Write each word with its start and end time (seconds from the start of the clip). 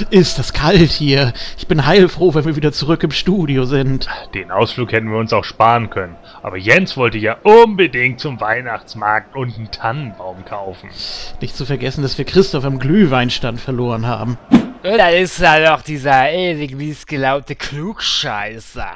Ist 0.00 0.38
das 0.38 0.52
kalt 0.52 0.90
hier. 0.90 1.32
Ich 1.58 1.66
bin 1.66 1.86
heilfroh, 1.86 2.34
wenn 2.34 2.44
wir 2.44 2.56
wieder 2.56 2.72
zurück 2.72 3.02
im 3.02 3.10
Studio 3.10 3.64
sind. 3.64 4.08
Den 4.34 4.50
Ausflug 4.50 4.92
hätten 4.92 5.10
wir 5.10 5.18
uns 5.18 5.32
auch 5.32 5.44
sparen 5.44 5.90
können. 5.90 6.16
Aber 6.42 6.56
Jens 6.56 6.96
wollte 6.96 7.18
ja 7.18 7.36
unbedingt 7.42 8.20
zum 8.20 8.40
Weihnachtsmarkt 8.40 9.36
und 9.36 9.56
einen 9.56 9.70
Tannenbaum 9.70 10.44
kaufen. 10.44 10.88
Nicht 11.40 11.56
zu 11.56 11.66
vergessen, 11.66 12.02
dass 12.02 12.18
wir 12.18 12.24
Christoph 12.24 12.64
am 12.64 12.78
Glühweinstand 12.78 13.60
verloren 13.60 14.06
haben. 14.06 14.38
Da 14.82 15.10
ist 15.10 15.40
da 15.40 15.60
doch 15.60 15.82
dieser 15.82 16.32
ewig 16.32 16.74
miesgelaunte 16.74 17.54
Klugscheißer. 17.54 18.90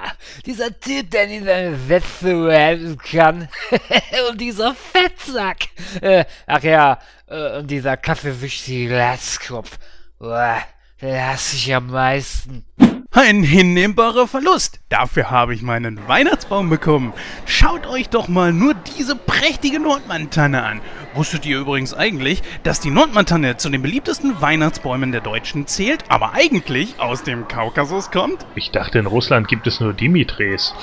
Dieser 0.44 0.80
Typ, 0.80 1.12
der 1.12 1.28
nie 1.28 1.40
seine 1.40 1.76
Sätze 1.76 2.34
behalten 2.34 2.98
kann. 2.98 3.48
und 4.30 4.40
dieser 4.40 4.74
Fettsack. 4.74 5.68
Äh, 6.00 6.24
ach 6.46 6.62
ja, 6.64 6.98
äh, 7.28 7.58
und 7.58 7.70
dieser 7.70 7.96
kaffeesüchtige 7.96 8.88
Glaskopf. 8.88 9.78
Boah, 10.18 10.58
der 11.00 11.28
hasse 11.28 11.56
ich 11.56 11.74
am 11.74 11.88
meisten. 11.88 12.64
Ein 13.10 13.42
hinnehmbarer 13.42 14.28
Verlust. 14.28 14.80
Dafür 14.90 15.30
habe 15.30 15.54
ich 15.54 15.62
meinen 15.62 16.06
Weihnachtsbaum 16.06 16.68
bekommen. 16.68 17.14
Schaut 17.46 17.86
euch 17.86 18.10
doch 18.10 18.28
mal 18.28 18.52
nur 18.52 18.74
diese 18.74 19.16
prächtige 19.16 19.80
Nordmantanne 19.80 20.62
an. 20.62 20.82
Wusstet 21.14 21.46
ihr 21.46 21.58
übrigens 21.58 21.94
eigentlich, 21.94 22.42
dass 22.62 22.80
die 22.80 22.90
Nordmantanne 22.90 23.56
zu 23.56 23.70
den 23.70 23.80
beliebtesten 23.80 24.40
Weihnachtsbäumen 24.42 25.12
der 25.12 25.22
Deutschen 25.22 25.66
zählt, 25.66 26.04
aber 26.08 26.34
eigentlich 26.34 27.00
aus 27.00 27.22
dem 27.22 27.48
Kaukasus 27.48 28.10
kommt? 28.10 28.44
Ich 28.54 28.70
dachte, 28.70 28.98
in 28.98 29.06
Russland 29.06 29.48
gibt 29.48 29.66
es 29.66 29.80
nur 29.80 29.94
Dimitris. 29.94 30.74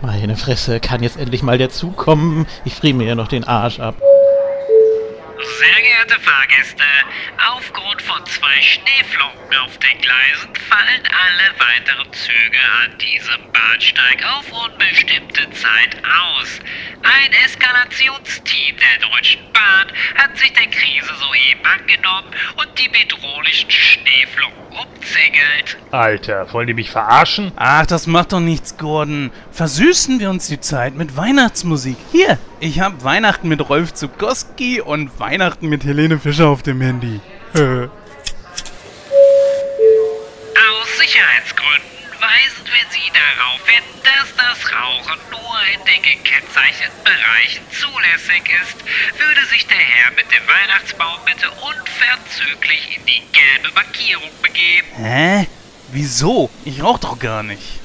Meine 0.00 0.36
Fresse, 0.36 0.78
kann 0.78 1.02
jetzt 1.02 1.16
endlich 1.16 1.42
mal 1.42 1.58
der 1.58 1.70
Zug 1.70 1.96
kommen? 1.96 2.46
Ich 2.64 2.74
friere 2.74 2.94
mir 2.94 3.08
ja 3.08 3.14
noch 3.16 3.28
den 3.28 3.42
Arsch 3.42 3.80
ab. 3.80 3.96
Sehr 5.42 5.82
geehrte 5.82 6.20
Fahrgäste, 6.20 6.84
aufgrund 7.54 8.02
von 8.02 8.26
zwei 8.26 8.60
Schneeflocken 8.60 9.56
auf 9.64 9.78
den 9.78 9.98
Gleisen 10.02 10.54
fallen 10.68 11.02
alle 11.06 11.58
weiteren 11.58 12.12
Züge 12.12 12.58
an 12.84 12.98
diesem 12.98 13.50
Bahnsteig 13.50 14.22
auf 14.36 14.52
unbestimmte 14.52 15.50
Zeit 15.52 15.96
aus. 16.04 16.60
Ein 17.02 17.32
Eskalationsteam 17.46 18.76
der 18.76 19.08
Deutschen 19.08 19.40
Bahn 19.54 19.90
hat 20.16 20.36
sich 20.36 20.52
der 20.52 20.66
Krise 20.66 21.14
soeben 21.14 21.64
angenommen 21.64 22.34
und 22.56 22.78
die 22.78 22.88
bedrohlichen 22.88 23.70
Schneeflocken 23.70 24.60
umzingelt. 24.76 25.78
Alter, 25.90 26.52
wollen 26.52 26.66
die 26.66 26.74
mich 26.74 26.90
verarschen? 26.90 27.52
Ach, 27.56 27.86
das 27.86 28.06
macht 28.06 28.32
doch 28.32 28.40
nichts, 28.40 28.76
Gordon. 28.76 29.32
Versüßen 29.60 30.18
wir 30.20 30.30
uns 30.30 30.46
die 30.46 30.58
Zeit 30.58 30.94
mit 30.94 31.18
Weihnachtsmusik. 31.18 31.98
Hier, 32.12 32.38
ich 32.60 32.80
hab 32.80 33.04
Weihnachten 33.04 33.46
mit 33.46 33.68
Rolf 33.68 33.92
Zukowski 33.92 34.80
und 34.80 35.20
Weihnachten 35.20 35.68
mit 35.68 35.84
Helene 35.84 36.18
Fischer 36.18 36.48
auf 36.48 36.62
dem 36.62 36.80
Handy. 36.80 37.20
Aus 37.52 37.60
Sicherheitsgründen 40.96 41.92
weisen 42.18 42.64
wir 42.64 42.86
Sie 42.88 43.12
darauf 43.12 43.60
hin, 43.68 43.84
dass 44.00 44.34
das 44.34 44.72
Rauchen 44.72 45.20
nur 45.30 45.58
in 45.74 45.84
den 45.84 46.00
gekennzeichneten 46.08 47.04
Bereichen 47.04 47.62
zulässig 47.70 48.48
ist. 48.64 48.80
Würde 49.20 49.44
sich 49.52 49.66
der 49.66 49.76
Herr 49.76 50.10
mit 50.12 50.24
dem 50.32 50.48
Weihnachtsbaum 50.48 51.20
bitte 51.26 51.50
unverzüglich 51.50 52.96
in 52.96 53.04
die 53.04 53.22
gelbe 53.36 53.74
Markierung 53.74 54.30
begeben. 54.40 54.88
Hä? 54.96 55.46
Wieso? 55.92 56.50
Ich 56.64 56.82
rauch 56.82 56.98
doch 56.98 57.18
gar 57.18 57.42
nicht. 57.42 57.80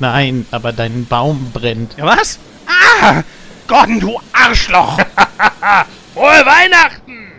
Nein, 0.00 0.46
aber 0.50 0.72
dein 0.72 1.06
Baum 1.06 1.50
brennt. 1.52 1.94
Ja, 1.96 2.06
was? 2.06 2.38
Ah! 2.66 3.22
Gordon, 3.66 4.00
du 4.00 4.20
Arschloch! 4.32 4.98
Frohe 6.14 6.46
Weihnachten! 6.46 7.32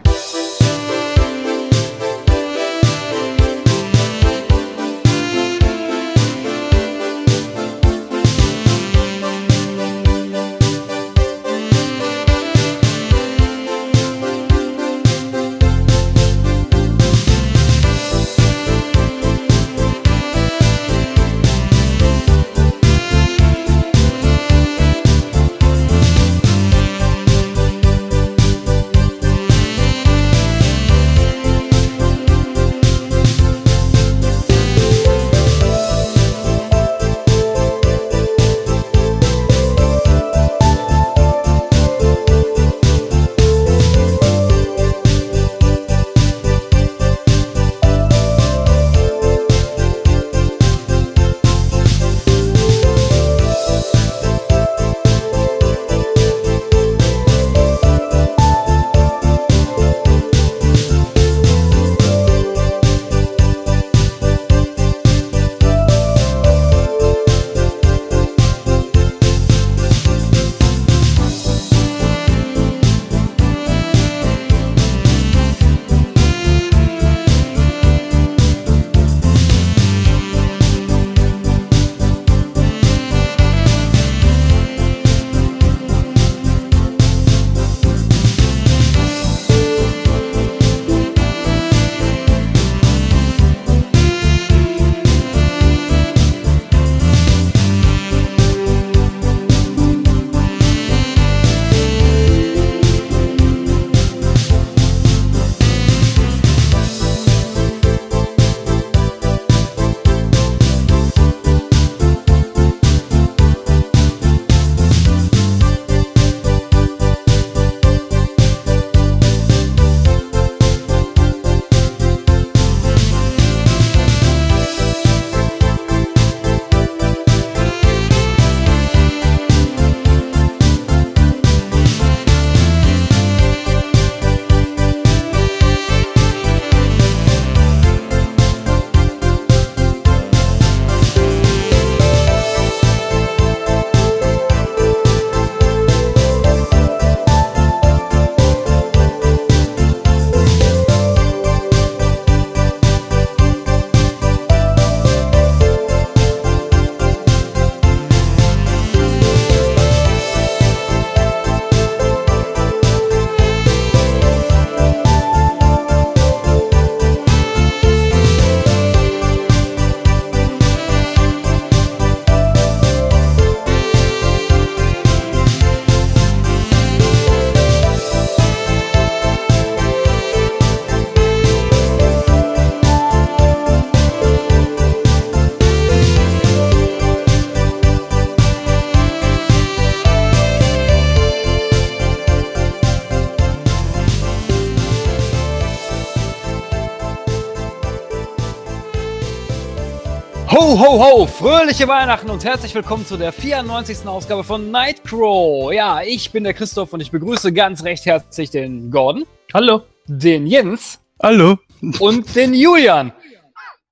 Ho, 200.69 200.77
ho, 200.77 201.03
ho! 201.03 201.25
Fröhliche 201.25 201.87
Weihnachten 201.87 202.29
und 202.29 202.45
herzlich 202.45 202.75
willkommen 202.75 203.03
zu 203.03 203.17
der 203.17 203.31
94. 203.31 204.05
Ausgabe 204.05 204.43
von 204.43 204.69
Nightcrow. 204.69 205.73
Ja, 205.73 206.03
ich 206.03 206.31
bin 206.31 206.43
der 206.43 206.53
Christoph 206.53 206.93
und 206.93 207.01
ich 207.01 207.09
begrüße 207.09 207.51
ganz 207.53 207.83
recht 207.83 208.05
herzlich 208.05 208.51
den 208.51 208.91
Gordon. 208.91 209.25
Hallo. 209.51 209.81
Den 210.05 210.45
Jens. 210.45 210.99
Hallo. 211.23 211.57
Und 211.99 212.35
den 212.35 212.53
Julian. 212.53 213.11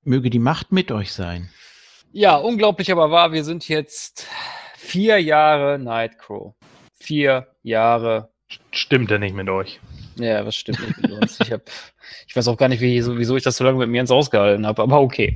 Möge 0.03 0.29
die 0.29 0.38
Macht 0.38 0.71
mit 0.71 0.91
euch 0.91 1.13
sein. 1.13 1.50
Ja, 2.12 2.35
unglaublich 2.35 2.91
aber 2.91 3.09
wahr, 3.09 3.31
wir 3.31 3.44
sind 3.44 3.68
jetzt 3.68 4.27
vier 4.77 5.18
Jahre 5.18 5.79
Nightcrow. 5.79 6.53
Vier 7.00 7.47
Jahre. 7.63 8.29
Stimmt 8.69 9.09
ja 9.09 9.18
nicht 9.18 9.35
mit 9.35 9.50
euch. 9.50 9.79
Ja, 10.18 10.45
was 10.45 10.56
stimmt 10.56 10.79
nicht 10.81 11.01
mit 11.01 11.12
uns. 11.12 11.39
Ich, 11.39 11.51
hab, 11.51 11.62
ich 12.27 12.35
weiß 12.35 12.47
auch 12.47 12.57
gar 12.57 12.69
nicht, 12.69 12.81
wie, 12.81 13.03
wieso 13.18 13.35
ich 13.35 13.41
das 13.41 13.57
so 13.57 13.63
lange 13.63 13.79
mit 13.79 13.89
mir 13.89 13.97
Jens 13.97 14.12
ausgehalten 14.12 14.68
habe, 14.68 14.83
aber 14.83 15.01
okay. 15.01 15.35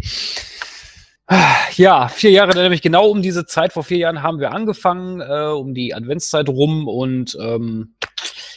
Ja, 1.75 2.09
vier 2.09 2.31
Jahre, 2.31 2.53
nämlich 2.55 2.81
genau 2.81 3.07
um 3.07 3.21
diese 3.21 3.45
Zeit, 3.45 3.73
vor 3.73 3.83
vier 3.83 3.97
Jahren 3.97 4.21
haben 4.21 4.39
wir 4.39 4.51
angefangen, 4.51 5.21
äh, 5.21 5.51
um 5.53 5.73
die 5.73 5.93
Adventszeit 5.93 6.49
rum 6.49 6.87
und 6.87 7.37
ähm, 7.39 7.95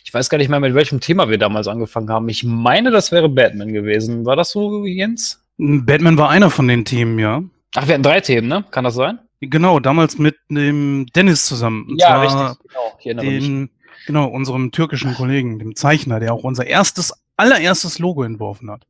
ich 0.05 0.12
weiß 0.12 0.29
gar 0.29 0.38
nicht 0.38 0.49
mehr, 0.49 0.61
mit 0.61 0.75
welchem 0.75 1.00
Thema 1.00 1.29
wir 1.29 1.38
damals 1.38 1.69
angefangen 1.69 2.11
haben. 2.11 2.29
Ich 2.29 2.44
meine, 2.44 2.91
das 2.91 3.12
wäre 3.12 3.29
Batman 3.29 3.73
gewesen. 3.73 4.25
War 4.26 4.37
das 4.37 4.50
so, 4.50 4.85
Jens? 4.85 5.44
Batman 5.59 6.19
war 6.19 6.31
einer 6.31 6.50
von 6.50 6.69
den 6.69 6.85
Themen, 6.85 7.19
ja. 7.19 7.43
Ach, 7.75 7.87
wir 7.87 7.94
hatten 7.94 8.03
drei 8.03 8.21
Themen, 8.21 8.49
ne? 8.49 8.65
Kann 8.71 8.85
das 8.85 8.94
sein? 8.94 9.19
Genau, 9.41 9.81
damals 9.81 10.19
mit 10.19 10.37
dem 10.49 11.06
Dennis 11.15 11.47
zusammen. 11.47 11.87
Und 11.88 12.00
ja, 12.00 12.20
richtig. 12.20 12.59
Genau, 12.69 12.97
ich 12.99 13.06
erinnere 13.06 13.27
mich. 13.27 13.44
Den, 13.44 13.70
genau, 14.06 14.27
unserem 14.27 14.73
türkischen 14.73 15.15
Kollegen, 15.15 15.59
dem 15.59 15.77
Zeichner, 15.77 16.20
der 16.20 16.32
auch 16.32 16.44
unser 16.44 16.67
erstes, 16.67 17.12
allererstes 17.37 17.99
Logo 17.99 18.23
entworfen 18.23 18.70
hat. 18.70 18.85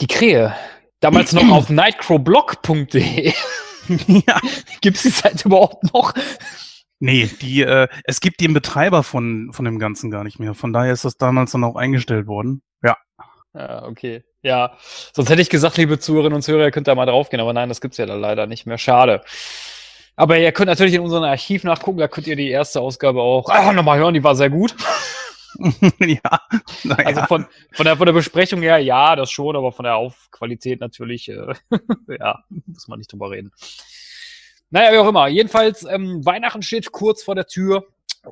Die 0.00 0.06
Krähe. 0.06 0.54
Damals 1.00 1.32
noch 1.32 1.48
auf 1.50 1.70
nightcrowblog.de. 1.70 3.32
ja. 4.26 4.40
Gibt 4.80 4.96
es 4.98 5.02
die 5.02 5.08
Seite 5.08 5.48
überhaupt 5.48 5.92
noch? 5.94 6.14
Nee, 6.98 7.30
die, 7.40 7.62
äh, 7.62 7.88
es 8.04 8.20
gibt 8.20 8.40
den 8.40 8.52
Betreiber 8.52 9.02
von, 9.02 9.50
von 9.52 9.64
dem 9.64 9.78
Ganzen 9.78 10.10
gar 10.10 10.24
nicht 10.24 10.38
mehr. 10.38 10.54
Von 10.54 10.74
daher 10.74 10.92
ist 10.92 11.06
das 11.06 11.16
damals 11.16 11.52
dann 11.52 11.64
auch 11.64 11.76
eingestellt 11.76 12.26
worden. 12.26 12.62
Ja. 12.82 12.98
Ja, 13.54 13.84
okay. 13.84 14.22
Ja, 14.42 14.76
sonst 15.12 15.30
hätte 15.30 15.42
ich 15.42 15.50
gesagt, 15.50 15.78
liebe 15.78 15.98
Zuhörerinnen 15.98 16.36
und 16.36 16.42
Zuhörer, 16.42 16.64
ihr 16.64 16.70
könnt 16.70 16.88
da 16.88 16.94
mal 16.94 17.06
draufgehen, 17.06 17.40
aber 17.40 17.52
nein, 17.52 17.68
das 17.68 17.80
gibt's 17.80 17.96
ja 17.96 18.06
da 18.06 18.14
leider 18.14 18.46
nicht 18.46 18.66
mehr. 18.66 18.78
Schade. 18.78 19.22
Aber 20.16 20.38
ihr 20.38 20.52
könnt 20.52 20.68
natürlich 20.68 20.94
in 20.94 21.00
unserem 21.00 21.24
Archiv 21.24 21.64
nachgucken, 21.64 21.98
da 21.98 22.08
könnt 22.08 22.26
ihr 22.26 22.36
die 22.36 22.50
erste 22.50 22.80
Ausgabe 22.80 23.22
auch 23.22 23.48
ah, 23.48 23.72
nochmal 23.72 23.98
hören, 23.98 24.14
die 24.14 24.24
war 24.24 24.36
sehr 24.36 24.50
gut. 24.50 24.74
ja. 26.00 26.40
Naja. 26.84 27.06
Also 27.06 27.22
von, 27.22 27.46
von, 27.72 27.84
der, 27.84 27.96
von 27.96 28.06
der 28.06 28.12
Besprechung 28.12 28.62
her, 28.62 28.78
ja, 28.78 29.16
das 29.16 29.30
schon, 29.30 29.56
aber 29.56 29.72
von 29.72 29.84
der 29.84 29.96
Aufqualität 29.96 30.80
natürlich, 30.80 31.28
äh, 31.28 31.54
ja, 32.18 32.38
muss 32.66 32.88
man 32.88 32.98
nicht 32.98 33.12
drüber 33.12 33.30
reden. 33.30 33.52
Naja, 34.70 34.92
wie 34.92 34.98
auch 34.98 35.08
immer. 35.08 35.28
Jedenfalls, 35.28 35.84
ähm, 35.84 36.24
Weihnachten 36.24 36.62
steht 36.62 36.92
kurz 36.92 37.22
vor 37.22 37.34
der 37.34 37.46
Tür. 37.46 37.84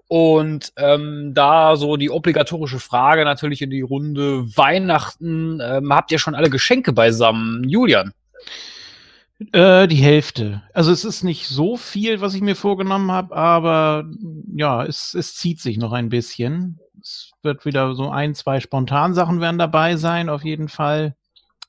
Und 0.06 0.72
ähm, 0.76 1.32
da 1.34 1.76
so 1.76 1.96
die 1.96 2.10
obligatorische 2.10 2.78
Frage 2.78 3.24
natürlich 3.24 3.62
in 3.62 3.70
die 3.70 3.80
Runde 3.80 4.44
Weihnachten. 4.54 5.60
Ähm, 5.62 5.92
habt 5.92 6.12
ihr 6.12 6.18
schon 6.18 6.34
alle 6.34 6.50
Geschenke 6.50 6.92
beisammen? 6.92 7.66
Julian? 7.66 8.12
Äh, 9.52 9.86
die 9.86 9.96
Hälfte. 9.96 10.62
Also 10.74 10.90
es 10.90 11.04
ist 11.04 11.22
nicht 11.22 11.46
so 11.46 11.76
viel, 11.76 12.20
was 12.20 12.34
ich 12.34 12.40
mir 12.40 12.56
vorgenommen 12.56 13.12
habe, 13.12 13.36
aber 13.36 14.04
ja, 14.54 14.84
es, 14.84 15.14
es 15.14 15.36
zieht 15.36 15.60
sich 15.60 15.78
noch 15.78 15.92
ein 15.92 16.08
bisschen. 16.08 16.80
Es 17.00 17.32
wird 17.42 17.64
wieder 17.64 17.94
so 17.94 18.10
ein, 18.10 18.34
zwei 18.34 18.60
Spontansachen 18.60 19.40
werden 19.40 19.58
dabei 19.58 19.96
sein, 19.96 20.28
auf 20.28 20.44
jeden 20.44 20.68
Fall. 20.68 21.14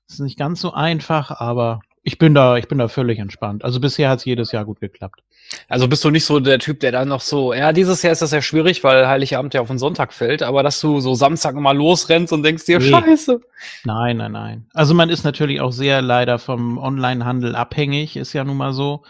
Es 0.07 0.15
ist 0.15 0.19
nicht 0.21 0.37
ganz 0.39 0.61
so 0.61 0.73
einfach, 0.73 1.31
aber 1.39 1.81
ich 2.03 2.17
bin 2.17 2.33
da, 2.33 2.57
ich 2.57 2.67
bin 2.67 2.77
da 2.77 2.87
völlig 2.87 3.19
entspannt. 3.19 3.63
Also 3.63 3.79
bisher 3.79 4.09
hat 4.09 4.19
es 4.19 4.25
jedes 4.25 4.51
Jahr 4.51 4.65
gut 4.65 4.79
geklappt. 4.79 5.21
Also 5.67 5.87
bist 5.87 6.03
du 6.03 6.09
nicht 6.11 6.25
so 6.25 6.39
der 6.39 6.59
Typ, 6.59 6.79
der 6.79 6.91
dann 6.91 7.07
noch 7.07 7.21
so, 7.21 7.53
ja, 7.53 7.73
dieses 7.73 8.01
Jahr 8.01 8.13
ist 8.13 8.21
das 8.21 8.31
ja 8.31 8.41
schwierig, 8.41 8.83
weil 8.83 9.07
Heiligabend 9.07 9.53
ja 9.53 9.61
auf 9.61 9.67
den 9.67 9.79
Sonntag 9.79 10.13
fällt, 10.13 10.43
aber 10.43 10.63
dass 10.63 10.79
du 10.79 10.99
so 10.99 11.15
Samstag 11.15 11.55
mal 11.55 11.75
losrennst 11.75 12.31
und 12.33 12.43
denkst 12.43 12.65
dir, 12.65 12.79
Nee. 12.79 12.89
scheiße. 12.89 13.41
Nein, 13.83 14.17
nein, 14.17 14.31
nein. 14.31 14.67
Also 14.73 14.93
man 14.93 15.09
ist 15.09 15.23
natürlich 15.23 15.59
auch 15.61 15.71
sehr 15.71 16.01
leider 16.01 16.39
vom 16.39 16.77
Onlinehandel 16.77 17.55
abhängig, 17.55 18.15
ist 18.15 18.33
ja 18.33 18.43
nun 18.43 18.57
mal 18.57 18.73
so, 18.73 19.03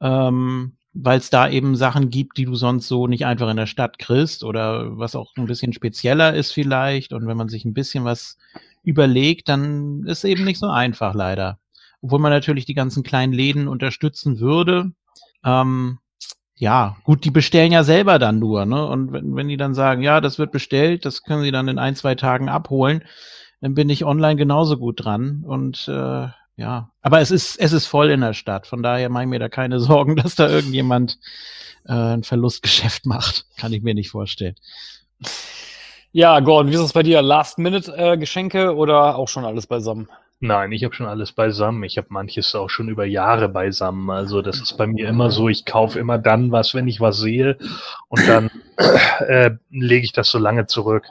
ähm, 0.00 0.74
weil 0.94 1.18
es 1.18 1.30
da 1.30 1.48
eben 1.48 1.76
Sachen 1.76 2.10
gibt, 2.10 2.38
die 2.38 2.44
du 2.44 2.54
sonst 2.54 2.88
so 2.88 3.06
nicht 3.06 3.26
einfach 3.26 3.48
in 3.50 3.56
der 3.56 3.66
Stadt 3.66 3.98
kriegst 3.98 4.42
oder 4.42 4.98
was 4.98 5.14
auch 5.14 5.32
ein 5.36 5.46
bisschen 5.46 5.72
spezieller 5.72 6.34
ist 6.34 6.52
vielleicht. 6.52 7.12
Und 7.12 7.26
wenn 7.26 7.36
man 7.36 7.48
sich 7.48 7.64
ein 7.64 7.74
bisschen 7.74 8.04
was 8.04 8.38
überlegt, 8.82 9.48
dann 9.48 10.04
ist 10.06 10.24
eben 10.24 10.44
nicht 10.44 10.58
so 10.58 10.68
einfach 10.68 11.14
leider. 11.14 11.58
Obwohl 12.00 12.20
man 12.20 12.32
natürlich 12.32 12.64
die 12.64 12.74
ganzen 12.74 13.02
kleinen 13.02 13.32
Läden 13.32 13.68
unterstützen 13.68 14.40
würde. 14.40 14.92
Ähm, 15.44 15.98
ja, 16.56 16.96
gut, 17.04 17.24
die 17.24 17.30
bestellen 17.30 17.72
ja 17.72 17.84
selber 17.84 18.18
dann 18.18 18.40
nur, 18.40 18.66
ne? 18.66 18.84
Und 18.84 19.12
wenn, 19.12 19.36
wenn 19.36 19.48
die 19.48 19.56
dann 19.56 19.74
sagen, 19.74 20.02
ja, 20.02 20.20
das 20.20 20.38
wird 20.40 20.50
bestellt, 20.50 21.04
das 21.04 21.22
können 21.22 21.42
sie 21.42 21.52
dann 21.52 21.68
in 21.68 21.78
ein, 21.78 21.94
zwei 21.94 22.16
Tagen 22.16 22.48
abholen, 22.48 23.04
dann 23.60 23.74
bin 23.74 23.88
ich 23.90 24.04
online 24.04 24.36
genauso 24.36 24.76
gut 24.76 25.04
dran. 25.04 25.44
Und 25.46 25.86
äh, 25.88 26.28
ja, 26.58 26.90
aber 27.02 27.20
es 27.20 27.30
ist, 27.30 27.56
es 27.60 27.72
ist 27.72 27.86
voll 27.86 28.10
in 28.10 28.20
der 28.20 28.34
Stadt. 28.34 28.66
Von 28.66 28.82
daher 28.82 29.08
mache 29.08 29.22
ich 29.22 29.28
mir 29.28 29.38
da 29.38 29.48
keine 29.48 29.78
Sorgen, 29.80 30.16
dass 30.16 30.34
da 30.34 30.48
irgendjemand 30.48 31.18
äh, 31.86 31.92
ein 31.92 32.24
Verlustgeschäft 32.24 33.06
macht. 33.06 33.46
Kann 33.56 33.72
ich 33.72 33.82
mir 33.82 33.94
nicht 33.94 34.10
vorstellen. 34.10 34.56
Ja, 36.10 36.40
Gordon, 36.40 36.72
wie 36.72 36.74
ist 36.74 36.80
es 36.80 36.92
bei 36.92 37.04
dir? 37.04 37.22
Last-Minute-Geschenke 37.22 38.74
oder 38.74 39.16
auch 39.16 39.28
schon 39.28 39.44
alles 39.44 39.66
beisammen? 39.68 40.08
Nein, 40.40 40.72
ich 40.72 40.82
habe 40.84 40.94
schon 40.94 41.06
alles 41.06 41.32
beisammen. 41.32 41.82
Ich 41.84 41.96
habe 41.96 42.08
manches 42.10 42.54
auch 42.54 42.70
schon 42.70 42.88
über 42.88 43.04
Jahre 43.04 43.48
beisammen. 43.48 44.10
Also 44.10 44.42
das 44.42 44.60
ist 44.60 44.76
bei 44.76 44.86
mir 44.86 45.08
immer 45.08 45.30
so, 45.30 45.48
ich 45.48 45.64
kaufe 45.64 45.98
immer 45.98 46.18
dann 46.18 46.50
was, 46.50 46.74
wenn 46.74 46.88
ich 46.88 47.00
was 47.00 47.18
sehe 47.18 47.56
und 48.08 48.26
dann 48.28 48.50
äh, 49.28 49.50
lege 49.70 50.04
ich 50.04 50.12
das 50.12 50.30
so 50.30 50.38
lange 50.38 50.66
zurück. 50.66 51.04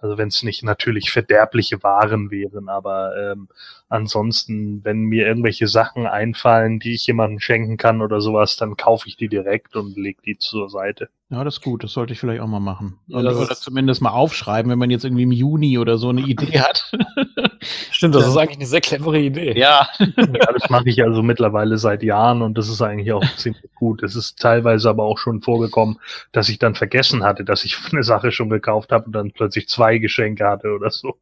Also 0.00 0.16
wenn 0.18 0.28
es 0.28 0.42
nicht 0.42 0.62
natürlich 0.62 1.10
verderbliche 1.10 1.82
Waren 1.82 2.30
wären, 2.30 2.68
aber 2.68 3.12
ähm, 3.32 3.48
ansonsten, 3.88 4.82
wenn 4.84 5.02
mir 5.02 5.26
irgendwelche 5.26 5.66
Sachen 5.66 6.06
einfallen, 6.06 6.78
die 6.80 6.94
ich 6.94 7.06
jemandem 7.06 7.38
schenken 7.40 7.76
kann 7.76 8.00
oder 8.00 8.20
sowas, 8.20 8.56
dann 8.56 8.76
kaufe 8.76 9.08
ich 9.08 9.16
die 9.16 9.28
direkt 9.28 9.76
und 9.76 9.96
lege 9.96 10.22
die 10.24 10.38
zur 10.38 10.70
Seite. 10.70 11.08
Ja, 11.28 11.44
das 11.44 11.56
ist 11.58 11.62
gut. 11.62 11.84
Das 11.84 11.92
sollte 11.92 12.12
ich 12.12 12.20
vielleicht 12.20 12.40
auch 12.40 12.46
mal 12.46 12.60
machen. 12.60 12.98
Ja, 13.08 13.18
oder 13.18 13.32
ist- 13.50 13.62
zumindest 13.62 14.00
mal 14.02 14.10
aufschreiben, 14.10 14.70
wenn 14.70 14.78
man 14.78 14.90
jetzt 14.90 15.04
irgendwie 15.04 15.24
im 15.24 15.32
Juni 15.32 15.78
oder 15.78 15.98
so 15.98 16.08
eine 16.08 16.22
Idee 16.22 16.60
hat. 16.60 16.90
Stimmt, 17.90 18.14
das 18.14 18.22
Ja. 18.24 18.28
ist 18.30 18.36
eigentlich 18.36 18.56
eine 18.58 18.66
sehr 18.66 18.80
clevere 18.80 19.18
Idee. 19.18 19.58
ja. 19.58 19.86
Ja, 19.98 20.52
das 20.52 20.70
mache 20.70 20.88
ich 20.88 21.02
also 21.02 21.22
mittlerweile 21.22 21.76
seit 21.78 22.02
Jahren 22.02 22.42
und 22.42 22.56
das 22.56 22.68
ist 22.68 22.80
eigentlich 22.82 23.12
auch 23.12 23.22
ziemlich 23.36 23.62
gut. 23.74 24.02
Es 24.02 24.16
ist 24.16 24.38
teilweise 24.38 24.88
aber 24.88 25.04
auch 25.04 25.18
schon 25.18 25.42
vorgekommen, 25.42 25.98
dass 26.32 26.48
ich 26.48 26.58
dann 26.58 26.74
vergessen 26.74 27.22
hatte, 27.24 27.44
dass 27.44 27.64
ich 27.64 27.76
eine 27.92 28.02
Sache 28.02 28.32
schon 28.32 28.48
gekauft 28.50 28.92
habe 28.92 29.06
und 29.06 29.12
dann 29.12 29.32
plötzlich 29.32 29.68
zwei 29.68 29.98
Geschenke 29.98 30.46
hatte 30.46 30.68
oder 30.72 30.90
so. 30.90 31.16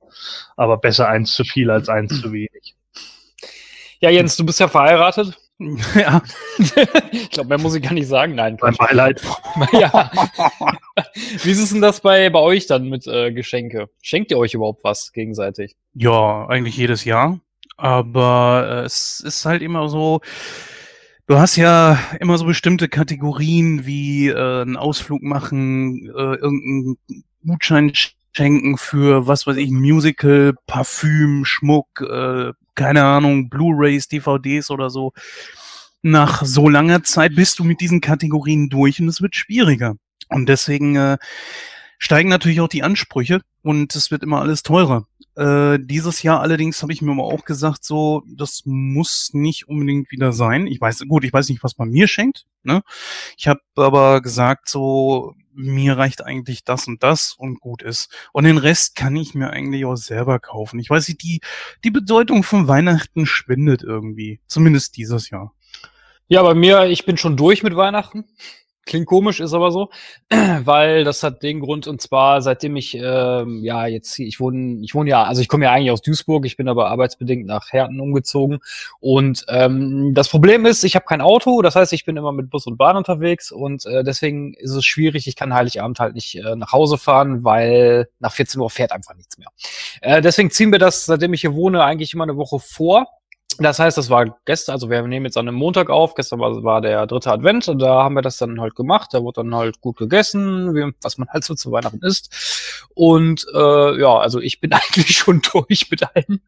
Aber 0.57 0.77
besser 0.79 1.09
eins 1.09 1.35
zu 1.35 1.45
viel 1.45 1.71
als 1.71 1.89
eins 1.89 2.21
zu 2.21 2.33
wenig. 2.33 2.75
Ja, 4.01 4.11
Jens, 4.11 4.37
du 4.37 4.47
bist 4.47 4.61
ja 4.61 4.69
verheiratet. 4.69 5.37
ja. 5.95 6.23
ich 7.11 7.31
glaube, 7.31 7.49
mehr 7.49 7.59
muss 7.59 7.75
ich 7.75 7.83
gar 7.83 7.93
nicht 7.93 8.07
sagen. 8.07 8.37
Nein, 8.37 8.57
Mein. 8.61 8.75
Beileid. 8.77 9.21
ja. 9.73 10.11
Wie 11.43 11.51
ist 11.51 11.59
es 11.59 11.71
denn 11.71 11.81
das 11.81 12.01
bei, 12.01 12.31
bei 12.31 12.39
euch 12.39 12.67
dann 12.67 12.89
mit 12.89 13.07
äh, 13.07 13.33
Geschenke? 13.33 13.89
Schenkt 14.01 14.31
ihr 14.31 14.39
euch 14.39 14.55
überhaupt 14.55 14.85
was 14.85 15.13
gegenseitig? 15.13 15.77
Ja, 15.95 16.47
eigentlich 16.47 16.77
jedes 16.77 17.05
Jahr. 17.05 17.41
Aber 17.77 18.83
äh, 18.83 18.85
es 18.85 19.21
ist 19.21 19.45
halt 19.47 19.63
immer 19.63 19.89
so, 19.89 20.21
du 21.27 21.39
hast 21.39 21.57
ja 21.57 21.99
immer 22.21 22.39
so 22.39 22.45
bestimmte 22.45 22.89
Kategorien 22.89 23.85
wie 23.85 24.29
äh, 24.29 24.63
einen 24.63 24.77
Ausflug 24.77 25.23
machen, 25.23 26.07
äh, 26.07 26.37
irgendeinen 26.37 26.99
Gutschein 27.45 27.93
schenken 28.33 28.77
für, 28.79 29.27
was 29.27 29.47
weiß 29.49 29.57
ich, 29.57 29.71
Musical, 29.71 30.55
Parfüm, 30.67 31.45
Schmuck, 31.45 32.01
äh, 32.01 32.53
keine 32.79 33.05
Ahnung, 33.05 33.51
Blu-rays, 33.51 34.09
DVDs 34.09 34.71
oder 34.71 34.89
so. 34.89 35.13
Nach 36.01 36.45
so 36.45 36.69
langer 36.69 37.03
Zeit 37.03 37.35
bist 37.35 37.59
du 37.59 37.65
mit 37.65 37.81
diesen 37.81 38.01
Kategorien 38.01 38.69
durch 38.69 39.01
und 39.01 39.09
es 39.09 39.21
wird 39.21 39.35
schwieriger. 39.35 39.97
Und 40.29 40.49
deswegen 40.49 40.95
äh, 40.95 41.19
steigen 41.99 42.29
natürlich 42.29 42.61
auch 42.61 42.69
die 42.69 42.85
Ansprüche 42.85 43.43
und 43.63 43.95
es 43.97 44.13
wird 44.13 44.23
immer 44.23 44.41
alles 44.41 44.63
teurer. 44.63 45.07
Äh, 45.35 45.81
dieses 45.81 46.23
Jahr 46.23 46.41
allerdings 46.41 46.81
habe 46.83 46.93
ich 46.93 47.03
mir 47.03 47.11
aber 47.11 47.25
auch 47.25 47.45
gesagt, 47.45 47.85
so, 47.85 48.23
das 48.29 48.63
muss 48.65 49.31
nicht 49.33 49.69
unbedingt 49.69 50.13
wieder 50.13 50.33
sein. 50.33 50.69
Ich 50.69 50.81
weiß, 50.81 51.03
gut, 51.09 51.25
ich 51.25 51.33
weiß 51.33 51.49
nicht, 51.49 51.65
was 51.65 51.79
man 51.79 51.91
mir 51.91 52.07
schenkt. 52.07 52.47
Ne? 52.63 52.83
Ich 53.37 53.49
habe 53.49 53.61
aber 53.75 54.21
gesagt, 54.21 54.69
so, 54.69 55.35
mir 55.55 55.97
reicht 55.99 56.25
eigentlich 56.25 56.65
das 56.65 56.87
und 56.87 57.03
das 57.03 57.33
und 57.33 57.61
gut 57.61 57.83
ist. 57.83 58.13
Und 58.33 58.45
den 58.45 58.59
Rest 58.59 58.95
kann 58.95 59.17
ich 59.17 59.35
mir 59.35 59.51
eigentlich 59.51 59.85
auch 59.85 59.97
selber 59.97 60.39
kaufen. 60.39 60.79
Ich 60.79 60.91
weiß 60.91 61.09
nicht, 61.09 61.23
die, 61.23 61.41
die 61.85 61.91
Bedeutung 61.91 62.43
von 62.43 62.69
Weihnachten 62.69 63.27
schwindet 63.27 63.83
irgendwie. 63.83 64.41
Zumindest 64.47 64.97
dieses 64.97 65.31
Jahr. 65.31 65.53
Ja, 66.29 66.43
bei 66.43 66.55
mir, 66.55 66.85
ich 66.85 67.07
bin 67.07 67.17
schon 67.17 67.37
durch 67.37 67.63
mit 67.63 67.75
Weihnachten. 67.75 68.25
Klingt 68.89 69.07
komisch, 69.07 69.39
ist 69.39 69.53
aber 69.53 69.71
so, 69.71 69.91
weil 70.31 71.05
das 71.05 71.23
hat 71.23 71.43
den 71.43 71.61
Grund 71.61 71.87
und 71.87 72.01
zwar 72.01 72.41
seitdem 72.41 72.75
ich 72.75 72.95
ähm, 72.95 73.63
ja 73.63 73.87
jetzt 73.87 74.19
ich 74.19 74.41
wohne, 74.41 74.81
ich 74.83 74.95
wohne 74.95 75.11
ja, 75.11 75.25
also 75.25 75.43
ich 75.43 75.49
komme 75.49 75.67
ja 75.67 75.73
eigentlich 75.73 75.91
aus 75.91 76.01
Duisburg, 76.01 76.47
ich 76.47 76.57
bin 76.57 76.71
aber 76.71 76.89
arbeitsbedingt 76.89 77.47
nach 77.47 77.71
Herten 77.71 78.01
umgezogen 78.01 78.61
und 78.99 79.45
ähm, 79.51 80.15
das 80.15 80.31
Problem 80.31 80.65
ist, 80.65 80.85
ich 80.85 80.95
habe 80.95 81.05
kein 81.05 81.21
Auto, 81.21 81.61
das 81.61 81.77
heißt, 81.77 81.93
ich 81.93 82.07
bin 82.07 82.17
immer 82.17 82.33
mit 82.33 82.49
Bus 82.49 82.67
und 82.67 82.79
Bahn 82.79 82.97
unterwegs 82.97 83.53
und 83.53 83.85
äh, 83.85 84.03
deswegen 84.03 84.55
ist 84.55 84.73
es 84.73 84.87
schwierig, 84.87 85.29
ich 85.29 85.37
kann 85.37 85.53
Heiligabend 85.53 86.01
halt 86.01 86.15
nicht 86.15 86.37
äh, 86.37 86.57
nach 86.57 86.73
Hause 86.73 86.97
fahren, 86.97 87.45
weil 87.45 88.09
nach 88.21 88.33
14 88.33 88.59
Uhr 88.59 88.71
fährt 88.71 88.93
einfach 88.93 89.15
nichts 89.17 89.37
mehr. 89.37 89.49
Äh, 90.01 90.23
deswegen 90.23 90.51
ziehen 90.51 90.73
wir 90.73 90.79
das, 90.79 91.05
seitdem 91.05 91.35
ich 91.35 91.43
hier 91.43 91.55
wohne, 91.55 91.85
eigentlich 91.85 92.15
immer 92.15 92.25
eine 92.25 92.39
Woche 92.39 92.59
vor 92.59 93.07
das 93.59 93.79
heißt, 93.79 93.99
das 93.99 94.09
war 94.11 94.39
gestern, 94.45 94.75
also 94.75 94.89
wir 94.89 95.03
nehmen 95.03 95.27
jetzt 95.27 95.37
an 95.37 95.49
einem 95.49 95.57
Montag 95.57 95.91
auf, 95.91 96.15
gestern 96.15 96.39
war, 96.39 96.63
war 96.63 96.81
der 96.81 97.07
dritte 97.07 97.33
Advent 97.33 97.69
und 97.69 97.81
da 97.81 98.05
haben 98.05 98.15
wir 98.15 98.23
das 98.23 98.39
dann 98.39 98.61
halt 98.61 98.77
gemacht, 98.77 99.11
da 99.13 99.23
wurde 99.23 99.43
dann 99.43 99.55
halt 99.55 99.81
gut 99.81 99.97
gegessen, 99.97 100.75
wie, 100.75 100.93
was 101.03 101.19
man 101.19 101.29
halt 101.29 101.45
so 101.45 101.55
zu 101.55 101.73
Weihnachten 101.73 102.01
isst. 102.03 102.87
Und 102.95 103.47
äh, 103.55 104.01
ja, 104.01 104.17
also 104.17 104.41
ich 104.41 104.61
bin 104.61 104.73
eigentlich 104.73 105.17
schon 105.17 105.43
durch 105.53 105.91
mit 105.91 106.03
allem. 106.15 106.41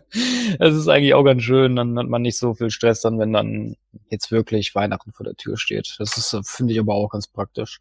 Es 0.58 0.74
ist 0.74 0.88
eigentlich 0.88 1.14
auch 1.14 1.24
ganz 1.24 1.42
schön, 1.42 1.76
dann 1.76 1.98
hat 1.98 2.08
man 2.08 2.22
nicht 2.22 2.38
so 2.38 2.54
viel 2.54 2.70
Stress 2.70 3.00
dann, 3.00 3.18
wenn 3.18 3.32
dann 3.32 3.76
jetzt 4.08 4.30
wirklich 4.30 4.74
Weihnachten 4.74 5.12
vor 5.12 5.24
der 5.24 5.34
Tür 5.34 5.56
steht. 5.56 5.96
Das 5.98 6.16
ist, 6.16 6.36
finde 6.44 6.72
ich 6.72 6.80
aber 6.80 6.94
auch 6.94 7.10
ganz 7.10 7.26
praktisch. 7.26 7.80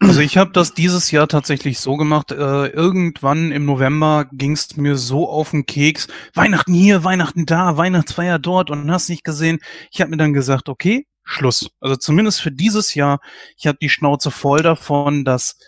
Also 0.00 0.20
ich 0.20 0.36
habe 0.36 0.50
das 0.52 0.74
dieses 0.74 1.10
Jahr 1.10 1.28
tatsächlich 1.28 1.78
so 1.78 1.96
gemacht. 1.96 2.32
Äh, 2.32 2.68
irgendwann 2.68 3.52
im 3.52 3.64
November 3.64 4.26
ging 4.32 4.52
es 4.52 4.76
mir 4.76 4.96
so 4.96 5.28
auf 5.28 5.50
den 5.50 5.66
Keks. 5.66 6.08
Weihnachten 6.34 6.72
hier, 6.74 7.04
Weihnachten 7.04 7.46
da, 7.46 7.76
Weihnachtsfeier 7.76 8.38
dort 8.38 8.70
und 8.70 8.90
hast 8.90 9.08
nicht 9.08 9.24
gesehen. 9.24 9.58
Ich 9.90 10.00
habe 10.00 10.10
mir 10.10 10.16
dann 10.16 10.32
gesagt, 10.32 10.68
okay, 10.68 11.06
Schluss. 11.24 11.70
Also 11.80 11.96
zumindest 11.96 12.40
für 12.40 12.50
dieses 12.50 12.94
Jahr. 12.94 13.20
Ich 13.56 13.66
habe 13.66 13.78
die 13.80 13.90
Schnauze 13.90 14.30
voll 14.30 14.62
davon, 14.62 15.24
dass 15.24 15.58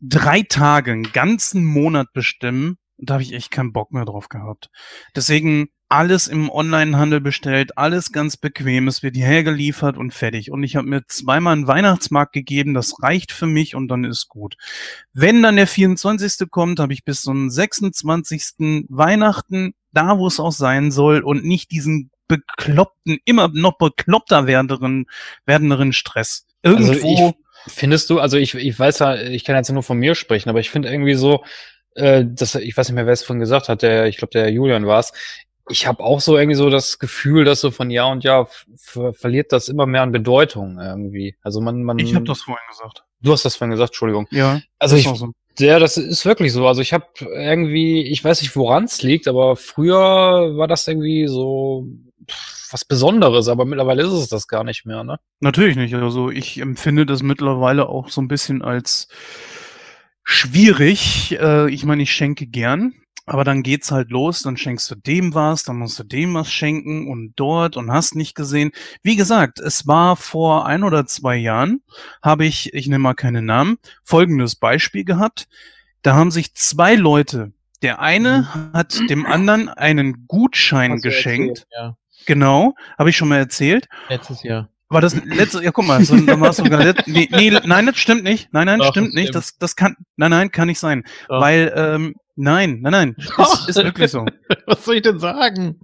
drei 0.00 0.42
Tage, 0.42 0.92
einen 0.92 1.12
ganzen 1.12 1.64
Monat 1.64 2.12
bestimmen, 2.12 2.78
und 3.00 3.08
da 3.08 3.14
habe 3.14 3.22
ich 3.22 3.32
echt 3.32 3.50
keinen 3.50 3.72
Bock 3.72 3.92
mehr 3.92 4.04
drauf 4.04 4.28
gehabt. 4.28 4.70
Deswegen 5.16 5.70
alles 5.88 6.28
im 6.28 6.50
Onlinehandel 6.50 7.20
bestellt, 7.20 7.76
alles 7.76 8.12
ganz 8.12 8.36
bequem, 8.36 8.86
es 8.86 9.02
wird 9.02 9.16
hierher 9.16 9.42
geliefert 9.42 9.96
und 9.96 10.14
fertig. 10.14 10.52
Und 10.52 10.62
ich 10.62 10.76
habe 10.76 10.86
mir 10.86 11.04
zweimal 11.06 11.54
einen 11.54 11.66
Weihnachtsmarkt 11.66 12.32
gegeben, 12.32 12.74
das 12.74 13.02
reicht 13.02 13.32
für 13.32 13.46
mich 13.46 13.74
und 13.74 13.88
dann 13.88 14.04
ist 14.04 14.28
gut. 14.28 14.56
Wenn 15.12 15.42
dann 15.42 15.56
der 15.56 15.66
24. 15.66 16.48
kommt, 16.50 16.78
habe 16.78 16.92
ich 16.92 17.04
bis 17.04 17.22
zum 17.22 17.50
26. 17.50 18.86
Weihnachten, 18.88 19.74
da 19.92 20.18
wo 20.18 20.28
es 20.28 20.38
auch 20.38 20.52
sein 20.52 20.92
soll 20.92 21.20
und 21.20 21.44
nicht 21.44 21.72
diesen 21.72 22.10
bekloppten, 22.28 23.18
immer 23.24 23.48
noch 23.48 23.78
bekloppter 23.78 24.46
werdenden, 24.46 25.06
werdenderen 25.46 25.92
Stress. 25.92 26.46
Irgendwo. 26.62 26.92
Also 26.92 27.34
ich, 27.66 27.72
findest 27.72 28.10
du, 28.10 28.20
also 28.20 28.36
ich, 28.36 28.54
ich 28.54 28.78
weiß 28.78 29.00
ja, 29.00 29.16
ich 29.16 29.44
kann 29.44 29.56
jetzt 29.56 29.72
nur 29.72 29.82
von 29.82 29.98
mir 29.98 30.14
sprechen, 30.14 30.50
aber 30.50 30.60
ich 30.60 30.70
finde 30.70 30.88
irgendwie 30.90 31.14
so, 31.14 31.42
äh, 31.94 32.24
das, 32.26 32.54
ich 32.54 32.76
weiß 32.76 32.88
nicht 32.88 32.94
mehr, 32.94 33.06
wer 33.06 33.12
es 33.12 33.22
vorhin 33.22 33.40
gesagt 33.40 33.68
hat, 33.68 33.82
der, 33.82 34.06
ich 34.06 34.16
glaube, 34.16 34.32
der 34.32 34.50
Julian 34.50 34.86
war 34.86 35.00
es. 35.00 35.12
Ich 35.68 35.86
habe 35.86 36.02
auch 36.02 36.20
so 36.20 36.36
irgendwie 36.36 36.56
so 36.56 36.68
das 36.68 36.98
Gefühl, 36.98 37.44
dass 37.44 37.60
so 37.60 37.70
von 37.70 37.90
Jahr 37.90 38.10
und 38.10 38.24
Jahr 38.24 38.48
verliert 39.12 39.52
das 39.52 39.68
immer 39.68 39.86
mehr 39.86 40.02
an 40.02 40.10
Bedeutung 40.10 40.80
irgendwie. 40.80 41.36
Also 41.42 41.60
man, 41.60 41.84
man. 41.84 41.98
Ich 42.00 42.14
habe 42.14 42.24
das 42.24 42.42
vorhin 42.42 42.64
gesagt. 42.68 43.04
Du 43.22 43.32
hast 43.32 43.44
das 43.44 43.56
vorhin 43.56 43.70
gesagt, 43.70 43.90
Entschuldigung. 43.90 44.26
Ja. 44.30 44.60
Also 44.78 44.96
ich, 44.96 45.04
so. 45.06 45.30
ja, 45.58 45.78
das 45.78 45.96
ist 45.96 46.24
wirklich 46.24 46.52
so. 46.52 46.66
Also 46.66 46.82
ich 46.82 46.92
habe 46.92 47.06
irgendwie, 47.20 48.02
ich 48.02 48.24
weiß 48.24 48.42
nicht, 48.42 48.56
woran 48.56 48.84
es 48.84 49.02
liegt, 49.02 49.28
aber 49.28 49.54
früher 49.54 50.56
war 50.56 50.66
das 50.66 50.88
irgendwie 50.88 51.28
so 51.28 51.86
was 52.72 52.84
Besonderes, 52.84 53.48
aber 53.48 53.64
mittlerweile 53.64 54.02
ist 54.02 54.12
es 54.12 54.28
das 54.28 54.48
gar 54.48 54.64
nicht 54.64 54.86
mehr, 54.86 55.04
ne? 55.04 55.18
Natürlich 55.40 55.76
nicht. 55.76 55.94
Also 55.94 56.30
ich 56.30 56.58
empfinde 56.60 57.06
das 57.06 57.22
mittlerweile 57.22 57.88
auch 57.88 58.08
so 58.08 58.20
ein 58.20 58.28
bisschen 58.28 58.62
als 58.62 59.08
schwierig. 60.30 61.36
Äh, 61.40 61.70
ich 61.70 61.84
meine, 61.84 62.02
ich 62.02 62.12
schenke 62.12 62.46
gern, 62.46 62.94
aber 63.26 63.44
dann 63.44 63.62
geht's 63.62 63.90
halt 63.90 64.10
los, 64.10 64.42
dann 64.42 64.56
schenkst 64.56 64.90
du 64.90 64.94
dem 64.94 65.34
was, 65.34 65.64
dann 65.64 65.76
musst 65.76 65.98
du 65.98 66.04
dem 66.04 66.34
was 66.34 66.52
schenken 66.52 67.08
und 67.08 67.34
dort 67.36 67.76
und 67.76 67.90
hast 67.90 68.14
nicht 68.14 68.34
gesehen. 68.34 68.70
Wie 69.02 69.16
gesagt, 69.16 69.58
es 69.58 69.86
war 69.86 70.16
vor 70.16 70.66
ein 70.66 70.84
oder 70.84 71.04
zwei 71.06 71.36
Jahren, 71.36 71.82
habe 72.22 72.46
ich, 72.46 72.72
ich 72.74 72.86
nenne 72.86 73.00
mal 73.00 73.14
keine 73.14 73.42
Namen, 73.42 73.78
folgendes 74.04 74.56
Beispiel 74.56 75.04
gehabt. 75.04 75.48
Da 76.02 76.14
haben 76.14 76.30
sich 76.30 76.54
zwei 76.54 76.94
Leute, 76.94 77.52
der 77.82 78.00
eine 78.00 78.48
mhm. 78.54 78.72
hat 78.72 79.10
dem 79.10 79.26
anderen 79.26 79.68
einen 79.68 80.26
Gutschein 80.26 81.00
geschenkt. 81.00 81.60
Erzählt, 81.60 81.68
ja. 81.76 81.96
Genau, 82.26 82.74
habe 82.98 83.10
ich 83.10 83.16
schon 83.16 83.28
mal 83.28 83.38
erzählt. 83.38 83.88
Letztes 84.08 84.42
Jahr. 84.42 84.68
War 84.92 85.00
das 85.00 85.14
letzte, 85.24 85.62
ja 85.62 85.70
guck 85.70 85.86
mal, 85.86 86.04
so, 86.04 86.16
dann 86.16 86.40
war 86.40 86.50
es 86.50 86.56
sogar 86.56 86.82
let, 86.82 87.06
nee, 87.06 87.28
nee, 87.30 87.56
nein, 87.64 87.86
das 87.86 87.96
stimmt 87.96 88.24
nicht. 88.24 88.52
Nein, 88.52 88.66
nein, 88.66 88.80
Doch, 88.80 88.88
stimmt 88.88 89.14
nicht. 89.14 89.32
Das, 89.32 89.56
das 89.56 89.76
kann, 89.76 89.94
nein, 90.16 90.32
nein, 90.32 90.50
kann 90.50 90.66
nicht 90.66 90.80
sein. 90.80 91.04
Doch. 91.28 91.40
Weil, 91.40 91.72
ähm, 91.76 92.16
nein, 92.34 92.80
nein, 92.82 92.92
nein, 92.92 93.16
ist, 93.38 93.68
ist 93.68 93.76
wirklich 93.76 94.10
so. 94.10 94.26
Was 94.66 94.84
soll 94.84 94.96
ich 94.96 95.02
denn 95.02 95.20
sagen? 95.20 95.78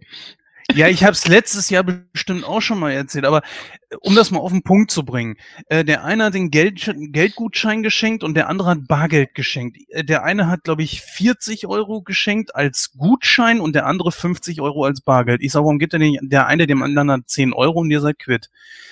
Ja, 0.76 0.88
ich 0.88 1.04
habe 1.04 1.12
es 1.12 1.26
letztes 1.26 1.70
Jahr 1.70 1.84
bestimmt 1.84 2.44
auch 2.44 2.60
schon 2.60 2.78
mal 2.78 2.92
erzählt, 2.92 3.24
aber 3.24 3.40
äh, 3.88 3.96
um 4.02 4.14
das 4.14 4.30
mal 4.30 4.40
auf 4.40 4.52
den 4.52 4.62
Punkt 4.62 4.90
zu 4.90 5.06
bringen. 5.06 5.36
Äh, 5.70 5.86
der 5.86 6.04
eine 6.04 6.24
hat 6.24 6.34
den 6.34 6.50
Geld, 6.50 6.94
Geldgutschein 7.12 7.82
geschenkt 7.82 8.22
und 8.22 8.34
der 8.34 8.50
andere 8.50 8.68
hat 8.68 8.86
Bargeld 8.86 9.34
geschenkt. 9.34 9.78
Äh, 9.88 10.04
der 10.04 10.22
eine 10.22 10.48
hat, 10.50 10.64
glaube 10.64 10.82
ich, 10.82 11.00
40 11.00 11.66
Euro 11.66 12.02
geschenkt 12.02 12.54
als 12.54 12.92
Gutschein 12.92 13.58
und 13.58 13.74
der 13.74 13.86
andere 13.86 14.12
50 14.12 14.60
Euro 14.60 14.84
als 14.84 15.00
Bargeld. 15.00 15.40
Ich 15.40 15.52
sage, 15.52 15.64
warum 15.64 15.78
gibt 15.78 15.94
der, 15.94 16.00
nicht, 16.00 16.20
der 16.20 16.46
eine 16.46 16.66
dem 16.66 16.82
anderen 16.82 17.10
hat 17.10 17.22
10 17.26 17.54
Euro 17.54 17.80
und 17.80 17.90
ihr 17.90 18.02
seid 18.02 18.18
quitt? 18.18 18.50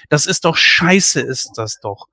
Das 0.09 0.25
ist 0.25 0.47
doch 0.47 0.57
scheiße, 0.57 1.21
ist 1.21 1.53
das 1.57 1.81
doch. 1.81 2.09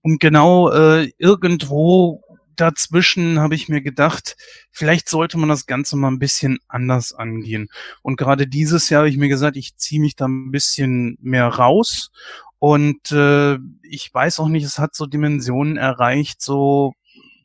Und 0.00 0.20
genau 0.20 0.70
äh, 0.70 1.12
irgendwo 1.18 2.22
dazwischen 2.56 3.40
habe 3.40 3.54
ich 3.54 3.68
mir 3.68 3.82
gedacht, 3.82 4.36
vielleicht 4.70 5.08
sollte 5.08 5.38
man 5.38 5.48
das 5.48 5.66
Ganze 5.66 5.96
mal 5.96 6.08
ein 6.08 6.18
bisschen 6.18 6.58
anders 6.68 7.12
angehen. 7.12 7.68
Und 8.02 8.16
gerade 8.16 8.46
dieses 8.46 8.88
Jahr 8.88 9.00
habe 9.00 9.10
ich 9.10 9.16
mir 9.16 9.28
gesagt, 9.28 9.56
ich 9.56 9.76
ziehe 9.76 10.00
mich 10.00 10.16
da 10.16 10.26
ein 10.26 10.50
bisschen 10.50 11.18
mehr 11.20 11.46
raus. 11.46 12.10
Und 12.58 13.10
äh, 13.10 13.58
ich 13.82 14.12
weiß 14.12 14.38
auch 14.38 14.48
nicht, 14.48 14.64
es 14.64 14.78
hat 14.78 14.94
so 14.94 15.06
Dimensionen 15.06 15.76
erreicht, 15.76 16.40
so 16.40 16.94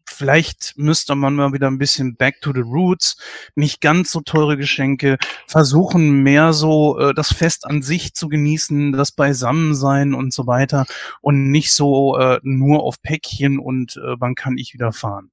vielleicht 0.10 0.74
müsste 0.78 1.16
man 1.16 1.36
mal 1.36 1.54
wieder 1.54 1.68
ein 1.68 1.78
bisschen 1.78 2.16
back 2.16 2.42
to 2.42 2.52
the 2.54 2.62
roots, 2.62 3.18
nicht 3.56 3.82
ganz 3.82 4.12
so 4.12 4.22
teure 4.22 4.58
Geschenke, 4.58 5.18
versuchen 5.48 6.24
mehr 6.24 6.54
so 6.54 6.98
äh, 7.00 7.14
das 7.14 7.34
Fest 7.34 7.66
an 7.66 7.82
sich 7.82 8.14
zu 8.14 8.30
genießen, 8.30 8.94
das 8.94 9.12
Beisammensein 9.12 10.14
und 10.14 10.34
so 10.34 10.48
weiter 10.48 10.86
und 11.22 11.52
nicht 11.52 11.74
so 11.74 12.18
äh, 12.18 12.40
nur 12.44 12.84
auf 12.84 13.02
Päckchen 13.02 13.60
und 13.60 13.98
äh, 13.98 14.16
wann 14.20 14.36
kann 14.36 14.58
ich 14.58 14.74
wieder 14.74 14.92
fahren. 14.92 15.32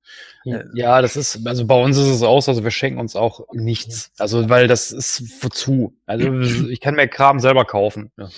Ja, 0.75 1.01
das 1.01 1.17
ist, 1.17 1.47
also 1.47 1.67
bei 1.67 1.81
uns 1.81 1.97
ist 1.97 2.09
es 2.09 2.23
auch 2.23 2.41
so, 2.41 2.51
also 2.51 2.65
wir 2.65 2.71
schenken 2.71 3.01
uns 3.01 3.17
auch 3.17 3.41
nichts. 3.53 4.13
Also, 4.19 4.51
weil 4.51 4.69
das 4.69 4.93
ist 4.93 5.43
wozu? 5.43 5.95
Also 6.07 6.33
ich 6.69 6.81
kann 6.81 6.95
mir 6.95 7.09
Kram 7.09 7.41
selber 7.41 7.65
kaufen. 7.65 8.11
Ja. 8.19 8.29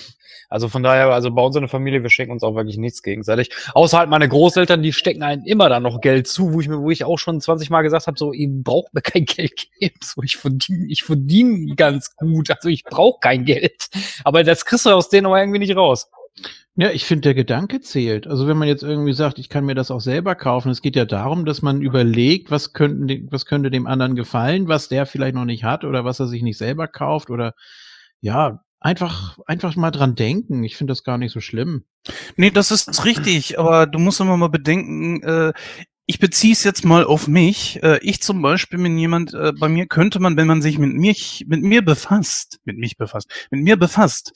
Also 0.48 0.68
von 0.68 0.82
daher, 0.82 1.08
also 1.08 1.30
bei 1.30 1.42
uns 1.42 1.56
in 1.56 1.62
der 1.62 1.68
Familie, 1.68 2.02
wir 2.02 2.10
schenken 2.10 2.32
uns 2.32 2.42
auch 2.42 2.54
wirklich 2.54 2.76
nichts 2.78 3.02
gegenseitig. 3.02 3.50
Außer 3.74 3.98
halt 3.98 4.10
meine 4.10 4.28
Großeltern, 4.28 4.82
die 4.82 4.92
stecken 4.92 5.22
einen 5.22 5.44
immer 5.44 5.68
dann 5.68 5.82
noch 5.82 6.00
Geld 6.00 6.25
zu, 6.26 6.52
wo 6.52 6.60
ich 6.60 6.68
mir, 6.68 6.80
wo 6.80 6.90
ich 6.90 7.04
auch 7.04 7.18
schon 7.18 7.40
20 7.40 7.70
Mal 7.70 7.82
gesagt 7.82 8.06
habe, 8.06 8.18
so, 8.18 8.32
ihr 8.32 8.48
braucht 8.50 8.92
mir 8.94 9.02
kein 9.02 9.24
Geld 9.26 9.68
geben. 9.78 9.96
So, 10.02 10.22
ich 10.22 10.36
verdiene, 10.36 10.86
ich 10.88 11.02
verdiene 11.02 11.74
ganz 11.76 12.14
gut. 12.16 12.50
Also 12.50 12.68
ich 12.68 12.84
brauche 12.84 13.20
kein 13.20 13.44
Geld. 13.44 13.88
Aber 14.24 14.44
das 14.44 14.64
kriegst 14.64 14.86
du 14.86 14.90
aus 14.90 15.08
denen 15.08 15.26
aber 15.26 15.40
irgendwie 15.40 15.60
nicht 15.60 15.76
raus. 15.76 16.08
Ja, 16.78 16.90
ich 16.90 17.06
finde, 17.06 17.22
der 17.22 17.34
Gedanke 17.34 17.80
zählt. 17.80 18.26
Also 18.26 18.46
wenn 18.46 18.58
man 18.58 18.68
jetzt 18.68 18.82
irgendwie 18.82 19.14
sagt, 19.14 19.38
ich 19.38 19.48
kann 19.48 19.64
mir 19.64 19.74
das 19.74 19.90
auch 19.90 20.02
selber 20.02 20.34
kaufen, 20.34 20.70
es 20.70 20.82
geht 20.82 20.94
ja 20.94 21.06
darum, 21.06 21.46
dass 21.46 21.62
man 21.62 21.80
überlegt, 21.80 22.50
was, 22.50 22.74
könnten, 22.74 23.28
was 23.30 23.46
könnte 23.46 23.70
dem 23.70 23.86
anderen 23.86 24.14
gefallen, 24.14 24.68
was 24.68 24.88
der 24.88 25.06
vielleicht 25.06 25.34
noch 25.34 25.46
nicht 25.46 25.64
hat 25.64 25.84
oder 25.84 26.04
was 26.04 26.20
er 26.20 26.26
sich 26.26 26.42
nicht 26.42 26.58
selber 26.58 26.86
kauft 26.86 27.30
oder 27.30 27.54
ja, 28.20 28.62
einfach, 28.78 29.38
einfach 29.46 29.74
mal 29.76 29.90
dran 29.90 30.16
denken. 30.16 30.64
Ich 30.64 30.76
finde 30.76 30.90
das 30.90 31.02
gar 31.02 31.16
nicht 31.16 31.32
so 31.32 31.40
schlimm. 31.40 31.84
Nee, 32.36 32.50
das 32.50 32.70
ist 32.70 33.04
richtig, 33.06 33.58
aber 33.58 33.86
du 33.86 33.98
musst 33.98 34.20
immer 34.20 34.36
mal 34.36 34.48
bedenken, 34.48 35.22
äh, 35.22 35.52
ich 36.06 36.20
beziehe 36.20 36.52
es 36.52 36.62
jetzt 36.62 36.84
mal 36.84 37.04
auf 37.04 37.26
mich. 37.26 37.82
Äh, 37.82 37.98
ich 38.00 38.22
zum 38.22 38.40
Beispiel 38.40 38.78
bin 38.78 38.96
jemand, 38.96 39.34
äh, 39.34 39.52
bei 39.58 39.68
mir 39.68 39.86
könnte 39.86 40.20
man, 40.20 40.36
wenn 40.36 40.46
man 40.46 40.62
sich 40.62 40.78
mit 40.78 40.94
mir, 40.94 41.14
mit 41.46 41.62
mir 41.62 41.84
befasst, 41.84 42.60
mit 42.64 42.78
mich 42.78 42.96
befasst, 42.96 43.48
mit 43.50 43.62
mir 43.62 43.76
befasst, 43.76 44.32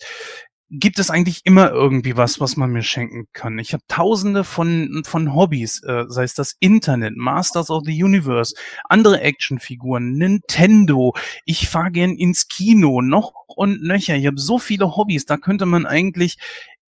gibt 0.72 0.98
es 1.00 1.10
eigentlich 1.10 1.40
immer 1.44 1.70
irgendwie 1.70 2.16
was, 2.16 2.40
was 2.40 2.56
man 2.56 2.70
mir 2.70 2.82
schenken 2.82 3.26
kann. 3.32 3.58
Ich 3.58 3.72
habe 3.72 3.82
tausende 3.88 4.44
von, 4.44 5.02
von 5.04 5.34
Hobbys, 5.34 5.82
äh, 5.82 6.04
sei 6.08 6.24
es 6.24 6.34
das 6.34 6.56
Internet, 6.60 7.16
Masters 7.16 7.70
of 7.70 7.82
the 7.84 8.04
Universe, 8.04 8.54
andere 8.88 9.20
Actionfiguren, 9.20 10.12
Nintendo, 10.12 11.14
ich 11.44 11.68
fahre 11.68 11.90
gern 11.90 12.16
ins 12.16 12.48
Kino, 12.48 13.00
noch 13.00 13.32
und 13.48 13.82
nöcher. 13.82 14.16
Ich 14.16 14.26
habe 14.26 14.40
so 14.40 14.58
viele 14.58 14.96
Hobbys, 14.96 15.24
da 15.24 15.36
könnte 15.36 15.66
man 15.66 15.86
eigentlich 15.86 16.36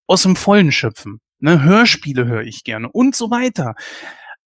aus 0.07 0.23
dem 0.23 0.35
Vollen 0.35 0.71
schöpfen. 0.71 1.21
Ne, 1.39 1.63
Hörspiele 1.63 2.25
höre 2.25 2.43
ich 2.43 2.63
gerne 2.63 2.91
und 2.91 3.15
so 3.15 3.31
weiter. 3.31 3.73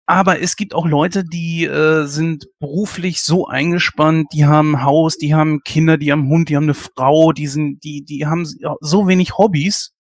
Aber 0.08 0.40
es 0.42 0.56
gibt 0.56 0.76
auch 0.76 0.86
Leute, 0.86 1.24
die 1.24 1.66
äh, 1.66 2.06
sind 2.06 2.46
beruflich 2.60 3.22
so 3.24 3.48
eingespannt, 3.48 4.28
die 4.34 4.46
haben 4.46 4.84
Haus, 4.84 5.18
die 5.18 5.34
haben 5.34 5.62
Kinder, 5.64 5.98
die 5.98 6.12
haben 6.12 6.28
Hund, 6.30 6.50
die 6.50 6.56
haben 6.56 6.66
eine 6.66 6.76
Frau, 6.76 7.32
die 7.32 7.48
sind, 7.48 7.84
die, 7.84 8.04
die 8.06 8.26
haben 8.28 8.46
so 8.82 9.08
wenig 9.08 9.38
Hobbys. 9.38 9.94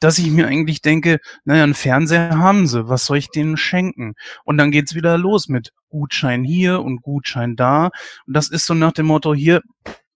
dass 0.00 0.18
ich 0.18 0.30
mir 0.30 0.46
eigentlich 0.46 0.82
denke, 0.82 1.18
naja, 1.44 1.64
einen 1.64 1.74
Fernseher 1.74 2.38
haben 2.38 2.66
sie, 2.66 2.88
was 2.88 3.06
soll 3.06 3.16
ich 3.18 3.30
denen 3.30 3.56
schenken? 3.56 4.14
Und 4.44 4.58
dann 4.58 4.70
geht's 4.70 4.94
wieder 4.94 5.16
los 5.18 5.48
mit 5.48 5.72
Gutschein 5.88 6.44
hier 6.44 6.82
und 6.82 7.00
Gutschein 7.02 7.56
da. 7.56 7.86
Und 8.26 8.36
das 8.36 8.48
ist 8.50 8.66
so 8.66 8.74
nach 8.74 8.92
dem 8.92 9.06
Motto, 9.06 9.34
hier 9.34 9.62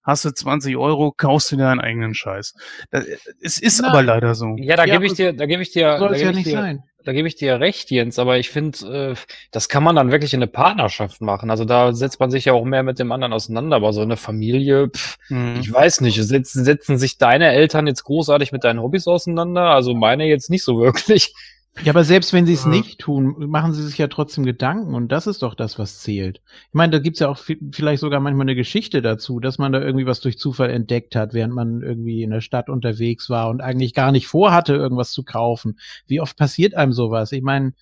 hast 0.03 0.25
du 0.27 0.31
20 0.33 0.77
Euro, 0.77 1.13
kaufst 1.17 1.51
du 1.51 1.57
dir 1.57 1.63
deinen 1.65 1.81
eigenen 1.81 2.15
Scheiß. 2.15 2.55
Das, 2.91 3.05
es 3.41 3.59
ist 3.59 3.81
Nein. 3.81 3.91
aber 3.91 4.03
leider 4.03 4.35
so. 4.35 4.55
Ja, 4.59 4.77
da 4.77 4.85
Ja, 4.85 4.95
gebe 4.95 5.07
ich 5.07 5.15
dir, 5.15 5.33
da 5.33 5.47
gebe 5.47 5.63
ich 5.63 5.73
dir, 5.73 5.99
Soll 5.99 6.09
da 6.11 6.15
es 6.15 6.21
gebe 6.21 6.25
ja 6.25 6.31
ich 6.31 6.37
nicht 6.37 6.47
dir, 6.47 6.53
sein. 6.53 6.83
Da 7.05 7.13
gebe 7.13 7.29
ich 7.29 7.37
dir 7.37 7.61
recht, 7.61 7.91
Jens, 7.91 8.19
aber 8.19 8.39
ich 8.39 8.51
finde, 8.51 9.13
äh, 9.13 9.15
das 9.51 9.69
kann 9.69 9.83
man 9.83 9.97
dann 9.97 10.11
wirklich 10.11 10.35
in 10.35 10.39
eine 10.39 10.47
Partnerschaft 10.47 11.21
machen. 11.21 11.51
Also 11.51 11.65
da 11.65 11.93
setzt 11.93 12.21
man 12.21 12.31
sich 12.31 12.45
ja 12.47 12.53
auch 12.53 12.65
mehr 12.65 12.83
mit 12.83 12.99
dem 12.99 13.13
anderen 13.13 13.33
auseinander, 13.33 13.77
aber 13.77 13.93
so 13.93 14.03
eine 14.03 14.17
Familie, 14.17 14.89
pff, 14.91 15.17
Hm. 15.29 15.57
ich 15.61 15.73
weiß 15.73 16.01
nicht, 16.03 16.23
setzen, 16.23 16.65
setzen 16.65 16.99
sich 16.99 17.19
deine 17.19 17.51
Eltern 17.53 17.87
jetzt 17.87 18.05
großartig 18.05 18.53
mit 18.53 18.65
deinen 18.65 18.81
Hobbys 18.83 19.07
auseinander? 19.07 19.71
Also 19.71 19.95
meine 19.95 20.25
jetzt 20.27 20.51
nicht 20.51 20.65
so 20.65 20.79
wirklich. 20.81 21.35
Ja, 21.85 21.93
aber 21.93 22.05
selbst 22.05 22.33
wenn 22.33 22.47
sie 22.47 22.53
es 22.55 22.65
Ja. 22.65 22.71
nicht 22.71 22.99
tun, 23.01 23.49
machen 23.49 23.73
sie 23.73 23.83
sich 23.87 23.97
ja 23.97 24.09
trotzdem 24.09 24.45
Gedanken 24.45 24.95
und 24.95 25.09
das 25.13 25.27
ist 25.27 25.43
doch 25.43 25.55
das, 25.55 25.79
was 25.79 26.01
zählt. 26.01 26.43
Ich 26.69 26.75
meine, 26.75 26.91
da 26.91 26.99
gibt's 26.99 27.21
ja 27.21 27.29
auch 27.29 27.39
vi- 27.39 27.59
vielleicht 27.75 28.01
sogar 28.01 28.19
manchmal 28.21 28.45
eine 28.45 28.57
Geschichte 28.57 29.01
dazu, 29.03 29.39
dass 29.41 29.57
man 29.59 29.73
da 29.73 29.81
irgendwie 29.81 30.05
was 30.05 30.21
durch 30.21 30.37
Zufall 30.37 30.69
entdeckt 30.71 31.15
hat, 31.17 31.33
während 31.33 31.55
man 31.55 31.81
irgendwie 31.81 32.23
in 32.23 32.31
der 32.31 32.41
Stadt 32.41 32.69
unterwegs 32.69 33.31
war 33.31 33.49
und 33.49 33.61
eigentlich 33.61 33.95
gar 33.95 34.11
nicht 34.13 34.27
vorhatte, 34.27 34.75
irgendwas 34.75 35.13
zu 35.13 35.23
kaufen. 35.25 35.79
Wie 36.07 36.21
oft 36.21 36.37
passiert 36.37 36.75
einem 36.75 36.93
sowas? 36.93 37.31
Ich 37.33 37.43
meine, 37.43 37.73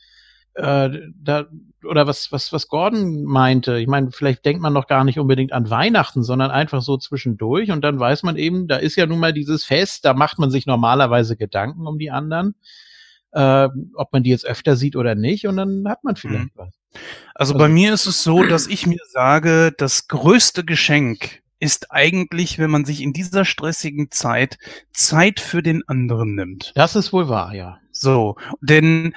äh, 0.54 0.90
da 1.22 1.46
oder 1.84 2.06
was 2.06 2.30
was 2.30 2.52
was 2.52 2.68
Gordon 2.68 3.24
meinte. 3.24 3.78
Ich 3.78 3.86
meine, 3.88 4.10
vielleicht 4.12 4.44
denkt 4.44 4.60
man 4.62 4.72
noch 4.74 4.86
gar 4.86 5.04
nicht 5.04 5.18
unbedingt 5.18 5.52
an 5.52 5.70
Weihnachten, 5.70 6.22
sondern 6.24 6.50
einfach 6.50 6.82
so 6.82 6.98
zwischendurch 6.98 7.70
und 7.70 7.82
dann 7.82 7.98
weiß 7.98 8.22
man 8.22 8.36
eben, 8.36 8.68
da 8.68 8.76
ist 8.76 8.96
ja 8.96 9.06
nun 9.06 9.18
mal 9.20 9.32
dieses 9.32 9.64
Fest, 9.64 10.04
da 10.04 10.14
macht 10.14 10.38
man 10.38 10.50
sich 10.50 10.66
normalerweise 10.66 11.36
Gedanken 11.36 11.86
um 11.86 11.98
die 11.98 12.10
anderen 12.10 12.54
äh, 13.32 13.68
ob 13.94 14.12
man 14.12 14.22
die 14.22 14.30
jetzt 14.30 14.46
öfter 14.46 14.76
sieht 14.76 14.96
oder 14.96 15.14
nicht, 15.14 15.46
und 15.46 15.56
dann 15.56 15.84
hat 15.88 16.04
man 16.04 16.16
vielleicht 16.16 16.50
was. 16.56 16.74
Also 17.34 17.54
Also- 17.54 17.58
bei 17.58 17.68
mir 17.68 17.92
ist 17.92 18.06
es 18.06 18.22
so, 18.22 18.42
dass 18.44 18.66
ich 18.66 18.86
mir 18.86 19.00
sage, 19.12 19.72
das 19.76 20.08
größte 20.08 20.64
Geschenk 20.64 21.42
ist 21.60 21.90
eigentlich, 21.90 22.58
wenn 22.58 22.70
man 22.70 22.84
sich 22.84 23.02
in 23.02 23.12
dieser 23.12 23.44
stressigen 23.44 24.10
Zeit 24.10 24.58
Zeit 24.92 25.40
für 25.40 25.62
den 25.62 25.82
anderen 25.88 26.34
nimmt. 26.36 26.72
Das 26.76 26.94
ist 26.96 27.12
wohl 27.12 27.28
wahr, 27.28 27.52
ja. 27.54 27.78
So, 27.90 28.36
denn 28.60 29.12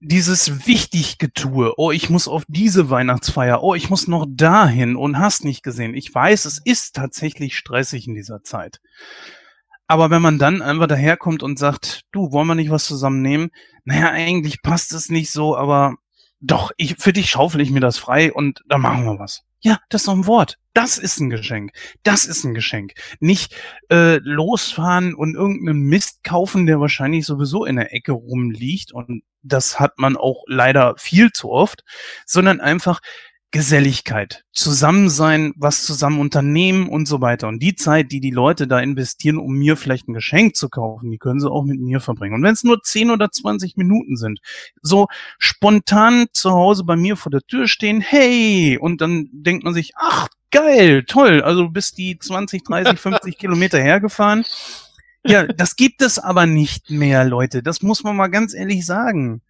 dieses 0.00 0.66
Wichtiggetue, 0.66 1.72
oh, 1.76 1.90
ich 1.90 2.08
muss 2.10 2.28
auf 2.28 2.44
diese 2.46 2.88
Weihnachtsfeier, 2.90 3.62
oh, 3.62 3.74
ich 3.74 3.90
muss 3.90 4.06
noch 4.06 4.26
dahin 4.28 4.94
und 4.96 5.18
hast 5.18 5.44
nicht 5.44 5.62
gesehen. 5.62 5.94
Ich 5.94 6.14
weiß, 6.14 6.44
es 6.44 6.58
ist 6.62 6.94
tatsächlich 6.94 7.56
stressig 7.56 8.06
in 8.06 8.14
dieser 8.14 8.42
Zeit. 8.42 8.80
Aber 9.88 10.10
wenn 10.10 10.22
man 10.22 10.38
dann 10.38 10.60
einfach 10.60 10.86
daherkommt 10.86 11.42
und 11.42 11.58
sagt, 11.58 12.02
du, 12.12 12.30
wollen 12.30 12.46
wir 12.46 12.54
nicht 12.54 12.70
was 12.70 12.84
zusammennehmen? 12.84 13.50
Naja, 13.84 14.10
eigentlich 14.10 14.62
passt 14.62 14.92
es 14.92 15.08
nicht 15.08 15.30
so, 15.30 15.56
aber 15.56 15.96
doch, 16.40 16.70
ich, 16.76 16.96
für 16.98 17.12
dich 17.12 17.30
schaufel 17.30 17.62
ich 17.62 17.70
mir 17.70 17.80
das 17.80 17.98
frei 17.98 18.32
und 18.32 18.62
dann 18.68 18.82
machen 18.82 19.06
wir 19.06 19.18
was. 19.18 19.42
Ja, 19.60 19.78
das 19.88 20.02
ist 20.02 20.08
doch 20.08 20.14
ein 20.14 20.26
Wort. 20.26 20.58
Das 20.72 20.98
ist 20.98 21.18
ein 21.18 21.30
Geschenk. 21.30 21.72
Das 22.04 22.26
ist 22.26 22.44
ein 22.44 22.54
Geschenk. 22.54 22.92
Nicht 23.18 23.56
äh, 23.90 24.18
losfahren 24.18 25.14
und 25.14 25.34
irgendeinen 25.34 25.80
Mist 25.80 26.22
kaufen, 26.22 26.66
der 26.66 26.80
wahrscheinlich 26.80 27.26
sowieso 27.26 27.64
in 27.64 27.76
der 27.76 27.92
Ecke 27.92 28.12
rumliegt. 28.12 28.92
Und 28.92 29.22
das 29.42 29.80
hat 29.80 29.98
man 29.98 30.16
auch 30.16 30.44
leider 30.46 30.94
viel 30.98 31.32
zu 31.32 31.50
oft, 31.50 31.82
sondern 32.24 32.60
einfach 32.60 33.00
Geselligkeit, 33.50 34.44
zusammen 34.52 35.08
sein, 35.08 35.54
was 35.56 35.84
zusammen 35.84 36.20
unternehmen 36.20 36.86
und 36.86 37.08
so 37.08 37.22
weiter. 37.22 37.48
Und 37.48 37.62
die 37.62 37.74
Zeit, 37.74 38.12
die 38.12 38.20
die 38.20 38.30
Leute 38.30 38.66
da 38.66 38.78
investieren, 38.78 39.38
um 39.38 39.54
mir 39.54 39.76
vielleicht 39.76 40.06
ein 40.06 40.12
Geschenk 40.12 40.54
zu 40.54 40.68
kaufen, 40.68 41.10
die 41.10 41.16
können 41.16 41.40
sie 41.40 41.50
auch 41.50 41.64
mit 41.64 41.80
mir 41.80 42.00
verbringen. 42.00 42.34
Und 42.34 42.42
wenn 42.42 42.52
es 42.52 42.62
nur 42.62 42.82
10 42.82 43.10
oder 43.10 43.30
20 43.30 43.78
Minuten 43.78 44.16
sind, 44.16 44.40
so 44.82 45.06
spontan 45.38 46.26
zu 46.32 46.50
Hause 46.50 46.84
bei 46.84 46.96
mir 46.96 47.16
vor 47.16 47.30
der 47.30 47.40
Tür 47.40 47.68
stehen, 47.68 48.02
hey, 48.02 48.76
und 48.78 49.00
dann 49.00 49.30
denkt 49.32 49.64
man 49.64 49.72
sich, 49.72 49.92
ach, 49.96 50.28
geil, 50.50 51.04
toll, 51.04 51.40
also 51.40 51.64
du 51.64 51.70
bist 51.70 51.96
die 51.96 52.18
20, 52.18 52.64
30, 52.64 52.98
50 52.98 53.38
Kilometer 53.38 53.78
hergefahren. 53.78 54.44
Ja, 55.24 55.44
das 55.44 55.76
gibt 55.76 56.02
es 56.02 56.18
aber 56.18 56.46
nicht 56.46 56.90
mehr, 56.90 57.24
Leute. 57.24 57.62
Das 57.62 57.82
muss 57.82 58.04
man 58.04 58.16
mal 58.16 58.28
ganz 58.28 58.54
ehrlich 58.54 58.84
sagen. 58.84 59.40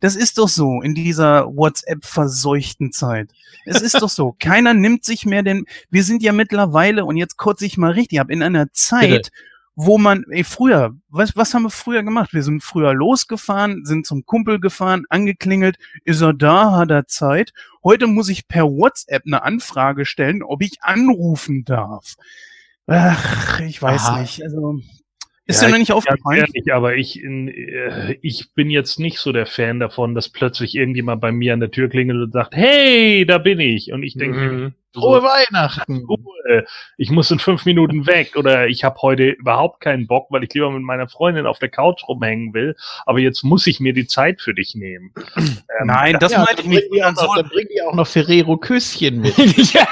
Das 0.00 0.16
ist 0.16 0.38
doch 0.38 0.48
so 0.48 0.80
in 0.82 0.94
dieser 0.94 1.46
WhatsApp-verseuchten 1.46 2.92
Zeit. 2.92 3.30
Es 3.64 3.80
ist 3.80 4.00
doch 4.00 4.08
so. 4.08 4.32
Keiner 4.38 4.74
nimmt 4.74 5.04
sich 5.04 5.26
mehr 5.26 5.42
den. 5.42 5.66
Wir 5.90 6.04
sind 6.04 6.22
ja 6.22 6.32
mittlerweile, 6.32 7.04
und 7.04 7.16
jetzt 7.16 7.36
kotze 7.36 7.66
ich 7.66 7.76
mal 7.76 7.92
richtig 7.92 8.20
ab, 8.20 8.30
in 8.30 8.42
einer 8.42 8.72
Zeit, 8.72 9.30
wo 9.76 9.98
man, 9.98 10.24
ey, 10.30 10.44
früher, 10.44 10.94
was, 11.08 11.36
was 11.36 11.52
haben 11.52 11.64
wir 11.64 11.70
früher 11.70 12.02
gemacht? 12.02 12.32
Wir 12.32 12.42
sind 12.42 12.62
früher 12.62 12.94
losgefahren, 12.94 13.84
sind 13.84 14.06
zum 14.06 14.24
Kumpel 14.24 14.60
gefahren, 14.60 15.04
angeklingelt, 15.08 15.78
ist 16.04 16.20
er 16.20 16.32
da, 16.32 16.76
hat 16.76 16.90
er 16.90 17.06
Zeit. 17.06 17.52
Heute 17.82 18.06
muss 18.06 18.28
ich 18.28 18.46
per 18.46 18.64
WhatsApp 18.64 19.24
eine 19.26 19.42
Anfrage 19.42 20.06
stellen, 20.06 20.42
ob 20.42 20.62
ich 20.62 20.82
anrufen 20.82 21.64
darf. 21.64 22.14
Ach, 22.86 23.60
ich 23.60 23.80
weiß 23.80 24.02
Aha. 24.02 24.20
nicht. 24.20 24.42
Also, 24.42 24.80
ist 25.46 25.60
Ja, 25.60 25.66
dir 25.68 25.72
noch 25.72 25.78
nicht 25.78 25.92
aufgefallen? 25.92 26.38
ehrlich, 26.40 26.72
aber 26.72 26.96
ich, 26.96 27.22
in, 27.22 27.48
äh, 27.48 28.16
ich 28.22 28.52
bin 28.54 28.70
jetzt 28.70 28.98
nicht 28.98 29.18
so 29.18 29.32
der 29.32 29.46
Fan 29.46 29.78
davon, 29.80 30.14
dass 30.14 30.28
plötzlich 30.28 30.74
irgendjemand 30.74 31.20
bei 31.20 31.32
mir 31.32 31.52
an 31.52 31.60
der 31.60 31.70
Tür 31.70 31.88
klingelt 31.88 32.18
und 32.22 32.32
sagt, 32.32 32.54
hey, 32.56 33.24
da 33.26 33.38
bin 33.38 33.60
ich. 33.60 33.92
Und 33.92 34.02
ich 34.02 34.14
denke, 34.16 34.38
Mhm. 34.38 34.74
Frohe 34.96 35.24
Weihnachten! 35.24 36.04
Ruhe, 36.08 36.64
ich 36.98 37.10
muss 37.10 37.28
in 37.32 37.40
fünf 37.40 37.64
Minuten 37.64 38.06
weg 38.06 38.36
oder 38.36 38.68
ich 38.68 38.84
habe 38.84 38.96
heute 39.02 39.30
überhaupt 39.30 39.80
keinen 39.80 40.06
Bock, 40.06 40.28
weil 40.30 40.44
ich 40.44 40.54
lieber 40.54 40.70
mit 40.70 40.82
meiner 40.84 41.08
Freundin 41.08 41.46
auf 41.46 41.58
der 41.58 41.68
Couch 41.68 42.04
rumhängen 42.06 42.54
will, 42.54 42.76
aber 43.04 43.18
jetzt 43.18 43.42
muss 43.42 43.66
ich 43.66 43.80
mir 43.80 43.92
die 43.92 44.06
Zeit 44.06 44.40
für 44.40 44.54
dich 44.54 44.76
nehmen. 44.76 45.12
Ähm, 45.80 45.88
Nein, 45.88 46.16
das 46.20 46.30
Ja, 46.30 46.44
meinte 46.44 46.62
ich 46.62 46.68
nicht. 46.68 46.84
dann 46.92 47.48
bringt 47.48 47.70
die 47.74 47.82
auch 47.82 47.94
noch 47.94 48.06
Ferrero 48.06 48.56
Küsschen 48.56 49.20
mit. 49.20 49.36
ja. 49.74 49.88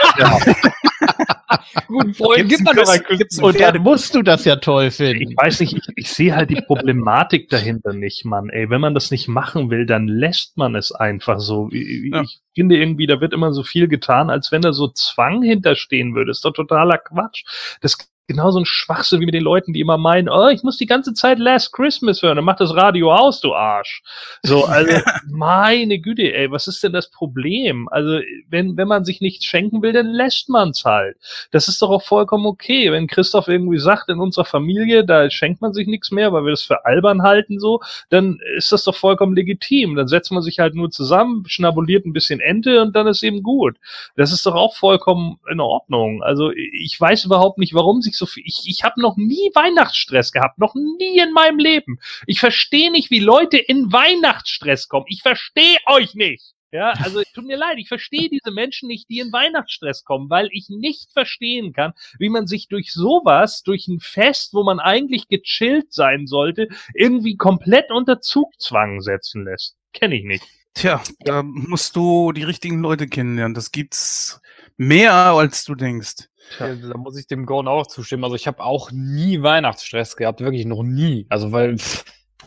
Guten 1.86 2.14
Freunden 2.14 2.48
Gibt's 2.48 2.64
gibt 2.64 2.76
man 2.76 2.88
ein 2.88 3.18
gibt's 3.18 3.38
Und 3.38 3.60
dann 3.60 3.82
musst 3.82 4.14
du 4.14 4.22
das 4.22 4.44
ja 4.44 4.56
toll 4.56 4.86
Ich 4.86 4.94
finden. 4.96 5.36
weiß 5.36 5.60
nicht, 5.60 5.74
ich, 5.76 5.84
ich 5.96 6.10
sehe 6.12 6.34
halt 6.34 6.50
die 6.50 6.60
Problematik 6.60 7.48
dahinter 7.48 7.92
nicht, 7.92 8.24
Mann. 8.24 8.48
Ey, 8.50 8.70
wenn 8.70 8.80
man 8.80 8.94
das 8.94 9.10
nicht 9.10 9.28
machen 9.28 9.70
will, 9.70 9.86
dann 9.86 10.08
lässt 10.08 10.56
man 10.56 10.74
es 10.74 10.92
einfach 10.92 11.40
so. 11.40 11.68
Ich, 11.72 12.12
Ja. 12.12 12.22
ich 12.22 12.40
finde 12.54 12.76
irgendwie, 12.76 13.06
da 13.06 13.20
wird 13.20 13.32
immer 13.32 13.52
so 13.52 13.62
viel 13.62 13.88
getan, 13.88 14.30
als 14.30 14.52
wenn 14.52 14.62
da 14.62 14.72
so 14.72 14.88
Zwang 14.88 15.42
hinterstehen 15.42 16.14
würde. 16.14 16.30
ist 16.30 16.44
doch 16.44 16.52
totaler 16.52 16.98
Quatsch. 16.98 17.44
Das 17.80 17.96
genauso 18.26 18.60
ein 18.60 18.64
Schwachsinn 18.64 19.20
wie 19.20 19.26
mit 19.26 19.34
den 19.34 19.42
Leuten, 19.42 19.72
die 19.72 19.80
immer 19.80 19.98
meinen, 19.98 20.28
oh, 20.28 20.48
ich 20.48 20.62
muss 20.62 20.78
die 20.78 20.86
ganze 20.86 21.12
Zeit 21.14 21.38
Last 21.38 21.72
Christmas 21.72 22.22
hören, 22.22 22.36
dann 22.36 22.44
mach 22.44 22.56
das 22.56 22.74
Radio 22.74 23.12
aus, 23.12 23.40
du 23.40 23.54
Arsch. 23.54 24.02
So, 24.42 24.64
also, 24.66 24.92
meine 25.28 25.98
Güte, 25.98 26.32
ey, 26.34 26.50
was 26.50 26.68
ist 26.68 26.82
denn 26.82 26.92
das 26.92 27.10
Problem? 27.10 27.88
Also, 27.90 28.20
wenn, 28.48 28.76
wenn 28.76 28.88
man 28.88 29.04
sich 29.04 29.20
nichts 29.20 29.44
schenken 29.44 29.82
will, 29.82 29.92
dann 29.92 30.06
lässt 30.06 30.48
man's 30.48 30.84
halt. 30.84 31.16
Das 31.50 31.68
ist 31.68 31.82
doch 31.82 31.90
auch 31.90 32.02
vollkommen 32.02 32.46
okay. 32.46 32.90
Wenn 32.92 33.06
Christoph 33.06 33.48
irgendwie 33.48 33.78
sagt, 33.78 34.08
in 34.08 34.20
unserer 34.20 34.44
Familie, 34.44 35.04
da 35.04 35.28
schenkt 35.30 35.60
man 35.60 35.72
sich 35.72 35.86
nichts 35.86 36.10
mehr, 36.10 36.32
weil 36.32 36.44
wir 36.44 36.50
das 36.50 36.62
für 36.62 36.84
albern 36.84 37.22
halten, 37.22 37.58
so, 37.58 37.80
dann 38.08 38.38
ist 38.56 38.72
das 38.72 38.84
doch 38.84 38.94
vollkommen 38.94 39.34
legitim. 39.34 39.96
Dann 39.96 40.08
setzt 40.08 40.32
man 40.32 40.42
sich 40.42 40.58
halt 40.58 40.74
nur 40.74 40.90
zusammen, 40.90 41.44
schnabuliert 41.46 42.06
ein 42.06 42.12
bisschen 42.12 42.40
Ente 42.40 42.80
und 42.82 42.94
dann 42.94 43.06
ist 43.06 43.22
eben 43.22 43.42
gut. 43.42 43.76
Das 44.16 44.32
ist 44.32 44.46
doch 44.46 44.54
auch 44.54 44.76
vollkommen 44.76 45.38
in 45.50 45.60
Ordnung. 45.60 46.22
Also 46.22 46.50
ich 46.52 46.98
weiß 46.98 47.24
überhaupt 47.24 47.58
nicht, 47.58 47.74
warum 47.74 48.00
sich 48.00 48.11
so 48.14 48.26
viel. 48.26 48.44
Ich, 48.46 48.62
ich 48.66 48.84
habe 48.84 49.00
noch 49.00 49.16
nie 49.16 49.50
Weihnachtsstress 49.54 50.32
gehabt, 50.32 50.58
noch 50.58 50.74
nie 50.74 51.18
in 51.18 51.32
meinem 51.32 51.58
Leben. 51.58 51.98
Ich 52.26 52.40
verstehe 52.40 52.90
nicht, 52.90 53.10
wie 53.10 53.20
Leute 53.20 53.58
in 53.58 53.92
Weihnachtsstress 53.92 54.88
kommen. 54.88 55.06
Ich 55.08 55.22
verstehe 55.22 55.78
euch 55.86 56.14
nicht. 56.14 56.54
Ja, 56.72 56.92
also 56.92 57.20
tut 57.34 57.44
mir 57.44 57.58
leid, 57.58 57.76
ich 57.76 57.88
verstehe 57.88 58.30
diese 58.30 58.50
Menschen 58.50 58.88
nicht, 58.88 59.10
die 59.10 59.18
in 59.18 59.30
Weihnachtsstress 59.30 60.04
kommen, 60.04 60.30
weil 60.30 60.48
ich 60.52 60.70
nicht 60.70 61.12
verstehen 61.12 61.74
kann, 61.74 61.92
wie 62.18 62.30
man 62.30 62.46
sich 62.46 62.66
durch 62.68 62.94
sowas, 62.94 63.62
durch 63.62 63.88
ein 63.88 64.00
Fest, 64.00 64.54
wo 64.54 64.64
man 64.64 64.80
eigentlich 64.80 65.28
gechillt 65.28 65.92
sein 65.92 66.26
sollte, 66.26 66.68
irgendwie 66.94 67.36
komplett 67.36 67.90
unter 67.90 68.22
Zugzwang 68.22 69.02
setzen 69.02 69.44
lässt. 69.44 69.76
Kenne 69.92 70.16
ich 70.16 70.24
nicht. 70.24 70.44
Tja, 70.72 71.02
da 71.20 71.42
musst 71.42 71.94
du 71.94 72.32
die 72.32 72.44
richtigen 72.44 72.80
Leute 72.80 73.06
kennenlernen. 73.06 73.52
Das 73.52 73.70
gibt's 73.70 74.40
mehr, 74.78 75.12
als 75.12 75.64
du 75.64 75.74
denkst. 75.74 76.28
Ja, 76.58 76.74
da 76.74 76.96
muss 76.98 77.18
ich 77.18 77.26
dem 77.26 77.46
Gordon 77.46 77.68
auch 77.68 77.86
zustimmen. 77.86 78.24
Also 78.24 78.36
ich 78.36 78.46
habe 78.46 78.62
auch 78.62 78.90
nie 78.92 79.42
Weihnachtsstress 79.42 80.16
gehabt, 80.16 80.40
wirklich 80.40 80.66
noch 80.66 80.82
nie. 80.82 81.26
Also 81.28 81.52
weil 81.52 81.78
pff, 81.78 82.04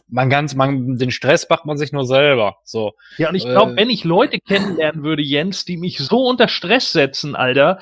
man 0.08 0.30
ganz, 0.30 0.56
man 0.56 0.98
den 0.98 1.12
Stress 1.12 1.48
macht 1.50 1.66
man 1.66 1.78
sich 1.78 1.92
nur 1.92 2.06
selber. 2.06 2.58
So. 2.64 2.94
Ja, 3.18 3.30
und 3.30 3.36
ich 3.36 3.46
glaube, 3.46 3.74
Äh. 3.74 3.76
wenn 3.78 3.90
ich 3.90 4.04
Leute 4.04 4.40
kennenlernen 4.40 5.04
würde, 5.04 5.24
Jens, 5.24 5.66
die 5.66 5.78
mich 5.78 5.98
so 5.98 6.26
unter 6.28 6.48
Stress 6.48 6.92
setzen, 6.92 7.36
Alter, 7.36 7.80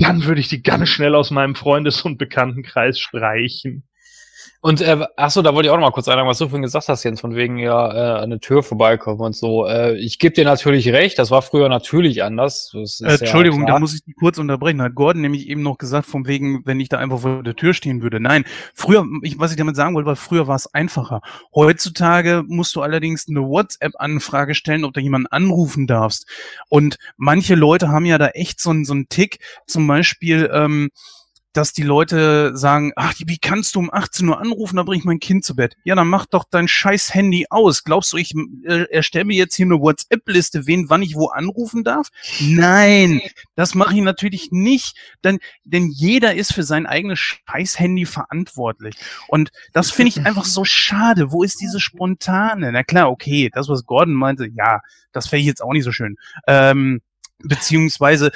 dann 0.00 0.24
würde 0.24 0.40
ich 0.40 0.48
die 0.48 0.62
ganz 0.62 0.88
schnell 0.88 1.14
aus 1.14 1.30
meinem 1.30 1.54
Freundes- 1.54 2.02
und 2.02 2.18
Bekanntenkreis 2.18 2.98
streichen. 2.98 3.84
Und 4.64 4.80
äh, 4.80 5.06
achso, 5.16 5.42
da 5.42 5.54
wollte 5.54 5.66
ich 5.66 5.70
auch 5.70 5.76
noch 5.76 5.82
mal 5.82 5.90
kurz 5.90 6.08
einhaken, 6.08 6.26
was 6.26 6.38
du 6.38 6.46
vorhin 6.48 6.62
gesagt 6.62 6.88
hast, 6.88 7.04
Jens, 7.04 7.20
von 7.20 7.34
wegen 7.34 7.58
ja 7.58 7.92
äh, 7.92 8.16
an 8.16 8.24
eine 8.24 8.40
Tür 8.40 8.62
vorbeikommen 8.62 9.20
und 9.20 9.36
so. 9.36 9.66
Äh, 9.66 9.98
ich 9.98 10.18
gebe 10.18 10.34
dir 10.34 10.46
natürlich 10.46 10.88
recht, 10.88 11.18
das 11.18 11.30
war 11.30 11.42
früher 11.42 11.68
natürlich 11.68 12.22
anders. 12.22 12.70
Das 12.72 12.98
ist 12.98 13.00
Äh, 13.02 13.16
Entschuldigung, 13.16 13.60
ja 13.60 13.74
da 13.74 13.78
muss 13.78 13.94
ich 13.94 14.04
dich 14.04 14.14
kurz 14.16 14.38
unterbrechen. 14.38 14.80
Hat 14.80 14.94
Gordon 14.94 15.20
nämlich 15.20 15.50
eben 15.50 15.60
noch 15.60 15.76
gesagt, 15.76 16.06
von 16.06 16.26
wegen, 16.26 16.62
wenn 16.64 16.80
ich 16.80 16.88
da 16.88 16.96
einfach 16.96 17.20
vor 17.20 17.42
der 17.42 17.54
Tür 17.56 17.74
stehen 17.74 18.00
würde. 18.00 18.20
Nein, 18.20 18.46
früher, 18.72 19.04
ich, 19.20 19.38
was 19.38 19.50
ich 19.50 19.58
damit 19.58 19.76
sagen 19.76 19.94
wollte, 19.94 20.06
war, 20.06 20.16
früher 20.16 20.46
war 20.46 20.56
es 20.56 20.72
einfacher. 20.72 21.20
Heutzutage 21.54 22.42
musst 22.46 22.74
du 22.74 22.80
allerdings 22.80 23.28
eine 23.28 23.42
WhatsApp-Anfrage 23.42 24.54
stellen, 24.54 24.86
ob 24.86 24.94
du 24.94 25.00
jemanden 25.00 25.26
anrufen 25.26 25.86
darfst. 25.86 26.26
Und 26.70 26.96
manche 27.18 27.54
Leute 27.54 27.90
haben 27.90 28.06
ja 28.06 28.16
da 28.16 28.28
echt 28.28 28.60
so 28.60 28.70
einen 28.70 28.86
so 28.86 28.94
einen 28.94 29.10
Tick, 29.10 29.40
zum 29.66 29.86
Beispiel, 29.86 30.48
ähm, 30.50 30.88
dass 31.54 31.72
die 31.72 31.84
Leute 31.84 32.56
sagen, 32.56 32.92
ach, 32.96 33.14
wie 33.24 33.38
kannst 33.38 33.74
du 33.74 33.78
um 33.78 33.90
18 33.92 34.28
Uhr 34.28 34.40
anrufen, 34.40 34.76
da 34.76 34.82
bring 34.82 34.98
ich 34.98 35.04
mein 35.04 35.20
Kind 35.20 35.44
zu 35.44 35.54
Bett. 35.54 35.76
Ja, 35.84 35.94
dann 35.94 36.08
mach 36.08 36.26
doch 36.26 36.44
dein 36.50 36.68
scheiß 36.68 37.14
Handy 37.14 37.46
aus. 37.48 37.84
Glaubst 37.84 38.12
du, 38.12 38.16
ich 38.16 38.34
äh, 38.64 38.84
erstelle 38.90 39.24
mir 39.24 39.36
jetzt 39.36 39.54
hier 39.54 39.66
eine 39.66 39.80
WhatsApp-Liste, 39.80 40.66
wen, 40.66 40.90
wann 40.90 41.02
ich 41.02 41.14
wo 41.14 41.28
anrufen 41.28 41.84
darf? 41.84 42.08
Nein, 42.40 43.20
das 43.54 43.74
mache 43.74 43.94
ich 43.94 44.02
natürlich 44.02 44.50
nicht, 44.50 44.96
denn, 45.22 45.38
denn 45.62 45.88
jeder 45.90 46.34
ist 46.34 46.52
für 46.52 46.64
sein 46.64 46.86
eigenes 46.86 47.20
scheiß 47.20 47.78
Handy 47.78 48.04
verantwortlich. 48.04 48.96
Und 49.28 49.50
das 49.72 49.92
finde 49.92 50.08
ich 50.08 50.26
einfach 50.26 50.44
so 50.44 50.64
schade. 50.64 51.30
Wo 51.30 51.44
ist 51.44 51.60
diese 51.60 51.78
spontane? 51.78 52.72
Na 52.72 52.82
klar, 52.82 53.10
okay, 53.10 53.48
das, 53.52 53.68
was 53.68 53.86
Gordon 53.86 54.14
meinte, 54.14 54.48
ja, 54.52 54.80
das 55.12 55.30
wäre 55.30 55.40
jetzt 55.40 55.62
auch 55.62 55.72
nicht 55.72 55.84
so 55.84 55.92
schön. 55.92 56.16
Ähm, 56.48 57.00
beziehungsweise, 57.42 58.30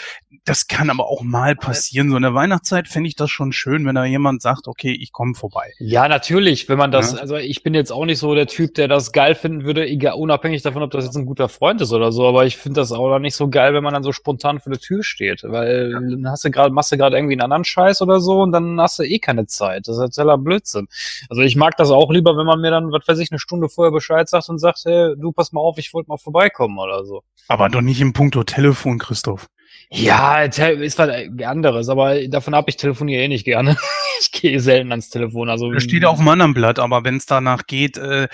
das 0.44 0.66
kann 0.66 0.90
aber 0.90 1.06
auch 1.08 1.22
mal 1.22 1.54
passieren. 1.56 2.10
So 2.10 2.16
in 2.16 2.22
der 2.22 2.34
Weihnachtszeit 2.34 2.88
fände 2.88 3.08
ich 3.08 3.16
das 3.16 3.30
schon 3.30 3.52
schön, 3.52 3.84
wenn 3.86 3.94
da 3.94 4.04
jemand 4.04 4.42
sagt, 4.42 4.66
okay, 4.66 4.92
ich 4.92 5.12
komme 5.12 5.34
vorbei. 5.34 5.72
Ja, 5.78 6.08
natürlich, 6.08 6.68
wenn 6.68 6.78
man 6.78 6.90
das, 6.90 7.12
Ja. 7.12 7.18
also 7.18 7.36
ich 7.36 7.62
bin 7.62 7.74
jetzt 7.74 7.90
auch 7.90 8.04
nicht 8.04 8.18
so 8.18 8.34
der 8.34 8.46
Typ, 8.46 8.74
der 8.74 8.88
das 8.88 9.12
geil 9.12 9.34
finden 9.34 9.64
würde, 9.64 9.86
egal, 9.86 10.14
unabhängig 10.14 10.62
davon, 10.62 10.82
ob 10.82 10.90
das 10.90 11.04
jetzt 11.04 11.16
ein 11.16 11.26
guter 11.26 11.48
Freund 11.48 11.80
ist 11.80 11.92
oder 11.92 12.12
so, 12.12 12.26
aber 12.26 12.46
ich 12.46 12.56
finde 12.56 12.80
das 12.80 12.92
auch 12.92 13.18
nicht 13.18 13.34
so 13.34 13.48
geil, 13.48 13.74
wenn 13.74 13.84
man 13.84 13.94
dann 13.94 14.02
so 14.02 14.12
spontan 14.12 14.60
vor 14.60 14.70
der 14.72 14.80
Tür 14.80 15.02
steht, 15.02 15.42
weil 15.44 15.92
dann 15.92 16.28
hast 16.30 16.44
du 16.44 16.50
gerade, 16.50 16.72
machst 16.72 16.92
du 16.92 16.96
gerade 16.96 17.16
irgendwie 17.16 17.34
einen 17.34 17.42
anderen 17.42 17.64
Scheiß 17.64 18.02
oder 18.02 18.20
so 18.20 18.40
und 18.42 18.52
dann 18.52 18.80
hast 18.80 18.98
du 18.98 19.02
eh 19.02 19.18
keine 19.18 19.46
Zeit. 19.46 19.88
Das 19.88 19.98
ist 19.98 20.14
totaler 20.14 20.38
Blödsinn. 20.38 20.88
Also 21.28 21.42
ich 21.42 21.56
mag 21.56 21.76
das 21.76 21.90
auch 21.90 22.10
lieber, 22.10 22.36
wenn 22.36 22.46
man 22.46 22.60
mir 22.60 22.70
dann, 22.70 22.90
was 22.92 23.06
weiß 23.06 23.18
ich, 23.18 23.30
eine 23.30 23.38
Stunde 23.38 23.68
vorher 23.68 23.92
Bescheid 23.92 24.28
sagt 24.28 24.48
und 24.48 24.58
sagt, 24.58 24.80
hey, 24.84 25.14
du 25.16 25.32
pass 25.32 25.52
mal 25.52 25.60
auf, 25.60 25.78
ich 25.78 25.92
wollte 25.94 26.08
mal 26.08 26.18
vorbeikommen 26.18 26.78
oder 26.78 27.04
so. 27.04 27.22
Aber 27.48 27.68
doch 27.68 27.80
nicht 27.80 28.00
im 28.00 28.12
Punkto 28.12 28.44
Telefon, 28.44 28.97
Christoph. 28.98 29.48
Ja, 29.90 30.42
ist 30.42 30.98
was 30.98 31.10
anderes, 31.44 31.88
aber 31.88 32.28
davon 32.28 32.52
ab, 32.52 32.66
ich 32.68 32.76
telefoniere 32.76 33.22
eh 33.22 33.28
nicht 33.28 33.44
gerne. 33.44 33.76
ich 34.20 34.32
gehe 34.32 34.60
selten 34.60 34.90
ans 34.90 35.08
Telefon. 35.08 35.48
Also 35.48 35.72
Das 35.72 35.82
steht 35.82 36.04
auf 36.04 36.18
einem 36.18 36.28
anderen 36.28 36.54
Blatt, 36.54 36.78
aber 36.78 37.04
wenn 37.04 37.16
es 37.16 37.26
danach 37.26 37.66
geht, 37.66 37.96
äh, 37.96 38.28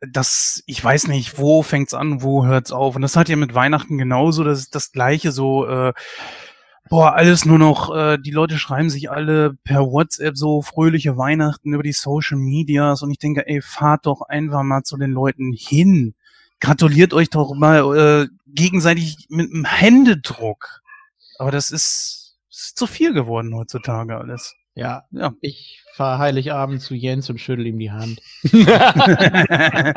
das, 0.00 0.62
ich 0.66 0.82
weiß 0.84 1.08
nicht, 1.08 1.38
wo 1.38 1.62
fängt's 1.62 1.94
an, 1.94 2.22
wo 2.22 2.44
hört's 2.44 2.72
auf. 2.72 2.94
Und 2.94 3.02
das 3.02 3.16
hat 3.16 3.28
ja 3.28 3.36
mit 3.36 3.54
Weihnachten 3.54 3.96
genauso, 3.96 4.44
das 4.44 4.58
ist 4.58 4.74
das 4.74 4.92
gleiche 4.92 5.32
so, 5.32 5.66
äh, 5.66 5.94
boah, 6.90 7.14
alles 7.14 7.44
nur 7.44 7.58
noch, 7.58 7.94
äh, 7.94 8.18
die 8.18 8.30
Leute 8.30 8.58
schreiben 8.58 8.90
sich 8.90 9.10
alle 9.10 9.54
per 9.64 9.90
WhatsApp 9.90 10.36
so 10.36 10.62
fröhliche 10.62 11.16
Weihnachten 11.16 11.72
über 11.72 11.82
die 11.82 11.92
Social 11.92 12.38
Medias 12.38 13.02
und 13.02 13.10
ich 13.10 13.18
denke, 13.18 13.46
ey, 13.46 13.62
fahrt 13.62 14.06
doch 14.06 14.22
einfach 14.22 14.62
mal 14.62 14.82
zu 14.82 14.96
den 14.96 15.12
Leuten 15.12 15.52
hin. 15.52 16.14
Gratuliert 16.60 17.12
euch 17.14 17.30
doch 17.30 17.54
mal 17.54 18.24
äh, 18.24 18.28
gegenseitig 18.46 19.26
mit 19.28 19.52
einem 19.52 19.64
Händedruck. 19.64 20.80
Aber 21.38 21.50
das 21.52 21.70
ist, 21.70 22.36
ist 22.50 22.76
zu 22.78 22.86
viel 22.86 23.12
geworden 23.12 23.54
heutzutage 23.54 24.16
alles. 24.18 24.54
Ja, 24.74 25.04
Ja. 25.10 25.32
ich 25.40 25.82
fahre 25.94 26.18
Heiligabend 26.18 26.80
zu 26.82 26.94
Jens 26.94 27.28
und 27.30 27.40
schüttel 27.40 27.66
ihm 27.66 27.78
die 27.78 27.90
Hand. 27.92 28.20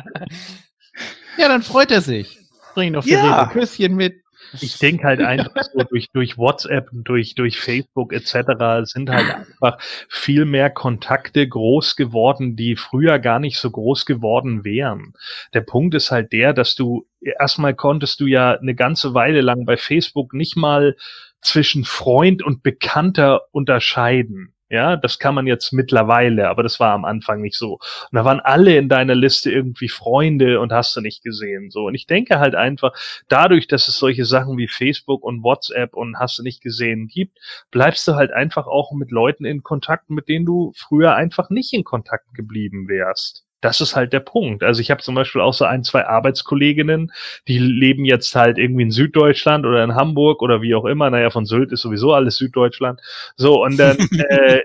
Ja, 1.38 1.48
dann 1.48 1.62
freut 1.64 1.92
er 1.92 2.02
sich. 2.02 2.40
Bring 2.74 2.94
doch 2.94 3.04
für 3.04 3.10
Ja. 3.12 3.44
ein 3.44 3.50
Küsschen 3.50 3.96
mit. 3.96 4.22
Ich 4.60 4.80
denke 4.80 5.06
halt 5.06 5.22
einfach 5.22 5.64
so 5.64 5.84
durch, 5.84 6.10
durch 6.12 6.38
WhatsApp 6.38 6.90
durch, 6.92 7.36
durch 7.36 7.60
Facebook 7.60 8.14
etc. 8.14 8.84
sind 8.84 9.10
halt 9.10 9.34
einfach 9.34 9.78
viel 10.10 10.46
mehr 10.46 10.70
Kontakte 10.70 11.48
groß 11.48 11.96
geworden, 11.96 12.56
die 12.56 12.76
früher 12.76 13.20
gar 13.20 13.40
nicht 13.40 13.58
so 13.58 13.72
groß 13.72 14.06
geworden 14.06 14.64
wären. 14.66 15.14
Der 15.54 15.62
Punkt 15.62 15.96
ist 15.96 16.12
halt 16.12 16.32
der, 16.32 16.54
dass 16.54 16.76
du 16.76 17.08
erstmal 17.22 17.76
konntest 17.76 18.20
du 18.20 18.26
ja 18.26 18.54
eine 18.54 18.76
ganze 18.76 19.14
Weile 19.14 19.42
lang 19.42 19.66
bei 19.66 19.78
Facebook 19.78 20.34
nicht 20.34 20.56
mal 20.56 20.96
zwischen 21.42 21.86
Freund 21.86 22.44
und 22.44 22.64
Bekannter 22.64 23.42
unterscheiden. 23.52 24.54
Ja, 24.72 24.96
das 24.96 25.20
kann 25.20 25.36
man 25.36 25.48
jetzt 25.48 25.74
mittlerweile, 25.74 26.48
aber 26.48 26.64
das 26.64 26.80
war 26.80 26.94
am 26.94 27.04
Anfang 27.04 27.42
nicht 27.42 27.58
so. 27.58 27.74
Und 27.74 28.14
da 28.14 28.24
waren 28.24 28.40
alle 28.40 28.78
in 28.78 28.88
deiner 28.88 29.16
Liste 29.16 29.52
irgendwie 29.52 29.90
Freunde 29.90 30.62
und 30.62 30.72
hast 30.72 30.96
du 30.96 31.02
nicht 31.02 31.24
gesehen. 31.24 31.72
So. 31.72 31.88
Und 31.88 31.96
ich 31.96 32.08
denke 32.08 32.40
halt 32.40 32.56
einfach, 32.56 32.94
dadurch, 33.28 33.68
dass 33.68 33.90
es 33.90 33.98
solche 34.00 34.24
Sachen 34.24 34.58
wie 34.58 34.70
Facebook 34.70 35.24
und 35.24 35.44
WhatsApp 35.44 35.94
und 35.94 36.18
hast 36.20 36.40
du 36.40 36.44
nicht 36.44 36.62
gesehen 36.62 37.10
gibt, 37.10 37.38
bleibst 37.70 38.08
du 38.08 38.16
halt 38.16 38.32
einfach 38.32 38.66
auch 38.66 38.94
mit 38.94 39.12
Leuten 39.12 39.44
in 39.44 39.62
Kontakt, 39.62 40.10
mit 40.10 40.30
denen 40.30 40.46
du 40.46 40.72
früher 40.74 41.16
einfach 41.16 41.50
nicht 41.50 41.74
in 41.74 41.84
Kontakt 41.84 42.34
geblieben 42.34 42.88
wärst. 42.88 43.46
Das 43.62 43.80
ist 43.80 43.96
halt 43.96 44.12
der 44.12 44.20
Punkt. 44.20 44.64
Also 44.64 44.82
ich 44.82 44.90
habe 44.90 45.02
zum 45.02 45.14
Beispiel 45.14 45.42
auch 45.42 45.54
so 45.54 45.66
ein, 45.66 45.84
zwei 45.84 46.08
Arbeitskolleginnen, 46.08 47.12
die 47.48 47.60
leben 47.60 48.06
jetzt 48.06 48.36
halt 48.36 48.58
irgendwie 48.58 48.84
in 48.84 48.92
Süddeutschland 48.92 49.66
oder 49.66 49.84
in 49.84 49.94
Hamburg 49.94 50.42
oder 50.42 50.64
wie 50.64 50.74
auch 50.74 50.86
immer. 50.86 51.10
Naja, 51.12 51.30
von 51.30 51.46
Sylt 51.46 51.72
ist 51.72 51.82
sowieso 51.82 52.14
alles 52.14 52.38
Süddeutschland. 52.38 53.00
So, 53.36 53.64
und 53.64 53.78
dann, 53.78 53.98
äh, 54.30 54.62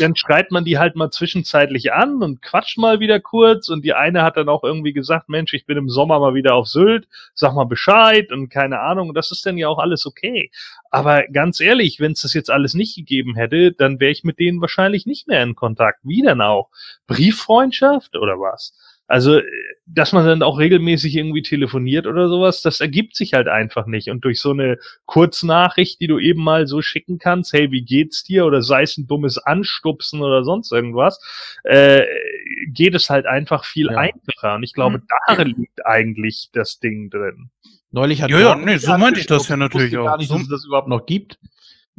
dann 0.00 0.16
schreibt 0.16 0.50
man 0.50 0.64
die 0.64 0.78
halt 0.78 0.96
mal 0.96 1.10
zwischenzeitlich 1.10 1.92
an 1.92 2.22
und 2.22 2.42
quatscht 2.42 2.76
mal 2.76 2.98
wieder 2.98 3.20
kurz. 3.20 3.68
Und 3.68 3.84
die 3.84 3.94
eine 3.94 4.22
hat 4.22 4.36
dann 4.36 4.48
auch 4.48 4.64
irgendwie 4.64 4.92
gesagt, 4.92 5.28
Mensch, 5.28 5.54
ich 5.54 5.64
bin 5.64 5.78
im 5.78 5.88
Sommer 5.88 6.18
mal 6.18 6.34
wieder 6.34 6.54
auf 6.54 6.66
Sylt, 6.66 7.06
sag 7.34 7.54
mal 7.54 7.64
Bescheid 7.64 8.32
und 8.32 8.48
keine 8.48 8.80
Ahnung. 8.80 9.14
Das 9.14 9.30
ist 9.30 9.46
dann 9.46 9.56
ja 9.56 9.68
auch 9.68 9.78
alles 9.78 10.06
okay. 10.06 10.50
Aber 10.90 11.24
ganz 11.26 11.58
ehrlich, 11.58 11.98
wenn 11.98 12.12
es 12.12 12.22
das 12.22 12.34
jetzt 12.34 12.50
alles 12.50 12.74
nicht 12.74 12.94
gegeben 12.94 13.34
hätte, 13.34 13.72
dann 13.72 13.98
wäre 13.98 14.12
ich 14.12 14.22
mit 14.22 14.38
denen 14.38 14.60
wahrscheinlich 14.60 15.06
nicht 15.06 15.26
mehr 15.26 15.42
in 15.42 15.56
Kontakt. 15.56 15.98
Wie 16.04 16.22
denn 16.22 16.40
auch? 16.40 16.70
Brieffreundschaft 17.08 18.14
oder 18.24 18.40
was? 18.40 18.74
Also, 19.06 19.36
äh, 19.38 19.44
dass 19.86 20.12
man 20.12 20.24
dann 20.26 20.42
auch 20.42 20.58
regelmäßig 20.58 21.14
irgendwie 21.14 21.42
telefoniert 21.42 22.06
oder 22.06 22.26
sowas, 22.28 22.62
das 22.62 22.80
ergibt 22.80 23.14
sich 23.16 23.34
halt 23.34 23.48
einfach 23.48 23.84
nicht. 23.86 24.08
Und 24.08 24.24
durch 24.24 24.40
so 24.40 24.50
eine 24.52 24.78
Kurznachricht, 25.04 26.00
die 26.00 26.06
du 26.06 26.18
eben 26.18 26.42
mal 26.42 26.66
so 26.66 26.80
schicken 26.80 27.18
kannst, 27.18 27.52
hey, 27.52 27.70
wie 27.70 27.82
geht's 27.84 28.24
dir? 28.24 28.46
Oder 28.46 28.62
sei 28.62 28.82
es 28.82 28.96
ein 28.96 29.06
dummes 29.06 29.36
Anstupsen 29.38 30.22
oder 30.22 30.42
sonst 30.42 30.72
irgendwas, 30.72 31.20
äh, 31.64 32.02
geht 32.68 32.94
es 32.94 33.10
halt 33.10 33.26
einfach 33.26 33.64
viel 33.66 33.90
Ja. 33.90 33.98
einfacher. 33.98 34.54
Und 34.54 34.62
ich 34.62 34.72
glaube, 34.72 35.02
darin 35.28 35.48
liegt 35.48 35.84
eigentlich 35.84 36.48
das 36.54 36.78
Ding 36.80 37.10
drin. 37.10 37.50
Neulich 37.90 38.22
hat 38.22 38.30
Ja, 38.30 38.40
ja, 38.40 38.54
nee, 38.56 38.78
so 38.78 38.96
meinte 38.96 39.20
ich 39.20 39.26
das 39.26 39.46
ja 39.48 39.56
natürlich 39.58 39.96
auch. 39.98 40.06
gar 40.06 40.16
nicht, 40.16 40.30
dass 40.30 40.40
es 40.40 40.48
das 40.48 40.64
überhaupt 40.64 40.88
noch 40.88 41.04
gibt. 41.06 41.38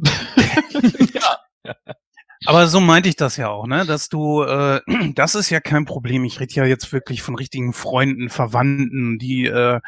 Aber 2.46 2.66
so 2.68 2.80
meinte 2.80 3.08
ich 3.08 3.16
das 3.16 3.36
ja 3.36 3.48
auch, 3.48 3.66
ne? 3.66 3.84
Dass 3.86 4.08
du, 4.08 4.42
äh, 4.42 4.80
das 5.14 5.34
ist 5.34 5.50
ja 5.50 5.60
kein 5.60 5.84
Problem. 5.84 6.24
Ich 6.24 6.40
rede 6.40 6.54
ja 6.54 6.64
jetzt 6.64 6.92
wirklich 6.92 7.22
von 7.22 7.34
richtigen 7.34 7.72
Freunden, 7.72 8.28
Verwandten, 8.30 9.18
die 9.18 9.46
äh, 9.46 9.80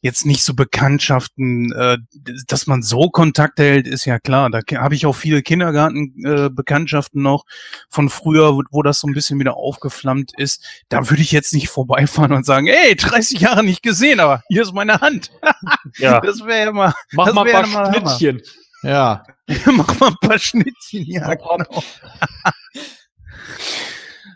jetzt 0.00 0.26
nicht 0.26 0.44
so 0.44 0.54
Bekanntschaften, 0.54 1.72
äh, 1.72 1.98
dass 2.46 2.66
man 2.66 2.82
so 2.82 3.10
Kontakt 3.10 3.58
hält, 3.58 3.86
ist 3.86 4.04
ja 4.04 4.18
klar. 4.18 4.50
Da 4.50 4.60
habe 4.76 4.94
ich 4.94 5.06
auch 5.06 5.14
viele 5.14 5.42
Kindergarten-Bekanntschaften 5.42 7.20
äh, 7.20 7.24
noch 7.24 7.44
von 7.88 8.08
früher, 8.08 8.54
wo, 8.54 8.62
wo 8.70 8.82
das 8.82 9.00
so 9.00 9.08
ein 9.08 9.14
bisschen 9.14 9.40
wieder 9.40 9.56
aufgeflammt 9.56 10.32
ist. 10.36 10.64
Da 10.88 11.10
würde 11.10 11.22
ich 11.22 11.32
jetzt 11.32 11.52
nicht 11.54 11.68
vorbeifahren 11.68 12.32
und 12.32 12.46
sagen, 12.46 12.66
ey, 12.66 12.94
30 12.94 13.40
Jahre 13.40 13.64
nicht 13.64 13.82
gesehen, 13.82 14.20
aber 14.20 14.42
hier 14.48 14.62
ist 14.62 14.72
meine 14.72 15.00
Hand. 15.00 15.30
Ja. 15.96 16.20
Das 16.20 16.44
wäre 16.44 16.66
ja 16.66 16.72
mal, 16.72 16.92
Mach 17.12 17.26
Das 17.26 17.34
mal 17.34 17.46
ein 17.46 17.52
paar 17.52 17.66
mal 17.66 17.92
Hammer. 17.92 18.18
Ja. 18.82 19.24
mach 19.66 19.98
mal 20.00 20.08
ein 20.08 20.28
paar 20.28 20.38
Schnittchen, 20.38 21.04
ja, 21.04 21.34
genau. 21.34 21.82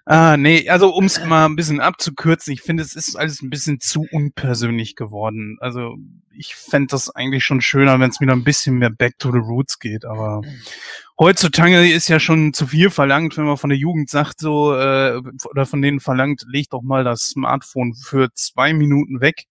Ah, 0.04 0.36
nee, 0.36 0.68
also 0.68 0.92
um 0.92 1.04
es 1.04 1.24
mal 1.24 1.46
ein 1.46 1.54
bisschen 1.54 1.78
abzukürzen, 1.78 2.52
ich 2.52 2.60
finde, 2.62 2.82
es 2.82 2.96
ist 2.96 3.14
alles 3.14 3.40
ein 3.40 3.50
bisschen 3.50 3.78
zu 3.78 4.04
unpersönlich 4.10 4.96
geworden. 4.96 5.58
Also 5.60 5.96
ich 6.36 6.56
fände 6.56 6.88
das 6.88 7.08
eigentlich 7.10 7.44
schon 7.44 7.60
schöner, 7.60 8.00
wenn 8.00 8.10
es 8.10 8.20
wieder 8.20 8.32
ein 8.32 8.42
bisschen 8.42 8.78
mehr 8.78 8.90
back 8.90 9.18
to 9.20 9.30
the 9.30 9.38
roots 9.38 9.78
geht, 9.78 10.04
aber 10.04 10.42
heutzutage 11.20 11.88
ist 11.88 12.08
ja 12.08 12.18
schon 12.18 12.52
zu 12.52 12.66
viel 12.66 12.90
verlangt, 12.90 13.36
wenn 13.36 13.44
man 13.44 13.56
von 13.56 13.70
der 13.70 13.78
Jugend 13.78 14.10
sagt, 14.10 14.40
so, 14.40 14.74
äh, 14.74 15.20
oder 15.48 15.66
von 15.66 15.80
denen 15.80 16.00
verlangt, 16.00 16.44
leg 16.48 16.68
doch 16.70 16.82
mal 16.82 17.04
das 17.04 17.28
Smartphone 17.28 17.94
für 17.94 18.32
zwei 18.34 18.74
Minuten 18.74 19.20
weg. 19.20 19.44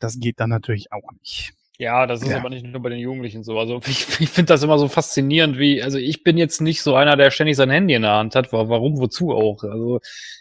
Das 0.00 0.18
geht 0.18 0.40
dann 0.40 0.50
natürlich 0.50 0.90
auch 0.90 1.12
nicht. 1.20 1.52
Ja, 1.80 2.06
das 2.06 2.20
ist 2.20 2.28
Ja. 2.30 2.36
aber 2.36 2.50
nicht 2.50 2.66
nur 2.66 2.82
bei 2.82 2.90
den 2.90 2.98
Jugendlichen 2.98 3.42
so. 3.42 3.58
Also 3.58 3.80
ich, 3.86 4.20
ich 4.20 4.28
finde 4.28 4.52
das 4.52 4.62
immer 4.62 4.78
so 4.78 4.86
faszinierend, 4.88 5.58
wie, 5.58 5.82
also 5.82 5.96
ich 5.96 6.22
bin 6.22 6.36
jetzt 6.36 6.60
nicht 6.60 6.82
so 6.82 6.94
einer, 6.94 7.16
der 7.16 7.30
ständig 7.30 7.56
sein 7.56 7.70
Handy 7.70 7.94
in 7.94 8.02
der 8.02 8.12
Hand 8.12 8.34
hat. 8.34 8.52
Wa- 8.52 8.68
Warum, 8.68 8.98
wozu 9.00 9.32
auch? 9.32 9.62
Also, 9.64 10.00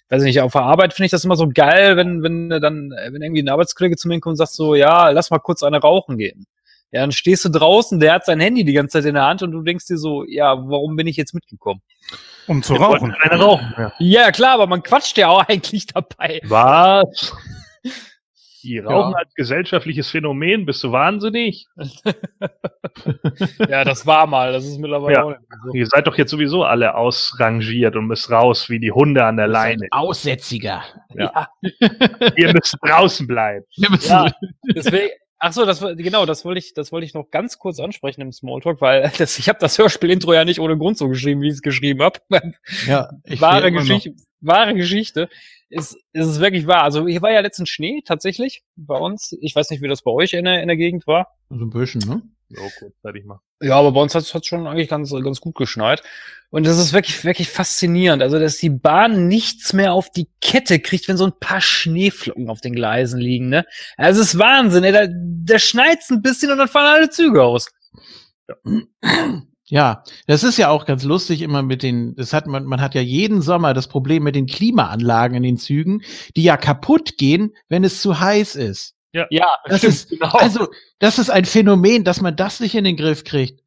weiß 0.10 0.24
nicht, 0.24 0.42
auf 0.42 0.52
der 0.52 0.64
Arbeit 0.64 0.94
finde 0.94 1.06
ich 1.06 1.12
das 1.12 1.24
immer 1.24 1.38
so 1.38 1.48
geil, 1.48 1.96
wenn, 1.96 2.24
wenn 2.24 2.50
dann, 2.50 2.92
wenn 2.92 3.22
irgendwie 3.22 3.42
ein 3.42 3.48
Arbeitskollege 3.50 3.96
zu 3.96 4.10
mir 4.10 4.20
kommt 4.20 4.34
und 4.34 4.38
sagt 4.38 4.52
so, 4.52 4.76
ja, 4.76 5.10
lass 5.12 5.30
mal 5.32 5.40
kurz 5.40 5.64
eine 5.64 5.78
rauchen 5.78 6.18
gehen. 6.18 6.46
Ja, 6.92 7.02
dann 7.02 7.12
stehst 7.14 7.46
du 7.46 7.50
draußen, 7.50 8.00
der 8.02 8.14
hat 8.16 8.26
sein 8.26 8.40
Handy 8.42 8.66
die 8.66 8.74
ganze 8.74 8.98
Zeit 9.00 9.08
in 9.08 9.14
der 9.14 9.26
Hand 9.28 9.42
und 9.44 9.52
du 9.52 9.62
denkst 9.62 9.86
dir 9.86 9.98
so, 9.98 10.26
ja, 10.26 10.56
warum 10.58 10.96
bin 10.98 11.08
ich 11.08 11.16
jetzt 11.18 11.34
mitgekommen? 11.36 11.82
Um 12.48 12.64
zu 12.64 12.74
Wir 12.74 12.82
rauchen. 12.82 13.14
Eine 13.22 13.40
rauchen. 13.42 13.74
Ja. 13.78 13.94
Ja, 14.00 14.32
klar, 14.32 14.56
aber 14.56 14.66
man 14.68 14.82
quatscht 14.84 15.18
ja 15.20 15.30
auch 15.30 15.44
eigentlich 15.48 15.86
dabei. 15.86 16.42
Was? 16.46 17.32
Die 18.64 18.80
Rauchen 18.80 19.12
Ja. 19.12 19.18
als 19.20 19.34
gesellschaftliches 19.36 20.10
Phänomen, 20.12 20.66
bist 20.66 20.84
du 20.84 20.92
wahnsinnig? 20.92 21.68
Ja, 23.70 23.84
das 23.84 24.06
war 24.06 24.28
mal. 24.28 24.52
Das 24.52 24.66
ist 24.66 24.78
mittlerweile 24.80 25.14
Ja. 25.16 25.24
auch 25.24 25.30
nicht 25.30 25.42
mehr 25.50 25.60
so. 25.64 25.74
Ihr 25.74 25.86
seid 25.88 26.08
doch 26.08 26.18
jetzt 26.18 26.32
sowieso 26.32 26.64
alle 26.64 26.96
ausrangiert 26.96 27.96
und 27.96 28.08
müsst 28.08 28.30
raus 28.32 28.70
wie 28.70 28.80
die 28.80 28.92
Hunde 28.92 29.24
an 29.24 29.38
der 29.38 29.48
Leine. 29.48 29.88
Aussätziger. 29.92 30.84
Ihr 32.36 32.54
müsst 32.54 32.76
draußen 32.86 33.28
bleiben. 33.28 33.66
Wir 33.78 33.90
müssen- 33.92 34.10
Ja, 34.12 34.32
deswegen. 34.76 35.10
Ach 35.40 35.54
so, 35.54 35.66
das 35.66 35.82
war- 35.82 35.96
genau, 35.96 36.26
das 36.26 36.44
wollte 36.46 36.60
ich, 36.60 36.74
das 36.74 36.92
wollte 36.92 37.06
ich 37.06 37.14
noch 37.14 37.32
ganz 37.32 37.58
kurz 37.58 37.80
ansprechen 37.80 38.22
im 38.22 38.32
Smalltalk, 38.32 38.82
weil 38.82 39.12
das, 39.18 39.40
ich 39.40 39.48
habe 39.50 39.60
das 39.60 39.78
Hörspiel-Intro 39.78 40.34
ja 40.34 40.46
nicht 40.46 40.60
ohne 40.60 40.78
Grund 40.78 40.98
so 40.98 41.08
geschrieben, 41.08 41.42
wie 41.42 41.48
ich 41.48 41.54
es 41.54 41.62
geschrieben 41.62 42.02
habe. 42.04 42.20
ja, 42.86 43.10
ich 43.24 43.40
wahre 43.42 43.72
Geschichte, 43.72 44.14
wahre 44.42 44.74
Geschichte. 44.76 45.30
Ist, 45.70 45.94
ist 46.14 46.26
es 46.26 46.40
wirklich 46.40 46.66
wahr? 46.68 46.84
Also 46.84 47.08
hier 47.08 47.22
war 47.22 47.32
ja 47.32 47.42
letztens 47.42 47.70
Schnee 47.70 48.02
tatsächlich 48.04 48.64
bei 48.76 48.98
uns. 48.98 49.38
Ich 49.40 49.56
weiß 49.56 49.70
nicht, 49.70 49.82
wie 49.84 49.88
das 49.88 50.02
bei 50.02 50.12
euch 50.12 50.34
in 50.34 50.46
der, 50.46 50.62
in 50.62 50.68
der 50.68 50.78
Gegend 50.78 51.06
war. 51.06 51.28
So 51.50 51.64
ein 51.66 51.70
bisschen, 51.70 52.02
ne? 52.02 52.22
So, 52.50 52.62
kurz, 52.80 53.16
ich 53.16 53.26
mal. 53.26 53.40
Ja, 53.62 53.76
aber 53.76 53.92
bei 53.92 54.02
uns 54.02 54.16
hat 54.16 54.24
es 54.24 54.46
schon 54.46 54.66
eigentlich 54.66 54.90
ganz, 54.90 55.12
ganz 55.12 55.40
gut 55.40 55.56
geschneit. 55.56 56.02
Und 56.50 56.66
das 56.66 56.80
ist 56.80 56.94
wirklich, 56.94 57.24
wirklich 57.24 57.50
faszinierend. 57.50 58.24
Also, 58.24 58.40
dass 58.40 58.58
die 58.58 58.72
Bahn 58.72 59.28
nichts 59.28 59.74
mehr 59.74 59.94
auf 59.94 60.10
die 60.10 60.28
Kette 60.42 60.80
kriegt, 60.80 61.08
wenn 61.08 61.18
so 61.18 61.26
ein 61.26 61.40
paar 61.40 61.62
Schneeflocken 61.62 62.50
auf 62.50 62.62
den 62.62 62.74
Gleisen 62.74 63.20
liegen, 63.20 63.50
ne? 63.50 63.66
Also, 63.98 64.22
es 64.22 64.34
ist 64.34 64.40
Wahnsinn, 64.40 64.84
ey. 64.84 64.92
Da, 64.92 65.08
da 65.10 65.60
schneit's 65.60 66.10
ein 66.10 66.24
bisschen 66.24 66.52
und 66.52 66.58
dann 66.58 66.68
fahren 66.68 66.96
alle 66.96 67.10
Züge 67.10 67.44
aus. 67.44 67.70
Ja, 69.66 70.04
das 70.26 70.44
ist 70.44 70.58
ja 70.58 70.70
auch 70.70 70.88
ganz 70.88 71.04
lustig 71.04 71.44
immer 71.44 71.62
mit 71.62 71.84
den, 71.84 72.16
das 72.16 72.34
hat 72.34 72.48
man, 72.48 72.66
man 72.66 72.82
hat 72.82 72.96
ja 72.96 73.02
jeden 73.02 73.44
Sommer 73.44 73.76
das 73.76 73.88
Problem 73.88 74.24
mit 74.24 74.34
den 74.34 74.48
Klimaanlagen 74.48 75.38
in 75.38 75.44
den 75.44 75.58
Zügen, 75.58 76.02
die 76.36 76.42
ja 76.42 76.58
kaputt 76.58 77.18
gehen, 77.18 77.54
wenn 77.68 77.84
es 77.84 78.02
zu 78.02 78.20
heiß 78.20 78.56
ist. 78.56 78.96
Ja, 79.14 79.28
Das 79.66 79.84
ist, 79.84 80.10
genau. 80.10 80.30
also, 80.34 80.68
das 81.00 81.20
ist 81.20 81.30
ein 81.30 81.46
Phänomen, 81.46 82.04
dass 82.04 82.22
man 82.22 82.36
das 82.36 82.60
nicht 82.60 82.76
in 82.76 82.84
den 82.84 82.96
Griff 82.98 83.24
kriegt. 83.24 83.62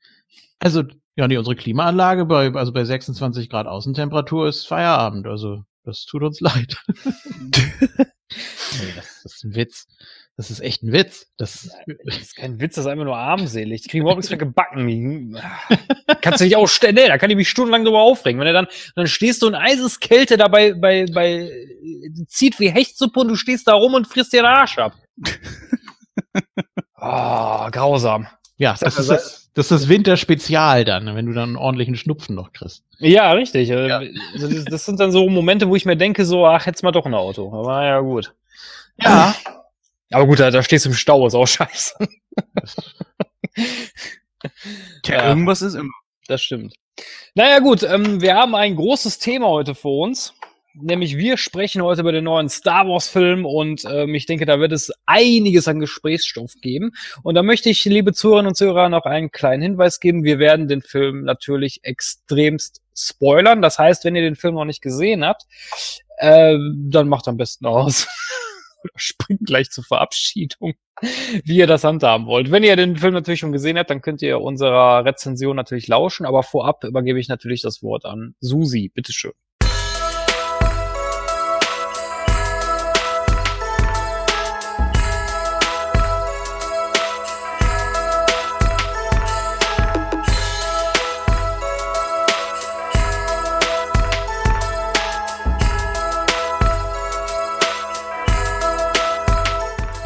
Also, 0.60 0.84
ja, 1.16 1.26
nee, 1.28 1.36
unsere 1.36 1.56
Klimaanlage 1.56 2.24
bei, 2.24 2.52
also 2.54 2.72
bei 2.72 2.84
26 2.84 3.50
Grad 3.50 3.66
Außentemperatur 3.66 4.48
ist 4.48 4.66
Feierabend. 4.66 5.26
Also, 5.26 5.64
das 5.84 6.04
tut 6.04 6.22
uns 6.22 6.40
leid. 6.40 6.76
nee, 7.04 8.92
das, 8.96 9.22
das 9.22 9.34
ist 9.34 9.44
ein 9.44 9.54
Witz. 9.54 9.86
Das 10.36 10.50
ist 10.50 10.60
echt 10.60 10.82
ein 10.82 10.92
Witz. 10.92 11.26
Das, 11.36 11.70
Das 12.04 12.16
ist 12.16 12.36
kein 12.36 12.58
Witz, 12.58 12.76
das 12.76 12.86
ist 12.86 12.90
einfach 12.90 13.04
nur 13.04 13.16
armselig. 13.16 13.82
Die 13.82 13.88
kriegen 13.88 14.02
überhaupt 14.02 14.18
nichts 14.18 14.30
mehr 14.30 14.38
gebacken. 14.38 15.38
Kannst 16.22 16.40
du 16.40 16.44
nicht 16.44 16.56
ausstellen. 16.56 16.94
Nee, 16.94 17.06
da 17.08 17.18
kann 17.18 17.28
ich 17.30 17.36
mich 17.36 17.50
stundenlang 17.50 17.84
drüber 17.84 18.00
aufregen. 18.00 18.40
Wenn 18.40 18.46
du 18.46 18.52
dann, 18.54 18.66
dann 18.96 19.06
stehst 19.06 19.42
du 19.42 19.48
in 19.48 19.54
Eiseskälte 19.54 20.36
dabei, 20.38 20.72
bei, 20.72 21.04
bei, 21.12 21.50
zieht 22.28 22.58
wie 22.60 22.70
Hechtsuppe 22.70 23.20
und 23.20 23.28
du 23.28 23.36
stehst 23.36 23.68
da 23.68 23.74
rum 23.74 23.94
und 23.94 24.06
frisst 24.06 24.32
dir 24.32 24.42
den 24.42 24.46
Arsch 24.46 24.78
ab. 24.78 24.94
Ah, 26.94 27.68
grausam. 27.70 28.28
ja, 28.58 28.76
das 28.78 28.96
ist 28.96 29.08
das, 29.10 29.50
das 29.54 29.72
ist 29.72 29.88
Winterspezial 29.88 30.84
dann, 30.84 31.14
wenn 31.16 31.26
du 31.26 31.32
dann 31.32 31.50
einen 31.50 31.56
ordentlichen 31.56 31.96
Schnupfen 31.96 32.36
noch 32.36 32.52
kriegst. 32.52 32.84
Ja, 32.98 33.32
richtig. 33.32 33.70
Äh, 33.70 33.90
Also 34.34 34.48
das, 34.48 34.64
das 34.66 34.84
sind 34.86 35.00
dann 35.00 35.10
so 35.10 35.28
Momente, 35.28 35.68
wo 35.68 35.74
ich 35.74 35.84
mir 35.84 35.96
denke, 35.96 36.24
so, 36.24 36.46
ach, 36.46 36.64
hätt's 36.66 36.82
mal 36.84 36.92
doch 36.92 37.04
ein 37.06 37.14
Auto. 37.14 37.52
Aber 37.52 37.84
ja, 37.84 37.98
gut. 38.00 38.34
Ja. 39.00 39.34
Aber 40.12 40.26
gut, 40.26 40.40
da, 40.40 40.50
da 40.50 40.62
stehst 40.62 40.84
du 40.84 40.90
im 40.90 40.94
Stau, 40.94 41.26
ist 41.26 41.34
auch 41.34 41.46
scheiße. 41.46 41.94
Tja, 45.02 45.16
Ja. 45.16 45.28
irgendwas 45.28 45.62
ist 45.62 45.74
immer. 45.74 45.92
Das 46.28 46.42
stimmt. 46.42 46.74
Naja, 47.34 47.58
gut, 47.60 47.82
ähm, 47.82 48.20
wir 48.20 48.34
haben 48.34 48.54
ein 48.54 48.76
großes 48.76 49.18
Thema 49.18 49.48
heute 49.48 49.74
vor 49.74 50.04
uns. 50.04 50.34
Nämlich 50.74 51.18
wir 51.18 51.36
sprechen 51.36 51.82
heute 51.82 52.00
über 52.00 52.12
den 52.12 52.24
neuen 52.24 52.48
Star 52.48 52.88
Wars-Film 52.88 53.44
und 53.44 53.84
ähm, 53.84 54.14
ich 54.14 54.24
denke, 54.24 54.46
da 54.46 54.58
wird 54.58 54.72
es 54.72 54.90
einiges 55.04 55.68
an 55.68 55.80
Gesprächsstoff 55.80 56.54
geben. 56.62 56.92
Und 57.22 57.34
da 57.34 57.42
möchte 57.42 57.68
ich, 57.68 57.84
liebe 57.84 58.14
Zuhörerinnen 58.14 58.48
und 58.48 58.54
Zuhörer, 58.56 58.88
noch 58.88 59.04
einen 59.04 59.30
kleinen 59.30 59.62
Hinweis 59.62 60.00
geben. 60.00 60.24
Wir 60.24 60.38
werden 60.38 60.68
den 60.68 60.80
Film 60.80 61.24
natürlich 61.24 61.80
extremst 61.82 62.80
spoilern. 62.96 63.60
Das 63.60 63.78
heißt, 63.78 64.04
wenn 64.06 64.16
ihr 64.16 64.22
den 64.22 64.36
Film 64.36 64.54
noch 64.54 64.64
nicht 64.64 64.80
gesehen 64.80 65.24
habt, 65.26 65.42
äh, 66.16 66.56
dann 66.74 67.06
macht 67.08 67.28
am 67.28 67.36
besten 67.36 67.66
aus. 67.66 68.06
Oder 68.82 68.92
springt 68.96 69.46
gleich 69.46 69.70
zur 69.70 69.84
Verabschiedung, 69.84 70.74
wie 71.44 71.56
ihr 71.56 71.66
das 71.66 71.84
handhaben 71.84 72.26
wollt. 72.26 72.50
Wenn 72.50 72.62
ihr 72.62 72.76
den 72.76 72.96
Film 72.96 73.14
natürlich 73.14 73.40
schon 73.40 73.52
gesehen 73.52 73.78
habt, 73.78 73.90
dann 73.90 74.02
könnt 74.02 74.22
ihr 74.22 74.40
unserer 74.40 75.04
Rezension 75.04 75.56
natürlich 75.56 75.88
lauschen, 75.88 76.26
aber 76.26 76.42
vorab 76.42 76.84
übergebe 76.84 77.20
ich 77.20 77.28
natürlich 77.28 77.62
das 77.62 77.82
Wort 77.82 78.04
an 78.04 78.34
Susi. 78.40 78.90
Bitteschön. 78.92 79.32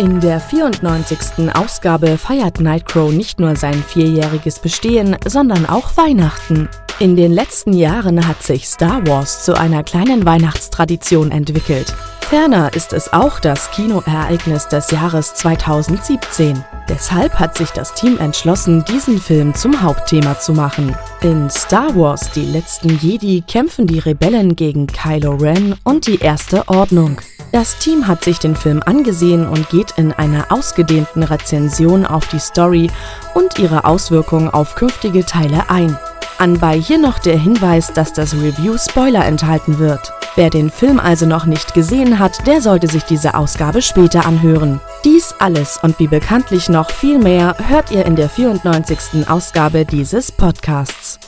In 0.06 0.20
der 0.20 0.38
94. 0.38 1.52
Ausgabe 1.52 2.16
feiert 2.16 2.60
Nightcrow 2.60 3.10
nicht 3.10 3.40
nur 3.40 3.56
sein 3.56 3.82
vierjähriges 3.82 4.60
Bestehen, 4.60 5.16
sondern 5.26 5.66
auch 5.66 5.96
Weihnachten. 5.96 6.68
In 7.00 7.16
den 7.16 7.32
letzten 7.32 7.72
Jahren 7.72 8.28
hat 8.28 8.40
sich 8.40 8.68
Star 8.68 9.04
Wars 9.08 9.44
zu 9.44 9.58
einer 9.58 9.82
kleinen 9.82 10.24
Weihnachtstradition 10.24 11.32
entwickelt. 11.32 11.92
Ferner 12.20 12.72
ist 12.72 12.92
es 12.92 13.12
auch 13.12 13.40
das 13.40 13.72
Kinoereignis 13.72 14.68
des 14.68 14.92
Jahres 14.92 15.34
2017. 15.34 16.64
Deshalb 16.88 17.34
hat 17.40 17.56
sich 17.56 17.70
das 17.70 17.92
Team 17.94 18.16
entschlossen, 18.18 18.84
diesen 18.84 19.20
Film 19.20 19.56
zum 19.56 19.82
Hauptthema 19.82 20.38
zu 20.38 20.52
machen. 20.52 20.94
In 21.22 21.50
Star 21.50 21.96
Wars 21.96 22.30
Die 22.30 22.46
letzten 22.46 22.96
Jedi 22.98 23.42
kämpfen 23.44 23.88
die 23.88 23.98
Rebellen 23.98 24.54
gegen 24.54 24.86
Kylo 24.86 25.32
Ren 25.32 25.74
und 25.82 26.06
die 26.06 26.20
Erste 26.20 26.68
Ordnung. 26.68 27.20
Das 27.56 27.78
Team 27.78 28.06
hat 28.06 28.22
sich 28.22 28.38
den 28.38 28.54
Film 28.54 28.82
angesehen 28.84 29.48
und 29.48 29.70
geht 29.70 29.92
in 29.96 30.12
einer 30.12 30.52
ausgedehnten 30.52 31.22
Rezension 31.22 32.04
auf 32.04 32.28
die 32.28 32.38
Story 32.38 32.90
und 33.32 33.58
ihre 33.58 33.86
Auswirkungen 33.86 34.50
auf 34.50 34.74
künftige 34.74 35.24
Teile 35.24 35.70
ein. 35.70 35.96
Anbei 36.36 36.78
hier 36.78 36.98
noch 36.98 37.18
der 37.18 37.38
Hinweis, 37.38 37.94
dass 37.94 38.12
das 38.12 38.34
Review 38.34 38.76
Spoiler 38.76 39.24
enthalten 39.24 39.78
wird. 39.78 40.12
Wer 40.34 40.50
den 40.50 40.68
Film 40.68 41.00
also 41.00 41.24
noch 41.24 41.46
nicht 41.46 41.72
gesehen 41.72 42.18
hat, 42.18 42.46
der 42.46 42.60
sollte 42.60 42.88
sich 42.88 43.04
diese 43.04 43.34
Ausgabe 43.34 43.80
später 43.80 44.26
anhören. 44.26 44.82
Dies 45.02 45.34
alles 45.38 45.78
und 45.82 45.98
wie 45.98 46.08
bekanntlich 46.08 46.68
noch 46.68 46.90
viel 46.90 47.18
mehr 47.18 47.56
hört 47.68 47.90
ihr 47.90 48.04
in 48.04 48.16
der 48.16 48.28
94. 48.28 49.30
Ausgabe 49.30 49.86
dieses 49.86 50.30
Podcasts. 50.30 51.18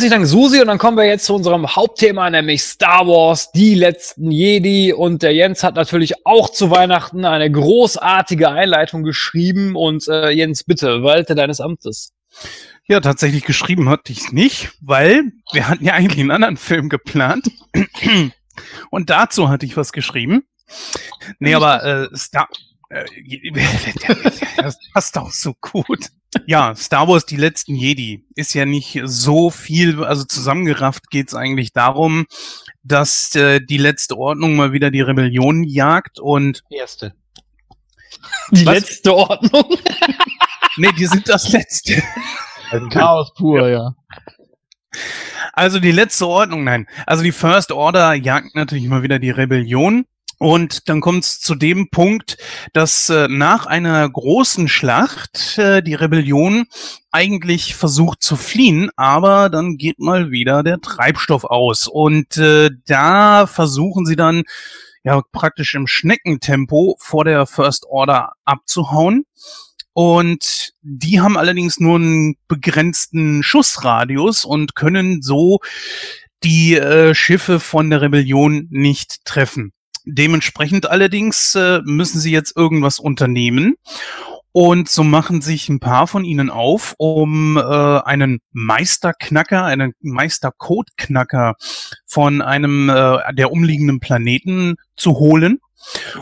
Herzlichen 0.00 0.22
Dank, 0.22 0.28
Susi. 0.28 0.60
Und 0.62 0.68
dann 0.68 0.78
kommen 0.78 0.96
wir 0.96 1.04
jetzt 1.04 1.26
zu 1.26 1.34
unserem 1.34 1.76
Hauptthema, 1.76 2.30
nämlich 2.30 2.62
Star 2.62 3.06
Wars, 3.06 3.52
die 3.52 3.74
letzten 3.74 4.30
Jedi. 4.30 4.94
Und 4.94 5.22
der 5.22 5.34
Jens 5.34 5.62
hat 5.62 5.74
natürlich 5.74 6.24
auch 6.24 6.48
zu 6.48 6.70
Weihnachten 6.70 7.26
eine 7.26 7.50
großartige 7.50 8.48
Einleitung 8.48 9.02
geschrieben. 9.02 9.76
Und 9.76 10.08
äh, 10.08 10.30
Jens, 10.30 10.64
bitte, 10.64 11.02
walte 11.02 11.34
deines 11.34 11.60
Amtes. 11.60 12.14
Ja, 12.88 13.00
tatsächlich 13.00 13.44
geschrieben 13.44 13.90
hatte 13.90 14.10
ich 14.12 14.20
es 14.20 14.32
nicht, 14.32 14.70
weil 14.80 15.32
wir 15.52 15.68
hatten 15.68 15.84
ja 15.84 15.92
eigentlich 15.92 16.20
einen 16.20 16.30
anderen 16.30 16.56
Film 16.56 16.88
geplant. 16.88 17.50
Und 18.88 19.10
dazu 19.10 19.50
hatte 19.50 19.66
ich 19.66 19.76
was 19.76 19.92
geschrieben. 19.92 20.44
Nee, 21.40 21.52
aber 21.52 21.84
äh, 21.84 22.16
Star 22.16 22.48
Äh, 22.88 23.04
das 24.56 24.78
passt 24.94 25.18
auch 25.18 25.30
so 25.30 25.52
gut. 25.60 26.08
Ja, 26.46 26.74
Star 26.76 27.08
Wars 27.08 27.26
Die 27.26 27.36
letzten 27.36 27.74
Jedi 27.74 28.24
ist 28.36 28.54
ja 28.54 28.64
nicht 28.64 29.00
so 29.04 29.50
viel, 29.50 30.04
also 30.04 30.24
zusammengerafft 30.24 31.10
geht's 31.10 31.34
eigentlich 31.34 31.72
darum, 31.72 32.26
dass 32.82 33.34
äh, 33.34 33.60
die 33.60 33.78
letzte 33.78 34.16
Ordnung 34.16 34.54
mal 34.56 34.72
wieder 34.72 34.90
die 34.90 35.00
Rebellion 35.00 35.64
jagt 35.64 36.20
und 36.20 36.62
Erste. 36.70 37.14
Die 38.52 38.66
Was? 38.66 38.74
letzte 38.74 39.14
Ordnung. 39.14 39.64
nee, 40.76 40.92
die 40.98 41.06
sind 41.06 41.28
das 41.28 41.50
letzte. 41.50 42.02
Chaos 42.90 43.32
pur, 43.34 43.68
ja. 43.68 43.94
Also 45.52 45.80
die 45.80 45.92
letzte 45.92 46.26
Ordnung, 46.26 46.64
nein. 46.64 46.86
Also 47.06 47.22
die 47.22 47.32
First 47.32 47.72
Order 47.72 48.14
jagt 48.14 48.54
natürlich 48.54 48.86
mal 48.86 49.02
wieder 49.02 49.18
die 49.18 49.30
Rebellion. 49.30 50.06
Und 50.40 50.88
dann 50.88 51.02
kommt 51.02 51.24
es 51.24 51.38
zu 51.38 51.54
dem 51.54 51.90
Punkt, 51.90 52.38
dass 52.72 53.10
äh, 53.10 53.28
nach 53.28 53.66
einer 53.66 54.08
großen 54.08 54.68
Schlacht 54.68 55.58
äh, 55.58 55.82
die 55.82 55.92
Rebellion 55.92 56.64
eigentlich 57.10 57.74
versucht 57.74 58.22
zu 58.22 58.36
fliehen, 58.36 58.88
aber 58.96 59.50
dann 59.50 59.76
geht 59.76 59.98
mal 59.98 60.30
wieder 60.30 60.62
der 60.62 60.80
Treibstoff 60.80 61.44
aus. 61.44 61.86
Und 61.86 62.38
äh, 62.38 62.70
da 62.86 63.46
versuchen 63.46 64.06
sie 64.06 64.16
dann 64.16 64.44
ja 65.04 65.20
praktisch 65.30 65.74
im 65.74 65.86
Schneckentempo 65.86 66.96
vor 66.98 67.26
der 67.26 67.44
First 67.44 67.84
Order 67.84 68.32
abzuhauen. 68.46 69.26
Und 69.92 70.72
die 70.80 71.20
haben 71.20 71.36
allerdings 71.36 71.80
nur 71.80 71.96
einen 71.96 72.36
begrenzten 72.48 73.42
Schussradius 73.42 74.46
und 74.46 74.74
können 74.74 75.20
so 75.20 75.58
die 76.42 76.76
äh, 76.76 77.14
Schiffe 77.14 77.60
von 77.60 77.90
der 77.90 78.00
Rebellion 78.00 78.68
nicht 78.70 79.26
treffen. 79.26 79.74
Dementsprechend 80.14 80.90
allerdings 80.90 81.54
äh, 81.54 81.80
müssen 81.84 82.20
sie 82.20 82.32
jetzt 82.32 82.56
irgendwas 82.56 82.98
unternehmen. 82.98 83.76
Und 84.52 84.88
so 84.88 85.04
machen 85.04 85.42
sich 85.42 85.68
ein 85.68 85.78
paar 85.78 86.08
von 86.08 86.24
ihnen 86.24 86.50
auf, 86.50 86.94
um 86.98 87.56
äh, 87.56 87.60
einen 87.60 88.40
Meisterknacker, 88.50 89.64
einen 89.64 89.92
Meistercodeknacker 90.00 91.54
von 92.06 92.42
einem 92.42 92.88
äh, 92.88 93.18
der 93.32 93.52
umliegenden 93.52 94.00
Planeten 94.00 94.74
zu 94.96 95.18
holen. 95.18 95.60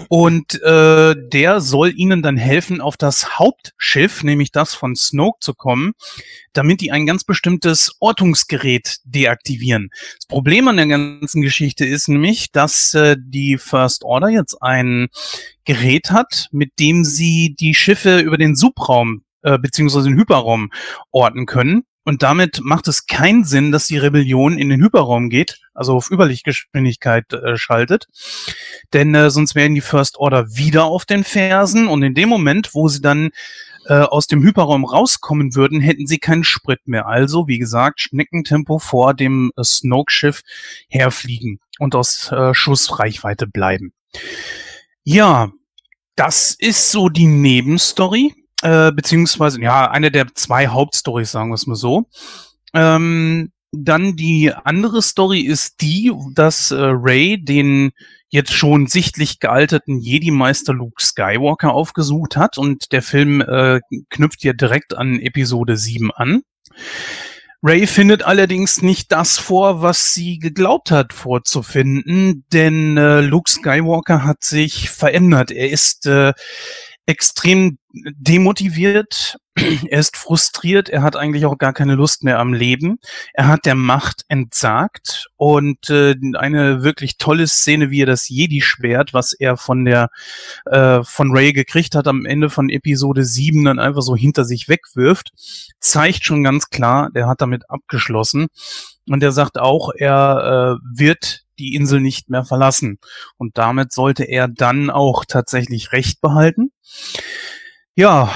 Und 0.09 0.61
äh, 0.63 1.15
der 1.17 1.61
soll 1.61 1.93
ihnen 1.97 2.23
dann 2.23 2.37
helfen, 2.37 2.81
auf 2.81 2.97
das 2.97 3.39
Hauptschiff, 3.39 4.23
nämlich 4.23 4.53
das 4.53 4.75
von 4.75 4.97
Snoke, 4.97 5.39
zu 5.41 5.55
kommen, 5.55 5.93
damit 6.53 6.81
die 6.81 6.93
ein 6.93 7.07
ganz 7.07 7.25
bestimmtes 7.25 7.97
Ortungsgerät 8.01 8.99
deaktivieren. 9.05 9.91
Das 10.17 10.27
Problem 10.27 10.69
an 10.69 10.77
der 10.77 10.87
ganzen 10.87 11.43
Geschichte 11.43 11.85
ist 11.85 12.09
nämlich, 12.09 12.51
dass 12.53 12.95
äh, 12.95 13.17
die 13.19 13.59
First 13.59 14.05
Order 14.05 14.29
jetzt 14.29 14.63
ein 14.63 15.09
Gerät 15.65 16.11
hat, 16.11 16.49
mit 16.51 16.79
dem 16.79 17.05
sie 17.05 17.55
die 17.59 17.75
Schiffe 17.75 18.21
über 18.21 18.39
den 18.39 18.57
Subraum 18.57 19.23
äh, 19.43 19.59
beziehungsweise 19.59 20.09
den 20.09 20.19
Hyperraum 20.19 20.71
orten 21.11 21.47
können. 21.47 21.85
Und 22.05 22.23
damit 22.23 22.61
macht 22.63 22.89
es 22.89 23.07
keinen 23.07 23.45
Sinn, 23.45 23.71
dass 23.71 23.87
die 23.87 23.99
Rebellion 23.99 24.59
in 24.59 24.71
den 24.71 24.83
Hyperraum 24.83 25.29
geht, 25.29 25.61
also 25.79 25.95
auf 25.95 26.11
Überlichtgeschwindigkeit 26.11 27.33
äh, 27.33 27.57
schaltet. 27.57 28.09
Denn 28.93 29.15
äh, 29.15 29.31
sonst 29.31 29.55
wären 29.55 29.75
die 29.75 29.81
First 29.81 30.19
Order 30.19 30.47
wieder 30.57 30.85
auf 30.85 31.05
den 31.05 31.25
Fersen 31.25 31.89
und 31.89 32.03
in 32.03 32.15
dem 32.15 32.29
Moment, 32.29 32.75
wo 32.75 32.89
sie 32.89 33.01
dann 33.01 33.31
äh, 33.87 33.95
aus 33.95 34.27
dem 34.27 34.43
Hyperraum 34.43 34.85
rauskommen 34.85 35.55
würden, 35.55 35.81
hätten 35.81 36.07
sie 36.07 36.19
keinen 36.19 36.45
Sprit 36.45 36.87
mehr. 36.87 37.07
Also, 37.07 37.49
wie 37.49 37.59
gesagt, 37.59 38.01
Schneckentempo 38.01 38.79
vor 38.79 39.15
dem 39.15 39.51
äh, 39.57 39.65
Snoke-Schiff 39.65 40.43
herfliegen 40.89 41.61
und 41.79 41.95
aus 41.95 42.31
äh, 42.31 42.53
Schussreichweite 42.53 43.47
bleiben. 43.47 43.93
Ja, 45.05 45.51
das 46.17 46.55
ist 46.59 46.91
so 46.91 47.09
die 47.09 47.27
Nebenstory, 47.27 48.35
äh, 48.63 48.93
beziehungsweise, 48.93 49.61
ja, 49.63 49.91
eine 49.91 50.11
der 50.11 50.27
zwei 50.35 50.67
Hauptstories, 50.67 51.31
sagen 51.31 51.51
wir 51.51 51.55
es 51.55 51.67
mal 51.67 51.77
so. 51.77 52.09
Ähm, 52.75 53.53
dann 53.73 54.17
die 54.17 54.53
andere 54.53 55.03
Story 55.03 55.41
ist 55.41 55.81
die, 55.81 56.13
dass 56.35 56.71
äh, 56.71 56.77
Ray 56.79 57.43
den 57.43 57.91
jetzt 58.31 58.53
schon 58.53 58.87
sichtlich 58.87 59.41
gealterten 59.41 59.99
Jedi-Meister 59.99 60.75
Luke 60.75 61.03
Skywalker 61.03 61.73
aufgesucht 61.73 62.37
hat 62.37 62.59
und 62.59 62.93
der 62.93 63.03
Film 63.03 63.41
äh, 63.41 63.81
knüpft 64.11 64.45
ja 64.45 64.53
direkt 64.53 64.97
an 64.97 65.19
Episode 65.19 65.77
7 65.77 66.11
an. 66.13 66.43
Ray 67.61 67.89
findet 67.89 68.23
allerdings 68.23 68.83
nicht 68.83 69.11
das 69.11 69.39
vor, 69.39 69.83
was 69.83 70.15
sie 70.15 70.39
geglaubt 70.39 70.93
hat 70.93 71.13
vorzufinden, 71.13 72.45
denn 72.53 72.97
äh, 72.97 73.21
Luke 73.21 73.51
Skywalker 73.51 74.25
hat 74.25 74.45
sich 74.45 74.91
verändert. 74.91 75.51
Er 75.51 75.71
ist 75.71 76.07
äh, 76.07 76.35
extrem 77.09 77.79
demotiviert, 77.91 79.39
er 79.89 79.99
ist 79.99 80.19
frustriert, 80.19 80.91
er 80.91 81.03
hat 81.03 81.17
eigentlich 81.17 81.47
auch 81.47 81.57
gar 81.57 81.73
keine 81.73 81.95
Lust 81.95 82.23
mehr 82.23 82.39
am 82.39 82.53
Leben. 82.53 82.99
Er 83.33 83.49
hat 83.49 83.65
der 83.65 83.75
Macht 83.75 84.27
entsagt 84.29 85.29
und 85.37 85.89
äh, 85.89 86.15
eine 86.35 86.83
wirklich 86.83 87.17
tolle 87.17 87.47
Szene, 87.47 87.91
wie 87.91 88.03
er 88.03 88.07
das 88.07 88.29
Jedi-Schwert, 88.29 89.15
was 89.15 89.33
er 89.33 89.57
von 89.57 89.87
der 89.87 90.11
äh, 90.67 91.03
von 91.03 91.35
Ray 91.35 91.55
gekriegt 91.55 91.95
hat, 91.95 92.07
am 92.07 92.27
Ende 92.27 92.51
von 92.51 92.69
Episode 92.69 93.25
7 93.25 93.65
dann 93.65 93.79
einfach 93.79 94.03
so 94.03 94.15
hinter 94.15 94.45
sich 94.45 94.69
wegwirft, 94.69 95.31
zeigt 95.81 96.27
schon 96.27 96.45
ganz 96.45 96.69
klar, 96.69 97.09
der 97.15 97.27
hat 97.27 97.41
damit 97.41 97.71
abgeschlossen. 97.71 98.49
Und 99.09 99.23
er 99.23 99.33
sagt 99.33 99.59
auch, 99.59 99.93
er 99.97 100.77
äh, 100.77 100.99
wird 100.99 101.48
die 101.59 101.75
Insel 101.75 102.01
nicht 102.01 102.31
mehr 102.31 102.45
verlassen. 102.45 102.99
Und 103.37 103.59
damit 103.59 103.93
sollte 103.93 104.25
er 104.25 104.49
dann 104.49 104.91
auch 104.91 105.25
tatsächlich 105.27 105.93
Recht 105.93 106.21
behalten. 106.21 106.71
Ja, 107.95 108.31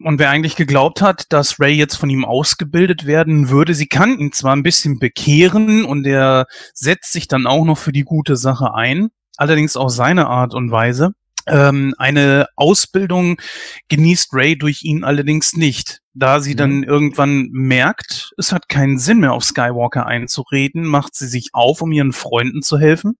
und 0.00 0.18
wer 0.18 0.30
eigentlich 0.30 0.56
geglaubt 0.56 1.00
hat, 1.00 1.32
dass 1.32 1.58
Ray 1.58 1.74
jetzt 1.74 1.96
von 1.96 2.10
ihm 2.10 2.24
ausgebildet 2.24 3.06
werden 3.06 3.48
würde, 3.48 3.74
sie 3.74 3.86
kann 3.86 4.18
ihn 4.18 4.32
zwar 4.32 4.54
ein 4.54 4.62
bisschen 4.62 4.98
bekehren 4.98 5.84
und 5.84 6.06
er 6.06 6.46
setzt 6.74 7.12
sich 7.12 7.28
dann 7.28 7.46
auch 7.46 7.64
noch 7.64 7.78
für 7.78 7.92
die 7.92 8.04
gute 8.04 8.36
Sache 8.36 8.74
ein, 8.74 9.08
allerdings 9.36 9.76
auf 9.76 9.90
seine 9.90 10.26
Art 10.26 10.54
und 10.54 10.70
Weise. 10.70 11.12
Ähm, 11.46 11.94
eine 11.98 12.48
Ausbildung 12.56 13.40
genießt 13.88 14.30
Ray 14.32 14.58
durch 14.58 14.82
ihn 14.82 15.04
allerdings 15.04 15.54
nicht. 15.54 16.00
Da 16.14 16.40
sie 16.40 16.56
dann 16.56 16.82
irgendwann 16.82 17.48
merkt, 17.52 18.32
es 18.38 18.52
hat 18.52 18.68
keinen 18.68 18.98
Sinn 18.98 19.18
mehr 19.18 19.32
auf 19.32 19.44
Skywalker 19.44 20.06
einzureden, 20.06 20.86
macht 20.86 21.14
sie 21.14 21.26
sich 21.26 21.50
auf, 21.52 21.82
um 21.82 21.92
ihren 21.92 22.12
Freunden 22.12 22.62
zu 22.62 22.78
helfen. 22.78 23.18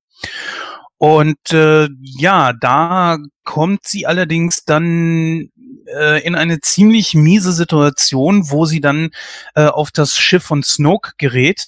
Und 0.99 1.53
äh, 1.53 1.89
ja, 2.01 2.53
da 2.55 3.19
kommt 3.45 3.87
sie 3.87 4.07
allerdings 4.07 4.65
dann 4.65 5.51
äh, 5.95 6.25
in 6.25 6.35
eine 6.35 6.61
ziemlich 6.61 7.15
miese 7.15 7.53
Situation, 7.53 8.51
wo 8.51 8.65
sie 8.65 8.81
dann 8.81 9.11
äh, 9.55 9.67
auf 9.67 9.91
das 9.91 10.17
Schiff 10.17 10.45
von 10.45 10.63
Snoke 10.63 11.13
gerät. 11.19 11.67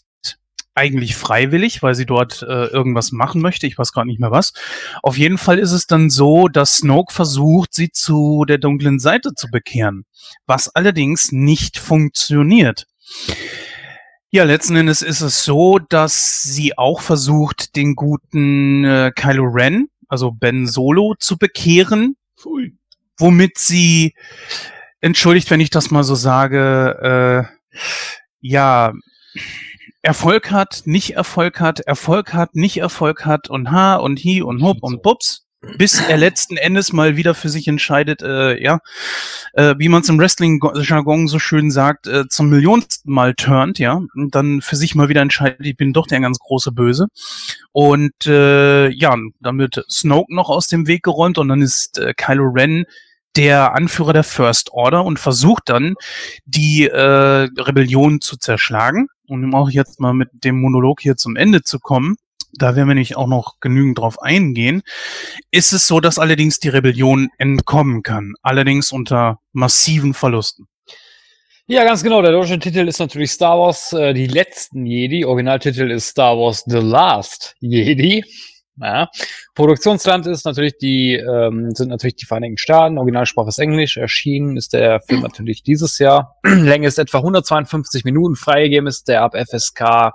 Eigentlich 0.79 1.17
freiwillig, 1.17 1.83
weil 1.83 1.97
sie 1.97 2.07
dort 2.07 2.43
äh, 2.43 2.67
irgendwas 2.67 3.11
machen 3.11 3.41
möchte. 3.43 3.67
Ich 3.67 3.77
weiß 3.77 3.93
gerade 3.93 4.07
nicht 4.07 4.21
mehr 4.21 4.31
was. 4.31 4.53
Auf 5.03 5.19
jeden 5.19 5.37
Fall 5.37 5.59
ist 5.59 5.73
es 5.73 5.88
dann 5.88 6.09
so, 6.09 6.47
dass 6.47 6.77
Snoke 6.77 7.12
versucht, 7.12 7.75
sie 7.75 7.91
zu 7.91 8.45
der 8.47 8.59
dunklen 8.59 9.01
Seite 9.01 9.35
zu 9.35 9.49
bekehren. 9.51 10.05
Was 10.47 10.69
allerdings 10.69 11.33
nicht 11.33 11.79
funktioniert. 11.79 12.87
Ja, 14.31 14.45
letzten 14.45 14.77
Endes 14.77 15.03
ist 15.03 15.21
es 15.21 15.43
so, 15.43 15.81
dass 15.81 16.45
sie 16.45 16.79
auch 16.79 17.01
versucht, 17.01 17.75
den 17.75 17.97
guten 17.97 18.85
äh, 18.85 19.11
Kylo 19.17 19.47
Ren, 19.47 19.88
also 20.07 20.31
Ben 20.31 20.69
Solo, 20.69 21.17
zu 21.19 21.38
bekehren. 21.38 22.17
Womit 23.19 23.59
sie, 23.59 24.14
entschuldigt, 25.01 25.51
wenn 25.51 25.61
ich 25.61 25.71
das 25.71 25.91
mal 25.91 26.05
so 26.05 26.14
sage, 26.14 27.49
äh, 27.51 27.81
ja, 28.41 28.93
Erfolg 30.02 30.50
hat, 30.50 30.82
nicht 30.84 31.16
Erfolg 31.16 31.61
hat, 31.61 31.80
Erfolg 31.80 32.32
hat, 32.32 32.54
nicht 32.54 32.78
Erfolg 32.78 33.24
hat 33.24 33.50
und 33.50 33.70
ha 33.70 33.96
und 33.96 34.18
hi 34.20 34.42
und 34.42 34.62
hup 34.62 34.78
und 34.80 35.02
bups, 35.02 35.48
bis 35.76 36.00
er 36.00 36.16
letzten 36.16 36.56
Endes 36.56 36.92
mal 36.92 37.16
wieder 37.16 37.34
für 37.34 37.48
sich 37.48 37.66
entscheidet, 37.66 38.22
äh, 38.22 38.62
ja, 38.62 38.78
äh, 39.54 39.74
wie 39.78 39.88
man 39.88 40.02
es 40.02 40.08
im 40.08 40.18
Wrestling-Jargon 40.18 41.26
so 41.26 41.40
schön 41.40 41.72
sagt, 41.72 42.06
äh, 42.06 42.28
zum 42.28 42.48
millionsten 42.48 43.12
Mal 43.12 43.34
turnt, 43.34 43.80
ja, 43.80 44.00
und 44.14 44.34
dann 44.34 44.62
für 44.62 44.76
sich 44.76 44.94
mal 44.94 45.08
wieder 45.08 45.20
entscheidet, 45.20 45.66
ich 45.66 45.76
bin 45.76 45.92
doch 45.92 46.07
der 46.07 46.20
ganz 46.20 46.38
große 46.38 46.70
Böse. 46.70 47.09
Und 47.72 48.26
äh, 48.26 48.88
ja, 48.88 49.16
dann 49.40 49.59
wird 49.59 49.84
Snoke 49.90 50.32
noch 50.32 50.49
aus 50.49 50.68
dem 50.68 50.86
Weg 50.86 51.03
geräumt 51.03 51.38
und 51.38 51.49
dann 51.49 51.61
ist 51.61 51.99
äh, 51.99 52.14
Kylo 52.14 52.51
Ren 52.55 52.84
der 53.36 53.74
Anführer 53.74 54.12
der 54.12 54.24
First 54.24 54.72
Order 54.72 55.05
und 55.05 55.18
versucht 55.18 55.68
dann, 55.68 55.94
die 56.44 56.86
äh, 56.86 57.49
Rebellion 57.59 58.20
zu 58.20 58.36
zerschlagen. 58.36 59.09
Und 59.29 59.45
um 59.45 59.55
auch 59.55 59.70
jetzt 59.70 60.01
mal 60.01 60.14
mit 60.14 60.31
dem 60.33 60.61
Monolog 60.61 61.01
hier 61.01 61.16
zum 61.16 61.37
Ende 61.37 61.62
zu 61.62 61.79
kommen, 61.79 62.16
da 62.55 62.74
werden 62.74 62.89
wir 62.89 62.95
nämlich 62.95 63.16
auch 63.16 63.26
noch 63.26 63.61
genügend 63.61 63.99
drauf 63.99 64.20
eingehen, 64.22 64.83
ist 65.51 65.72
es 65.72 65.87
so, 65.87 66.01
dass 66.01 66.18
allerdings 66.18 66.59
die 66.59 66.70
Rebellion 66.70 67.29
entkommen 67.39 68.03
kann. 68.03 68.35
Allerdings 68.43 68.91
unter 68.91 69.39
massiven 69.53 70.14
Verlusten. 70.14 70.66
Ja, 71.66 71.85
ganz 71.85 72.03
genau. 72.03 72.22
Der 72.22 72.33
deutsche 72.33 72.59
Titel 72.59 72.89
ist 72.89 72.99
natürlich 72.99 73.31
Star 73.31 73.59
Wars, 73.59 73.93
äh, 73.93 74.14
die 74.14 74.26
letzten 74.26 74.87
Jedi. 74.87 75.26
Originaltitel 75.26 75.91
ist 75.91 76.09
Star 76.09 76.39
Wars 76.39 76.64
The 76.66 76.79
Last 76.79 77.57
Jedi. 77.61 78.24
Ja. 78.81 79.09
Produktionsland 79.55 80.26
ist 80.26 80.45
natürlich 80.45 80.79
die, 80.79 81.14
ähm, 81.14 81.70
sind 81.74 81.89
natürlich 81.89 82.16
die 82.16 82.26
Vereinigten 82.26 82.59
Staaten. 82.59 82.99
Originalsprache 82.99 83.49
ist 83.49 83.59
Englisch. 83.59 83.97
Erschienen 83.97 84.57
ist 84.57 84.72
der 84.72 85.01
Film 85.01 85.22
natürlich 85.22 85.62
dieses 85.62 85.99
Jahr. 85.99 86.37
Länge 86.45 86.87
ist 86.87 86.99
etwa 86.99 87.18
152 87.18 88.05
Minuten. 88.05 88.37
Freigegeben 88.37 88.87
ist 88.87 89.09
der 89.09 89.22
ab 89.22 89.35
FSK 89.37 90.12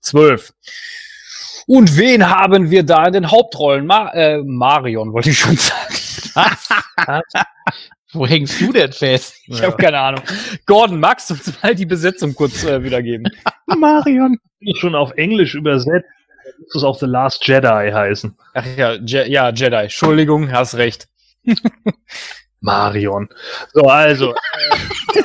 12. 0.00 0.52
Und 1.66 1.96
wen 1.96 2.28
haben 2.28 2.70
wir 2.70 2.82
da 2.82 3.06
in 3.06 3.12
den 3.12 3.30
Hauptrollen? 3.30 3.86
Ma 3.86 4.10
äh, 4.10 4.42
Marion, 4.42 5.12
wollte 5.12 5.30
ich 5.30 5.38
schon 5.38 5.56
sagen. 5.56 5.94
Wo 8.12 8.26
hängst 8.26 8.60
du 8.60 8.72
denn 8.72 8.92
fest? 8.92 9.36
Ich 9.46 9.62
habe 9.62 9.76
keine 9.76 10.00
Ahnung. 10.00 10.22
Gordon, 10.66 10.98
magst 10.98 11.30
du 11.30 11.34
uns 11.34 11.62
mal 11.62 11.74
die 11.74 11.86
Besetzung 11.86 12.34
kurz 12.34 12.64
äh, 12.64 12.82
wiedergeben? 12.82 13.26
Marion. 13.78 14.36
Schon 14.78 14.96
auf 14.96 15.12
Englisch 15.12 15.54
übersetzt. 15.54 16.08
Muss 16.58 16.74
es 16.74 16.84
auch 16.84 16.98
The 16.98 17.06
Last 17.06 17.46
Jedi 17.46 17.90
heißen. 17.92 18.36
Ach 18.54 18.66
ja, 18.76 18.92
Je 18.94 19.28
ja, 19.28 19.50
Jedi. 19.50 19.76
Entschuldigung, 19.76 20.50
hast 20.52 20.76
recht. 20.76 21.08
Marion. 22.60 23.28
So, 23.72 23.82
also. 23.82 24.32
Äh, 24.32 25.22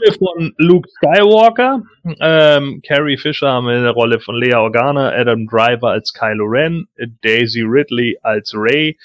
Rolle 0.00 0.12
von 0.18 0.54
Luke 0.58 0.88
Skywalker, 0.96 1.82
ähm, 2.20 2.80
Carrie 2.86 3.16
Fisher 3.16 3.48
haben 3.48 3.66
wir 3.66 3.74
eine 3.74 3.90
Rolle 3.90 4.20
von 4.20 4.36
Lea 4.36 4.54
Organa, 4.54 5.10
Adam 5.10 5.46
Driver 5.46 5.90
als 5.90 6.12
Kylo 6.12 6.44
Ren, 6.44 6.86
Daisy 7.22 7.62
Ridley 7.62 8.18
als 8.22 8.52
Ray, 8.54 8.96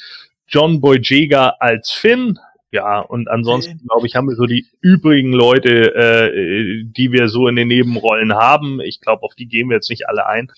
John 0.48 0.80
Boyega 0.80 1.56
als 1.60 1.92
Finn. 1.92 2.38
Ja, 2.76 3.00
und 3.00 3.30
ansonsten, 3.30 3.80
glaube 3.88 4.06
ich, 4.06 4.18
haben 4.18 4.28
wir 4.28 4.36
so 4.36 4.46
die 4.46 4.68
übrigen 4.82 5.32
Leute, 5.32 5.96
äh, 5.96 6.84
die 6.84 7.14
wir 7.14 7.30
so 7.30 7.48
in 7.48 7.56
den 7.56 7.70
Nebenrollen 7.70 8.34
haben. 8.34 8.82
Ich 8.82 9.00
glaube, 9.00 9.24
auf 9.24 9.34
die 9.34 9.46
gehen 9.46 9.70
wir 9.70 9.76
jetzt 9.76 9.90
nicht 9.90 10.10
alle 10.10 10.28
ein, 10.28 10.52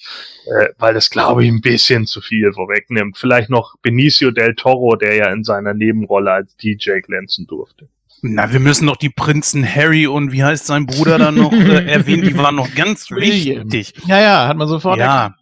äh, 0.48 0.70
weil 0.80 0.96
das, 0.96 1.12
glaube 1.12 1.44
ich, 1.44 1.52
ein 1.52 1.62
bisschen 1.62 2.08
zu 2.08 2.20
viel 2.20 2.54
vorwegnimmt. 2.54 3.20
Vielleicht 3.20 3.52
noch 3.52 3.76
Benicio 3.84 4.32
del 4.32 4.56
Toro, 4.56 4.96
der 4.96 5.14
ja 5.16 5.32
in 5.32 5.44
seiner 5.44 5.76
Nebenrolle 5.76 6.32
als 6.32 6.58
DJ 6.58 7.02
glänzen 7.02 7.46
durfte. 7.46 7.88
Na, 8.24 8.52
wir 8.52 8.60
müssen 8.60 8.86
noch 8.86 8.98
die 8.98 9.12
Prinzen 9.12 9.64
Harry 9.64 10.08
und 10.08 10.32
wie 10.32 10.44
heißt 10.44 10.66
sein 10.66 10.88
Bruder 10.88 11.20
dann 11.20 11.36
noch 11.36 11.54
äh, 11.54 11.86
erwähnen, 11.88 12.24
die 12.24 12.36
waren 12.36 12.56
noch 12.56 12.74
ganz 12.74 13.12
William. 13.12 13.72
wichtig. 13.72 13.94
Ja, 14.08 14.20
ja, 14.20 14.48
hat 14.48 14.58
man 14.58 14.68
sofort 14.68 14.98
Ja. 14.98 15.36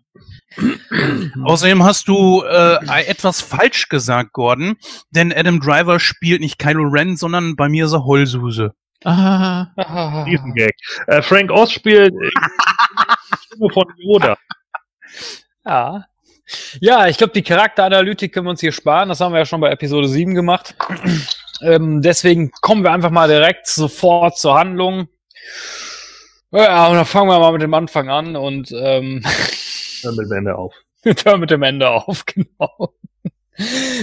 Außerdem 1.44 1.84
hast 1.84 2.08
du 2.08 2.44
äh, 2.44 3.06
etwas 3.06 3.42
falsch 3.42 3.90
gesagt, 3.90 4.34
Gordon, 4.34 4.76
denn 5.12 5.34
Adam 5.34 5.60
Driver 5.60 6.00
spielt 6.00 6.42
nicht 6.42 6.60
Kylo 6.60 6.84
Ren, 6.84 7.18
sondern 7.18 7.56
bei 7.56 7.70
mir 7.70 7.86
ist 7.86 7.94
er 7.94 8.06
Heulsuse. 8.06 8.74
Ah, 9.04 10.26
Diesen 10.26 10.54
Gag. 10.56 10.76
Äh, 11.08 11.22
Frank 11.22 11.52
Oz 11.52 11.72
spielt 11.72 12.14
äh, 12.14 12.30
die 12.30 13.38
Stimme 13.46 13.70
von 13.74 13.86
Yoda. 13.98 14.36
Ja. 15.68 16.06
Ja, 16.80 17.08
ich 17.08 17.18
glaube, 17.18 17.34
die 17.34 17.42
Charakteranalytik 17.42 18.32
können 18.32 18.46
wir 18.46 18.52
uns 18.52 18.62
hier 18.62 18.72
sparen. 18.72 19.10
Das 19.10 19.20
haben 19.20 19.32
wir 19.32 19.40
ja 19.40 19.46
schon 19.46 19.62
bei 19.62 19.72
Episode 19.72 20.08
7 20.08 20.36
gemacht. 20.36 20.76
ähm, 21.64 22.04
deswegen 22.04 22.52
kommen 22.62 22.84
wir 22.84 22.92
einfach 22.92 23.10
mal 23.10 23.28
direkt 23.28 23.66
sofort 23.66 24.38
zur 24.38 24.60
Handlung. 24.60 25.08
Ja, 26.52 26.88
und 26.88 26.96
dann 26.96 27.06
fangen 27.06 27.30
wir 27.30 27.40
mal 27.40 27.52
mit 27.52 27.64
dem 27.64 27.74
Anfang 27.74 28.10
an 28.10 28.36
und 28.36 28.72
ähm, 28.72 29.24
Dann 30.06 30.16
mit 30.16 30.32
Ende 30.32 30.58
auf. 30.58 30.74
hör 31.24 31.38
mit 31.38 31.52
dem 31.52 31.64
Ende 31.64 31.90
auf, 31.90 32.26
genau. 32.34 32.94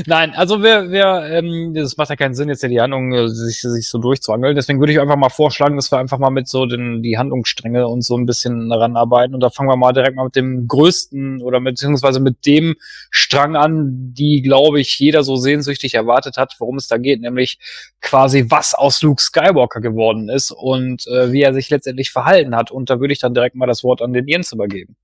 Nein, 0.06 0.32
also 0.34 0.62
wir, 0.62 0.90
wir, 0.90 1.26
ähm, 1.30 1.74
das 1.74 1.98
macht 1.98 2.08
ja 2.08 2.16
keinen 2.16 2.34
Sinn, 2.34 2.48
jetzt 2.48 2.62
ja 2.62 2.70
die 2.70 2.80
Handlung 2.80 3.12
äh, 3.12 3.28
sich, 3.28 3.60
sich 3.60 3.86
so 3.86 3.98
durchzuangeln. 3.98 4.56
Deswegen 4.56 4.80
würde 4.80 4.94
ich 4.94 5.00
einfach 5.00 5.16
mal 5.16 5.28
vorschlagen, 5.28 5.76
dass 5.76 5.92
wir 5.92 5.98
einfach 5.98 6.18
mal 6.18 6.30
mit 6.30 6.48
so 6.48 6.64
den, 6.64 7.02
die 7.02 7.18
Handlungsstränge 7.18 7.86
und 7.86 8.00
so 8.00 8.16
ein 8.16 8.24
bisschen 8.24 8.70
daran 8.70 8.96
arbeiten. 8.96 9.34
Und 9.34 9.40
da 9.40 9.50
fangen 9.50 9.68
wir 9.68 9.76
mal 9.76 9.92
direkt 9.92 10.16
mal 10.16 10.24
mit 10.24 10.36
dem 10.36 10.68
größten 10.68 11.42
oder 11.42 11.60
beziehungsweise 11.60 12.18
mit 12.20 12.46
dem 12.46 12.76
Strang 13.10 13.54
an, 13.54 14.14
die, 14.14 14.40
glaube 14.40 14.80
ich, 14.80 14.98
jeder 14.98 15.22
so 15.22 15.36
sehnsüchtig 15.36 15.92
erwartet 15.94 16.38
hat, 16.38 16.54
worum 16.58 16.76
es 16.76 16.86
da 16.86 16.96
geht, 16.96 17.20
nämlich 17.20 17.58
quasi, 18.00 18.46
was 18.48 18.72
aus 18.72 19.02
Luke 19.02 19.20
Skywalker 19.20 19.82
geworden 19.82 20.30
ist 20.30 20.50
und 20.50 21.06
äh, 21.08 21.30
wie 21.30 21.42
er 21.42 21.52
sich 21.52 21.68
letztendlich 21.68 22.10
verhalten 22.10 22.56
hat. 22.56 22.70
Und 22.70 22.88
da 22.88 23.00
würde 23.00 23.12
ich 23.12 23.20
dann 23.20 23.34
direkt 23.34 23.54
mal 23.54 23.66
das 23.66 23.84
Wort 23.84 24.00
an 24.00 24.14
den 24.14 24.26
Jens 24.26 24.50
übergeben. 24.52 24.96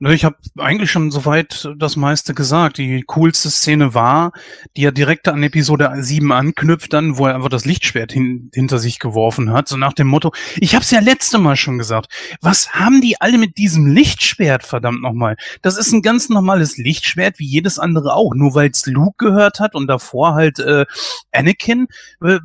Ich 0.00 0.26
habe 0.26 0.36
eigentlich 0.58 0.90
schon 0.90 1.10
soweit 1.10 1.70
das 1.78 1.96
meiste 1.96 2.34
gesagt. 2.34 2.76
Die 2.76 3.02
coolste 3.06 3.48
Szene 3.48 3.94
war, 3.94 4.32
die 4.76 4.82
ja 4.82 4.90
direkt 4.90 5.26
an 5.26 5.42
Episode 5.42 5.90
7 5.96 6.32
anknüpft, 6.32 6.92
dann, 6.92 7.16
wo 7.16 7.26
er 7.26 7.34
einfach 7.34 7.48
das 7.48 7.64
Lichtschwert 7.64 8.12
hin, 8.12 8.50
hinter 8.52 8.78
sich 8.78 8.98
geworfen 8.98 9.54
hat, 9.54 9.68
so 9.68 9.78
nach 9.78 9.94
dem 9.94 10.08
Motto, 10.08 10.34
ich 10.56 10.74
habe 10.74 10.82
es 10.82 10.90
ja 10.90 11.00
letzte 11.00 11.38
Mal 11.38 11.56
schon 11.56 11.78
gesagt, 11.78 12.12
was 12.42 12.74
haben 12.74 13.00
die 13.00 13.18
alle 13.22 13.38
mit 13.38 13.56
diesem 13.56 13.86
Lichtschwert, 13.86 14.64
verdammt 14.64 15.00
nochmal? 15.00 15.36
Das 15.62 15.78
ist 15.78 15.92
ein 15.92 16.02
ganz 16.02 16.28
normales 16.28 16.76
Lichtschwert, 16.76 17.38
wie 17.38 17.46
jedes 17.46 17.78
andere 17.78 18.12
auch, 18.12 18.34
nur 18.34 18.54
weil 18.54 18.68
es 18.68 18.84
Luke 18.84 19.24
gehört 19.24 19.60
hat 19.60 19.74
und 19.74 19.86
davor 19.86 20.34
halt 20.34 20.58
äh, 20.58 20.84
Anakin, 21.32 21.86
äh, 22.22 22.38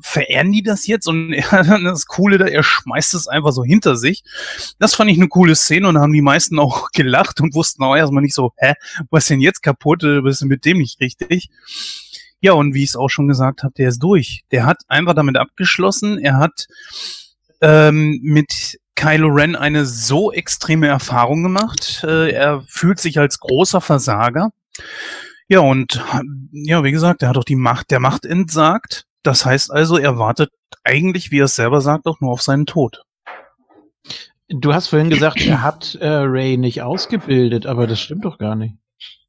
verehren 0.00 0.52
die 0.52 0.62
das 0.62 0.86
jetzt? 0.86 1.06
Und 1.06 1.32
er, 1.50 1.64
das 1.80 2.06
Coole, 2.06 2.38
da, 2.38 2.46
er 2.46 2.62
schmeißt 2.62 3.12
es 3.12 3.28
einfach 3.28 3.52
so 3.52 3.62
hinter 3.62 3.96
sich. 3.96 4.24
Das 4.78 4.94
fand 4.94 5.10
ich 5.10 5.18
eine 5.18 5.28
coole 5.28 5.54
Szene 5.54 5.86
und 5.88 5.98
haben 5.98 6.14
die 6.14 6.22
meisten 6.22 6.58
auch 6.58 6.92
gelacht 6.94 7.40
und 7.40 7.54
wussten 7.54 7.82
auch 7.82 7.96
erstmal 7.96 8.22
nicht 8.22 8.34
so, 8.34 8.52
hä, 8.56 8.74
was 9.10 9.24
ist 9.24 9.30
denn 9.30 9.40
jetzt 9.40 9.62
kaputt, 9.62 10.02
was 10.02 10.40
ist 10.40 10.44
mit 10.44 10.64
dem 10.64 10.78
nicht 10.78 11.00
richtig? 11.00 11.50
Ja, 12.40 12.52
und 12.52 12.74
wie 12.74 12.82
ich 12.82 12.90
es 12.90 12.96
auch 12.96 13.08
schon 13.08 13.28
gesagt 13.28 13.62
habe, 13.62 13.72
der 13.74 13.88
ist 13.88 14.00
durch. 14.00 14.42
Der 14.50 14.66
hat 14.66 14.82
einfach 14.88 15.14
damit 15.14 15.38
abgeschlossen. 15.38 16.18
Er 16.18 16.36
hat 16.36 16.66
ähm, 17.62 18.20
mit 18.22 18.78
Kylo 18.96 19.28
Ren 19.28 19.56
eine 19.56 19.86
so 19.86 20.30
extreme 20.30 20.86
Erfahrung 20.88 21.42
gemacht. 21.42 22.04
Äh, 22.06 22.32
er 22.32 22.62
fühlt 22.68 23.00
sich 23.00 23.18
als 23.18 23.40
großer 23.40 23.80
Versager. 23.80 24.50
Ja, 25.48 25.60
und 25.60 26.04
ja, 26.52 26.84
wie 26.84 26.92
gesagt, 26.92 27.22
er 27.22 27.30
hat 27.30 27.38
auch 27.38 27.44
die 27.44 27.56
Macht 27.56 27.90
der 27.90 28.00
Macht 28.00 28.24
entsagt. 28.24 29.06
Das 29.22 29.46
heißt 29.46 29.70
also, 29.70 29.96
er 29.96 30.18
wartet 30.18 30.50
eigentlich, 30.84 31.30
wie 31.30 31.40
er 31.40 31.46
es 31.46 31.56
selber 31.56 31.80
sagt, 31.80 32.06
auch 32.06 32.20
nur 32.20 32.30
auf 32.30 32.42
seinen 32.42 32.66
Tod. 32.66 33.03
Du 34.60 34.74
hast 34.74 34.88
vorhin 34.88 35.10
gesagt, 35.10 35.40
er 35.46 35.62
hat 35.62 35.96
äh, 36.00 36.06
Ray 36.06 36.56
nicht 36.56 36.82
ausgebildet, 36.82 37.66
aber 37.66 37.86
das 37.86 38.00
stimmt 38.00 38.24
doch 38.24 38.38
gar 38.38 38.56
nicht. 38.56 38.74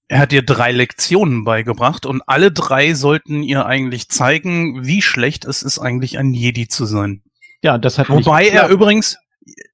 Er 0.08 0.20
hat 0.20 0.34
ihr 0.34 0.44
drei 0.44 0.72
Lektionen 0.72 1.44
beigebracht 1.44 2.06
und 2.06 2.22
alle 2.28 2.52
drei 2.52 2.94
sollten 2.94 3.42
ihr 3.42 3.66
eigentlich 3.66 4.10
zeigen, 4.10 4.86
wie 4.86 5.02
schlecht 5.02 5.46
es 5.46 5.64
ist, 5.64 5.80
eigentlich 5.80 6.20
ein 6.20 6.34
Jedi 6.34 6.68
zu 6.68 6.86
sein. 6.86 7.24
Ja, 7.64 7.80
das 7.80 7.98
hat 7.98 8.10
Wobei 8.10 8.48
er 8.48 8.70
übrigens, 8.70 9.18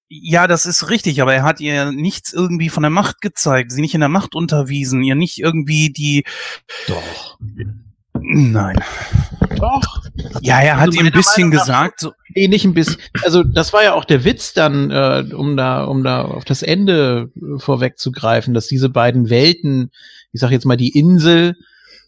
ja, 0.08 0.48
das 0.48 0.66
ist 0.66 0.90
richtig, 0.90 1.22
aber 1.22 1.34
er 1.34 1.44
hat 1.44 1.60
ihr 1.60 1.92
nichts 1.92 2.32
irgendwie 2.32 2.70
von 2.70 2.84
der 2.84 2.90
Macht 2.90 3.20
gezeigt, 3.20 3.74
sie 3.74 3.82
nicht 3.82 3.94
in 3.94 4.00
der 4.00 4.10
Macht 4.10 4.34
unterwiesen, 4.34 5.04
ihr 5.04 5.16
nicht 5.16 5.38
irgendwie 5.40 5.90
die. 5.90 6.24
Doch. 6.88 7.38
Nein. 8.20 8.78
Doch. 9.58 10.02
Ja, 10.42 10.60
er 10.60 10.76
hat 10.78 10.88
Also 10.90 11.00
ihr 11.00 11.06
ein 11.06 11.12
bisschen 11.12 11.50
Meinung 11.50 11.56
nach- 11.58 11.62
gesagt, 11.66 12.00
so, 12.02 12.12
Nee, 12.36 12.48
nicht 12.48 12.66
ein 12.66 12.74
bisschen. 12.74 12.98
Also 13.24 13.44
das 13.44 13.74
war 13.74 13.84
ja 13.84 13.94
auch 13.94 14.06
der 14.06 14.24
Witz 14.24 14.54
dann, 14.54 14.90
äh, 14.92 15.26
um 15.34 15.58
da, 15.58 15.84
um 15.84 16.04
da 16.04 16.24
auf 16.24 16.46
das 16.46 16.62
Ende 16.64 17.30
äh, 17.36 17.60
vorwegzugreifen, 17.60 18.54
dass 18.54 18.68
diese 18.68 18.90
beiden 18.90 19.30
Welten, 19.30 19.92
ich 20.32 20.40
sag 20.40 20.52
jetzt 20.52 20.66
mal 20.66 20.78
die 20.78 20.98
Insel 20.98 21.56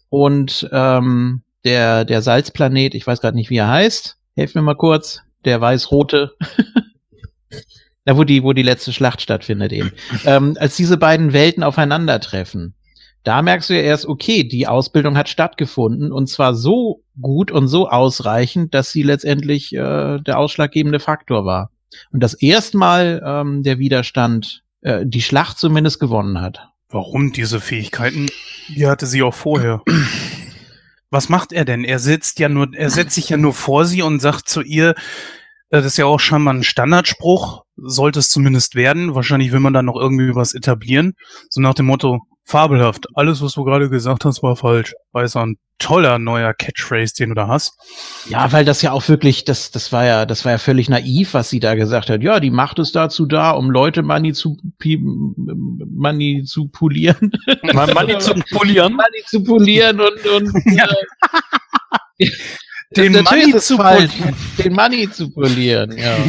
und 0.08 0.68
ähm, 0.72 1.42
der 1.64 2.04
der 2.04 2.22
Salzplanet, 2.22 2.94
ich 2.94 3.06
weiß 3.06 3.20
gerade 3.20 3.36
nicht, 3.36 3.50
wie 3.50 3.56
er 3.58 3.68
heißt. 3.68 4.16
Helf 4.36 4.54
mir 4.54 4.62
mal 4.62 4.76
kurz. 4.76 5.20
Der 5.44 5.60
weiß-rote. 5.60 6.34
da 8.04 8.16
wo 8.16 8.24
die 8.24 8.42
wo 8.42 8.52
die 8.52 8.62
letzte 8.62 8.92
Schlacht 8.92 9.20
stattfindet 9.20 9.72
eben. 9.72 9.92
ähm, 10.24 10.56
als 10.58 10.76
diese 10.76 10.96
beiden 10.96 11.32
Welten 11.32 11.62
aufeinandertreffen. 11.62 12.74
Da 13.24 13.40
merkst 13.40 13.70
du 13.70 13.74
ja 13.74 13.80
erst, 13.80 14.06
okay, 14.06 14.44
die 14.44 14.68
Ausbildung 14.68 15.16
hat 15.16 15.30
stattgefunden 15.30 16.12
und 16.12 16.28
zwar 16.28 16.54
so 16.54 17.02
gut 17.20 17.50
und 17.50 17.68
so 17.68 17.88
ausreichend, 17.88 18.74
dass 18.74 18.92
sie 18.92 19.02
letztendlich 19.02 19.72
äh, 19.74 20.18
der 20.20 20.38
ausschlaggebende 20.38 21.00
Faktor 21.00 21.46
war. 21.46 21.70
Und 22.12 22.22
das 22.22 22.34
erstmal 22.34 23.22
ähm, 23.24 23.62
der 23.62 23.78
Widerstand 23.78 24.62
äh, 24.82 25.06
die 25.06 25.22
Schlacht 25.22 25.58
zumindest 25.58 26.00
gewonnen 26.00 26.40
hat. 26.40 26.68
warum 26.90 27.32
diese 27.32 27.60
Fähigkeiten? 27.60 28.28
Die 28.68 28.86
hatte 28.86 29.06
sie 29.06 29.22
auch 29.22 29.34
vorher. 29.34 29.82
Was 31.10 31.28
macht 31.28 31.52
er 31.52 31.64
denn? 31.64 31.84
Er 31.84 31.98
sitzt 31.98 32.38
ja 32.40 32.48
nur, 32.48 32.74
er 32.74 32.90
setzt 32.90 33.14
sich 33.14 33.28
ja 33.30 33.36
nur 33.36 33.54
vor 33.54 33.84
sie 33.86 34.02
und 34.02 34.20
sagt 34.20 34.48
zu 34.48 34.60
ihr, 34.60 34.90
äh, 35.70 35.78
das 35.78 35.86
ist 35.86 35.96
ja 35.96 36.04
auch 36.04 36.20
schon 36.20 36.42
mal 36.42 36.54
ein 36.54 36.62
Standardspruch, 36.62 37.64
sollte 37.76 38.18
es 38.18 38.28
zumindest 38.28 38.74
werden. 38.74 39.14
Wahrscheinlich 39.14 39.50
will 39.50 39.60
man 39.60 39.72
dann 39.72 39.86
noch 39.86 39.96
irgendwie 39.96 40.34
was 40.34 40.54
etablieren. 40.54 41.14
So 41.48 41.60
nach 41.60 41.74
dem 41.74 41.86
Motto, 41.86 42.20
fabelhaft, 42.44 43.06
alles, 43.14 43.42
was 43.42 43.54
du 43.54 43.64
gerade 43.64 43.88
gesagt 43.88 44.24
hast, 44.24 44.42
war 44.42 44.56
falsch. 44.56 44.94
Weiß 45.12 45.36
ein 45.36 45.56
toller 45.78 46.18
neuer 46.18 46.54
Catchphrase, 46.54 47.14
den 47.14 47.30
du 47.30 47.34
da 47.34 47.48
hast. 47.48 47.74
Ja, 48.28 48.52
weil 48.52 48.64
das 48.64 48.80
ja 48.82 48.92
auch 48.92 49.08
wirklich, 49.08 49.44
das, 49.44 49.70
das 49.70 49.92
war 49.92 50.04
ja, 50.04 50.24
das 50.26 50.44
war 50.44 50.52
ja 50.52 50.58
völlig 50.58 50.88
naiv, 50.88 51.34
was 51.34 51.50
sie 51.50 51.60
da 51.60 51.74
gesagt 51.74 52.10
hat. 52.10 52.22
Ja, 52.22 52.40
die 52.40 52.50
Macht 52.50 52.78
ist 52.78 52.94
dazu 52.94 53.26
da, 53.26 53.50
um 53.50 53.70
Leute 53.70 54.02
Money 54.02 54.32
zu, 54.32 54.56
Money 54.84 56.44
zu 56.44 56.68
polieren. 56.68 57.32
Money 57.72 58.18
zu 58.18 58.34
polieren. 58.52 58.92
Money 58.96 59.24
zu 59.26 59.42
polieren 59.42 60.00
und, 60.00 60.26
und 60.26 60.52
Ja. 60.76 60.88
äh, 62.18 62.30
Den 62.96 63.12
Money 63.12 63.52
es 63.56 63.66
zu 63.66 63.76
falsch, 63.76 64.12
polieren. 64.12 64.36
Den 64.58 64.72
Money 64.74 65.10
zu 65.10 65.30
polieren, 65.30 65.98
ja. 65.98 66.16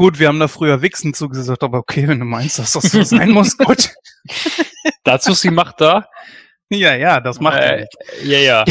Gut, 0.00 0.18
wir 0.18 0.28
haben 0.28 0.40
da 0.40 0.48
früher 0.48 0.80
Wichsen 0.80 1.12
zugesagt, 1.12 1.62
aber 1.62 1.76
okay, 1.76 2.08
wenn 2.08 2.20
du 2.20 2.24
meinst, 2.24 2.58
dass 2.58 2.72
das 2.72 2.84
so 2.84 3.02
sein 3.16 3.32
muss, 3.32 3.58
gut. 3.58 3.90
Dazu 5.04 5.32
ist 5.32 5.44
die 5.44 5.50
Macht 5.50 5.78
da. 5.82 6.06
Ja, 6.70 6.94
ja, 6.94 7.20
das 7.20 7.38
macht 7.38 7.58
er 7.58 7.76
Äh, 7.76 7.80
nicht. 7.80 7.96
ja, 8.24 8.38
ja. 8.38 8.64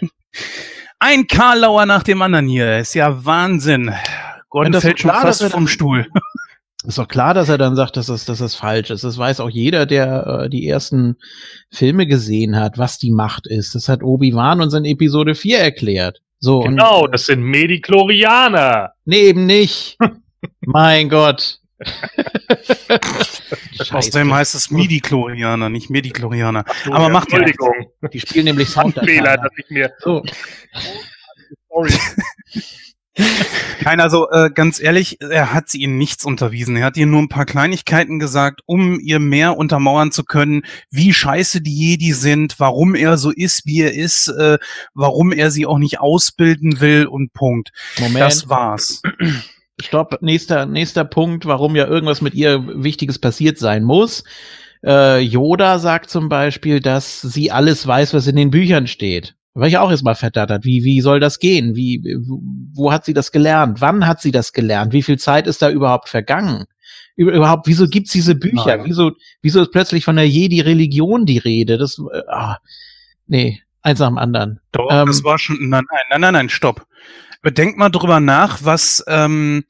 Ein 0.98 1.28
Karlauer 1.28 1.86
nach 1.86 2.02
dem 2.02 2.20
anderen 2.20 2.48
hier. 2.48 2.78
Ist 2.78 2.94
ja 2.94 3.24
Wahnsinn. 3.24 3.94
Gordon 4.48 4.72
das 4.72 4.82
fällt 4.82 4.98
so 4.98 5.02
schon 5.02 5.10
klar, 5.12 5.22
fast 5.22 5.40
dass 5.40 5.48
er 5.48 5.50
vom 5.52 5.66
dann- 5.66 5.68
Stuhl. 5.68 6.06
Ist 6.84 6.98
doch 6.98 7.06
klar, 7.06 7.32
dass 7.34 7.48
er 7.48 7.58
dann 7.58 7.76
sagt, 7.76 7.96
dass 7.96 8.06
das, 8.06 8.24
dass 8.24 8.38
das 8.38 8.56
falsch 8.56 8.90
ist. 8.90 9.04
Das 9.04 9.16
weiß 9.18 9.38
auch 9.40 9.50
jeder, 9.50 9.86
der 9.86 10.42
äh, 10.44 10.48
die 10.50 10.66
ersten 10.68 11.16
Filme 11.70 12.06
gesehen 12.08 12.56
hat, 12.56 12.76
was 12.76 12.98
die 12.98 13.10
Macht 13.12 13.46
ist. 13.46 13.74
Das 13.76 13.88
hat 13.88 14.02
Obi-Wan 14.02 14.60
uns 14.60 14.74
in 14.74 14.84
Episode 14.84 15.34
4 15.36 15.58
erklärt. 15.58 16.22
So, 16.40 16.60
Genau, 16.60 17.04
und, 17.04 17.12
das 17.14 17.26
sind 17.26 17.42
Mediklorianer. 17.42 18.92
nee, 19.04 19.18
eben 19.28 19.46
nicht. 19.46 19.96
Mein 20.60 21.08
Gott. 21.08 21.60
Außerdem 23.90 24.32
heißt 24.32 24.54
es 24.54 24.70
Midi-Chlorianer, 24.70 25.68
nicht 25.68 25.90
Mediklorianer. 25.90 26.64
So, 26.84 26.92
Aber 26.92 27.04
ja, 27.06 27.10
macht 27.10 27.32
ja. 27.32 27.44
Die 28.08 28.20
spielen 28.20 28.46
nämlich 28.46 28.68
Fehler, 28.68 28.82
Sounddateien. 28.82 29.24
dass 29.24 29.52
ich 29.58 29.68
mir. 29.70 29.92
So. 29.98 30.24
Sorry. 31.68 31.92
Nein, 33.84 34.00
also 34.00 34.28
äh, 34.30 34.50
ganz 34.52 34.78
ehrlich, 34.78 35.20
er 35.20 35.54
hat 35.54 35.70
sie 35.70 35.80
ihnen 35.80 35.96
nichts 35.96 36.24
unterwiesen. 36.24 36.76
Er 36.76 36.84
hat 36.84 36.98
ihnen 36.98 37.10
nur 37.10 37.22
ein 37.22 37.30
paar 37.30 37.46
Kleinigkeiten 37.46 38.18
gesagt, 38.18 38.60
um 38.66 39.00
ihr 39.00 39.20
mehr 39.20 39.56
untermauern 39.56 40.12
zu 40.12 40.24
können, 40.24 40.62
wie 40.90 41.14
scheiße 41.14 41.62
die 41.62 41.74
Jedi 41.74 42.12
sind, 42.12 42.60
warum 42.60 42.94
er 42.94 43.16
so 43.16 43.30
ist, 43.30 43.64
wie 43.64 43.80
er 43.80 43.94
ist, 43.94 44.28
äh, 44.28 44.58
warum 44.92 45.32
er 45.32 45.50
sie 45.50 45.64
auch 45.66 45.78
nicht 45.78 45.98
ausbilden 45.98 46.80
will 46.80 47.06
und 47.06 47.32
Punkt. 47.32 47.70
Moment. 47.98 48.18
Das 48.18 48.48
war's. 48.48 49.02
Stopp, 49.80 50.22
nächster, 50.22 50.66
nächster 50.66 51.04
Punkt, 51.04 51.46
warum 51.46 51.76
ja 51.76 51.86
irgendwas 51.86 52.22
mit 52.22 52.34
ihr 52.34 52.82
Wichtiges 52.82 53.18
passiert 53.18 53.58
sein 53.58 53.84
muss. 53.84 54.24
Äh, 54.84 55.20
Yoda 55.20 55.78
sagt 55.78 56.10
zum 56.10 56.28
Beispiel, 56.28 56.80
dass 56.80 57.20
sie 57.20 57.50
alles 57.50 57.86
weiß, 57.86 58.14
was 58.14 58.26
in 58.26 58.36
den 58.36 58.50
Büchern 58.50 58.86
steht. 58.86 59.34
War 59.54 59.68
ich 59.68 59.78
auch 59.78 59.90
erstmal 59.90 60.14
verdattert. 60.14 60.64
Wie, 60.64 60.84
wie 60.84 61.00
soll 61.00 61.18
das 61.18 61.38
gehen? 61.38 61.76
Wie, 61.76 62.02
wo 62.74 62.92
hat 62.92 63.04
sie 63.06 63.14
das 63.14 63.32
gelernt? 63.32 63.80
Wann 63.80 64.06
hat 64.06 64.20
sie 64.20 64.30
das 64.30 64.52
gelernt? 64.52 64.92
Wie 64.92 65.02
viel 65.02 65.18
Zeit 65.18 65.46
ist 65.46 65.62
da 65.62 65.70
überhaupt 65.70 66.08
vergangen? 66.08 66.64
Über, 67.16 67.32
überhaupt, 67.32 67.66
wieso 67.66 67.86
gibt's 67.86 68.12
diese 68.12 68.34
Bücher? 68.34 68.76
Nein. 68.76 68.82
Wieso, 68.84 69.12
wieso 69.40 69.62
ist 69.62 69.72
plötzlich 69.72 70.04
von 70.04 70.16
der 70.16 70.28
Jedi-Religion 70.28 71.24
die 71.24 71.38
Rede? 71.38 71.78
Das, 71.78 71.98
äh, 71.98 72.20
ah, 72.28 72.58
nee, 73.26 73.62
eins 73.80 73.98
nach 73.98 74.08
dem 74.08 74.18
anderen. 74.18 74.60
Doch, 74.72 74.88
Ähm, 74.90 75.06
das 75.06 75.24
war 75.24 75.38
schon. 75.38 75.56
Nein, 75.60 75.84
nein, 75.90 76.00
nein, 76.10 76.20
nein, 76.20 76.32
nein, 76.34 76.48
stopp. 76.50 76.86
Bedenkt 77.46 77.78
mal 77.78 77.90
drüber 77.90 78.18
nach, 78.18 78.64
was 78.64 79.04
ähm, 79.06 79.62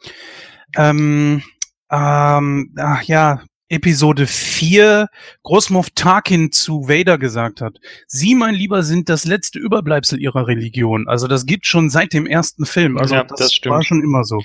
ähm, 0.79 1.43
ähm, 1.91 2.75
ach 2.75 3.03
ja, 3.03 3.43
Episode 3.69 4.27
4 4.27 5.09
Großmoff 5.43 5.91
Tarkin 5.95 6.53
zu 6.53 6.89
Vader 6.89 7.19
gesagt 7.19 7.61
hat. 7.61 7.77
Sie, 8.07 8.35
mein 8.35 8.55
Lieber, 8.55 8.83
sind 8.83 9.11
das 9.11 9.27
letzte 9.27 9.59
Überbleibsel 9.59 10.19
ihrer 10.19 10.47
Religion. 10.47 11.07
Also 11.07 11.29
das 11.29 11.45
gibt 11.45 11.67
schon 11.67 11.91
seit 11.91 12.15
dem 12.15 12.25
ersten 12.25 12.65
Film. 12.65 12.97
Also 12.97 13.15
Ja, 13.15 13.25
das, 13.25 13.41
das 13.41 13.61
war 13.67 13.83
schon 13.83 14.03
immer 14.03 14.25
so. 14.25 14.41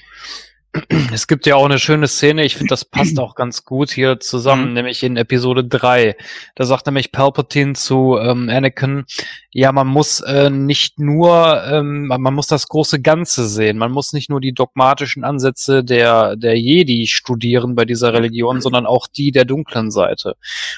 Es 1.14 1.28
gibt 1.28 1.46
ja 1.46 1.56
auch 1.56 1.66
eine 1.66 1.80
schöne 1.80 2.08
Szene, 2.08 2.46
ich 2.46 2.56
finde, 2.56 2.70
das 2.70 2.86
passt 2.86 3.20
auch 3.20 3.36
ganz 3.36 3.66
gut 3.66 3.92
hier 3.92 4.20
zusammen, 4.20 4.70
Mhm. 4.70 4.74
nämlich 4.74 5.04
in 5.04 5.18
Episode 5.18 5.64
3. 5.66 6.16
Da 6.56 6.64
sagt 6.66 6.86
nämlich 6.86 7.12
Palpatine 7.12 7.74
zu 7.74 8.18
ähm, 8.22 8.48
Anakin, 8.50 9.04
ja, 9.52 9.74
man 9.74 9.88
muss 9.88 10.22
äh, 10.22 10.50
nicht 10.50 10.98
nur, 11.00 11.62
ähm, 11.66 12.08
man 12.08 12.34
muss 12.34 12.48
das 12.48 12.68
große 12.70 13.02
Ganze 13.02 13.48
sehen. 13.50 13.78
Man 13.78 13.92
muss 13.92 14.14
nicht 14.14 14.30
nur 14.30 14.40
die 14.40 14.54
dogmatischen 14.54 15.26
Ansätze 15.26 15.84
der, 15.84 16.38
der 16.38 16.58
Jedi 16.58 17.06
studieren 17.08 17.76
bei 17.76 17.84
dieser 17.84 18.14
Religion, 18.14 18.62
sondern 18.62 18.86
auch 18.86 19.08
die 19.08 19.32
der 19.32 19.44
dunklen 19.44 19.92
Seite. 19.92 20.36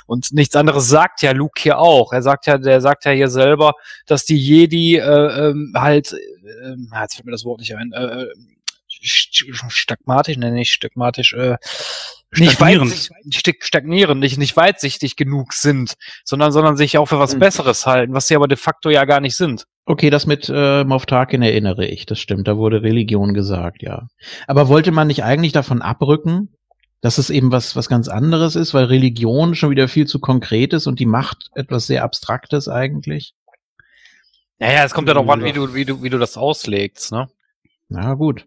Und 0.07 0.33
nichts 0.33 0.55
anderes 0.55 0.89
sagt 0.89 1.21
ja 1.21 1.33
Luke 1.33 1.61
hier 1.61 1.77
auch. 1.77 2.13
Er 2.13 2.23
sagt 2.23 2.47
ja, 2.47 2.57
der 2.57 2.81
sagt 2.81 3.05
ja 3.05 3.11
hier 3.11 3.29
selber, 3.29 3.73
dass 4.07 4.25
die 4.25 4.37
Jedi 4.37 4.95
äh, 4.97 5.49
ähm, 5.49 5.73
halt, 5.75 6.13
äh, 6.13 6.69
äh, 6.71 6.75
jetzt 7.01 7.13
fällt 7.15 7.25
mir 7.27 7.31
das 7.31 7.45
Wort 7.45 7.59
nicht 7.59 7.75
ein, 7.75 7.91
äh, 7.91 8.25
st- 8.25 8.52
stagmatisch, 9.03 10.37
ne, 10.37 10.51
nicht 10.51 10.71
stagmatisch, 10.71 11.33
äh, 11.33 11.57
nicht 12.35 12.59
weitsichtig, 12.59 13.11
st- 13.29 13.63
stagnierend, 13.63 14.19
nicht, 14.19 14.37
nicht 14.37 14.55
weitsichtig 14.57 15.15
genug 15.15 15.53
sind, 15.53 15.93
sondern, 16.23 16.51
sondern 16.51 16.77
sich 16.77 16.97
auch 16.97 17.05
für 17.05 17.19
was 17.19 17.35
Mhm. 17.35 17.39
Besseres 17.39 17.85
halten, 17.85 18.13
was 18.13 18.27
sie 18.27 18.35
aber 18.35 18.47
de 18.47 18.57
facto 18.57 18.89
ja 18.89 19.05
gar 19.05 19.19
nicht 19.19 19.35
sind. 19.35 19.65
Okay, 19.85 20.09
das 20.09 20.25
mit 20.25 20.49
äh, 20.53 20.83
Moff 20.83 21.05
Tarkin 21.05 21.41
erinnere 21.41 21.85
ich, 21.85 22.05
das 22.05 22.19
stimmt, 22.19 22.47
da 22.47 22.57
wurde 22.57 22.81
Religion 22.81 23.33
gesagt, 23.33 23.83
ja. 23.83 24.07
Aber 24.47 24.67
wollte 24.69 24.91
man 24.91 25.07
nicht 25.07 25.23
eigentlich 25.23 25.51
davon 25.51 25.81
abrücken, 25.81 26.55
dass 27.01 27.17
es 27.17 27.29
eben 27.29 27.51
was, 27.51 27.75
was 27.75 27.89
ganz 27.89 28.07
anderes 28.07 28.55
ist, 28.55 28.73
weil 28.73 28.85
Religion 28.85 29.55
schon 29.55 29.69
wieder 29.71 29.89
viel 29.89 30.07
zu 30.07 30.19
konkret 30.19 30.71
ist 30.71 30.87
und 30.87 30.99
die 30.99 31.05
Macht 31.05 31.49
etwas 31.53 31.85
sehr 31.85 32.03
Abstraktes 32.05 32.69
eigentlich? 32.69 33.33
Naja, 34.57 34.85
es 34.85 34.93
kommt 34.93 35.09
ja 35.09 35.13
darauf 35.13 35.29
an, 35.29 35.43
wie 35.43 35.51
du, 35.51 35.73
wie 35.73 35.83
du, 35.83 36.01
wie 36.01 36.09
du 36.09 36.17
das 36.17 36.37
auslegst, 36.37 37.11
ne? 37.11 37.27
Na 37.89 38.13
gut. 38.13 38.45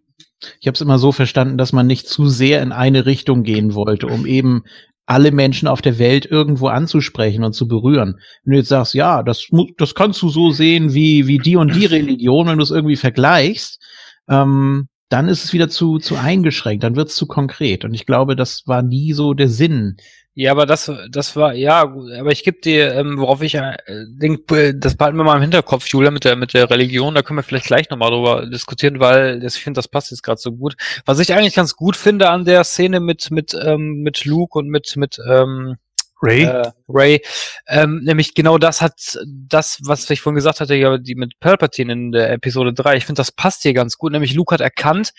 Ich 0.60 0.66
habe 0.66 0.74
es 0.74 0.80
immer 0.80 0.98
so 0.98 1.12
verstanden, 1.12 1.58
dass 1.58 1.72
man 1.72 1.86
nicht 1.86 2.08
zu 2.08 2.28
sehr 2.28 2.62
in 2.62 2.72
eine 2.72 3.06
Richtung 3.06 3.42
gehen 3.42 3.74
wollte, 3.74 4.06
um 4.06 4.26
eben 4.26 4.64
alle 5.06 5.30
Menschen 5.30 5.68
auf 5.68 5.80
der 5.80 5.98
Welt 5.98 6.26
irgendwo 6.26 6.66
anzusprechen 6.66 7.44
und 7.44 7.52
zu 7.52 7.68
berühren. 7.68 8.18
Wenn 8.44 8.52
du 8.52 8.58
jetzt 8.58 8.68
sagst, 8.68 8.94
ja, 8.94 9.22
das, 9.22 9.46
das 9.78 9.94
kannst 9.94 10.20
du 10.20 10.28
so 10.28 10.50
sehen 10.50 10.94
wie, 10.94 11.28
wie 11.28 11.38
die 11.38 11.56
und 11.56 11.74
die 11.74 11.86
Religion, 11.86 12.48
wenn 12.48 12.58
du 12.58 12.64
es 12.64 12.72
irgendwie 12.72 12.96
vergleichst, 12.96 13.80
ähm, 14.28 14.88
dann 15.08 15.28
ist 15.28 15.44
es 15.44 15.52
wieder 15.52 15.68
zu, 15.68 15.98
zu 15.98 16.16
eingeschränkt, 16.16 16.82
dann 16.82 16.96
wird 16.96 17.08
es 17.08 17.16
zu 17.16 17.26
konkret. 17.26 17.84
Und 17.84 17.94
ich 17.94 18.06
glaube, 18.06 18.34
das 18.34 18.64
war 18.66 18.82
nie 18.82 19.12
so 19.12 19.34
der 19.34 19.48
Sinn. 19.48 19.96
Ja, 20.38 20.50
aber 20.50 20.66
das, 20.66 20.92
das 21.08 21.34
war, 21.34 21.54
ja, 21.54 21.80
aber 21.80 22.30
ich 22.30 22.44
gebe 22.44 22.60
dir, 22.60 22.92
ähm, 22.92 23.16
worauf 23.16 23.40
ich 23.40 23.54
äh, 23.54 23.74
denk, 24.06 24.52
äh, 24.52 24.74
das 24.76 24.94
behalten 24.94 25.16
wir 25.16 25.24
mal 25.24 25.36
im 25.36 25.40
Hinterkopf, 25.40 25.88
Julia, 25.88 26.10
mit 26.10 26.24
der, 26.24 26.36
mit 26.36 26.52
der 26.52 26.68
Religion, 26.68 27.14
da 27.14 27.22
können 27.22 27.38
wir 27.38 27.42
vielleicht 27.42 27.64
gleich 27.64 27.88
nochmal 27.88 28.10
drüber 28.10 28.44
diskutieren, 28.44 29.00
weil 29.00 29.40
das, 29.40 29.56
ich 29.56 29.64
finde, 29.64 29.78
das 29.78 29.88
passt 29.88 30.10
jetzt 30.10 30.22
gerade 30.22 30.38
so 30.38 30.52
gut. 30.52 30.76
Was 31.06 31.20
ich 31.20 31.32
eigentlich 31.32 31.54
ganz 31.54 31.74
gut 31.74 31.96
finde 31.96 32.28
an 32.28 32.44
der 32.44 32.64
Szene 32.64 33.00
mit, 33.00 33.30
mit, 33.30 33.56
ähm, 33.58 34.02
mit 34.02 34.26
Luke 34.26 34.58
und 34.58 34.68
mit, 34.68 34.94
mit, 34.98 35.18
ähm, 35.26 35.76
Ray? 36.20 36.42
äh, 36.42 36.70
Ray, 36.86 37.22
ähm, 37.66 38.02
nämlich 38.04 38.34
genau 38.34 38.58
das 38.58 38.82
hat 38.82 39.18
das, 39.26 39.78
was 39.84 40.10
ich 40.10 40.20
vorhin 40.20 40.36
gesagt 40.36 40.60
hatte, 40.60 40.74
ja, 40.74 40.98
die 40.98 41.14
mit 41.14 41.40
Palpatine 41.40 41.94
in 41.94 42.12
der 42.12 42.30
Episode 42.32 42.74
3, 42.74 42.98
ich 42.98 43.06
finde, 43.06 43.20
das 43.20 43.32
passt 43.32 43.62
hier 43.62 43.72
ganz 43.72 43.96
gut, 43.96 44.12
nämlich 44.12 44.34
Luke 44.34 44.52
hat 44.52 44.60
erkannt, 44.60 45.12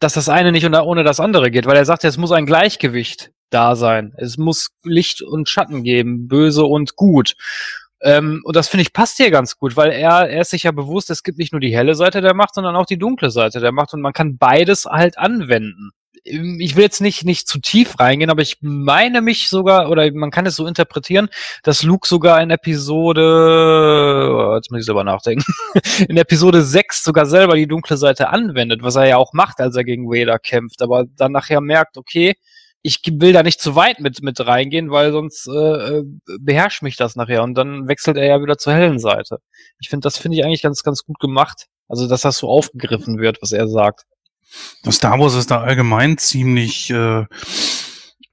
dass 0.00 0.14
das 0.14 0.28
eine 0.28 0.50
nicht 0.50 0.68
ohne 0.68 1.04
das 1.04 1.20
andere 1.20 1.52
geht, 1.52 1.66
weil 1.66 1.76
er 1.76 1.84
sagt, 1.84 2.02
es 2.02 2.16
muss 2.16 2.32
ein 2.32 2.46
Gleichgewicht 2.46 3.30
da 3.50 3.76
sein. 3.76 4.12
Es 4.16 4.38
muss 4.38 4.70
Licht 4.84 5.22
und 5.22 5.48
Schatten 5.48 5.82
geben, 5.82 6.28
böse 6.28 6.64
und 6.64 6.96
gut. 6.96 7.34
Ähm, 8.02 8.42
und 8.44 8.56
das 8.56 8.68
finde 8.68 8.82
ich 8.82 8.92
passt 8.92 9.16
hier 9.16 9.30
ganz 9.30 9.56
gut, 9.56 9.76
weil 9.76 9.90
er, 9.90 10.28
er 10.28 10.42
ist 10.42 10.50
sich 10.50 10.64
ja 10.64 10.72
bewusst, 10.72 11.10
es 11.10 11.22
gibt 11.22 11.38
nicht 11.38 11.52
nur 11.52 11.60
die 11.60 11.74
helle 11.74 11.94
Seite 11.94 12.20
der 12.20 12.34
Macht, 12.34 12.54
sondern 12.54 12.76
auch 12.76 12.86
die 12.86 12.98
dunkle 12.98 13.30
Seite 13.30 13.60
der 13.60 13.72
Macht 13.72 13.94
und 13.94 14.02
man 14.02 14.12
kann 14.12 14.36
beides 14.36 14.84
halt 14.84 15.16
anwenden. 15.18 15.92
Ähm, 16.24 16.58
Ich 16.60 16.76
will 16.76 16.82
jetzt 16.84 17.00
nicht, 17.00 17.24
nicht 17.24 17.48
zu 17.48 17.58
tief 17.58 17.98
reingehen, 17.98 18.30
aber 18.30 18.42
ich 18.42 18.58
meine 18.60 19.22
mich 19.22 19.48
sogar, 19.48 19.88
oder 19.90 20.12
man 20.12 20.30
kann 20.30 20.44
es 20.44 20.56
so 20.56 20.66
interpretieren, 20.66 21.30
dass 21.62 21.82
Luke 21.82 22.06
sogar 22.06 22.40
in 22.42 22.50
Episode, 22.50 23.22
oh, 24.50 24.54
jetzt 24.56 24.70
muss 24.70 24.80
ich 24.80 24.86
selber 24.86 25.04
nachdenken, 25.04 25.50
in 26.08 26.18
Episode 26.18 26.62
6 26.62 27.02
sogar 27.02 27.24
selber 27.24 27.54
die 27.56 27.66
dunkle 27.66 27.96
Seite 27.96 28.28
anwendet, 28.28 28.82
was 28.82 28.96
er 28.96 29.06
ja 29.06 29.16
auch 29.16 29.32
macht, 29.32 29.58
als 29.60 29.74
er 29.74 29.84
gegen 29.84 30.06
Vader 30.06 30.38
kämpft, 30.38 30.82
aber 30.82 31.06
dann 31.16 31.32
nachher 31.32 31.62
merkt, 31.62 31.96
okay, 31.96 32.34
ich 32.82 33.00
will 33.10 33.32
da 33.32 33.42
nicht 33.42 33.60
zu 33.60 33.74
weit 33.74 34.00
mit, 34.00 34.22
mit 34.22 34.38
reingehen, 34.46 34.90
weil 34.90 35.12
sonst 35.12 35.48
äh, 35.48 35.98
äh, 35.98 36.04
beherrscht 36.40 36.82
mich 36.82 36.96
das 36.96 37.16
nachher 37.16 37.42
und 37.42 37.54
dann 37.54 37.88
wechselt 37.88 38.16
er 38.16 38.26
ja 38.26 38.40
wieder 38.42 38.58
zur 38.58 38.74
hellen 38.74 38.98
Seite. 38.98 39.38
Ich 39.80 39.88
finde, 39.88 40.04
das 40.04 40.18
finde 40.18 40.38
ich 40.38 40.44
eigentlich 40.44 40.62
ganz, 40.62 40.82
ganz 40.82 41.02
gut 41.02 41.18
gemacht. 41.18 41.66
Also, 41.88 42.08
dass 42.08 42.22
das 42.22 42.38
so 42.38 42.48
aufgegriffen 42.48 43.18
wird, 43.18 43.42
was 43.42 43.52
er 43.52 43.68
sagt. 43.68 44.02
Star 44.90 45.18
Wars 45.18 45.34
ist 45.34 45.50
da 45.50 45.60
allgemein 45.60 46.18
ziemlich 46.18 46.90
äh, 46.90 47.24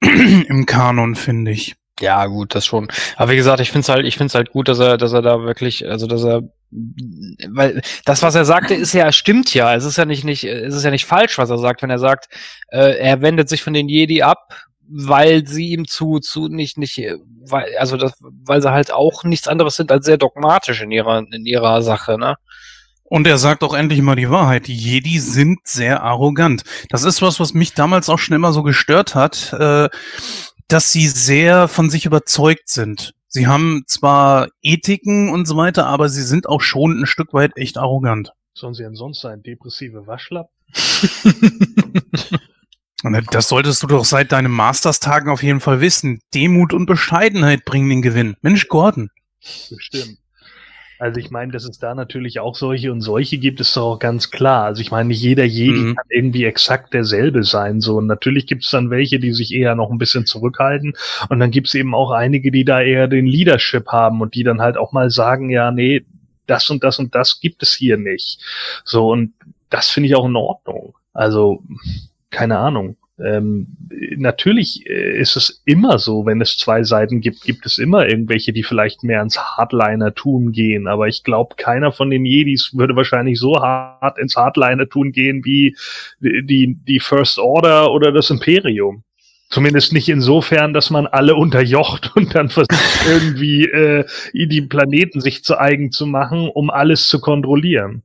im 0.00 0.66
Kanon, 0.66 1.14
finde 1.14 1.50
ich. 1.50 1.74
Ja, 2.00 2.26
gut, 2.26 2.54
das 2.54 2.66
schon. 2.66 2.88
Aber 3.16 3.30
wie 3.30 3.36
gesagt, 3.36 3.60
ich 3.60 3.70
finde 3.70 3.82
es 3.82 3.88
halt, 3.88 4.06
ich 4.06 4.16
finde 4.16 4.26
es 4.26 4.34
halt 4.34 4.50
gut, 4.50 4.68
dass 4.68 4.80
er, 4.80 4.96
dass 4.96 5.12
er 5.12 5.22
da 5.22 5.42
wirklich, 5.42 5.86
also 5.88 6.06
dass 6.06 6.24
er, 6.24 6.42
weil 7.50 7.82
das, 8.04 8.22
was 8.22 8.34
er 8.34 8.44
sagte, 8.44 8.74
ist 8.74 8.92
ja, 8.92 9.12
stimmt 9.12 9.54
ja. 9.54 9.74
Es 9.74 9.84
ist 9.84 9.96
ja 9.96 10.04
nicht, 10.04 10.24
nicht, 10.24 10.44
es 10.44 10.74
ist 10.74 10.84
ja 10.84 10.90
nicht 10.90 11.06
falsch, 11.06 11.38
was 11.38 11.50
er 11.50 11.58
sagt, 11.58 11.82
wenn 11.82 11.90
er 11.90 11.98
sagt, 11.98 12.28
äh, 12.68 12.98
er 12.98 13.22
wendet 13.22 13.48
sich 13.48 13.62
von 13.62 13.72
den 13.72 13.88
Jedi 13.88 14.22
ab, 14.22 14.54
weil 14.88 15.46
sie 15.46 15.70
ihm 15.70 15.86
zu, 15.86 16.18
zu 16.18 16.48
nicht, 16.48 16.78
nicht, 16.78 16.98
äh, 16.98 17.16
weil, 17.48 17.66
also 17.78 17.96
das, 17.96 18.12
weil 18.20 18.60
sie 18.60 18.72
halt 18.72 18.92
auch 18.92 19.24
nichts 19.24 19.48
anderes 19.48 19.76
sind 19.76 19.92
als 19.92 20.04
sehr 20.04 20.18
dogmatisch 20.18 20.82
in 20.82 20.90
ihrer, 20.90 21.18
in 21.18 21.46
ihrer 21.46 21.82
Sache, 21.82 22.18
ne? 22.18 22.36
Und 23.04 23.26
er 23.26 23.38
sagt 23.38 23.62
auch 23.62 23.74
endlich 23.74 24.00
mal 24.00 24.16
die 24.16 24.30
Wahrheit. 24.30 24.66
Die 24.66 24.74
Jedi 24.74 25.20
sind 25.20 25.60
sehr 25.64 26.02
arrogant. 26.02 26.64
Das 26.88 27.04
ist 27.04 27.22
was, 27.22 27.38
was 27.38 27.52
mich 27.52 27.74
damals 27.74 28.08
auch 28.08 28.18
schon 28.18 28.34
immer 28.34 28.52
so 28.52 28.62
gestört 28.62 29.14
hat, 29.14 29.52
äh, 29.52 29.88
dass 30.68 30.90
sie 30.90 31.06
sehr 31.06 31.68
von 31.68 31.90
sich 31.90 32.06
überzeugt 32.06 32.68
sind. 32.68 33.14
Sie 33.34 33.48
haben 33.48 33.82
zwar 33.88 34.46
Ethiken 34.62 35.28
und 35.28 35.46
so 35.46 35.56
weiter, 35.56 35.86
aber 35.86 36.08
sie 36.08 36.22
sind 36.22 36.48
auch 36.48 36.60
schon 36.60 37.00
ein 37.00 37.06
Stück 37.06 37.34
weit 37.34 37.56
echt 37.56 37.78
arrogant. 37.78 38.30
Sollen 38.54 38.74
sie 38.74 38.84
denn 38.84 38.94
sonst 38.94 39.22
sein? 39.22 39.42
Depressive 39.42 40.06
Waschlappen? 40.06 40.54
Und 43.02 43.34
das 43.34 43.48
solltest 43.48 43.82
du 43.82 43.88
doch 43.88 44.04
seit 44.04 44.32
deinen 44.32 44.52
Masters-Tagen 44.52 45.28
auf 45.28 45.42
jeden 45.42 45.60
Fall 45.60 45.82
wissen. 45.82 46.20
Demut 46.32 46.72
und 46.72 46.86
Bescheidenheit 46.86 47.66
bringen 47.66 47.90
den 47.90 48.00
Gewinn. 48.00 48.36
Mensch, 48.40 48.68
Gordon. 48.68 49.10
Bestimmt. 49.68 50.16
Also 50.98 51.18
ich 51.18 51.30
meine, 51.30 51.52
dass 51.52 51.64
es 51.64 51.78
da 51.78 51.94
natürlich 51.94 52.40
auch 52.40 52.54
solche 52.54 52.92
und 52.92 53.00
solche 53.00 53.38
gibt, 53.38 53.60
ist 53.60 53.76
doch 53.76 53.94
auch 53.94 53.98
ganz 53.98 54.30
klar. 54.30 54.64
Also 54.64 54.80
ich 54.80 54.90
meine, 54.90 55.08
nicht 55.08 55.20
jeder 55.22 55.44
Jedi 55.44 55.72
Mhm. 55.78 55.94
kann 55.96 56.06
irgendwie 56.08 56.44
exakt 56.44 56.94
derselbe 56.94 57.42
sein. 57.44 57.80
So 57.80 57.96
und 57.96 58.06
natürlich 58.06 58.46
gibt 58.46 58.64
es 58.64 58.70
dann 58.70 58.90
welche, 58.90 59.18
die 59.18 59.32
sich 59.32 59.52
eher 59.52 59.74
noch 59.74 59.90
ein 59.90 59.98
bisschen 59.98 60.24
zurückhalten. 60.26 60.94
Und 61.28 61.40
dann 61.40 61.50
gibt 61.50 61.66
es 61.68 61.74
eben 61.74 61.94
auch 61.94 62.10
einige, 62.10 62.50
die 62.52 62.64
da 62.64 62.80
eher 62.80 63.08
den 63.08 63.26
Leadership 63.26 63.88
haben 63.88 64.20
und 64.20 64.34
die 64.34 64.44
dann 64.44 64.60
halt 64.60 64.76
auch 64.76 64.92
mal 64.92 65.10
sagen, 65.10 65.50
ja, 65.50 65.70
nee, 65.70 66.04
das 66.46 66.70
und 66.70 66.84
das 66.84 66.98
und 66.98 67.14
das 67.14 67.40
gibt 67.40 67.62
es 67.62 67.74
hier 67.74 67.96
nicht. 67.96 68.40
So 68.84 69.10
und 69.10 69.32
das 69.70 69.90
finde 69.90 70.08
ich 70.08 70.14
auch 70.14 70.26
in 70.26 70.36
Ordnung. 70.36 70.94
Also 71.12 71.62
keine 72.30 72.58
Ahnung. 72.58 72.96
Ähm, 73.18 73.68
natürlich 74.16 74.84
äh, 74.86 75.18
ist 75.20 75.36
es 75.36 75.62
immer 75.64 75.98
so, 75.98 76.26
wenn 76.26 76.40
es 76.40 76.58
zwei 76.58 76.82
Seiten 76.82 77.20
gibt, 77.20 77.42
gibt 77.42 77.64
es 77.64 77.78
immer 77.78 78.08
irgendwelche, 78.08 78.52
die 78.52 78.64
vielleicht 78.64 79.04
mehr 79.04 79.22
ins 79.22 79.38
Hardliner-Tun 79.38 80.50
gehen. 80.50 80.88
Aber 80.88 81.06
ich 81.06 81.22
glaube, 81.22 81.54
keiner 81.56 81.92
von 81.92 82.10
den 82.10 82.24
Jedis 82.24 82.70
würde 82.74 82.96
wahrscheinlich 82.96 83.38
so 83.38 83.60
hart 83.60 84.18
ins 84.18 84.36
Hardliner-Tun 84.36 85.12
gehen 85.12 85.44
wie 85.44 85.76
die, 86.20 86.76
die 86.88 87.00
First 87.00 87.38
Order 87.38 87.92
oder 87.92 88.10
das 88.10 88.30
Imperium. 88.30 89.04
Zumindest 89.48 89.92
nicht 89.92 90.08
insofern, 90.08 90.74
dass 90.74 90.90
man 90.90 91.06
alle 91.06 91.34
unterjocht 91.36 92.16
und 92.16 92.34
dann 92.34 92.48
versucht, 92.48 93.06
irgendwie 93.06 93.66
äh, 93.66 94.04
die 94.32 94.62
Planeten 94.62 95.20
sich 95.20 95.44
zu 95.44 95.56
eigen 95.56 95.92
zu 95.92 96.06
machen, 96.06 96.48
um 96.48 96.70
alles 96.70 97.06
zu 97.06 97.20
kontrollieren. 97.20 98.02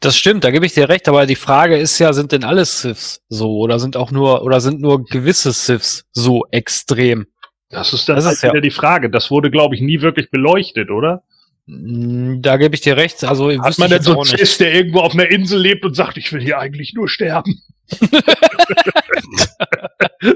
Das 0.00 0.16
stimmt, 0.16 0.44
da 0.44 0.50
gebe 0.50 0.66
ich 0.66 0.74
dir 0.74 0.88
recht, 0.88 1.08
aber 1.08 1.26
die 1.26 1.36
Frage 1.36 1.76
ist 1.76 1.98
ja, 1.98 2.12
sind 2.12 2.32
denn 2.32 2.44
alle 2.44 2.64
Siths 2.64 3.22
so 3.28 3.58
oder 3.58 3.78
sind 3.78 3.96
auch 3.96 4.10
nur 4.10 4.42
oder 4.42 4.60
sind 4.60 4.80
nur 4.80 5.04
gewisse 5.04 5.52
Siths 5.52 6.04
so 6.12 6.44
extrem? 6.50 7.26
Das 7.70 7.92
ist 7.92 8.08
dann 8.08 8.16
Das 8.16 8.26
halt 8.26 8.34
ist 8.36 8.42
ja- 8.42 8.50
wieder 8.50 8.60
die 8.60 8.70
Frage. 8.70 9.10
Das 9.10 9.30
wurde, 9.30 9.50
glaube 9.50 9.74
ich, 9.74 9.80
nie 9.80 10.00
wirklich 10.00 10.30
beleuchtet, 10.30 10.90
oder? 10.90 11.22
Mm, 11.66 12.40
Da 12.42 12.56
gebe 12.58 12.74
ich 12.74 12.82
dir 12.82 12.96
recht. 12.96 13.24
Also 13.24 13.50
Hat 13.62 13.78
man 13.78 13.90
denn 13.90 14.02
so 14.02 14.12
einen. 14.12 14.24
Cis, 14.24 14.58
der 14.58 14.74
irgendwo 14.74 15.00
auf 15.00 15.14
einer 15.14 15.30
Insel 15.30 15.60
lebt 15.60 15.84
und 15.84 15.94
sagt, 15.94 16.16
ich 16.18 16.32
will 16.32 16.42
hier 16.42 16.58
eigentlich 16.58 16.92
nur 16.94 17.08
sterben? 17.08 17.60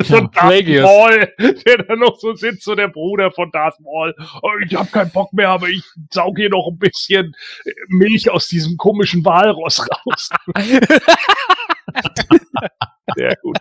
so 0.03 0.17
ein 0.17 0.31
Darth 0.31 0.33
Plagueis. 0.33 0.83
Maul, 0.83 1.33
der 1.67 1.79
da 1.79 1.97
noch 1.97 2.19
so 2.19 2.35
sitzt, 2.35 2.65
so 2.65 2.75
der 2.75 2.89
Bruder 2.89 3.31
von 3.33 3.51
Darth 3.51 3.79
Maul. 3.81 4.15
Oh, 4.43 4.51
ich 4.65 4.75
habe 4.75 4.91
keinen 4.91 5.11
Bock 5.11 5.33
mehr, 5.33 5.51
aber 5.51 5.69
ich 5.69 5.83
saug 6.13 6.37
hier 6.37 6.51
noch 6.51 6.69
ein 6.69 6.79
bisschen 6.79 7.35
Milch 7.89 8.31
aus 8.31 8.49
diesem 8.49 8.77
komischen 8.77 9.25
Walross 9.25 9.81
raus. 9.81 10.31
Sehr 13.17 13.37
gut. 13.43 13.59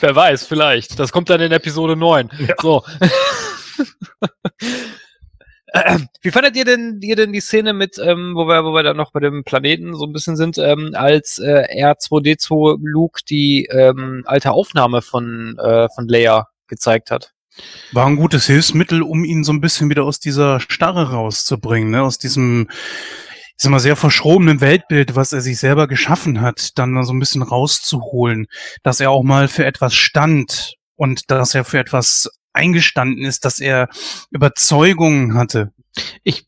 Wer 0.00 0.16
weiß, 0.16 0.46
vielleicht. 0.46 0.98
Das 0.98 1.12
kommt 1.12 1.30
dann 1.30 1.40
in 1.40 1.52
Episode 1.52 1.96
9. 1.96 2.30
Ja. 2.38 2.54
So. 2.60 2.84
Wie 6.22 6.30
fandet 6.30 6.56
ihr 6.56 6.64
denn, 6.64 6.98
ihr 7.02 7.16
denn 7.16 7.32
die 7.32 7.40
Szene 7.40 7.72
mit, 7.72 7.98
ähm, 7.98 8.34
wo 8.34 8.46
wir, 8.46 8.64
wo 8.64 8.72
wir 8.72 8.82
dann 8.82 8.96
noch 8.96 9.12
bei 9.12 9.20
dem 9.20 9.44
Planeten 9.44 9.94
so 9.94 10.04
ein 10.04 10.12
bisschen 10.12 10.36
sind, 10.36 10.58
ähm, 10.58 10.92
als 10.94 11.38
äh, 11.38 11.66
R2D2 11.72 12.78
Luke 12.82 13.20
die 13.28 13.66
ähm, 13.66 14.22
alte 14.26 14.52
Aufnahme 14.52 15.02
von, 15.02 15.58
äh, 15.58 15.88
von 15.94 16.08
Leia 16.08 16.48
gezeigt 16.66 17.10
hat? 17.10 17.32
War 17.92 18.06
ein 18.06 18.16
gutes 18.16 18.46
Hilfsmittel, 18.46 19.02
um 19.02 19.24
ihn 19.24 19.44
so 19.44 19.52
ein 19.52 19.60
bisschen 19.60 19.88
wieder 19.88 20.04
aus 20.04 20.20
dieser 20.20 20.60
Starre 20.60 21.12
rauszubringen, 21.12 21.90
ne? 21.90 22.02
aus 22.02 22.18
diesem, 22.18 22.68
ich 22.70 23.54
sag 23.56 23.70
mal, 23.70 23.80
sehr 23.80 23.96
verschrobenen 23.96 24.60
Weltbild, 24.60 25.16
was 25.16 25.32
er 25.32 25.40
sich 25.40 25.58
selber 25.58 25.88
geschaffen 25.88 26.40
hat, 26.42 26.78
dann 26.78 27.02
so 27.04 27.14
ein 27.14 27.18
bisschen 27.18 27.42
rauszuholen, 27.42 28.46
dass 28.82 29.00
er 29.00 29.10
auch 29.10 29.22
mal 29.22 29.48
für 29.48 29.64
etwas 29.64 29.94
stand 29.94 30.74
und 30.96 31.30
dass 31.30 31.54
er 31.54 31.64
für 31.64 31.78
etwas 31.78 32.28
eingestanden 32.56 33.24
ist, 33.24 33.44
dass 33.44 33.60
er 33.60 33.88
Überzeugungen 34.30 35.34
hatte. 35.34 35.72
Ich, 36.24 36.46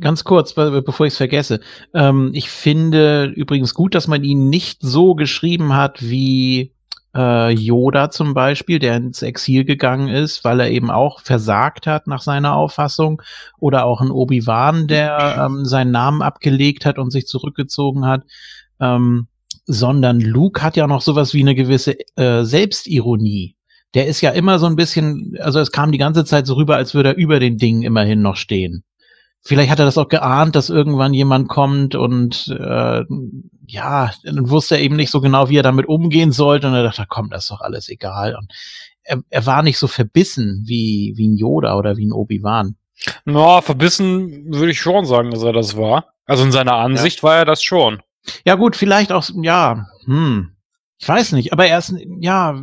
ganz 0.00 0.24
kurz, 0.24 0.54
be- 0.54 0.82
bevor 0.82 1.06
ich 1.06 1.12
es 1.12 1.18
vergesse. 1.18 1.60
Ähm, 1.94 2.30
ich 2.32 2.48
finde 2.48 3.26
übrigens 3.36 3.74
gut, 3.74 3.94
dass 3.94 4.08
man 4.08 4.24
ihn 4.24 4.48
nicht 4.48 4.78
so 4.82 5.14
geschrieben 5.14 5.74
hat 5.74 6.02
wie 6.02 6.74
äh, 7.14 7.52
Yoda 7.52 8.10
zum 8.10 8.34
Beispiel, 8.34 8.78
der 8.78 8.96
ins 8.96 9.22
Exil 9.22 9.64
gegangen 9.64 10.08
ist, 10.08 10.44
weil 10.44 10.60
er 10.60 10.70
eben 10.70 10.90
auch 10.90 11.20
versagt 11.20 11.86
hat 11.86 12.06
nach 12.06 12.22
seiner 12.22 12.54
Auffassung. 12.54 13.22
Oder 13.58 13.84
auch 13.84 14.00
ein 14.00 14.10
Obi-Wan, 14.10 14.88
der 14.88 15.46
ähm, 15.46 15.64
seinen 15.64 15.90
Namen 15.90 16.22
abgelegt 16.22 16.84
hat 16.84 16.98
und 16.98 17.10
sich 17.10 17.26
zurückgezogen 17.26 18.06
hat. 18.06 18.22
Ähm, 18.80 19.28
sondern 19.66 20.20
Luke 20.20 20.62
hat 20.62 20.76
ja 20.76 20.88
noch 20.88 21.00
sowas 21.00 21.32
wie 21.32 21.42
eine 21.42 21.54
gewisse 21.54 21.96
äh, 22.16 22.42
Selbstironie. 22.42 23.54
Der 23.94 24.06
ist 24.06 24.20
ja 24.20 24.30
immer 24.30 24.58
so 24.58 24.66
ein 24.66 24.76
bisschen, 24.76 25.36
also 25.40 25.58
es 25.58 25.72
kam 25.72 25.90
die 25.90 25.98
ganze 25.98 26.24
Zeit 26.24 26.46
so 26.46 26.54
rüber, 26.54 26.76
als 26.76 26.94
würde 26.94 27.10
er 27.10 27.16
über 27.16 27.40
den 27.40 27.56
Dingen 27.56 27.82
immerhin 27.82 28.22
noch 28.22 28.36
stehen. 28.36 28.84
Vielleicht 29.42 29.70
hat 29.70 29.78
er 29.78 29.86
das 29.86 29.98
auch 29.98 30.08
geahnt, 30.08 30.54
dass 30.54 30.68
irgendwann 30.68 31.14
jemand 31.14 31.48
kommt 31.48 31.94
und 31.94 32.48
äh, 32.48 33.02
ja, 33.66 34.12
dann 34.22 34.50
wusste 34.50 34.76
er 34.76 34.82
eben 34.82 34.96
nicht 34.96 35.10
so 35.10 35.20
genau, 35.20 35.48
wie 35.48 35.56
er 35.56 35.62
damit 35.62 35.86
umgehen 35.86 36.30
sollte 36.30 36.66
und 36.68 36.74
er 36.74 36.82
dachte, 36.82 37.06
komm, 37.08 37.30
das 37.30 37.44
ist 37.44 37.50
doch 37.50 37.60
alles 37.60 37.88
egal. 37.88 38.36
Und 38.36 38.52
er, 39.02 39.22
er 39.30 39.46
war 39.46 39.62
nicht 39.62 39.78
so 39.78 39.88
verbissen 39.88 40.64
wie, 40.66 41.14
wie 41.16 41.28
ein 41.28 41.36
Yoda 41.36 41.76
oder 41.76 41.96
wie 41.96 42.06
ein 42.06 42.12
Obi-Wan. 42.12 42.76
Na, 43.24 43.62
verbissen 43.62 44.52
würde 44.52 44.72
ich 44.72 44.80
schon 44.80 45.06
sagen, 45.06 45.30
dass 45.30 45.42
er 45.42 45.54
das 45.54 45.76
war. 45.76 46.12
Also 46.26 46.44
in 46.44 46.52
seiner 46.52 46.74
Ansicht 46.74 47.22
war 47.22 47.36
er 47.36 47.44
das 47.44 47.62
schon. 47.62 48.00
Ja 48.44 48.56
gut, 48.56 48.76
vielleicht 48.76 49.10
auch, 49.10 49.28
ja, 49.42 49.86
hm, 50.04 50.52
ich 50.98 51.08
weiß 51.08 51.32
nicht, 51.32 51.52
aber 51.52 51.66
er 51.66 51.78
ist, 51.78 51.94
ja, 52.20 52.62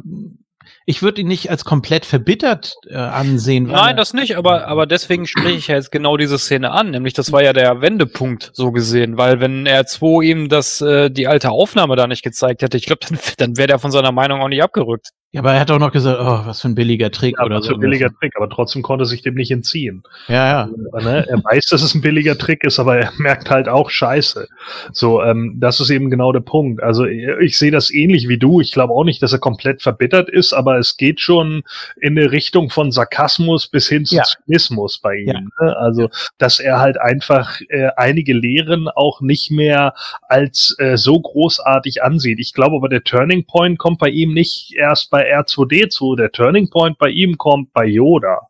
ich 0.90 1.02
würde 1.02 1.20
ihn 1.20 1.28
nicht 1.28 1.52
als 1.52 1.66
komplett 1.66 2.06
verbittert 2.06 2.76
äh, 2.88 2.96
ansehen. 2.96 3.66
Nein, 3.66 3.98
das 3.98 4.14
nicht, 4.14 4.38
aber, 4.38 4.68
aber 4.68 4.86
deswegen 4.86 5.28
spreche 5.28 5.58
ich 5.58 5.68
ja 5.68 5.76
jetzt 5.76 5.92
genau 5.92 6.16
diese 6.16 6.40
Szene 6.40 6.72
an. 6.72 6.92
Nämlich, 6.92 7.14
das 7.14 7.34
war 7.34 7.44
ja 7.44 7.52
der 7.52 7.82
Wendepunkt, 7.82 8.52
so 8.54 8.72
gesehen. 8.72 9.18
Weil 9.18 9.42
wenn 9.42 9.68
R2 9.68 10.24
ihm 10.24 10.48
das, 10.48 10.80
äh, 10.80 11.12
die 11.12 11.28
alte 11.28 11.52
Aufnahme 11.52 11.98
da 11.98 12.08
nicht 12.08 12.24
gezeigt 12.24 12.62
hätte, 12.62 12.78
ich 12.78 12.86
glaube, 12.86 13.06
dann, 13.06 13.20
dann 13.36 13.58
wäre 13.58 13.68
der 13.68 13.80
von 13.80 13.92
seiner 13.92 14.14
Meinung 14.14 14.42
auch 14.42 14.48
nicht 14.48 14.64
abgerückt. 14.64 15.10
Ja, 15.32 15.42
aber 15.42 15.54
er 15.54 15.60
hat 15.60 15.70
auch 15.72 15.80
noch 15.80 15.92
gesagt, 15.92 16.20
oh, 16.22 16.48
was 16.48 16.62
für 16.62 16.70
ein 16.70 16.76
billiger 16.76 17.12
Trick 17.12 17.36
Ja, 17.38 17.46
oder 17.46 17.58
was 17.58 17.66
so. 17.66 17.72
für 17.72 17.76
ein 17.78 17.82
billiger 17.82 18.10
Trick, 18.14 18.34
aber 18.38 18.50
trotzdem 18.50 18.82
konnte 18.82 19.04
er 19.04 19.08
sich 19.08 19.22
dem 19.22 19.36
nicht 19.36 19.52
entziehen. 19.52 20.02
Ja, 20.30 20.48
ja. 20.48 20.70
Ne? 21.02 21.26
Er 21.28 21.44
weiß, 21.44 21.66
dass 21.66 21.82
es 21.82 21.94
ein 21.94 22.02
billiger 22.02 22.38
Trick 22.38 22.64
ist, 22.64 22.80
aber 22.80 22.98
er 22.98 23.12
merkt 23.18 23.50
halt 23.50 23.68
auch 23.68 23.90
Scheiße. 23.90 24.48
So, 24.94 25.22
ähm, 25.22 25.58
das 25.60 25.82
ist 25.82 25.90
eben 25.90 26.10
genau 26.10 26.32
der 26.32 26.40
Punkt. 26.40 26.82
Also 26.82 27.06
ich 27.06 27.58
sehe 27.58 27.72
das 27.72 27.92
ähnlich 27.92 28.30
wie 28.30 28.38
du. 28.38 28.62
Ich 28.62 28.72
glaube 28.72 28.94
auch 28.94 29.04
nicht, 29.04 29.22
dass 29.22 29.34
er 29.34 29.40
komplett 29.40 29.82
verbittert 29.82 30.30
ist, 30.30 30.54
aber 30.54 30.78
es 30.78 30.96
geht 30.96 31.20
schon 31.20 31.64
in 32.00 32.18
eine 32.18 32.32
Richtung 32.32 32.70
von 32.70 32.92
Sarkasmus 32.94 33.68
bis 33.68 33.90
hin 33.90 34.06
zu 34.06 34.16
Ja. 34.16 34.24
Zynismus 34.24 34.98
bei 35.00 35.18
ihm. 35.18 35.28
Ja. 35.60 35.66
Ne? 35.66 35.78
Also, 35.78 36.10
dass 36.38 36.60
er 36.60 36.80
halt 36.80 37.00
einfach 37.02 37.60
äh, 37.68 37.90
einige 37.98 38.34
Lehren 38.34 38.88
auch 38.88 39.20
nicht 39.20 39.52
mehr 39.52 39.94
als 40.30 40.74
äh, 40.80 40.96
so 40.96 41.20
großartig 41.20 42.02
ansieht. 42.02 42.40
Ich 42.40 42.54
glaube 42.54 42.78
aber, 42.78 42.88
der 42.88 43.04
Turning 43.04 43.46
Point 43.46 43.78
kommt 43.78 44.00
bei 44.00 44.10
ihm 44.10 44.34
nicht 44.34 44.74
erst 44.74 45.10
bei 45.10 45.17
R2D2. 45.24 46.16
Der 46.18 46.32
Turning 46.32 46.70
Point 46.70 46.98
bei 46.98 47.10
ihm 47.10 47.38
kommt 47.38 47.74
bei 47.74 47.86
Yoda. 47.86 48.48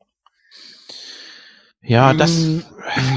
Ja, 1.82 2.14
das, 2.14 2.32
Mm, 2.36 2.60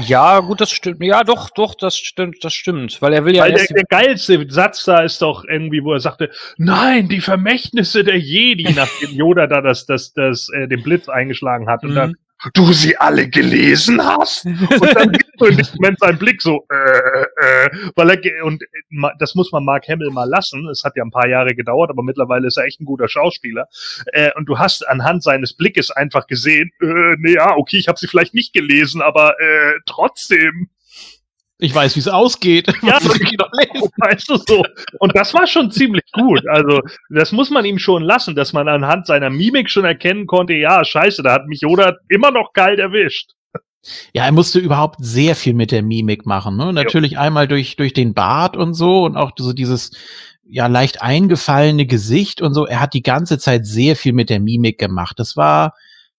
Ja, 0.03 0.39
gut, 0.39 0.61
das 0.61 0.71
stimmt. 0.71 1.01
Ja, 1.03 1.23
doch, 1.23 1.49
doch, 1.49 1.75
das 1.75 1.97
stimmt, 1.97 2.43
das 2.43 2.53
stimmt. 2.53 3.01
Weil 3.01 3.13
er 3.13 3.25
will 3.25 3.35
ja 3.35 3.43
Weil 3.43 3.53
der, 3.53 3.65
der 3.67 3.83
geilste 3.83 4.45
Satz 4.49 4.85
da 4.85 5.01
ist 5.01 5.21
doch 5.21 5.43
irgendwie, 5.45 5.83
wo 5.83 5.93
er 5.93 5.99
sagte, 5.99 6.29
nein, 6.57 7.07
die 7.07 7.21
Vermächtnisse 7.21 8.03
der 8.03 8.17
Jedi, 8.19 8.73
nachdem 8.73 9.13
Yoda 9.13 9.47
da 9.47 9.61
das, 9.61 9.85
das, 9.85 10.13
das, 10.13 10.49
äh, 10.53 10.67
den 10.67 10.83
Blitz 10.83 11.07
eingeschlagen 11.09 11.67
hat. 11.69 11.83
Und 11.83 11.91
Mhm. 11.91 11.95
dann, 11.95 12.15
du 12.53 12.73
sie 12.73 12.97
alle 12.97 13.29
gelesen 13.29 14.03
hast? 14.03 14.45
Und 14.45 14.95
dann 14.95 15.11
gibt 15.11 15.31
so 15.37 15.45
in 15.45 15.57
dem 15.57 15.67
Moment 15.75 15.99
sein 15.99 16.17
Blick 16.17 16.41
so, 16.41 16.65
äh, 16.71 17.21
äh, 17.21 17.69
weil 17.95 18.09
er, 18.09 18.45
und 18.45 18.63
äh, 18.63 18.67
das 19.19 19.35
muss 19.35 19.51
man 19.51 19.63
Mark 19.63 19.87
Hamill 19.87 20.09
mal 20.09 20.27
lassen. 20.27 20.67
Es 20.69 20.83
hat 20.83 20.95
ja 20.95 21.03
ein 21.03 21.11
paar 21.11 21.27
Jahre 21.27 21.55
gedauert, 21.55 21.89
aber 21.89 22.03
mittlerweile 22.03 22.47
ist 22.47 22.57
er 22.57 22.65
echt 22.65 22.81
ein 22.81 22.85
guter 22.85 23.07
Schauspieler. 23.07 23.67
Äh, 24.07 24.31
und 24.35 24.45
du 24.45 24.57
hast 24.57 24.87
anhand 24.87 25.23
seines 25.23 25.53
Blickes 25.53 25.91
einfach 25.91 26.27
gesehen, 26.27 26.71
äh, 26.81 27.15
nee, 27.19 27.33
ja, 27.33 27.55
okay, 27.55 27.77
ich 27.77 27.87
habe 27.87 27.99
sie 27.99 28.07
vielleicht 28.07 28.33
nicht 28.33 28.53
gelesen, 28.53 29.01
aber 29.01 29.39
äh, 29.39 29.73
trotzdem. 29.85 30.69
Ich 31.61 31.73
weiß, 31.73 31.95
wie 31.95 31.99
es 31.99 32.07
ausgeht. 32.07 32.67
Ja, 32.81 32.95
Was 32.95 33.03
soll 33.03 33.21
ich 33.21 33.37
noch 33.37 33.51
lesen? 33.53 33.89
Weißt 33.97 34.29
du 34.29 34.37
so? 34.37 34.63
Und 34.99 35.15
das 35.15 35.33
war 35.33 35.45
schon 35.45 35.71
ziemlich 35.71 36.03
gut. 36.11 36.41
Also, 36.47 36.81
das 37.09 37.31
muss 37.31 37.51
man 37.51 37.63
ihm 37.63 37.77
schon 37.77 38.01
lassen, 38.01 38.35
dass 38.35 38.53
man 38.53 38.67
anhand 38.67 39.05
seiner 39.05 39.29
Mimik 39.29 39.69
schon 39.69 39.85
erkennen 39.85 40.25
konnte, 40.25 40.53
ja, 40.53 40.83
scheiße, 40.83 41.21
da 41.21 41.33
hat 41.33 41.45
mich 41.45 41.61
Yoda 41.61 41.97
immer 42.09 42.31
noch 42.31 42.53
kalt 42.53 42.79
erwischt. 42.79 43.31
Ja, 44.13 44.25
er 44.25 44.31
musste 44.31 44.59
überhaupt 44.59 44.97
sehr 44.99 45.35
viel 45.35 45.53
mit 45.53 45.71
der 45.71 45.83
Mimik 45.83 46.25
machen. 46.25 46.57
Ne? 46.57 46.73
Natürlich 46.73 47.17
einmal 47.17 47.47
durch, 47.47 47.75
durch 47.75 47.93
den 47.93 48.13
Bart 48.13 48.57
und 48.57 48.73
so 48.73 49.05
und 49.05 49.15
auch 49.15 49.31
so 49.37 49.53
dieses 49.53 49.91
ja 50.43 50.67
leicht 50.67 51.01
eingefallene 51.01 51.85
Gesicht 51.85 52.41
und 52.41 52.53
so. 52.53 52.65
Er 52.65 52.79
hat 52.79 52.93
die 52.93 53.03
ganze 53.03 53.37
Zeit 53.37 53.65
sehr 53.65 53.95
viel 53.95 54.13
mit 54.13 54.29
der 54.29 54.39
Mimik 54.39 54.79
gemacht. 54.79 55.17
Das 55.19 55.37
war, 55.37 55.73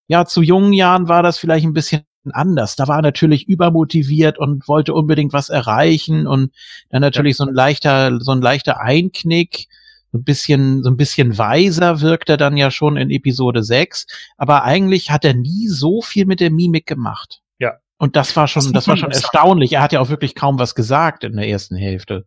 ja, 0.07 0.25
zu 0.25 0.43
jungen 0.43 0.73
Jahren 0.73 1.09
war 1.09 1.23
das 1.23 1.39
vielleicht 1.39 1.67
ein 1.67 1.75
bisschen 1.75 2.03
anders. 2.31 2.77
Da 2.77 2.87
war 2.87 2.99
er 2.99 3.03
natürlich 3.03 3.49
übermotiviert 3.49 4.39
und 4.39 4.69
wollte 4.69 4.95
unbedingt 4.95 5.33
was 5.33 5.49
erreichen 5.49 6.27
und 6.27 6.53
dann 6.91 7.01
natürlich 7.01 7.37
so 7.37 7.45
ein 7.45 7.53
leichter, 7.53 8.21
so 8.21 8.33
ein 8.33 8.41
leichter 8.41 8.81
Einknick. 8.81 9.69
so 10.13 10.19
ein 10.19 10.25
bisschen, 10.25 10.83
so 10.83 10.91
ein 10.91 10.97
bisschen 10.97 11.39
weiser 11.39 12.01
wirkt 12.03 12.29
er 12.29 12.37
dann 12.37 12.57
ja 12.57 12.71
schon 12.71 12.97
in 12.97 13.11
Episode 13.11 13.63
6, 13.63 14.07
aber 14.37 14.63
eigentlich 14.63 15.11
hat 15.11 15.25
er 15.25 15.35
nie 15.35 15.69
so 15.69 16.03
viel 16.03 16.27
mit 16.27 16.41
der 16.41 16.51
Mimik 16.51 16.87
gemacht. 16.87 17.41
Ja. 17.59 17.73
Und 17.99 18.15
das 18.15 18.37
war 18.37 18.47
schon, 18.47 18.63
Das 18.65 18.73
das, 18.73 18.89
war 18.89 18.97
schon 18.99 19.11
erstaunlich. 19.11 19.73
Er 19.73 19.83
hat 19.83 19.93
ja 19.93 20.01
auch 20.01 20.11
wirklich 20.11 20.35
kaum 20.35 20.59
was 20.59 20.75
gesagt 20.75 21.25
in 21.25 21.37
der 21.37 21.49
ersten 21.49 21.77
Hälfte. 21.77 22.27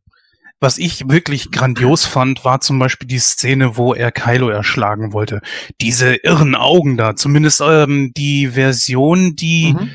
Was 0.62 0.78
ich 0.78 1.10
wirklich 1.10 1.52
grandios 1.52 2.06
fand, 2.06 2.46
war 2.46 2.62
zum 2.62 2.80
Beispiel 2.80 3.08
die 3.08 3.20
Szene, 3.20 3.76
wo 3.78 3.94
er 3.94 4.12
Kylo 4.12 4.50
erschlagen 4.50 5.12
wollte. 5.14 5.42
Diese 5.82 6.16
irren 6.16 6.56
Augen 6.56 6.96
da. 6.98 7.16
Zumindest 7.16 7.62
ähm, 7.62 8.14
die 8.16 8.48
Version, 8.48 9.36
die 9.36 9.74
Mhm. 9.74 9.92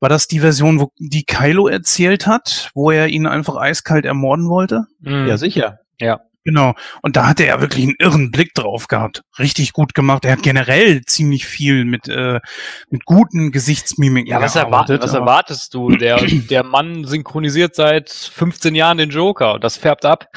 war 0.00 0.08
das 0.10 0.28
die 0.28 0.40
Version, 0.40 0.78
wo 0.78 0.92
die 0.98 1.24
Kylo 1.24 1.68
erzählt 1.68 2.26
hat, 2.26 2.70
wo 2.74 2.90
er 2.90 3.08
ihn 3.08 3.26
einfach 3.26 3.56
eiskalt 3.56 4.04
ermorden 4.04 4.48
wollte? 4.48 4.84
Mhm. 5.00 5.26
Ja, 5.26 5.38
sicher. 5.38 5.78
Genau. 6.48 6.72
Und 7.02 7.16
da 7.16 7.26
hat 7.26 7.40
er 7.40 7.46
ja 7.46 7.60
wirklich 7.60 7.84
einen 7.84 7.96
irren 7.98 8.30
Blick 8.30 8.54
drauf 8.54 8.86
gehabt. 8.88 9.20
Richtig 9.38 9.74
gut 9.74 9.92
gemacht. 9.92 10.24
Er 10.24 10.32
hat 10.32 10.42
generell 10.42 11.02
ziemlich 11.04 11.44
viel 11.44 11.84
mit, 11.84 12.08
äh, 12.08 12.40
mit 12.88 13.04
guten 13.04 13.52
Gesichtsmimiken 13.52 14.30
Ja, 14.30 14.40
was, 14.40 14.54
gearbeitet. 14.54 15.02
was 15.02 15.12
erwartest 15.12 15.74
du? 15.74 15.90
Der, 15.90 16.16
der 16.50 16.64
Mann 16.64 17.04
synchronisiert 17.04 17.74
seit 17.74 18.08
15 18.08 18.74
Jahren 18.74 18.96
den 18.96 19.10
Joker. 19.10 19.58
Das 19.58 19.76
färbt 19.76 20.06
ab. 20.06 20.28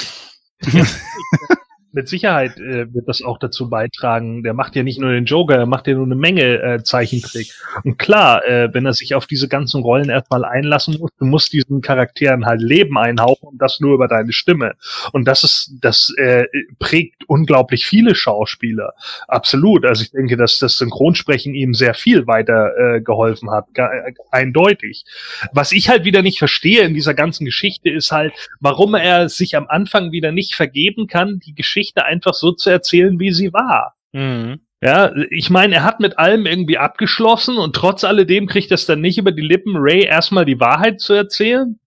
Mit 1.94 2.08
Sicherheit 2.08 2.58
äh, 2.58 2.94
wird 2.94 3.08
das 3.08 3.22
auch 3.22 3.38
dazu 3.38 3.70
beitragen. 3.70 4.44
Der 4.44 4.54
macht 4.54 4.76
ja 4.78 4.84
nicht 4.84 5.00
nur 5.00 5.12
den 5.12 5.26
Joker, 5.26 5.56
er 5.56 5.66
macht 5.66 5.88
ja 5.88 5.96
nur 5.96 6.06
eine 6.06 6.16
Menge 6.16 6.62
äh, 6.62 6.84
Zeichentrick. 6.84 7.52
Und 7.84 8.00
klar, 8.00 8.46
äh, 8.48 8.74
wenn 8.74 8.86
er 8.86 8.94
sich 8.94 9.14
auf 9.14 9.28
diese 9.28 9.50
ganzen 9.50 9.82
Rollen 9.82 10.10
erstmal 10.10 10.46
einlassen 10.46 10.98
muss, 10.98 11.12
du 11.20 11.26
musst 11.26 11.52
diesen 11.52 11.82
Charakteren 11.82 12.46
halt 12.46 12.62
Leben 12.62 12.98
einhauchen 12.98 13.50
und 13.50 13.62
das 13.62 13.82
nur 13.82 13.94
über 13.96 14.08
deine 14.08 14.32
Stimme. 14.32 14.76
Und 15.12 15.28
das 15.28 15.44
ist, 15.44 15.74
das 15.82 16.14
äh, 16.18 16.46
prägt 16.80 17.26
unglaublich 17.28 17.86
viele 17.86 18.16
Schauspieler. 18.16 18.94
Absolut. 19.28 19.86
Also 19.86 20.04
ich 20.04 20.12
denke, 20.12 20.38
dass 20.38 20.60
das 20.60 20.78
Synchronsprechen 20.78 21.54
ihm 21.54 21.74
sehr 21.74 21.94
viel 21.94 22.26
weiter 22.26 22.72
äh, 22.78 23.02
geholfen 23.02 23.52
hat. 23.52 23.66
Ga- 23.74 23.92
äh, 23.92 24.14
eindeutig. 24.32 25.04
Was 25.52 25.74
ich 25.74 25.90
halt 25.90 26.06
wieder 26.06 26.22
nicht 26.22 26.40
verstehe 26.40 26.84
in 26.84 26.94
dieser 26.94 27.14
ganzen 27.14 27.44
Geschichte 27.44 27.90
ist 27.90 28.14
halt, 28.14 28.32
warum 28.62 28.96
er 28.96 29.28
sich 29.28 29.58
am 29.58 29.68
Anfang 29.68 30.14
wieder 30.14 30.32
nicht 30.32 30.56
vergeben 30.56 31.08
kann, 31.08 31.40
die 31.40 31.54
Geschichte 31.54 31.81
einfach 31.98 32.34
so 32.34 32.52
zu 32.52 32.70
erzählen, 32.70 33.20
wie 33.20 33.32
sie 33.32 33.54
war. 33.54 33.96
Mhm. 34.14 34.62
Ja, 34.84 35.12
ich 35.30 35.52
meine, 35.52 35.76
er 35.76 35.84
hat 35.84 36.00
mit 36.00 36.18
allem 36.18 36.48
irgendwie 36.48 36.80
abgeschlossen 36.80 37.58
und 37.58 37.76
trotz 37.76 38.04
alledem 38.04 38.48
kriegt 38.48 38.72
er 38.72 38.76
es 38.76 38.88
dann 38.88 39.00
nicht 39.00 39.20
über 39.20 39.32
die 39.32 39.44
Lippen, 39.44 39.76
Ray 39.78 40.04
erstmal 40.04 40.44
die 40.44 40.60
Wahrheit 40.60 41.00
zu 41.00 41.14
erzählen. 41.14 41.80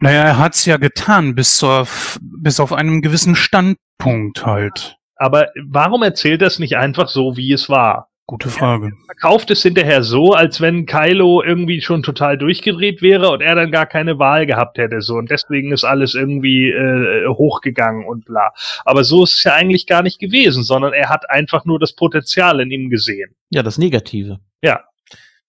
Naja, 0.00 0.22
er 0.24 0.38
hat's 0.38 0.66
ja 0.66 0.76
getan, 0.76 1.34
bis, 1.34 1.56
zur, 1.56 1.88
bis 2.20 2.60
auf 2.60 2.74
einem 2.74 3.00
gewissen 3.00 3.34
Standpunkt 3.34 4.44
halt. 4.44 4.96
Aber 5.16 5.48
warum 5.66 6.02
erzählt 6.02 6.42
er 6.42 6.48
es 6.48 6.58
nicht 6.58 6.76
einfach 6.76 7.08
so, 7.08 7.38
wie 7.38 7.52
es 7.52 7.70
war? 7.70 8.09
Gute 8.30 8.48
Frage. 8.48 8.92
Verkauft 9.06 9.50
es 9.50 9.60
hinterher 9.60 10.04
so, 10.04 10.34
als 10.34 10.60
wenn 10.60 10.86
Kylo 10.86 11.42
irgendwie 11.42 11.80
schon 11.80 12.04
total 12.04 12.38
durchgedreht 12.38 13.02
wäre 13.02 13.30
und 13.30 13.40
er 13.40 13.56
dann 13.56 13.72
gar 13.72 13.86
keine 13.86 14.20
Wahl 14.20 14.46
gehabt 14.46 14.78
hätte. 14.78 15.00
So 15.00 15.14
und 15.14 15.32
deswegen 15.32 15.72
ist 15.72 15.82
alles 15.82 16.14
irgendwie 16.14 16.70
äh, 16.70 17.26
hochgegangen 17.26 18.06
und 18.06 18.26
bla. 18.26 18.52
Aber 18.84 19.02
so 19.02 19.24
ist 19.24 19.38
es 19.38 19.42
ja 19.42 19.54
eigentlich 19.54 19.88
gar 19.88 20.04
nicht 20.04 20.20
gewesen, 20.20 20.62
sondern 20.62 20.92
er 20.92 21.08
hat 21.08 21.28
einfach 21.28 21.64
nur 21.64 21.80
das 21.80 21.92
Potenzial 21.92 22.60
in 22.60 22.70
ihm 22.70 22.88
gesehen. 22.88 23.34
Ja, 23.48 23.64
das 23.64 23.78
Negative. 23.78 24.38
Ja, 24.62 24.84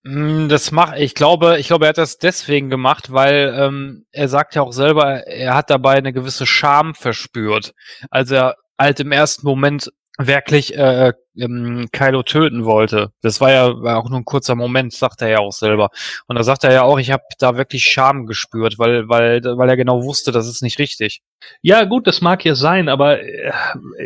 Mm, 0.04 0.48
Das 0.48 0.72
macht, 0.72 0.98
ich 0.98 1.14
glaube, 1.14 1.60
ich 1.60 1.68
glaube, 1.68 1.84
er 1.84 1.90
hat 1.90 1.98
das 1.98 2.18
deswegen 2.18 2.70
gemacht, 2.70 3.12
weil 3.12 3.54
ähm, 3.56 4.04
er 4.10 4.26
sagt 4.26 4.56
ja 4.56 4.62
auch 4.62 4.72
selber, 4.72 5.28
er 5.28 5.54
hat 5.54 5.70
dabei 5.70 5.92
eine 5.94 6.12
gewisse 6.12 6.44
Scham 6.44 6.96
verspürt, 6.96 7.74
als 8.10 8.32
er 8.32 8.56
halt 8.76 8.98
im 8.98 9.12
ersten 9.12 9.46
Moment 9.46 9.92
wirklich 10.18 10.76
äh, 10.76 11.12
ähm, 11.38 11.88
Kylo 11.92 12.22
töten 12.22 12.64
wollte. 12.64 13.12
Das 13.22 13.40
war 13.40 13.50
ja 13.50 13.82
war 13.82 13.98
auch 13.98 14.10
nur 14.10 14.18
ein 14.18 14.24
kurzer 14.24 14.54
Moment, 14.54 14.92
sagt 14.92 15.22
er 15.22 15.28
ja 15.28 15.38
auch 15.38 15.52
selber. 15.52 15.88
Und 16.26 16.36
da 16.36 16.42
sagt 16.42 16.64
er 16.64 16.72
ja 16.72 16.82
auch, 16.82 16.98
ich 16.98 17.10
habe 17.10 17.22
da 17.38 17.56
wirklich 17.56 17.84
Scham 17.84 18.26
gespürt, 18.26 18.78
weil 18.78 19.08
weil 19.08 19.42
weil 19.42 19.68
er 19.68 19.76
genau 19.76 20.02
wusste, 20.04 20.30
das 20.30 20.46
ist 20.48 20.62
nicht 20.62 20.78
richtig. 20.78 21.22
Ja, 21.62 21.84
gut, 21.84 22.06
das 22.06 22.20
mag 22.20 22.44
ja 22.44 22.54
sein, 22.54 22.88
aber 22.88 23.22
äh, 23.22 23.52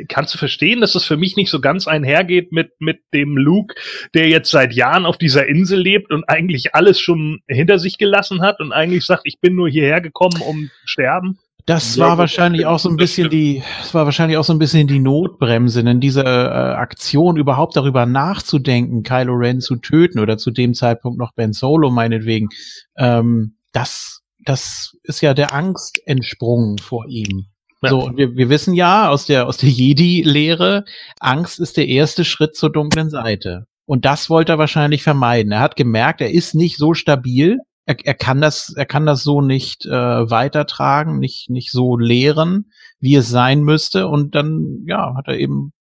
kannst 0.08 0.32
du 0.34 0.38
verstehen, 0.38 0.80
dass 0.80 0.94
es 0.94 1.04
für 1.04 1.16
mich 1.16 1.36
nicht 1.36 1.50
so 1.50 1.60
ganz 1.60 1.86
einhergeht 1.86 2.52
mit, 2.52 2.72
mit 2.78 3.00
dem 3.12 3.36
Luke, 3.36 3.74
der 4.14 4.28
jetzt 4.28 4.50
seit 4.50 4.72
Jahren 4.72 5.04
auf 5.04 5.18
dieser 5.18 5.46
Insel 5.46 5.80
lebt 5.80 6.12
und 6.12 6.24
eigentlich 6.28 6.74
alles 6.74 6.98
schon 7.00 7.40
hinter 7.46 7.78
sich 7.78 7.98
gelassen 7.98 8.40
hat 8.40 8.60
und 8.60 8.72
eigentlich 8.72 9.04
sagt, 9.04 9.22
ich 9.24 9.38
bin 9.40 9.54
nur 9.54 9.68
hierher 9.68 10.00
gekommen, 10.00 10.40
um 10.40 10.70
sterben? 10.86 11.38
Das 11.66 11.96
Ja, 11.96 12.06
war 12.06 12.18
wahrscheinlich 12.18 12.62
das 12.62 12.70
auch 12.70 12.78
so 12.78 12.88
ein 12.88 12.96
bisschen 12.96 13.28
die, 13.28 13.62
das 13.80 13.92
war 13.92 14.04
wahrscheinlich 14.04 14.38
auch 14.38 14.44
so 14.44 14.52
ein 14.52 14.58
bisschen 14.60 14.86
die 14.86 15.00
Notbremse, 15.00 15.82
denn 15.82 16.00
diese 16.00 16.22
äh, 16.22 16.28
Aktion 16.28 17.36
überhaupt 17.36 17.76
darüber 17.76 18.06
nachzudenken, 18.06 19.02
Kylo 19.02 19.34
Ren 19.34 19.60
zu 19.60 19.74
töten 19.74 20.20
oder 20.20 20.38
zu 20.38 20.52
dem 20.52 20.74
Zeitpunkt 20.74 21.18
noch 21.18 21.32
Ben 21.34 21.52
Solo 21.52 21.90
meinetwegen, 21.90 22.48
ähm, 22.96 23.56
das, 23.72 24.22
das 24.44 24.96
ist 25.02 25.20
ja 25.22 25.34
der 25.34 25.52
Angst 25.52 26.00
entsprungen 26.06 26.78
vor 26.78 27.06
ihm. 27.08 27.46
Ja. 27.82 27.90
So, 27.90 28.04
und 28.04 28.16
wir, 28.16 28.36
wir 28.36 28.48
wissen 28.48 28.72
ja 28.72 29.08
aus 29.08 29.26
der, 29.26 29.48
aus 29.48 29.56
der 29.56 29.68
Jedi-Lehre, 29.68 30.84
Angst 31.18 31.58
ist 31.58 31.76
der 31.76 31.88
erste 31.88 32.24
Schritt 32.24 32.54
zur 32.54 32.70
dunklen 32.70 33.10
Seite. 33.10 33.66
Und 33.86 34.04
das 34.04 34.30
wollte 34.30 34.52
er 34.52 34.58
wahrscheinlich 34.58 35.02
vermeiden. 35.02 35.52
Er 35.52 35.60
hat 35.60 35.76
gemerkt, 35.76 36.20
er 36.20 36.30
ist 36.30 36.54
nicht 36.54 36.78
so 36.78 36.94
stabil. 36.94 37.58
Er, 37.86 37.96
er 38.04 38.14
kann 38.14 38.40
das, 38.40 38.74
er 38.76 38.86
kann 38.86 39.06
das 39.06 39.22
so 39.22 39.40
nicht 39.40 39.86
äh, 39.86 39.90
weitertragen, 39.90 41.18
nicht, 41.18 41.50
nicht 41.50 41.70
so 41.70 41.96
lehren, 41.96 42.72
wie 42.98 43.14
es 43.14 43.28
sein 43.28 43.62
müsste. 43.62 44.08
Und 44.08 44.34
dann, 44.34 44.84
ja, 44.86 45.14
hat 45.16 45.28
er 45.28 45.38
eben 45.38 45.72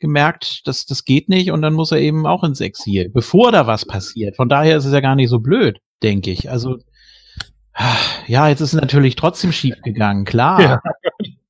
gemerkt, 0.00 0.66
dass 0.66 0.86
das 0.86 1.04
geht 1.04 1.28
nicht. 1.28 1.50
Und 1.50 1.62
dann 1.62 1.74
muss 1.74 1.92
er 1.92 1.98
eben 1.98 2.26
auch 2.26 2.44
ins 2.44 2.60
Exil, 2.60 3.10
bevor 3.10 3.52
da 3.52 3.66
was 3.66 3.86
passiert. 3.86 4.36
Von 4.36 4.48
daher 4.48 4.76
ist 4.76 4.84
es 4.84 4.92
ja 4.92 5.00
gar 5.00 5.14
nicht 5.14 5.28
so 5.28 5.38
blöd, 5.38 5.78
denke 6.02 6.30
ich. 6.30 6.50
Also, 6.50 6.78
ah, 7.74 7.96
ja, 8.26 8.48
jetzt 8.48 8.60
ist 8.60 8.74
es 8.74 8.80
natürlich 8.80 9.16
trotzdem 9.16 9.52
schief 9.52 9.80
gegangen, 9.82 10.24
klar. 10.24 10.60
Ja. 10.60 10.82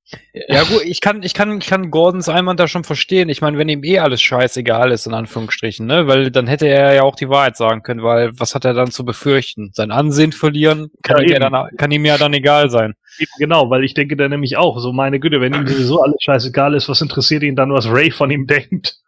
Ja 0.48 0.62
gut, 0.64 0.82
ich 0.84 1.00
kann, 1.00 1.22
ich 1.22 1.34
kann, 1.34 1.58
ich 1.58 1.66
kann 1.66 1.90
Gordons 1.90 2.28
Einwand 2.28 2.60
da 2.60 2.68
schon 2.68 2.84
verstehen. 2.84 3.28
Ich 3.28 3.40
meine, 3.40 3.58
wenn 3.58 3.68
ihm 3.68 3.84
eh 3.84 3.98
alles 3.98 4.20
scheißegal 4.20 4.90
ist, 4.90 5.06
in 5.06 5.14
Anführungsstrichen, 5.14 5.86
ne, 5.86 6.06
weil 6.06 6.30
dann 6.30 6.46
hätte 6.46 6.66
er 6.66 6.94
ja 6.94 7.02
auch 7.02 7.16
die 7.16 7.28
Wahrheit 7.28 7.56
sagen 7.56 7.82
können, 7.82 8.02
weil 8.02 8.30
was 8.38 8.54
hat 8.54 8.64
er 8.64 8.74
dann 8.74 8.90
zu 8.90 9.04
befürchten? 9.04 9.70
Sein 9.74 9.90
Ansehen 9.90 10.32
verlieren 10.32 10.90
kann, 11.02 11.18
Ja, 11.18 11.22
ihm, 11.22 11.30
ja 11.30 11.50
dann, 11.50 11.76
kann 11.76 11.90
ihm 11.90 12.04
ja 12.04 12.18
dann 12.18 12.34
egal 12.34 12.70
sein. 12.70 12.94
Eben 13.18 13.30
Genau, 13.38 13.70
weil 13.70 13.84
ich 13.84 13.94
denke 13.94 14.16
da 14.16 14.28
nämlich 14.28 14.56
auch, 14.56 14.78
so 14.78 14.92
meine 14.92 15.20
Güte, 15.20 15.40
wenn 15.40 15.54
ihm 15.54 15.66
sowieso 15.66 16.02
alles 16.02 16.16
scheißegal 16.20 16.74
ist, 16.74 16.88
was 16.88 17.00
interessiert 17.00 17.42
ihn 17.42 17.56
dann, 17.56 17.72
was 17.72 17.88
Ray 17.88 18.10
von 18.10 18.30
ihm 18.30 18.46
denkt? 18.46 18.98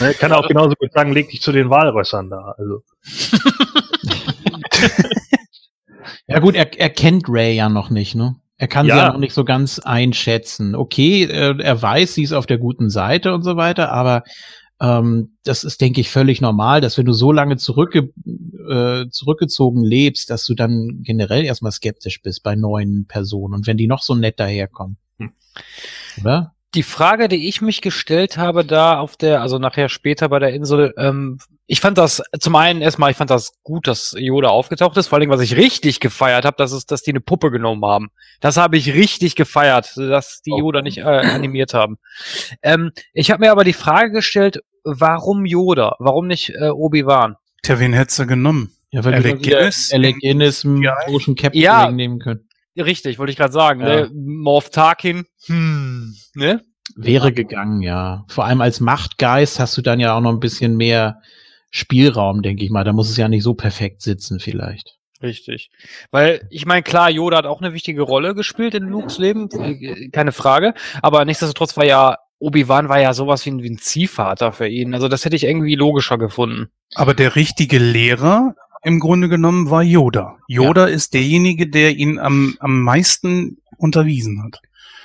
Ne, 0.00 0.12
kann 0.14 0.30
er 0.30 0.38
auch 0.38 0.48
genauso 0.48 0.74
gut 0.78 0.92
sagen, 0.92 1.12
leg 1.12 1.30
dich 1.30 1.40
zu 1.40 1.50
den 1.50 1.70
Walrössern 1.70 2.30
da. 2.30 2.54
Also. 2.58 2.82
Ja 6.28 6.40
gut, 6.40 6.54
er, 6.56 6.78
er 6.78 6.90
kennt 6.90 7.24
Ray 7.28 7.54
ja 7.54 7.68
noch 7.68 7.90
nicht, 7.90 8.14
ne? 8.14 8.36
Er 8.58 8.68
kann 8.68 8.86
sie 8.86 8.90
Ja. 8.90 8.98
ja 8.98 9.12
noch 9.12 9.18
nicht 9.18 9.34
so 9.34 9.44
ganz 9.44 9.78
einschätzen. 9.78 10.74
Okay, 10.74 11.24
äh, 11.24 11.58
er 11.60 11.80
weiß, 11.82 12.14
sie 12.14 12.22
ist 12.22 12.32
auf 12.32 12.46
der 12.46 12.58
guten 12.58 12.90
Seite 12.90 13.34
und 13.34 13.42
so 13.42 13.56
weiter, 13.56 13.92
aber 13.92 14.24
ähm, 14.80 15.36
das 15.44 15.64
ist, 15.64 15.80
denke 15.80 16.00
ich, 16.00 16.10
völlig 16.10 16.40
normal, 16.40 16.80
dass 16.80 16.98
wenn 16.98 17.06
du 17.06 17.12
so 17.12 17.32
lange 17.32 17.56
zurückge 17.56 18.12
äh, 18.68 19.08
zurückgezogen 19.10 19.82
lebst, 19.84 20.30
dass 20.30 20.44
du 20.44 20.54
dann 20.54 21.00
generell 21.02 21.44
erstmal 21.44 21.72
skeptisch 21.72 22.20
bist 22.22 22.42
bei 22.42 22.56
neuen 22.56 23.06
Personen 23.06 23.54
und 23.54 23.66
wenn 23.66 23.76
die 23.76 23.86
noch 23.86 24.02
so 24.02 24.14
nett 24.14 24.40
daherkommen. 24.40 24.96
Hm. 25.18 25.32
Oder? 26.20 26.55
Die 26.74 26.82
Frage, 26.82 27.28
die 27.28 27.48
ich 27.48 27.62
mich 27.62 27.80
gestellt 27.80 28.36
habe 28.36 28.64
da 28.64 28.98
auf 28.98 29.16
der, 29.16 29.40
also 29.40 29.58
nachher 29.58 29.88
später 29.88 30.28
bei 30.28 30.38
der 30.38 30.52
Insel, 30.52 30.92
ähm, 30.98 31.38
ich 31.68 31.80
fand 31.80 31.96
das 31.96 32.22
zum 32.38 32.54
einen 32.54 32.82
erstmal, 32.82 33.10
ich 33.10 33.16
fand 33.16 33.30
das 33.30 33.52
gut, 33.62 33.86
dass 33.88 34.14
Yoda 34.16 34.48
aufgetaucht 34.48 34.96
ist. 34.96 35.08
Vor 35.08 35.18
allem, 35.18 35.30
was 35.30 35.40
ich 35.40 35.56
richtig 35.56 36.00
gefeiert 36.00 36.44
habe, 36.44 36.56
das 36.58 36.72
ist, 36.72 36.90
dass 36.90 37.02
die 37.02 37.10
eine 37.10 37.20
Puppe 37.20 37.50
genommen 37.50 37.84
haben. 37.84 38.08
Das 38.40 38.56
habe 38.56 38.76
ich 38.76 38.92
richtig 38.94 39.36
gefeiert, 39.36 39.96
dass 39.96 40.42
die 40.42 40.52
Oh. 40.52 40.58
Yoda 40.58 40.82
nicht 40.82 40.98
äh, 40.98 41.02
animiert 41.02 41.72
haben. 41.74 41.98
Ähm, 42.62 42.92
ich 43.14 43.30
habe 43.30 43.40
mir 43.44 43.52
aber 43.52 43.64
die 43.64 43.72
Frage 43.72 44.10
gestellt, 44.10 44.60
warum 44.84 45.44
Yoda? 45.46 45.96
Warum 45.98 46.26
nicht 46.26 46.50
äh, 46.50 46.68
Obi-Wan? 46.68 47.36
Tja, 47.62 47.80
wen 47.80 47.92
hättest 47.94 48.18
du 48.20 48.26
genommen? 48.26 48.70
Ja, 48.90 49.02
weil 49.04 49.14
Alec 49.14 49.42
Guinness? 49.42 49.92
Alec 49.92 50.18
Guinness 50.20 50.64
einen 50.64 50.82
Ja. 50.82 50.96
großen 51.06 51.34
Captain 51.34 51.60
Ja. 51.60 51.90
nehmen 51.90 52.18
können. 52.20 52.48
Richtig, 52.78 53.18
wollte 53.18 53.32
ich 53.32 53.38
gerade 53.38 53.52
sagen. 53.52 53.80
Ja. 53.80 53.86
Ne? 54.02 54.10
Morph 54.14 54.70
Tarkin, 54.70 55.24
hm, 55.46 56.14
ne? 56.36 56.64
Wäre 56.94 57.32
gegangen, 57.32 57.82
ja. 57.82 58.24
Vor 58.28 58.44
allem 58.44 58.60
als 58.60 58.80
Machtgeist 58.80 59.58
hast 59.58 59.76
du 59.76 59.82
dann 59.82 60.00
ja 60.00 60.16
auch 60.16 60.20
noch 60.20 60.32
ein 60.32 60.40
bisschen 60.40 60.76
mehr 60.76 61.20
Spielraum, 61.70 62.42
denke 62.42 62.64
ich 62.64 62.70
mal. 62.70 62.84
Da 62.84 62.92
muss 62.92 63.10
es 63.10 63.16
ja 63.16 63.28
nicht 63.28 63.42
so 63.42 63.54
perfekt 63.54 64.02
sitzen, 64.02 64.38
vielleicht. 64.38 64.96
Richtig. 65.22 65.70
Weil, 66.10 66.46
ich 66.50 66.66
meine, 66.66 66.82
klar, 66.82 67.10
Yoda 67.10 67.38
hat 67.38 67.46
auch 67.46 67.60
eine 67.60 67.72
wichtige 67.72 68.02
Rolle 68.02 68.34
gespielt 68.34 68.74
in 68.74 68.84
Lukes 68.84 69.18
Leben, 69.18 69.48
äh, 69.50 70.08
keine 70.10 70.32
Frage. 70.32 70.74
Aber 71.02 71.24
nichtsdestotrotz 71.24 71.76
war 71.76 71.84
ja, 71.84 72.18
Obi-Wan 72.38 72.88
war 72.88 73.00
ja 73.00 73.14
sowas 73.14 73.44
wie 73.46 73.50
ein, 73.50 73.62
wie 73.62 73.70
ein 73.70 73.78
Ziehvater 73.78 74.52
für 74.52 74.68
ihn. 74.68 74.94
Also 74.94 75.08
das 75.08 75.24
hätte 75.24 75.36
ich 75.36 75.44
irgendwie 75.44 75.74
logischer 75.74 76.18
gefunden. 76.18 76.68
Aber 76.94 77.14
der 77.14 77.34
richtige 77.34 77.78
Lehrer 77.78 78.54
im 78.82 79.00
Grunde 79.00 79.28
genommen 79.28 79.70
war 79.70 79.82
Yoda. 79.82 80.36
Yoda 80.48 80.86
ist 80.86 81.14
derjenige, 81.14 81.68
der 81.68 81.96
ihn 81.96 82.18
am, 82.18 82.54
am 82.60 82.82
meisten 82.82 83.58
unterwiesen 83.78 84.42
hat. 84.44 84.60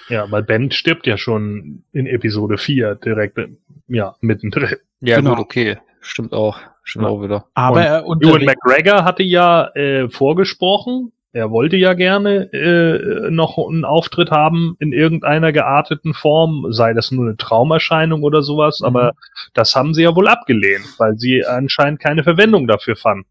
Ja, 0.09 0.29
weil 0.31 0.43
Ben 0.43 0.71
stirbt 0.71 1.07
ja 1.07 1.17
schon 1.17 1.83
in 1.93 2.05
Episode 2.07 2.57
4 2.57 2.95
direkt, 2.95 3.39
ja, 3.87 4.15
mittendrin. 4.21 4.75
Ja, 4.99 5.17
Genau. 5.17 5.31
gut, 5.31 5.39
okay. 5.39 5.77
Stimmt 6.01 6.33
auch. 6.33 6.59
Stimmt 6.83 7.05
auch 7.05 7.21
wieder. 7.21 7.45
Aber 7.53 8.05
Und 8.05 8.23
er 8.23 8.29
Ewan 8.31 8.45
McGregor 8.45 9.03
hatte 9.03 9.23
ja 9.23 9.67
äh, 9.75 10.09
vorgesprochen, 10.09 11.11
er 11.33 11.49
wollte 11.49 11.77
ja 11.77 11.93
gerne 11.93 12.51
äh, 12.51 13.29
noch 13.31 13.57
einen 13.57 13.85
Auftritt 13.85 14.31
haben 14.31 14.75
in 14.79 14.91
irgendeiner 14.91 15.53
gearteten 15.53 16.13
Form, 16.13 16.65
sei 16.71 16.93
das 16.93 17.09
nur 17.11 17.25
eine 17.25 17.37
Traumerscheinung 17.37 18.23
oder 18.23 18.41
sowas, 18.41 18.81
Mhm. 18.81 18.87
aber 18.87 19.11
das 19.53 19.73
haben 19.75 19.93
sie 19.93 20.03
ja 20.03 20.13
wohl 20.15 20.27
abgelehnt, 20.27 20.83
weil 20.97 21.17
sie 21.17 21.45
anscheinend 21.45 22.01
keine 22.01 22.23
Verwendung 22.23 22.67
dafür 22.67 22.95
fanden. 22.97 23.25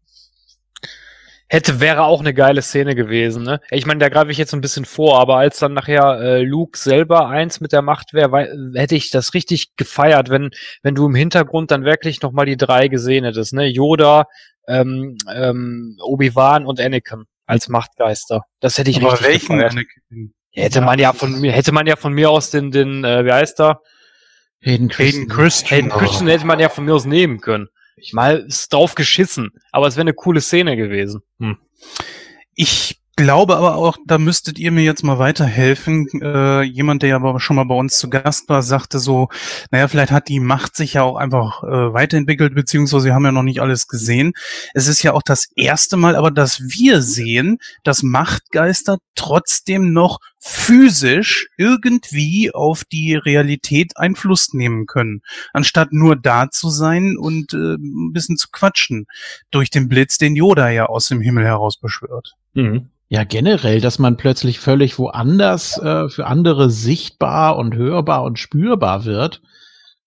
Hätte, 1.53 1.81
wäre 1.81 2.03
auch 2.03 2.21
eine 2.21 2.33
geile 2.33 2.61
Szene 2.61 2.95
gewesen, 2.95 3.43
ne? 3.43 3.59
Ich 3.71 3.85
meine, 3.85 3.99
da 3.99 4.07
greife 4.07 4.31
ich 4.31 4.37
jetzt 4.37 4.53
ein 4.53 4.61
bisschen 4.61 4.85
vor, 4.85 5.19
aber 5.19 5.35
als 5.35 5.59
dann 5.59 5.73
nachher 5.73 6.17
äh, 6.21 6.43
Luke 6.43 6.77
selber 6.77 7.27
eins 7.27 7.59
mit 7.59 7.73
der 7.73 7.81
Macht 7.81 8.13
wäre, 8.13 8.71
hätte 8.73 8.95
ich 8.95 9.09
das 9.09 9.33
richtig 9.33 9.75
gefeiert, 9.75 10.29
wenn, 10.29 10.51
wenn 10.81 10.95
du 10.95 11.05
im 11.05 11.13
Hintergrund 11.13 11.69
dann 11.69 11.83
wirklich 11.83 12.21
nochmal 12.21 12.45
die 12.45 12.55
drei 12.55 12.87
gesehen 12.87 13.25
hättest, 13.25 13.51
ne? 13.51 13.65
Yoda, 13.65 14.27
ähm, 14.65 15.17
ähm, 15.29 15.97
Obi-Wan 16.01 16.65
und 16.65 16.79
Anakin 16.79 17.25
als 17.47 17.67
Machtgeister. 17.67 18.43
Das 18.61 18.77
hätte 18.77 18.89
ich 18.89 19.03
Aber 19.03 19.11
richtig 19.11 19.27
welchen 19.27 19.57
gefeiert. 19.57 19.73
Anakin? 19.73 20.33
Hätte 20.53 20.79
man 20.79 20.99
ja 20.99 21.11
von 21.11 21.37
mir, 21.37 21.51
hätte 21.51 21.73
man 21.73 21.85
ja 21.85 21.97
von 21.97 22.13
mir 22.13 22.29
aus 22.29 22.49
den, 22.49 22.71
den, 22.71 23.03
äh, 23.03 23.25
wie 23.25 23.31
heißt 23.33 23.59
er? 23.59 23.81
Hayden 24.61 24.87
Hayden 24.87 24.89
Christensen. 24.89 25.27
Christian. 25.27 25.69
Hayden 25.69 25.89
Christian 25.89 26.27
hätte 26.29 26.45
man 26.45 26.59
ja 26.59 26.69
von 26.69 26.85
mir 26.85 26.95
aus 26.95 27.03
nehmen 27.03 27.41
können. 27.41 27.67
Mal 28.13 28.45
ist 28.47 28.73
drauf 28.73 28.95
geschissen, 28.95 29.51
aber 29.71 29.87
es 29.87 29.95
wäre 29.95 30.01
eine 30.01 30.13
coole 30.13 30.41
Szene 30.41 30.75
gewesen. 30.75 31.21
Ich 32.55 33.01
glaube 33.15 33.57
aber 33.57 33.75
auch, 33.75 33.97
da 34.07 34.17
müsstet 34.17 34.57
ihr 34.57 34.71
mir 34.71 34.83
jetzt 34.83 35.03
mal 35.03 35.19
weiterhelfen. 35.19 36.07
Äh, 36.21 36.63
jemand, 36.63 37.03
der 37.03 37.15
aber 37.15 37.39
schon 37.39 37.55
mal 37.55 37.65
bei 37.65 37.75
uns 37.75 37.97
zu 37.97 38.09
Gast 38.09 38.49
war, 38.49 38.63
sagte 38.63 38.99
so, 38.99 39.29
naja, 39.69 39.87
vielleicht 39.87 40.11
hat 40.11 40.27
die 40.27 40.39
Macht 40.39 40.75
sich 40.75 40.93
ja 40.93 41.03
auch 41.03 41.17
einfach 41.17 41.63
äh, 41.63 41.93
weiterentwickelt, 41.93 42.55
beziehungsweise 42.55 43.05
wir 43.05 43.13
haben 43.13 43.25
ja 43.25 43.31
noch 43.31 43.43
nicht 43.43 43.61
alles 43.61 43.87
gesehen. 43.87 44.33
Es 44.73 44.87
ist 44.87 45.03
ja 45.03 45.13
auch 45.13 45.21
das 45.21 45.49
erste 45.55 45.97
Mal, 45.97 46.15
aber 46.15 46.31
dass 46.31 46.61
wir 46.61 47.01
sehen, 47.01 47.59
dass 47.83 48.01
Machtgeister 48.01 48.97
trotzdem 49.15 49.93
noch 49.93 50.19
physisch 50.43 51.47
irgendwie 51.55 52.51
auf 52.51 52.83
die 52.83 53.15
Realität 53.15 53.95
Einfluss 53.97 54.53
nehmen 54.53 54.87
können, 54.87 55.21
anstatt 55.53 55.93
nur 55.93 56.15
da 56.15 56.49
zu 56.49 56.69
sein 56.69 57.15
und 57.15 57.53
äh, 57.53 57.75
ein 57.75 58.11
bisschen 58.11 58.37
zu 58.37 58.47
quatschen 58.51 59.05
durch 59.51 59.69
den 59.69 59.87
Blitz, 59.87 60.17
den 60.17 60.35
Yoda 60.35 60.69
ja 60.69 60.87
aus 60.87 61.07
dem 61.07 61.21
Himmel 61.21 61.45
heraus 61.45 61.79
beschwört. 61.79 62.33
Mhm. 62.53 62.89
Ja, 63.07 63.23
generell, 63.23 63.81
dass 63.81 63.99
man 63.99 64.17
plötzlich 64.17 64.59
völlig 64.59 64.97
woanders 64.97 65.77
äh, 65.77 66.09
für 66.09 66.25
andere 66.25 66.71
sichtbar 66.71 67.57
und 67.57 67.75
hörbar 67.75 68.23
und 68.23 68.39
spürbar 68.39 69.05
wird. 69.05 69.41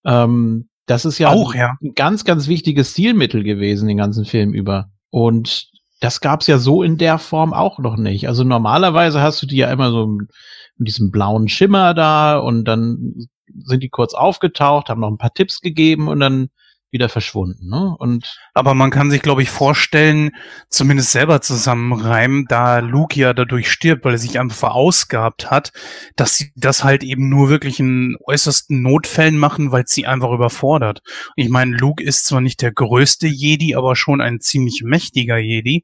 Ähm, 0.03 0.67
das 0.85 1.05
ist 1.05 1.17
ja 1.17 1.29
Auch, 1.29 1.55
ja. 1.55 1.77
ein 1.81 1.93
ganz, 1.95 2.25
ganz 2.25 2.47
wichtiges 2.47 2.91
Stilmittel 2.91 3.43
gewesen, 3.43 3.87
den 3.87 3.97
ganzen 3.97 4.25
Film 4.25 4.53
über. 4.53 4.89
Und 5.11 5.69
das 5.99 6.21
gab's 6.21 6.47
ja 6.47 6.57
so 6.57 6.83
in 6.83 6.97
der 6.97 7.17
Form 7.17 7.53
auch 7.53 7.79
noch 7.79 7.97
nicht. 7.97 8.27
Also 8.27 8.43
normalerweise 8.43 9.21
hast 9.21 9.41
du 9.41 9.47
die 9.47 9.57
ja 9.57 9.71
immer 9.71 9.91
so 9.91 10.07
mit 10.07 10.87
diesem 10.87 11.11
blauen 11.11 11.47
Schimmer 11.47 11.93
da 11.93 12.37
und 12.37 12.65
dann 12.65 13.27
sind 13.63 13.81
die 13.81 13.89
kurz 13.89 14.13
aufgetaucht, 14.13 14.89
haben 14.89 15.01
noch 15.01 15.09
ein 15.09 15.17
paar 15.17 15.33
Tipps 15.33 15.61
gegeben 15.61 16.07
und 16.07 16.19
dann 16.19 16.49
wieder 16.95 17.09
verschwunden. 17.09 17.67
Ne? 17.69 17.95
Und 17.99 18.39
Aber 18.53 18.73
man 18.73 18.89
kann 18.89 19.11
sich, 19.11 19.21
glaube 19.21 19.43
ich, 19.43 19.49
vorstellen, 19.49 20.31
zumindest 20.69 21.11
selber 21.11 21.41
zusammenreimen, 21.41 22.45
da 22.47 22.79
Luke 22.79 23.19
ja 23.19 23.33
dadurch 23.33 23.69
stirbt, 23.69 24.05
weil 24.05 24.13
er 24.13 24.17
sich 24.17 24.39
einfach 24.39 24.55
verausgabt 24.55 25.51
hat, 25.51 25.73
dass 26.15 26.37
sie 26.37 26.51
das 26.55 26.83
halt 26.83 27.03
eben 27.03 27.29
nur 27.29 27.49
wirklich 27.49 27.79
in 27.79 28.15
äußersten 28.25 28.81
Notfällen 28.81 29.37
machen, 29.37 29.71
weil 29.71 29.83
sie 29.85 30.07
einfach 30.07 30.31
überfordert. 30.31 31.01
Ich 31.35 31.49
meine, 31.49 31.75
Luke 31.75 32.03
ist 32.03 32.25
zwar 32.25 32.41
nicht 32.41 32.61
der 32.61 32.71
größte 32.71 33.27
Jedi, 33.27 33.75
aber 33.75 33.95
schon 33.95 34.21
ein 34.21 34.39
ziemlich 34.39 34.81
mächtiger 34.83 35.37
Jedi. 35.37 35.83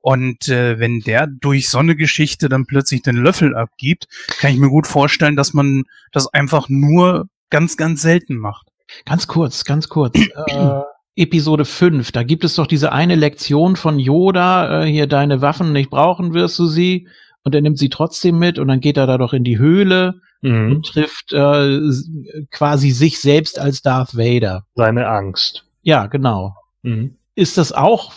Und 0.00 0.48
äh, 0.48 0.80
wenn 0.80 0.98
der 1.00 1.28
durch 1.28 1.68
so 1.68 1.78
eine 1.78 1.94
Geschichte 1.94 2.48
dann 2.48 2.66
plötzlich 2.66 3.02
den 3.02 3.14
Löffel 3.14 3.54
abgibt, 3.54 4.08
kann 4.38 4.52
ich 4.52 4.58
mir 4.58 4.68
gut 4.68 4.88
vorstellen, 4.88 5.36
dass 5.36 5.54
man 5.54 5.84
das 6.10 6.26
einfach 6.26 6.68
nur 6.68 7.28
ganz, 7.50 7.76
ganz 7.76 8.02
selten 8.02 8.36
macht. 8.36 8.71
Ganz 9.04 9.26
kurz, 9.26 9.64
ganz 9.64 9.88
kurz. 9.88 10.18
äh, 10.18 10.80
Episode 11.16 11.64
5, 11.64 12.10
da 12.12 12.22
gibt 12.22 12.42
es 12.44 12.54
doch 12.54 12.66
diese 12.66 12.92
eine 12.92 13.16
Lektion 13.16 13.76
von 13.76 13.98
Yoda, 13.98 14.82
äh, 14.82 14.86
hier 14.86 15.06
deine 15.06 15.42
Waffen 15.42 15.72
nicht 15.72 15.90
brauchen 15.90 16.32
wirst 16.34 16.58
du 16.58 16.66
sie. 16.66 17.06
Und 17.44 17.54
er 17.54 17.60
nimmt 17.60 17.78
sie 17.78 17.88
trotzdem 17.88 18.38
mit 18.38 18.58
und 18.58 18.68
dann 18.68 18.80
geht 18.80 18.96
er 18.96 19.06
da 19.06 19.18
doch 19.18 19.32
in 19.32 19.44
die 19.44 19.58
Höhle 19.58 20.14
Mhm. 20.44 20.72
und 20.72 20.86
trifft 20.86 21.32
äh, 21.32 21.80
quasi 22.50 22.90
sich 22.90 23.20
selbst 23.20 23.58
als 23.60 23.80
Darth 23.82 24.16
Vader. 24.16 24.64
Seine 24.74 25.06
Angst. 25.08 25.64
Ja, 25.82 26.06
genau. 26.06 26.56
Mhm. 26.82 27.16
Ist 27.36 27.58
das 27.58 27.72
auch, 27.72 28.12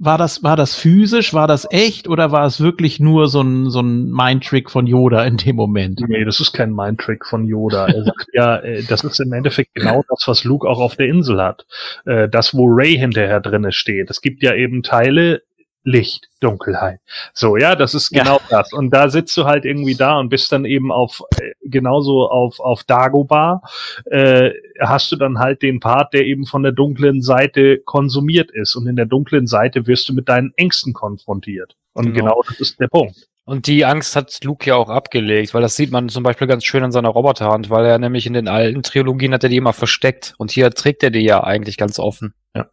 war 0.00 0.16
das, 0.16 0.42
war 0.42 0.56
das 0.56 0.74
physisch, 0.74 1.34
war 1.34 1.46
das 1.46 1.66
echt 1.70 2.08
oder 2.08 2.32
war 2.32 2.46
es 2.46 2.58
wirklich 2.58 3.00
nur 3.00 3.28
so 3.28 3.42
ein, 3.42 3.68
so 3.68 3.80
ein 3.80 4.10
Mindtrick 4.10 4.70
von 4.70 4.86
Yoda 4.86 5.24
in 5.24 5.36
dem 5.36 5.56
Moment? 5.56 6.00
Nee, 6.08 6.24
das 6.24 6.40
ist 6.40 6.52
kein 6.52 6.74
Mindtrick 6.74 7.26
von 7.26 7.44
Yoda. 7.44 7.86
Er 7.86 8.04
sagt 8.04 8.26
ja, 8.32 8.56
äh, 8.56 8.82
das 8.82 9.04
ist 9.04 9.20
im 9.20 9.32
Endeffekt 9.34 9.74
genau 9.74 10.02
das, 10.08 10.26
was 10.26 10.42
Luke 10.44 10.66
auch 10.66 10.80
auf 10.80 10.96
der 10.96 11.06
Insel 11.06 11.40
hat. 11.42 11.66
Äh, 12.06 12.28
Das, 12.30 12.54
wo 12.54 12.64
Ray 12.66 12.96
hinterher 12.96 13.40
drinne 13.40 13.72
steht. 13.72 14.08
Es 14.10 14.22
gibt 14.22 14.42
ja 14.42 14.54
eben 14.54 14.82
Teile 14.82 15.42
Licht, 15.82 16.28
Dunkelheit. 16.40 17.00
So, 17.32 17.56
ja, 17.56 17.74
das 17.74 17.94
ist 17.94 18.14
Ja. 18.14 18.22
genau 18.22 18.40
das. 18.50 18.72
Und 18.72 18.90
da 18.90 19.08
sitzt 19.08 19.36
du 19.36 19.44
halt 19.44 19.64
irgendwie 19.64 19.94
da 19.94 20.18
und 20.18 20.28
bist 20.28 20.52
dann 20.52 20.64
eben 20.64 20.92
auf, 20.92 21.22
äh, 21.40 21.52
genauso 21.62 22.28
auf, 22.30 22.60
auf 22.60 22.84
Dagobah, 22.84 23.62
äh, 24.10 24.50
hast 24.80 25.10
du 25.12 25.16
dann 25.16 25.38
halt 25.38 25.62
den 25.62 25.80
Part, 25.80 26.12
der 26.12 26.26
eben 26.26 26.44
von 26.46 26.62
der 26.62 26.72
dunklen 26.72 27.22
Seite 27.22 27.78
konsumiert 27.78 28.50
ist. 28.50 28.74
Und 28.76 28.86
in 28.86 28.96
der 28.96 29.06
dunklen 29.06 29.46
Seite 29.46 29.86
wirst 29.86 30.08
du 30.08 30.12
mit 30.14 30.28
deinen 30.28 30.52
Ängsten 30.56 30.92
konfrontiert. 30.92 31.76
Und 31.92 32.12
Genau. 32.12 32.18
genau 32.34 32.42
das 32.46 32.60
ist 32.60 32.78
der 32.80 32.88
Punkt. 32.88 33.26
Und 33.46 33.66
die 33.66 33.84
Angst 33.84 34.14
hat 34.14 34.38
Luke 34.44 34.64
ja 34.68 34.76
auch 34.76 34.90
abgelegt, 34.90 35.54
weil 35.54 35.62
das 35.62 35.74
sieht 35.74 35.90
man 35.90 36.08
zum 36.08 36.22
Beispiel 36.22 36.46
ganz 36.46 36.64
schön 36.64 36.84
an 36.84 36.92
seiner 36.92 37.08
Roboterhand, 37.08 37.68
weil 37.68 37.84
er 37.84 37.98
nämlich 37.98 38.26
in 38.26 38.32
den 38.34 38.46
alten 38.46 38.82
Trilogien 38.84 39.32
hat 39.34 39.42
er 39.42 39.48
die 39.48 39.56
immer 39.56 39.72
versteckt 39.72 40.34
und 40.38 40.52
hier 40.52 40.70
trägt 40.70 41.02
er 41.02 41.10
die 41.10 41.20
ja 41.24 41.42
eigentlich 41.42 41.76
ganz 41.76 41.98
offen. 41.98 42.34
Hm, 42.54 42.66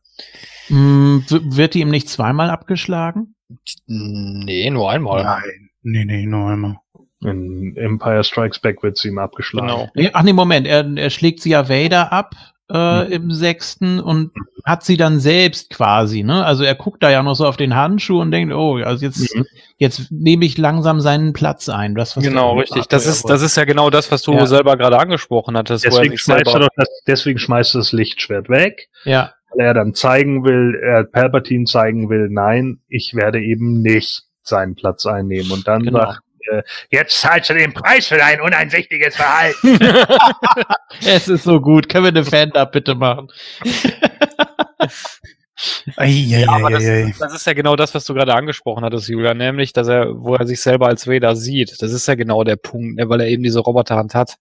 w- 0.69 1.55
wird 1.57 1.73
die 1.73 1.81
ihm 1.81 1.89
nicht 1.89 2.09
zweimal 2.09 2.49
abgeschlagen? 2.49 3.35
Nee, 3.85 4.69
nur 4.69 4.89
einmal. 4.91 5.23
Nein. 5.23 5.69
Nee, 5.83 6.05
nee, 6.05 6.25
nur 6.25 6.49
einmal. 6.51 6.77
In 7.23 7.75
Empire 7.77 8.23
Strikes 8.23 8.59
Back 8.59 8.83
wird 8.83 8.97
sie 8.97 9.07
ihm 9.07 9.17
abgeschlagen. 9.17 9.67
Genau. 9.67 9.89
Nee, 9.95 10.09
Ach 10.13 10.23
nee, 10.23 10.33
Moment, 10.33 10.67
er, 10.67 10.85
er 10.97 11.09
schlägt 11.09 11.41
sie 11.41 11.49
ja 11.51 11.67
Vader 11.69 12.11
ab 12.11 12.35
äh, 12.69 13.05
Hm. 13.05 13.11
im 13.11 13.31
sechsten 13.31 13.99
und 14.01 14.31
hat 14.65 14.83
sie 14.83 14.97
dann 14.97 15.21
selbst 15.21 15.69
quasi, 15.69 16.23
ne? 16.23 16.43
Also 16.45 16.65
er 16.65 16.75
guckt 16.75 17.01
da 17.01 17.09
ja 17.09 17.23
noch 17.23 17.35
so 17.35 17.47
auf 17.47 17.55
den 17.55 17.75
Handschuh 17.77 18.19
und 18.19 18.31
denkt, 18.31 18.53
oh, 18.53 18.75
also 18.83 19.05
jetzt, 19.05 19.33
Mhm. 19.33 19.45
jetzt 19.77 20.11
nehme 20.11 20.43
ich 20.43 20.57
langsam 20.57 20.99
seinen 20.99 21.31
Platz 21.31 21.69
ein. 21.69 21.95
Das, 21.95 22.17
was 22.17 22.25
Genau, 22.25 22.59
richtig. 22.59 22.85
Das 22.87 23.05
ist, 23.07 23.29
das 23.29 23.41
ist 23.41 23.55
ja 23.55 23.63
genau 23.63 23.89
das, 23.89 24.11
was 24.11 24.21
du 24.21 24.33
Ja. 24.33 24.45
selber 24.45 24.75
gerade 24.75 24.99
angesprochen 24.99 25.55
hattest. 25.55 25.85
wo 25.85 25.95
er 25.95 26.01
Deswegen 26.01 26.17
schmeißt, 26.17 26.41
er 26.45 26.51
selber- 26.51 26.59
doch 26.65 26.69
das, 26.75 26.89
deswegen 27.07 27.39
schmeißt 27.39 27.73
er 27.75 27.77
das 27.79 27.93
Lichtschwert 27.93 28.49
weg. 28.49 28.89
Ja, 29.05 29.31
weil 29.57 29.65
er 29.65 29.73
dann 29.73 29.93
zeigen 29.93 30.43
will, 30.43 30.79
er 30.81 31.03
Palpatine 31.03 31.65
zeigen 31.65 32.09
will, 32.09 32.29
nein, 32.29 32.79
ich 32.87 33.13
werde 33.15 33.41
eben 33.41 33.81
nicht 33.81 34.23
seinen 34.43 34.75
Platz 34.75 35.05
einnehmen. 35.05 35.51
Und 35.51 35.67
dann 35.67 35.83
Genau. 35.83 35.99
sagt, 35.99 36.21
jetzt 36.91 37.19
zahlst 37.19 37.49
du 37.49 37.55
den 37.55 37.73
Preis 37.73 38.07
für 38.07 38.17
dein 38.17 38.39
uneinsichtiges 38.39 39.15
Verhalten. 39.15 39.79
es 41.05 41.27
ist 41.27 41.43
so 41.43 41.59
gut. 41.59 41.89
Können 41.89 42.05
wir 42.05 42.09
eine 42.09 42.23
Fan-Up 42.23 42.71
bitte 42.71 42.95
machen? 42.95 43.27
Ja, 45.97 46.51
aber 46.51 46.69
das, 46.69 46.83
das 47.17 47.33
ist 47.33 47.47
ja 47.47 47.53
genau 47.53 47.75
das, 47.75 47.95
was 47.95 48.05
du 48.05 48.13
gerade 48.13 48.35
angesprochen 48.35 48.83
hattest, 48.85 49.09
Julian, 49.09 49.37
nämlich, 49.37 49.73
dass 49.73 49.87
er, 49.87 50.09
wo 50.13 50.35
er 50.35 50.45
sich 50.45 50.61
selber 50.61 50.85
als 50.85 51.07
Vader 51.07 51.35
sieht. 51.35 51.81
Das 51.81 51.91
ist 51.91 52.07
ja 52.07 52.13
genau 52.13 52.43
der 52.43 52.57
Punkt, 52.57 52.97
ne, 52.97 53.09
weil 53.09 53.21
er 53.21 53.27
eben 53.27 53.41
diese 53.41 53.61
Roboterhand 53.61 54.13
hat. 54.13 54.37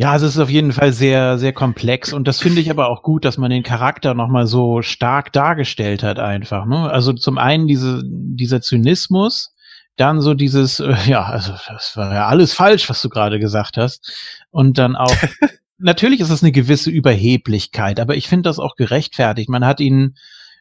Ja, 0.00 0.12
also 0.12 0.24
es 0.24 0.36
ist 0.36 0.40
auf 0.40 0.48
jeden 0.48 0.72
Fall 0.72 0.94
sehr, 0.94 1.36
sehr 1.36 1.52
komplex 1.52 2.14
und 2.14 2.26
das 2.26 2.40
finde 2.40 2.62
ich 2.62 2.70
aber 2.70 2.88
auch 2.88 3.02
gut, 3.02 3.26
dass 3.26 3.36
man 3.36 3.50
den 3.50 3.62
Charakter 3.62 4.14
nochmal 4.14 4.46
so 4.46 4.80
stark 4.80 5.30
dargestellt 5.30 6.02
hat 6.02 6.18
einfach. 6.18 6.64
Ne? 6.64 6.90
Also 6.90 7.12
zum 7.12 7.36
einen 7.36 7.66
diese, 7.66 8.02
dieser 8.06 8.62
Zynismus, 8.62 9.52
dann 9.96 10.22
so 10.22 10.32
dieses, 10.32 10.80
äh, 10.80 10.96
ja, 11.04 11.24
also 11.24 11.52
das 11.68 11.98
war 11.98 12.14
ja 12.14 12.28
alles 12.28 12.54
falsch, 12.54 12.88
was 12.88 13.02
du 13.02 13.10
gerade 13.10 13.38
gesagt 13.38 13.76
hast. 13.76 14.10
Und 14.48 14.78
dann 14.78 14.96
auch, 14.96 15.14
natürlich 15.76 16.20
ist 16.20 16.30
es 16.30 16.42
eine 16.42 16.52
gewisse 16.52 16.88
Überheblichkeit, 16.88 18.00
aber 18.00 18.16
ich 18.16 18.26
finde 18.26 18.48
das 18.48 18.58
auch 18.58 18.76
gerechtfertigt. 18.76 19.50
Man 19.50 19.66
hat 19.66 19.80
ihn 19.80 20.16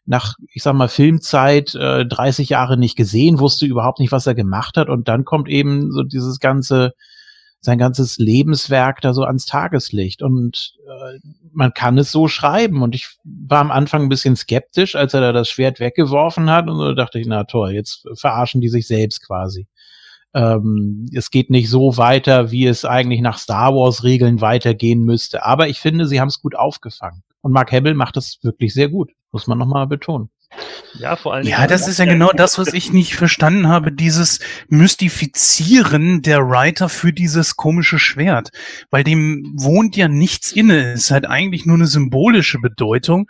nach, 0.06 0.34
ich 0.52 0.64
sag 0.64 0.74
mal, 0.74 0.90
Filmzeit 0.90 1.76
äh, 1.76 2.06
30 2.06 2.50
Jahre 2.50 2.76
nicht 2.76 2.98
gesehen, 2.98 3.40
wusste 3.40 3.66
überhaupt 3.66 4.00
nicht, 4.00 4.12
was 4.12 4.28
er 4.28 4.36
gemacht 4.36 4.76
hat 4.76 4.90
und 4.90 5.08
dann 5.08 5.24
kommt 5.24 5.48
eben 5.48 5.94
so 5.94 6.04
dieses 6.04 6.42
ganze 6.42 6.92
sein 7.62 7.78
ganzes 7.78 8.18
Lebenswerk 8.18 9.02
da 9.02 9.14
so 9.14 9.24
ans 9.24 9.46
Tageslicht. 9.46 10.22
Und 10.22 10.76
äh, 10.88 11.20
man 11.52 11.74
kann 11.74 11.98
es 11.98 12.12
so 12.12 12.28
schreiben. 12.28 12.82
Und 12.82 12.96
ich 12.96 13.18
war 13.24 13.60
am 13.60 13.72
Anfang 13.72 14.04
ein 14.04 14.10
bisschen 14.10 14.36
skeptisch, 14.36 14.96
als 14.96 15.14
er 15.14 15.22
da 15.22 15.34
das 15.34 15.50
Schwert 15.50 15.80
weggeworfen 15.80 16.50
hat. 16.50 16.70
Und 16.70 16.78
so 16.78 16.94
dachte 16.94 17.20
ich, 17.20 17.28
na 17.28 17.44
toll, 17.44 17.72
jetzt 17.72 18.08
verarschen 18.16 18.62
die 18.62 18.70
sich 18.70 18.88
selbst 18.88 19.26
quasi. 19.26 19.68
ähm, 20.34 21.08
es 21.14 21.32
geht 21.32 21.50
nicht 21.50 21.70
so 21.70 21.98
weiter, 21.98 22.52
wie 22.52 22.66
es 22.68 22.86
eigentlich 22.86 23.22
nach 23.22 23.38
Star 23.40 23.74
Wars-Regeln 23.74 24.42
weitergehen 24.42 25.04
müsste. 25.04 25.44
Aber 25.46 25.68
ich 25.68 25.80
finde, 25.80 26.08
sie 26.08 26.20
haben 26.22 26.28
es 26.28 26.42
gut 26.42 26.56
aufgefangen. 26.56 27.24
Und 27.42 27.52
Mark 27.52 27.72
Hamill 27.72 27.96
macht 27.96 28.18
das 28.18 28.40
wirklich 28.44 28.74
sehr 28.74 28.90
gut, 28.90 29.12
muss 29.32 29.48
man 29.48 29.58
nochmal 29.58 29.88
betonen. 29.88 30.30
Ja, 30.96 31.16
vor 31.16 31.34
allem. 31.34 31.48
Ja, 31.48 31.68
das 31.68 31.88
ist 31.88 32.00
ja 32.00 32.06
genau 32.06 32.32
das, 32.32 32.58
was 32.58 32.74
ich 32.74 32.92
nicht 32.92 33.16
verstanden 33.16 33.68
habe, 33.68 33.92
dieses 33.92 34.40
Mystifizieren 34.68 36.22
der 36.22 36.50
Writer 36.50 36.90
für 36.90 37.14
dieses 37.14 37.56
komische 37.56 38.00
Schwert. 38.00 38.50
Weil 38.90 39.04
dem 39.04 39.54
wohnt 39.56 39.96
ja 39.96 40.08
nichts 40.08 40.52
inne. 40.52 40.94
Es 40.94 41.12
hat 41.12 41.26
eigentlich 41.26 41.66
nur 41.66 41.78
eine 41.78 41.88
symbolische 41.88 42.60
Bedeutung. 42.60 43.28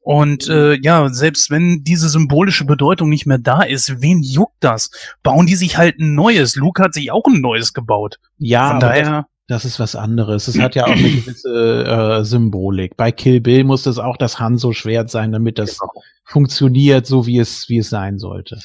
Und 0.00 0.48
äh, 0.48 0.78
ja, 0.80 1.08
selbst 1.08 1.50
wenn 1.50 1.82
diese 1.82 2.08
symbolische 2.08 2.64
Bedeutung 2.64 3.08
nicht 3.08 3.26
mehr 3.26 3.38
da 3.38 3.62
ist, 3.62 4.00
wen 4.00 4.22
juckt 4.22 4.56
das? 4.60 4.90
Bauen 5.22 5.46
die 5.46 5.56
sich 5.56 5.78
halt 5.78 5.98
ein 5.98 6.14
neues? 6.14 6.54
Luke 6.54 6.82
hat 6.82 6.94
sich 6.94 7.10
auch 7.10 7.24
ein 7.26 7.40
neues 7.40 7.72
gebaut. 7.72 8.18
Ja, 8.38 8.68
Von 8.68 8.76
aber 8.76 8.86
daher. 8.86 9.26
Das 9.48 9.64
ist 9.64 9.78
was 9.78 9.94
anderes. 9.94 10.48
Es 10.48 10.58
hat 10.58 10.74
ja 10.74 10.84
auch 10.86 10.90
eine 10.90 11.08
gewisse 11.10 11.84
äh, 12.20 12.24
Symbolik. 12.24 12.96
Bei 12.96 13.12
Kill 13.12 13.40
Bill 13.40 13.62
muss 13.64 13.86
es 13.86 13.98
auch 13.98 14.16
das 14.16 14.40
Hanso-Schwert 14.40 15.08
sein, 15.10 15.30
damit 15.30 15.58
das 15.58 15.78
Genau. 15.78 15.92
funktioniert, 16.24 17.06
so 17.06 17.26
wie 17.26 17.38
es, 17.38 17.68
wie 17.68 17.78
es 17.78 17.88
sein 17.88 18.18
sollte. 18.18 18.58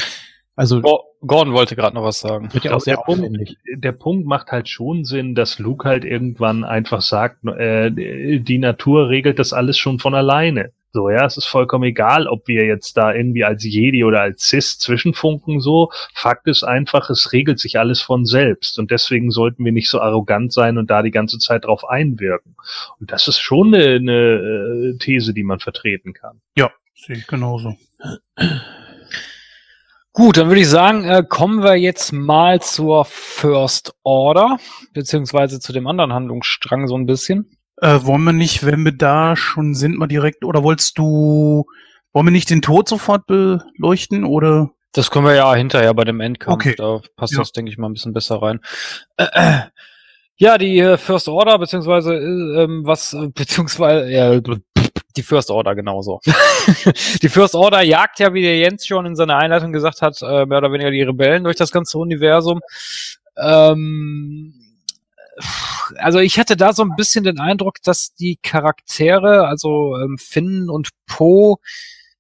Also 0.56 0.82
Go- 0.82 1.04
Gordon 1.26 1.54
wollte 1.54 1.76
gerade 1.76 1.96
noch 1.96 2.04
was 2.04 2.20
sagen. 2.20 2.52
wird 2.52 2.64
ja 2.66 2.74
auch 2.74 2.84
Der 2.84 2.96
Punkt- 2.98 3.56
der 3.76 3.92
Punkt 3.92 4.26
macht 4.26 4.52
halt 4.52 4.68
schon 4.70 5.06
Sinn, 5.06 5.36
dass 5.36 5.60
Luke 5.60 5.88
halt 5.88 6.04
irgendwann 6.04 6.64
einfach 6.64 7.02
sagt, 7.02 7.46
äh, 7.46 7.92
die 8.40 8.58
Natur 8.58 9.08
regelt 9.10 9.38
das 9.38 9.54
alles 9.54 9.78
schon 9.78 10.00
von 10.00 10.16
alleine. 10.16 10.72
So, 10.94 11.10
ja, 11.10 11.26
es 11.26 11.38
ist 11.38 11.46
vollkommen 11.46 11.86
egal, 11.86 12.28
ob 12.28 12.48
wir 12.50 12.66
jetzt 12.66 12.98
da 12.98 13.14
irgendwie 13.14 13.46
als 13.46 13.64
Jedi 13.64 14.04
oder 14.04 14.22
als 14.22 14.44
Cis 14.44 14.78
zwischenfunken, 14.78 15.62
so. 15.62 15.90
Fakt 16.14 16.48
ist 16.48 16.64
einfach, 16.64 17.10
es 17.10 17.32
regelt 17.32 17.60
sich 17.60 17.80
alles 17.80 18.02
von 18.02 18.26
selbst. 18.26 18.78
Und 18.78 18.92
deswegen 18.92 19.32
sollten 19.32 19.64
wir 19.64 19.72
nicht 19.72 19.90
so 19.90 20.02
arrogant 20.02 20.52
sein 20.52 20.78
und 20.78 20.90
da 20.92 21.02
die 21.02 21.12
ganze 21.12 21.40
Zeit 21.40 21.64
drauf 21.64 21.88
einwirken. 21.88 22.56
Und 23.00 23.12
das 23.12 23.30
ist 23.30 23.40
schon 23.40 23.74
eine, 23.74 23.96
eine 23.96 24.94
äh, 24.94 24.98
These, 24.98 25.34
die 25.34 25.44
man 25.44 25.60
vertreten 25.60 26.14
kann. 26.14 26.42
Ja, 26.58 26.72
sehe 26.94 27.16
ich 27.16 27.28
genauso. 27.28 27.78
Gut, 30.14 30.36
dann 30.36 30.50
würde 30.50 30.60
ich 30.60 30.68
sagen, 30.68 31.06
äh, 31.06 31.24
kommen 31.28 31.64
wir 31.64 31.78
jetzt 31.78 32.12
mal 32.12 32.62
zur 32.62 33.06
First 33.06 33.96
Order, 34.04 34.58
beziehungsweise 34.94 35.62
zu 35.62 35.72
dem 35.72 35.88
anderen 35.88 36.12
Handlungsstrang 36.12 36.88
so 36.88 36.98
ein 36.98 37.06
bisschen. 37.06 37.58
Äh, 37.82 38.06
wollen 38.06 38.24
wir 38.24 38.34
nicht, 38.34 38.64
wenn 38.64 38.86
wir 38.86 38.92
da 38.92 39.36
schon 39.36 39.74
sind, 39.74 39.98
mal 39.98 40.08
direkt, 40.08 40.46
oder 40.46 40.64
wolltest 40.64 41.00
du, 41.00 41.66
wollen 42.14 42.28
wir 42.28 42.32
nicht 42.32 42.52
den 42.52 42.62
Tod 42.62 42.88
sofort 42.88 43.26
beleuchten, 43.26 44.24
oder? 44.24 44.70
Das 44.94 45.10
können 45.10 45.26
wir 45.26 45.34
ja 45.34 45.54
hinterher 45.56 45.94
bei 45.96 46.04
dem 46.04 46.20
Endkampf. 46.20 46.54
Okay. 46.54 46.76
Da 46.78 47.02
passt 47.16 47.34
Ja. 47.34 47.40
das, 47.40 47.54
denke 47.54 47.72
ich 47.72 47.80
mal, 47.80 47.90
ein 47.90 47.94
bisschen 47.94 48.14
besser 48.14 48.40
rein. 48.40 48.60
Äh, 49.18 49.26
äh, 49.34 49.62
ja, 50.36 50.60
die 50.60 50.78
äh, 50.80 50.98
First 50.98 51.28
Order, 51.28 51.58
beziehungsweise 51.58 52.14
äh, 52.14 52.64
ähm, 52.64 52.82
was, 52.86 53.14
äh, 53.14 53.28
beziehungsweise, 53.34 54.12
ja, 54.12 54.40
die 55.16 55.24
First 55.24 55.50
Order 55.50 55.74
genauso. 55.74 56.20
die 57.22 57.30
First 57.30 57.56
Order 57.56 57.82
jagt 57.82 58.20
ja, 58.20 58.34
wie 58.34 58.44
der 58.44 58.58
Jens 58.60 58.86
schon 58.86 59.08
in 59.08 59.16
seiner 59.16 59.38
Einleitung 59.38 59.74
gesagt 59.74 60.02
hat, 60.02 60.22
mehr 60.22 60.46
oder 60.46 60.72
weniger 60.72 60.92
die 60.92 61.02
Rebellen 61.02 61.44
durch 61.44 61.58
das 61.58 61.72
ganze 61.72 61.98
Universum. 61.98 62.62
Ähm, 63.38 64.71
also 65.98 66.20
ich 66.20 66.40
hatte 66.40 66.58
da 66.58 66.74
so 66.74 66.84
ein 66.84 66.96
bisschen 66.96 67.24
den 67.24 67.40
Eindruck, 67.40 67.82
dass 67.84 68.14
die 68.14 68.38
Charaktere, 68.42 69.48
also 69.48 69.98
ähm, 69.98 70.18
Finn 70.18 70.70
und 70.70 70.90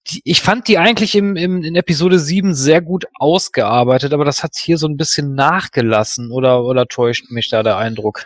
die, 0.08 0.22
ich 0.24 0.42
fand 0.42 0.68
die 0.68 0.78
eigentlich 0.78 1.16
im, 1.16 1.36
im, 1.36 1.64
in 1.64 1.76
Episode 1.76 2.20
7 2.20 2.54
sehr 2.54 2.82
gut 2.82 3.06
ausgearbeitet, 3.14 4.14
aber 4.14 4.26
das 4.26 4.44
hat 4.44 4.56
hier 4.58 4.78
so 4.78 4.88
ein 4.88 4.98
bisschen 4.98 5.36
nachgelassen 5.36 6.32
oder, 6.32 6.64
oder 6.64 6.88
täuscht 6.88 7.30
mich 7.32 7.50
da 7.50 7.64
der 7.64 7.78
Eindruck? 7.78 8.26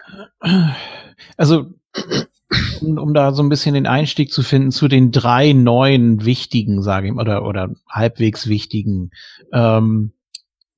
Also, 1.38 1.68
um, 2.82 2.98
um 2.98 3.14
da 3.14 3.34
so 3.34 3.44
ein 3.44 3.50
bisschen 3.50 3.74
den 3.74 3.88
Einstieg 3.88 4.32
zu 4.32 4.44
finden 4.44 4.72
zu 4.72 4.88
den 4.88 5.12
drei 5.12 5.54
neuen 5.54 6.26
wichtigen, 6.26 6.82
sage 6.82 7.08
ich 7.08 7.14
mal, 7.14 7.24
oder, 7.24 7.46
oder 7.46 7.70
halbwegs 7.90 8.48
wichtigen, 8.48 9.12
ähm, 9.52 10.12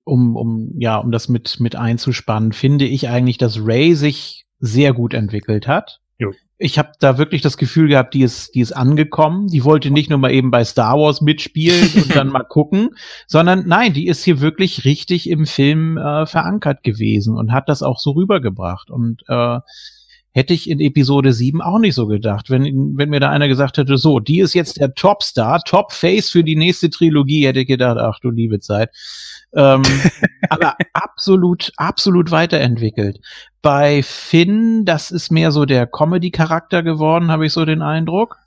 um, 0.07 0.35
um, 0.35 0.71
ja, 0.77 0.97
um 0.97 1.11
das 1.11 1.27
mit, 1.27 1.59
mit 1.59 1.75
einzuspannen, 1.75 2.53
finde 2.53 2.85
ich 2.85 3.09
eigentlich, 3.09 3.37
dass 3.37 3.59
Ray 3.65 3.95
sich 3.95 4.45
sehr 4.59 4.93
gut 4.93 5.13
entwickelt 5.13 5.67
hat. 5.67 5.99
Jo. 6.17 6.31
Ich 6.57 6.79
habe 6.79 6.89
da 6.99 7.19
wirklich 7.19 7.43
das 7.43 7.57
Gefühl 7.57 7.87
gehabt, 7.87 8.15
die 8.15 8.23
ist, 8.23 8.55
die 8.55 8.61
ist 8.61 8.71
angekommen. 8.71 9.47
Die 9.47 9.63
wollte 9.63 9.91
nicht 9.91 10.09
nur 10.09 10.17
mal 10.17 10.31
eben 10.31 10.49
bei 10.49 10.63
Star 10.63 10.97
Wars 10.97 11.21
mitspielen 11.21 11.91
und 11.95 12.15
dann 12.15 12.29
mal 12.29 12.43
gucken, 12.49 12.95
sondern 13.27 13.67
nein, 13.67 13.93
die 13.93 14.07
ist 14.07 14.23
hier 14.23 14.41
wirklich 14.41 14.83
richtig 14.83 15.29
im 15.29 15.45
Film 15.45 15.97
äh, 15.99 16.25
verankert 16.25 16.81
gewesen 16.81 17.37
und 17.37 17.51
hat 17.51 17.69
das 17.69 17.83
auch 17.83 17.99
so 17.99 18.11
rübergebracht. 18.11 18.89
Und 18.89 19.21
äh, 19.27 19.59
hätte 20.38 20.53
ich 20.53 20.69
in 20.69 20.79
Episode 20.79 21.33
7 21.33 21.63
auch 21.63 21.79
nicht 21.79 21.95
so 21.95 22.05
gedacht. 22.05 22.51
Wenn, 22.51 22.95
wenn 22.95 23.09
mir 23.09 23.19
da 23.19 23.31
einer 23.31 23.47
gesagt 23.47 23.79
hätte, 23.79 23.97
so, 23.97 24.19
die 24.19 24.39
ist 24.39 24.53
jetzt 24.53 24.79
der 24.79 24.93
Topstar, 24.93 25.63
Top-Face 25.63 26.29
für 26.29 26.43
die 26.43 26.55
nächste 26.55 26.91
Trilogie, 26.91 27.47
hätte 27.47 27.61
ich 27.61 27.67
gedacht, 27.67 27.97
ach 27.97 28.19
du 28.19 28.29
liebe 28.29 28.59
Zeit. 28.59 28.91
Ähm, 29.55 29.81
aber 30.49 30.75
absolut, 30.93 31.71
absolut 31.77 32.29
weiterentwickelt. 32.29 33.19
Bei 33.63 34.03
Finn, 34.03 34.85
das 34.85 35.09
ist 35.09 35.31
mehr 35.31 35.51
so 35.51 35.65
der 35.65 35.88
Comedy-Charakter 35.88 36.83
geworden, 36.83 37.31
habe 37.31 37.47
ich 37.47 37.51
so 37.53 37.65
den 37.65 37.81
Eindruck. 37.81 38.38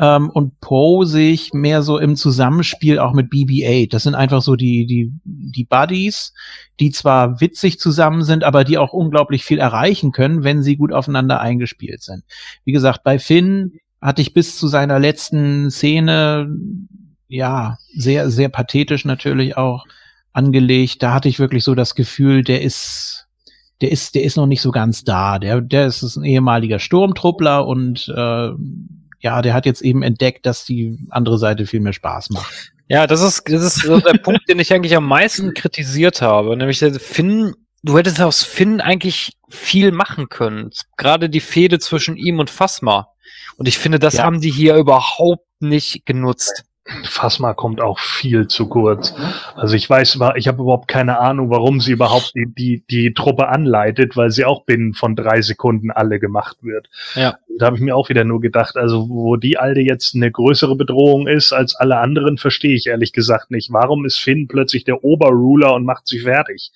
Ähm, 0.00 0.30
und 0.30 0.58
Poe 0.60 1.04
sehe 1.04 1.30
ich 1.30 1.52
mehr 1.52 1.82
so 1.82 1.98
im 1.98 2.16
Zusammenspiel 2.16 2.98
auch 2.98 3.12
mit 3.12 3.30
BB-8. 3.30 3.90
Das 3.90 4.04
sind 4.04 4.14
einfach 4.14 4.40
so 4.40 4.56
die, 4.56 4.86
die, 4.86 5.12
die 5.24 5.64
Buddies, 5.64 6.32
die 6.80 6.90
zwar 6.90 7.40
witzig 7.42 7.78
zusammen 7.78 8.24
sind, 8.24 8.42
aber 8.42 8.64
die 8.64 8.78
auch 8.78 8.94
unglaublich 8.94 9.44
viel 9.44 9.58
erreichen 9.58 10.10
können, 10.10 10.42
wenn 10.42 10.62
sie 10.62 10.76
gut 10.76 10.92
aufeinander 10.92 11.40
eingespielt 11.40 12.02
sind. 12.02 12.24
Wie 12.64 12.72
gesagt, 12.72 13.04
bei 13.04 13.18
Finn 13.18 13.74
hatte 14.00 14.22
ich 14.22 14.32
bis 14.32 14.56
zu 14.56 14.68
seiner 14.68 14.98
letzten 14.98 15.70
Szene, 15.70 16.48
ja, 17.28 17.76
sehr, 17.94 18.30
sehr 18.30 18.48
pathetisch 18.48 19.04
natürlich 19.04 19.58
auch 19.58 19.84
angelegt. 20.32 21.02
Da 21.02 21.12
hatte 21.12 21.28
ich 21.28 21.38
wirklich 21.38 21.62
so 21.62 21.74
das 21.74 21.94
Gefühl, 21.94 22.42
der 22.42 22.62
ist, 22.62 23.28
der 23.82 23.92
ist, 23.92 24.14
der 24.14 24.24
ist 24.24 24.38
noch 24.38 24.46
nicht 24.46 24.62
so 24.62 24.70
ganz 24.70 25.04
da. 25.04 25.38
Der, 25.38 25.60
der 25.60 25.86
ist 25.86 26.16
ein 26.16 26.24
ehemaliger 26.24 26.78
Sturmtruppler 26.78 27.66
und 27.66 28.08
äh, 28.16 28.50
ja, 29.20 29.42
der 29.42 29.54
hat 29.54 29.66
jetzt 29.66 29.82
eben 29.82 30.02
entdeckt, 30.02 30.46
dass 30.46 30.64
die 30.64 30.98
andere 31.10 31.38
Seite 31.38 31.66
viel 31.66 31.80
mehr 31.80 31.92
Spaß 31.92 32.30
macht. 32.30 32.72
Ja, 32.88 33.06
das 33.06 33.20
ist, 33.20 33.42
das 33.48 33.62
ist 33.62 33.82
so 33.82 34.00
der 34.00 34.18
Punkt, 34.18 34.48
den 34.48 34.58
ich 34.58 34.72
eigentlich 34.72 34.96
am 34.96 35.06
meisten 35.06 35.54
kritisiert 35.54 36.22
habe. 36.22 36.56
Nämlich 36.56 36.80
der 36.80 36.94
Finn, 36.98 37.54
du 37.82 37.96
hättest 37.96 38.20
aus 38.20 38.42
Finn 38.42 38.80
eigentlich 38.80 39.32
viel 39.48 39.92
machen 39.92 40.28
können. 40.28 40.70
Gerade 40.96 41.28
die 41.30 41.40
Fehde 41.40 41.78
zwischen 41.78 42.16
ihm 42.16 42.40
und 42.40 42.50
Phasma. 42.50 43.08
Und 43.56 43.68
ich 43.68 43.78
finde, 43.78 43.98
das 43.98 44.14
Ja. 44.14 44.24
haben 44.24 44.40
die 44.40 44.50
hier 44.50 44.74
überhaupt 44.76 45.46
nicht 45.60 46.04
genutzt. 46.06 46.64
Phasma 47.04 47.54
kommt 47.54 47.80
auch 47.80 47.98
viel 47.98 48.48
zu 48.48 48.68
kurz. 48.68 49.14
Also 49.54 49.74
ich 49.74 49.88
weiß, 49.88 50.18
ich 50.36 50.48
habe 50.48 50.62
überhaupt 50.62 50.88
keine 50.88 51.18
Ahnung, 51.18 51.50
warum 51.50 51.80
sie 51.80 51.92
überhaupt 51.92 52.32
die, 52.34 52.46
die, 52.46 52.84
die 52.90 53.14
Truppe 53.14 53.48
anleitet, 53.48 54.16
weil 54.16 54.30
sie 54.30 54.44
auch 54.44 54.64
binnen 54.64 54.94
von 54.94 55.16
drei 55.16 55.42
Sekunden 55.42 55.90
alle 55.90 56.18
gemacht 56.18 56.58
wird. 56.62 56.88
Ja. 57.14 57.36
Da 57.58 57.66
habe 57.66 57.76
ich 57.76 57.82
mir 57.82 57.96
auch 57.96 58.08
wieder 58.08 58.24
nur 58.24 58.40
gedacht, 58.40 58.76
also 58.76 59.08
wo 59.08 59.36
die 59.36 59.58
Alte 59.58 59.80
jetzt 59.80 60.14
eine 60.14 60.30
größere 60.30 60.76
Bedrohung 60.76 61.28
ist 61.28 61.52
als 61.52 61.74
alle 61.74 61.98
anderen, 61.98 62.38
verstehe 62.38 62.74
ich 62.74 62.86
ehrlich 62.86 63.12
gesagt 63.12 63.50
nicht. 63.50 63.72
Warum 63.72 64.04
ist 64.04 64.18
Finn 64.18 64.48
plötzlich 64.48 64.84
der 64.84 65.04
Oberruler 65.04 65.74
und 65.74 65.84
macht 65.84 66.06
sie 66.06 66.20
fertig? 66.20 66.70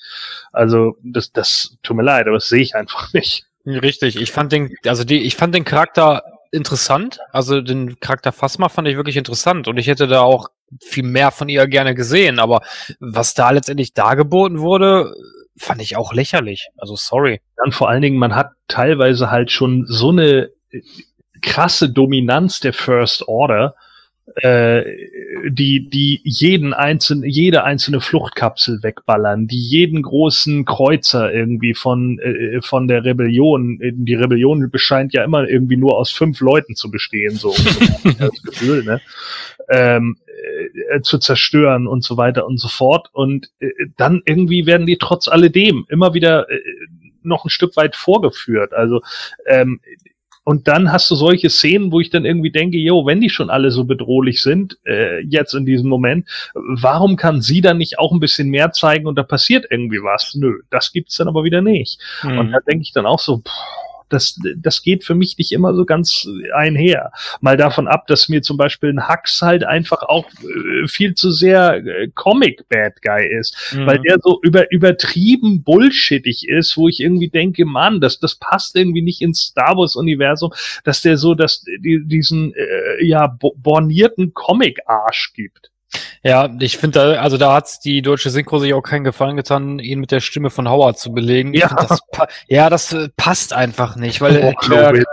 Also 0.52 0.96
das, 1.02 1.32
das 1.32 1.76
tut 1.82 1.96
mir 1.96 2.02
leid, 2.02 2.26
aber 2.26 2.36
das 2.36 2.48
sehe 2.48 2.62
ich 2.62 2.74
einfach 2.74 3.12
nicht. 3.12 3.46
Richtig. 3.66 4.20
Ich 4.20 4.30
fand 4.30 4.52
den, 4.52 4.74
also 4.86 5.04
die, 5.04 5.22
ich 5.22 5.36
fand 5.36 5.54
den 5.54 5.64
Charakter 5.64 6.22
interessant. 6.55 7.18
Also 7.32 7.61
den 7.61 8.00
Charakter 8.00 8.32
Phasma 8.32 8.68
fand 8.68 8.88
ich 8.88 8.96
wirklich 8.96 9.16
interessant 9.16 9.68
und 9.68 9.76
ich 9.76 9.86
hätte 9.86 10.07
da 10.07 10.20
auch 10.20 10.48
viel 10.80 11.05
mehr 11.05 11.30
von 11.30 11.48
ihr 11.48 11.66
gerne 11.66 11.94
gesehen. 11.94 12.38
Aber 12.38 12.62
was 13.00 13.34
da 13.34 13.50
letztendlich 13.50 13.92
dargeboten 13.92 14.61
wurde, 14.61 15.12
fand 15.57 15.82
ich 15.82 15.96
auch 15.96 16.12
lächerlich. 16.12 16.68
Also 16.76 16.96
sorry. 16.96 17.40
Dann 17.57 17.72
vor 17.72 17.88
allen 17.88 18.02
Dingen, 18.02 18.18
man 18.18 18.34
hat 18.34 18.52
teilweise 18.68 19.30
halt 19.30 19.50
schon 19.50 19.84
so 19.86 20.11
eine 20.11 20.50
äh, 20.70 20.80
krasse 21.42 21.90
Dominanz 21.90 22.61
der 22.61 22.72
First 22.72 23.28
Order, 23.28 23.74
äh, 24.36 24.82
die, 25.51 25.88
die 25.88 26.20
jeden 26.24 26.72
einzelnen, 26.72 27.28
jede 27.28 27.64
einzelne 27.64 28.01
Fluchtkapsel 28.01 28.82
wegballern, 28.82 29.47
die 29.47 29.61
jeden 29.61 30.03
großen 30.03 30.64
Kreuzer 30.64 31.32
irgendwie 31.32 31.74
von, 31.74 32.18
äh, 32.18 32.61
von 32.62 32.88
der 32.88 33.05
Rebellion, 33.05 33.80
äh, 33.80 33.92
die 33.95 34.14
Rebellion 34.14 34.70
bescheint 34.70 35.12
ja 35.12 35.24
immer 35.24 35.49
irgendwie 35.49 35.76
nur 35.76 35.99
aus 35.99 36.11
fünf 36.11 36.40
Leuten 36.40 36.74
zu 36.74 36.90
bestehen, 36.90 37.36
so 37.36 37.51
ungefähr 37.51 38.14
das 38.28 38.42
Gefühl, 38.42 38.84
ne? 38.84 39.01
Ähm, 39.70 40.16
äh, 40.90 41.01
zu 41.01 41.18
zerstören 41.18 41.86
und 41.86 42.05
so 42.05 42.16
weiter 42.16 42.47
und 42.47 42.59
so 42.59 42.68
fort. 42.68 43.09
Und 43.12 43.51
äh, 43.61 43.70
dann 43.97 44.22
irgendwie 44.26 44.66
werden 44.66 44.86
die 44.86 44.99
trotz 44.99 45.28
alledem 45.28 45.86
immer 45.88 46.14
wieder 46.14 46.51
äh, 46.51 46.61
noch 47.22 47.45
ein 47.45 47.51
Stück 47.51 47.76
weit 47.76 47.97
vorgeführt. 47.97 48.72
Also 48.72 49.03
ähm, 49.47 49.80
Und 50.45 50.68
dann 50.68 50.92
hast 50.92 51.11
du 51.11 51.14
solche 51.14 51.49
Szenen, 51.49 51.90
wo 51.90 52.01
ich 52.01 52.11
dann 52.11 52.26
irgendwie 52.26 52.51
denke, 52.51 52.76
jo, 52.76 53.07
wenn 53.07 53.20
die 53.20 53.30
schon 53.30 53.51
alle 53.51 53.70
so 53.70 53.84
bedrohlich 53.84 54.42
sind, 54.42 54.78
äh, 54.84 55.20
jetzt 55.24 55.55
in 55.55 55.64
diesem 55.64 55.88
Moment, 55.88 56.28
warum 56.55 57.16
kann 57.16 57.40
sie 57.40 57.62
dann 57.62 57.78
nicht 57.78 57.99
auch 57.99 58.12
ein 58.12 58.20
bisschen 58.20 58.51
mehr 58.51 58.70
zeigen 58.72 59.07
und 59.07 59.16
da 59.16 59.22
passiert 59.22 59.66
irgendwie 59.70 60.03
was? 60.03 60.34
Nö, 60.34 60.61
das 60.70 60.92
gibt's 60.92 61.16
dann 61.16 61.28
aber 61.28 61.45
wieder 61.45 61.62
nicht. 61.62 61.99
Mhm. 62.22 62.38
Und 62.38 62.53
da 62.53 62.59
denke 62.61 62.82
ich 62.82 62.92
dann 62.92 63.07
auch 63.07 63.20
so, 63.20 63.38
pff, 63.38 63.51
das, 64.14 64.40
das 64.56 64.82
geht 64.82 65.04
für 65.04 65.14
mich 65.14 65.36
nicht 65.36 65.52
immer 65.52 65.74
so 65.74 65.84
ganz 65.84 66.26
einher. 66.54 67.12
Mal 67.40 67.56
davon 67.58 67.86
ab, 67.88 68.06
dass 68.06 68.28
mir 68.30 68.40
zum 68.40 68.56
Beispiel 68.56 68.90
ein 68.90 69.08
Hux 69.08 69.42
halt 69.42 69.64
einfach 69.64 70.02
auch 70.02 70.26
äh, 70.42 70.88
viel 70.88 71.14
zu 71.14 71.30
sehr 71.30 71.84
äh, 71.84 72.08
Comic-Bad 72.14 73.02
Guy 73.02 73.26
ist, 73.38 73.54
Mhm. 73.74 73.86
weil 73.86 73.98
der 73.98 74.18
so 74.22 74.40
über, 74.42 74.70
übertrieben 74.72 75.62
bullshittig 75.62 76.48
ist, 76.48 76.76
wo 76.76 76.88
ich 76.88 77.00
irgendwie 77.00 77.28
denke, 77.28 77.64
Mann, 77.64 78.00
das, 78.00 78.18
das 78.20 78.36
passt 78.36 78.76
irgendwie 78.76 79.02
nicht 79.02 79.20
ins 79.20 79.40
Star 79.40 79.76
Wars-Universum, 79.76 80.52
dass 80.84 81.02
der 81.02 81.16
so 81.18 81.34
dass 81.34 81.62
die, 81.62 82.02
diesen 82.06 82.54
äh, 82.54 83.04
ja 83.04 83.26
bo- 83.26 83.54
bornierten 83.56 84.32
Comic-Arsch 84.32 85.32
gibt. 85.34 85.70
Ja, 86.22 86.49
ich 86.61 86.78
finde, 86.78 86.99
da, 87.14 87.20
also 87.20 87.36
da 87.36 87.55
hat 87.55 87.84
die 87.84 88.01
deutsche 88.01 88.30
Synchro 88.30 88.59
sich 88.59 88.72
auch 88.72 88.80
keinen 88.82 89.05
Gefallen 89.05 89.36
getan, 89.36 89.78
ihn 89.78 90.01
mit 90.01 90.11
der 90.11 90.20
Stimme 90.20 90.49
von 90.51 90.68
Howard 90.68 90.99
zu 90.99 91.12
belegen. 91.12 91.53
Ich 91.55 91.61
Ja. 91.61 91.68
das 91.74 92.01
pa- 92.12 92.28
ja, 92.49 92.70
das 92.70 92.92
äh, 92.92 93.09
passt 93.16 93.53
einfach 93.53 93.97
nicht, 93.97 94.20
weil 94.20 94.36
äh, 94.36 94.55
Klowitz. 94.55 95.05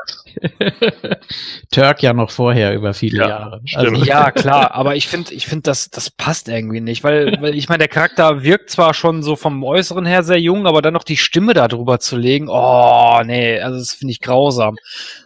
Turk 1.71 2.01
ja 2.03 2.13
noch 2.13 2.31
vorher 2.31 2.73
über 2.73 2.93
viele 2.93 3.17
Ja, 3.19 3.27
Jahre. 3.27 3.61
Also, 3.75 3.95
ja, 3.95 4.31
klar, 4.31 4.73
aber 4.73 4.95
ich 4.95 5.07
finde, 5.07 5.33
ich 5.33 5.45
finde, 5.47 5.63
das, 5.63 5.89
das 5.89 6.09
passt 6.09 6.47
irgendwie 6.47 6.81
nicht, 6.81 7.03
weil, 7.03 7.37
weil 7.41 7.55
ich 7.55 7.69
meine, 7.69 7.79
der 7.79 7.87
Charakter 7.87 8.43
wirkt 8.43 8.69
zwar 8.69 8.93
schon 8.93 9.23
so 9.23 9.35
vom 9.35 9.63
Äußeren 9.63 10.05
her 10.05 10.23
sehr 10.23 10.39
jung, 10.39 10.65
aber 10.67 10.81
dann 10.81 10.93
noch 10.93 11.03
die 11.03 11.17
Stimme 11.17 11.53
da 11.53 11.67
drüber 11.67 11.99
zu 11.99 12.17
legen, 12.17 12.47
oh, 12.49 13.21
nee, 13.25 13.59
also 13.59 13.79
das 13.79 13.93
finde 13.93 14.11
ich 14.13 14.21
grausam. 14.21 14.77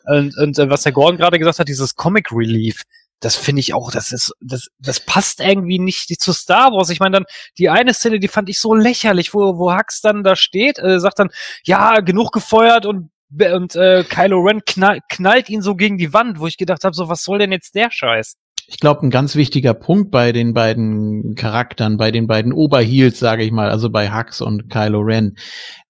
Und, 0.05 0.37
und 0.37 0.57
äh, 0.59 0.69
was 0.69 0.83
der 0.83 0.91
Gordon 0.91 1.17
gerade 1.17 1.39
gesagt 1.39 1.59
hat, 1.59 1.67
dieses 1.67 1.95
Comic 1.95 2.31
Relief, 2.31 2.81
das 3.19 3.35
finde 3.35 3.61
ich 3.61 3.73
auch, 3.73 3.91
das 3.91 4.11
ist, 4.11 4.33
das, 4.41 4.67
das 4.79 4.99
passt 4.99 5.39
irgendwie 5.39 5.79
nicht 5.79 6.21
zu 6.21 6.33
Star 6.33 6.71
Wars. 6.71 6.89
Ich 6.89 6.99
meine 6.99 7.17
dann, 7.17 7.25
die 7.57 7.69
eine 7.69 7.93
Szene, 7.93 8.19
die 8.19 8.27
fand 8.27 8.49
ich 8.49 8.59
so 8.59 8.73
lächerlich, 8.73 9.33
wo, 9.33 9.57
wo 9.57 9.73
Hux 9.73 10.01
dann 10.01 10.23
da 10.23 10.35
steht, 10.35 10.79
äh, 10.79 10.99
sagt 10.99 11.19
dann, 11.19 11.29
ja, 11.63 12.01
genug 12.01 12.31
gefeuert 12.31 12.85
und 12.85 13.09
und 13.53 13.75
äh, 13.75 14.03
Kylo 14.07 14.39
Ren 14.39 14.61
knall, 14.65 14.99
knallt 15.09 15.49
ihn 15.49 15.61
so 15.61 15.75
gegen 15.75 15.97
die 15.97 16.13
Wand, 16.13 16.39
wo 16.39 16.47
ich 16.47 16.57
gedacht 16.57 16.83
habe, 16.83 16.95
so 16.95 17.09
was 17.09 17.23
soll 17.23 17.39
denn 17.39 17.51
jetzt 17.51 17.75
der 17.75 17.91
Scheiß? 17.91 18.37
Ich 18.67 18.79
glaube, 18.79 19.05
ein 19.05 19.11
ganz 19.11 19.35
wichtiger 19.35 19.73
Punkt 19.73 20.09
bei 20.09 20.31
den 20.31 20.53
beiden 20.53 21.35
Charakteren, 21.35 21.97
bei 21.97 22.11
den 22.11 22.27
beiden 22.27 22.53
Oberheels, 22.53 23.19
sage 23.19 23.43
ich 23.43 23.51
mal, 23.51 23.69
also 23.69 23.89
bei 23.89 24.11
Hux 24.11 24.41
und 24.41 24.69
Kylo 24.69 25.01
Ren, 25.01 25.37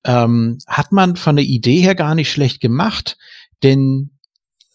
ähm, 0.03 0.57
hat 0.67 0.91
man 0.91 1.15
von 1.15 1.35
der 1.35 1.45
Idee 1.45 1.81
her 1.81 1.95
gar 1.95 2.15
nicht 2.15 2.31
schlecht 2.31 2.61
gemacht, 2.61 3.17
denn 3.63 4.11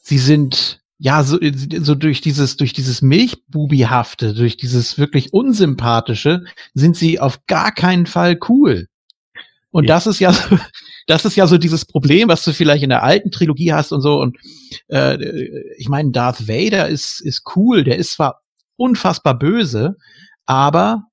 sie 0.02 0.18
sind 0.18 0.79
ja 1.00 1.24
so, 1.24 1.38
so 1.80 1.94
durch 1.94 2.20
dieses 2.20 2.56
durch 2.56 2.72
dieses 2.74 3.02
Milchbubihafte, 3.02 4.34
durch 4.34 4.56
dieses 4.56 4.98
wirklich 4.98 5.32
unsympathische, 5.32 6.44
sind 6.74 6.94
sie 6.96 7.18
auf 7.18 7.46
gar 7.46 7.72
keinen 7.72 8.06
Fall 8.06 8.38
cool. 8.48 8.86
Und 9.72 9.84
Ja. 9.84 9.94
das 9.94 10.06
ist 10.06 10.20
ja 10.20 10.32
so, 10.32 10.58
das 11.06 11.24
ist 11.24 11.36
ja 11.36 11.46
so 11.46 11.56
dieses 11.58 11.86
Problem, 11.86 12.28
was 12.28 12.44
du 12.44 12.52
vielleicht 12.52 12.82
in 12.82 12.90
der 12.90 13.02
alten 13.02 13.30
Trilogie 13.30 13.72
hast 13.72 13.92
und 13.92 14.02
so. 14.02 14.20
Und 14.20 14.36
äh, 14.88 15.16
ich 15.78 15.88
meine, 15.88 16.10
Darth 16.10 16.46
Vader 16.48 16.88
ist, 16.88 17.20
ist 17.20 17.42
cool, 17.56 17.82
der 17.84 17.96
ist 17.96 18.12
zwar 18.12 18.42
unfassbar 18.76 19.38
böse, 19.38 19.96
aber 20.46 21.04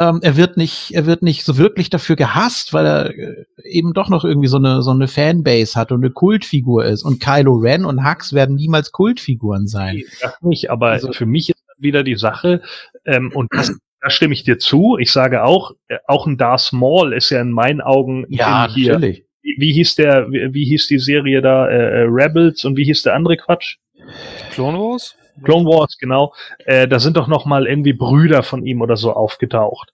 ähm, 0.00 0.20
er 0.22 0.36
wird 0.36 0.56
nicht, 0.56 0.90
er 0.92 1.06
wird 1.06 1.22
nicht 1.22 1.44
so 1.44 1.56
wirklich 1.56 1.88
dafür 1.90 2.16
gehasst, 2.16 2.72
weil 2.72 2.86
er 2.86 3.10
äh, 3.16 3.44
eben 3.64 3.92
doch 3.92 4.08
noch 4.08 4.24
irgendwie 4.24 4.48
so 4.48 4.56
eine, 4.56 4.82
so 4.82 4.90
eine 4.90 5.06
Fanbase 5.08 5.74
hat 5.78 5.92
und 5.92 6.02
eine 6.04 6.10
Kultfigur 6.12 6.84
ist. 6.84 7.02
Und 7.04 7.20
Kylo 7.20 7.54
Ren 7.54 7.84
und 7.84 8.04
Hux 8.04 8.32
werden 8.32 8.56
niemals 8.56 8.90
Kultfiguren 8.92 9.66
sein. 9.68 10.02
Das 10.20 10.34
nicht, 10.42 10.70
aber 10.70 10.88
Also- 10.90 11.12
für 11.12 11.26
mich 11.26 11.50
ist 11.50 11.62
wieder 11.78 12.02
die 12.02 12.16
Sache, 12.16 12.62
ähm, 13.04 13.30
und 13.34 13.48
das, 13.52 13.76
da 14.00 14.10
stimme 14.10 14.34
ich 14.34 14.44
dir 14.44 14.58
zu. 14.58 14.96
Ich 14.98 15.12
sage 15.12 15.44
auch, 15.44 15.72
äh, 15.88 15.96
auch 16.06 16.26
ein 16.26 16.38
Darth 16.38 16.72
Maul 16.72 17.12
ist 17.12 17.30
ja 17.30 17.40
in 17.40 17.50
meinen 17.50 17.80
Augen 17.80 18.26
Ja, 18.28 18.68
hier. 18.72 18.92
natürlich. 18.94 19.24
Wie, 19.42 19.56
wie 19.58 19.72
hieß 19.72 19.94
der, 19.96 20.30
wie, 20.30 20.54
wie 20.54 20.64
hieß 20.64 20.86
die 20.88 20.98
Serie 20.98 21.42
da, 21.42 21.68
äh, 21.68 22.02
äh, 22.02 22.06
Rebels 22.08 22.64
und 22.64 22.76
wie 22.76 22.84
hieß 22.84 23.02
der 23.02 23.14
andere 23.14 23.36
Quatsch? 23.36 23.76
Clone 24.52 24.78
Wars? 24.78 25.14
Clone 25.42 25.66
Wars, 25.66 25.96
genau. 25.98 26.34
Äh, 26.64 26.86
da 26.86 26.98
sind 26.98 27.16
doch 27.16 27.26
noch 27.26 27.44
mal 27.44 27.66
irgendwie 27.66 27.92
Brüder 27.92 28.42
von 28.42 28.64
ihm 28.64 28.80
oder 28.80 28.96
so 28.96 29.12
aufgetaucht. 29.12 29.92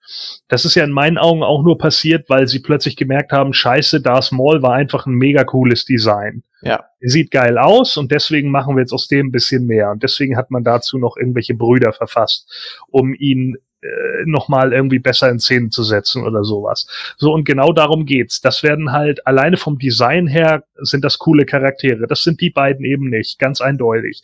Das 0.49 0.65
ist 0.65 0.75
ja 0.75 0.85
in 0.85 0.91
meinen 0.91 1.19
Augen 1.19 1.43
auch 1.43 1.63
nur 1.63 1.79
passiert, 1.79 2.29
weil 2.29 2.47
sie 2.47 2.61
plötzlich 2.61 2.97
gemerkt 2.97 3.33
haben, 3.33 3.53
scheiße, 3.53 4.01
Darth 4.01 4.33
Maul 4.33 4.63
war 4.63 4.75
einfach 4.75 5.07
ein 5.07 5.15
mega 5.15 5.45
cooles 5.45 5.85
Design. 5.85 6.43
Ja. 6.63 6.85
Er 7.01 7.09
sieht 7.09 7.31
geil 7.31 7.57
aus 7.57 7.97
und 7.97 8.13
deswegen 8.13 8.51
machen 8.51 8.77
wir 8.77 8.83
jetzt 8.83 8.93
aus 8.93 9.09
dem 9.09 9.29
ein 9.29 9.33
bisschen 9.33 9.67
mehr. 9.67 9.91
Und 9.91 10.03
deswegen 10.03 10.37
hat 10.37 10.51
man 10.51 10.65
dazu 10.65 10.99
noch 10.99 11.17
irgendwelche 11.17 11.55
Brüder 11.55 11.93
verfasst, 11.93 12.47
um 12.89 13.15
ihn 13.15 13.57
äh, 13.83 14.27
nochmal 14.27 14.75
irgendwie 14.75 14.99
besser 14.99 15.31
in 15.31 15.39
Szenen 15.39 15.71
zu 15.71 15.83
setzen 15.83 16.23
oder 16.23 16.45
sowas. 16.45 16.87
So, 17.17 17.33
und 17.33 17.45
genau 17.45 17.73
darum 17.73 18.05
geht's. 18.05 18.43
Das 18.43 18.63
werden 18.63 18.93
halt, 18.93 19.27
alleine 19.27 19.57
vom 19.57 19.79
Design 19.79 20.27
her 20.27 20.65
sind 20.77 21.03
das 21.03 21.19
coole 21.19 21.47
Charaktere. 21.47 22.07
Das 22.07 22.23
sind 22.23 22.43
die 22.43 22.51
beiden 22.51 22.85
eben 22.85 23.09
nicht, 23.09 23.39
ganz 23.39 23.63
eindeutig. 23.63 24.23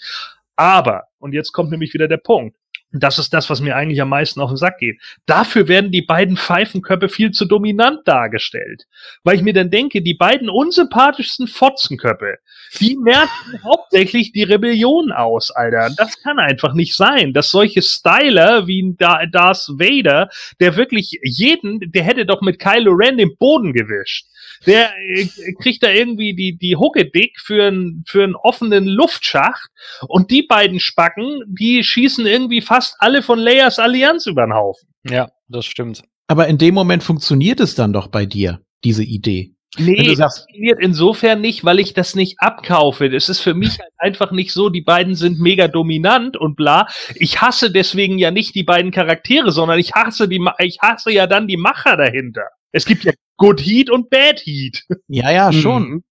Aber, 0.57 1.05
und 1.19 1.33
jetzt 1.33 1.53
kommt 1.53 1.71
nämlich 1.71 1.95
wieder 1.95 2.09
der 2.09 2.17
Punkt, 2.17 2.57
das 2.93 3.19
ist 3.19 3.35
das, 3.35 3.51
was 3.51 3.61
mir 3.61 3.77
eigentlich 3.77 4.01
am 4.01 4.09
meisten 4.09 4.41
auf 4.41 4.51
den 4.51 4.57
Sack 4.57 4.79
geht. 4.79 5.01
Dafür 5.27 5.69
werden 5.69 5.91
die 5.91 6.03
beiden 6.03 6.37
Pfeifenköpfe 6.37 7.09
viel 7.09 7.31
zu 7.31 7.45
dominant 7.45 8.07
dargestellt. 8.07 8.87
Weil 9.23 9.37
ich 9.37 9.43
mir 9.43 9.53
dann 9.53 9.71
denke, 9.71 10.03
die 10.03 10.15
beiden 10.15 10.49
unsympathischsten 10.49 11.49
Fotzenköpfe, 11.49 12.39
die 12.81 12.97
merken 12.97 13.63
hauptsächlich 13.65 14.33
die 14.33 14.45
Rebellion 14.45 15.13
aus, 15.13 15.51
Alter. 15.51 15.91
Das 15.97 16.23
kann 16.23 16.39
einfach 16.39 16.75
nicht 16.75 16.95
sein, 16.95 17.33
dass 17.33 17.51
solche 17.51 17.83
Styler 17.83 18.67
wie 18.67 18.95
Darth 18.97 19.69
Vader, 19.69 20.29
der 20.61 20.77
wirklich 20.77 21.19
jeden, 21.23 21.81
der 21.93 22.05
hätte 22.05 22.25
doch 22.25 22.41
mit 22.41 22.59
Kylo 22.59 22.93
Ren 22.93 23.19
den 23.19 23.37
Boden 23.37 23.73
gewischt. 23.73 24.27
Der 24.65 24.91
äh, 24.97 25.27
kriegt 25.61 25.83
da 25.83 25.91
irgendwie 25.91 26.35
die, 26.35 26.57
die 26.57 26.77
Hucke 26.77 27.11
dick 27.11 27.39
für, 27.41 27.65
einen 27.67 28.05
für 28.07 28.25
einen 28.25 28.37
offenen 28.37 28.87
Luftschacht 28.87 29.69
und 30.09 30.31
die 30.31 30.43
beiden 30.43 30.81
Spacken, 30.81 31.43
die 31.47 31.85
schießen 31.85 32.27
irgendwie 32.27 32.61
fast 32.61 32.97
alle 33.01 33.23
von 33.23 33.39
Leias 33.39 33.79
Allianz 33.79 34.27
über 34.27 34.47
den 34.47 34.55
Haufen. 34.55 34.89
Ja, 35.09 35.29
das 35.49 35.67
stimmt. 35.67 36.03
Aber 36.29 36.49
in 36.49 36.59
dem 36.59 36.75
Moment 36.75 37.03
funktioniert 37.03 37.61
es 37.61 37.75
dann 37.75 37.93
doch 37.93 38.09
bei 38.09 38.27
dir, 38.27 38.61
diese 38.83 39.05
Idee. 39.05 39.53
Nee, 39.79 40.15
das 40.15 40.39
funktioniert 40.39 40.79
insofern 40.81 41.41
nicht, 41.43 41.65
weil 41.65 41.81
ich 41.81 41.93
das 41.93 42.15
nicht 42.15 42.41
abkaufe. 42.41 43.07
Es 43.15 43.29
ist 43.29 43.41
für 43.41 43.53
mich 43.53 43.79
halt 43.79 43.93
einfach 43.99 44.33
nicht 44.33 44.53
so, 44.53 44.71
die 44.71 44.81
beiden 44.81 45.15
sind 45.15 45.39
mega 45.39 45.69
dominant 45.69 46.37
und 46.37 46.57
bla. 46.57 46.87
Ich 47.15 47.43
hasse 47.43 47.71
deswegen 47.71 48.17
ja 48.17 48.31
nicht 48.31 48.55
die 48.55 48.63
beiden 48.63 48.91
Charaktere, 48.91 49.53
sondern 49.53 49.79
ich 49.79 49.93
hasse 49.93 50.29
die, 50.29 50.39
Ma- 50.39 50.55
ich 50.59 50.79
hasse 50.81 51.13
ja 51.13 51.27
dann 51.27 51.47
die 51.47 51.59
Macher 51.59 51.97
dahinter. 51.97 52.45
Es 52.73 52.87
gibt 52.87 53.05
ja 53.05 53.13
Good 53.37 53.61
Heat 53.61 53.91
und 53.91 54.11
Bad 54.11 54.41
Heat. 54.41 54.84
Ja, 55.09 55.30
ja, 55.30 55.53
schon. 55.53 55.89
Mhm. 55.89 56.05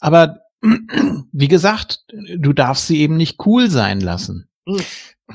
Aber 0.00 0.40
wie 1.32 1.48
gesagt, 1.48 2.04
du 2.12 2.52
darfst 2.52 2.86
sie 2.86 3.00
eben 3.00 3.16
nicht 3.16 3.44
cool 3.46 3.68
sein 3.70 4.00
lassen. 4.00 4.48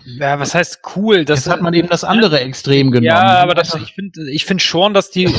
Ja, 0.05 0.39
was 0.39 0.55
heißt 0.55 0.79
cool? 0.95 1.25
Das 1.25 1.45
Jetzt 1.45 1.53
hat 1.53 1.61
man 1.61 1.73
eben 1.73 1.87
das 1.87 2.03
andere 2.03 2.39
Extrem 2.39 2.91
genommen. 2.91 3.05
Ja, 3.05 3.39
aber 3.39 3.53
das, 3.55 3.73
ich 3.75 3.93
finde 3.93 4.31
ich 4.31 4.45
finde 4.45 4.63
schon, 4.63 4.93
dass 4.93 5.11
die, 5.11 5.33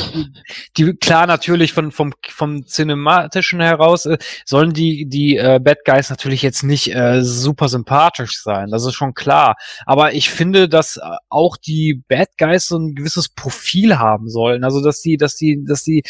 die, 0.77 0.95
klar 0.95 1.27
natürlich 1.27 1.73
von, 1.73 1.93
vom, 1.93 2.13
vom 2.29 2.67
Cinematischen 2.67 3.61
heraus 3.61 4.07
äh, 4.07 4.19
sollen 4.45 4.73
die, 4.73 5.07
die 5.07 5.37
äh, 5.37 5.61
Bad 5.63 5.85
Guys 5.85 6.11
natürlich 6.11 6.43
jetzt 6.43 6.63
nicht 6.63 6.95
äh, 6.95 7.23
super 7.23 7.69
sympathisch 7.69 8.43
sein. 8.43 8.71
Das 8.71 8.85
ist 8.85 8.95
schon 8.95 9.15
klar. 9.15 9.57
Aber 9.87 10.13
ich 10.13 10.31
finde, 10.31 10.69
dass 10.69 10.97
äh, 10.97 11.01
auch 11.29 11.57
die 11.57 12.03
Bad 12.09 12.39
Guys 12.39 12.67
so 12.67 12.79
ein 12.79 12.95
gewisses 12.95 13.29
Profil 13.29 13.99
haben 13.99 14.29
sollen. 14.29 14.65
Also, 14.65 14.83
dass 14.83 15.01
die, 15.01 15.17
dass 15.17 15.37
die, 15.37 15.65
dass 15.65 15.83
die 15.85 16.03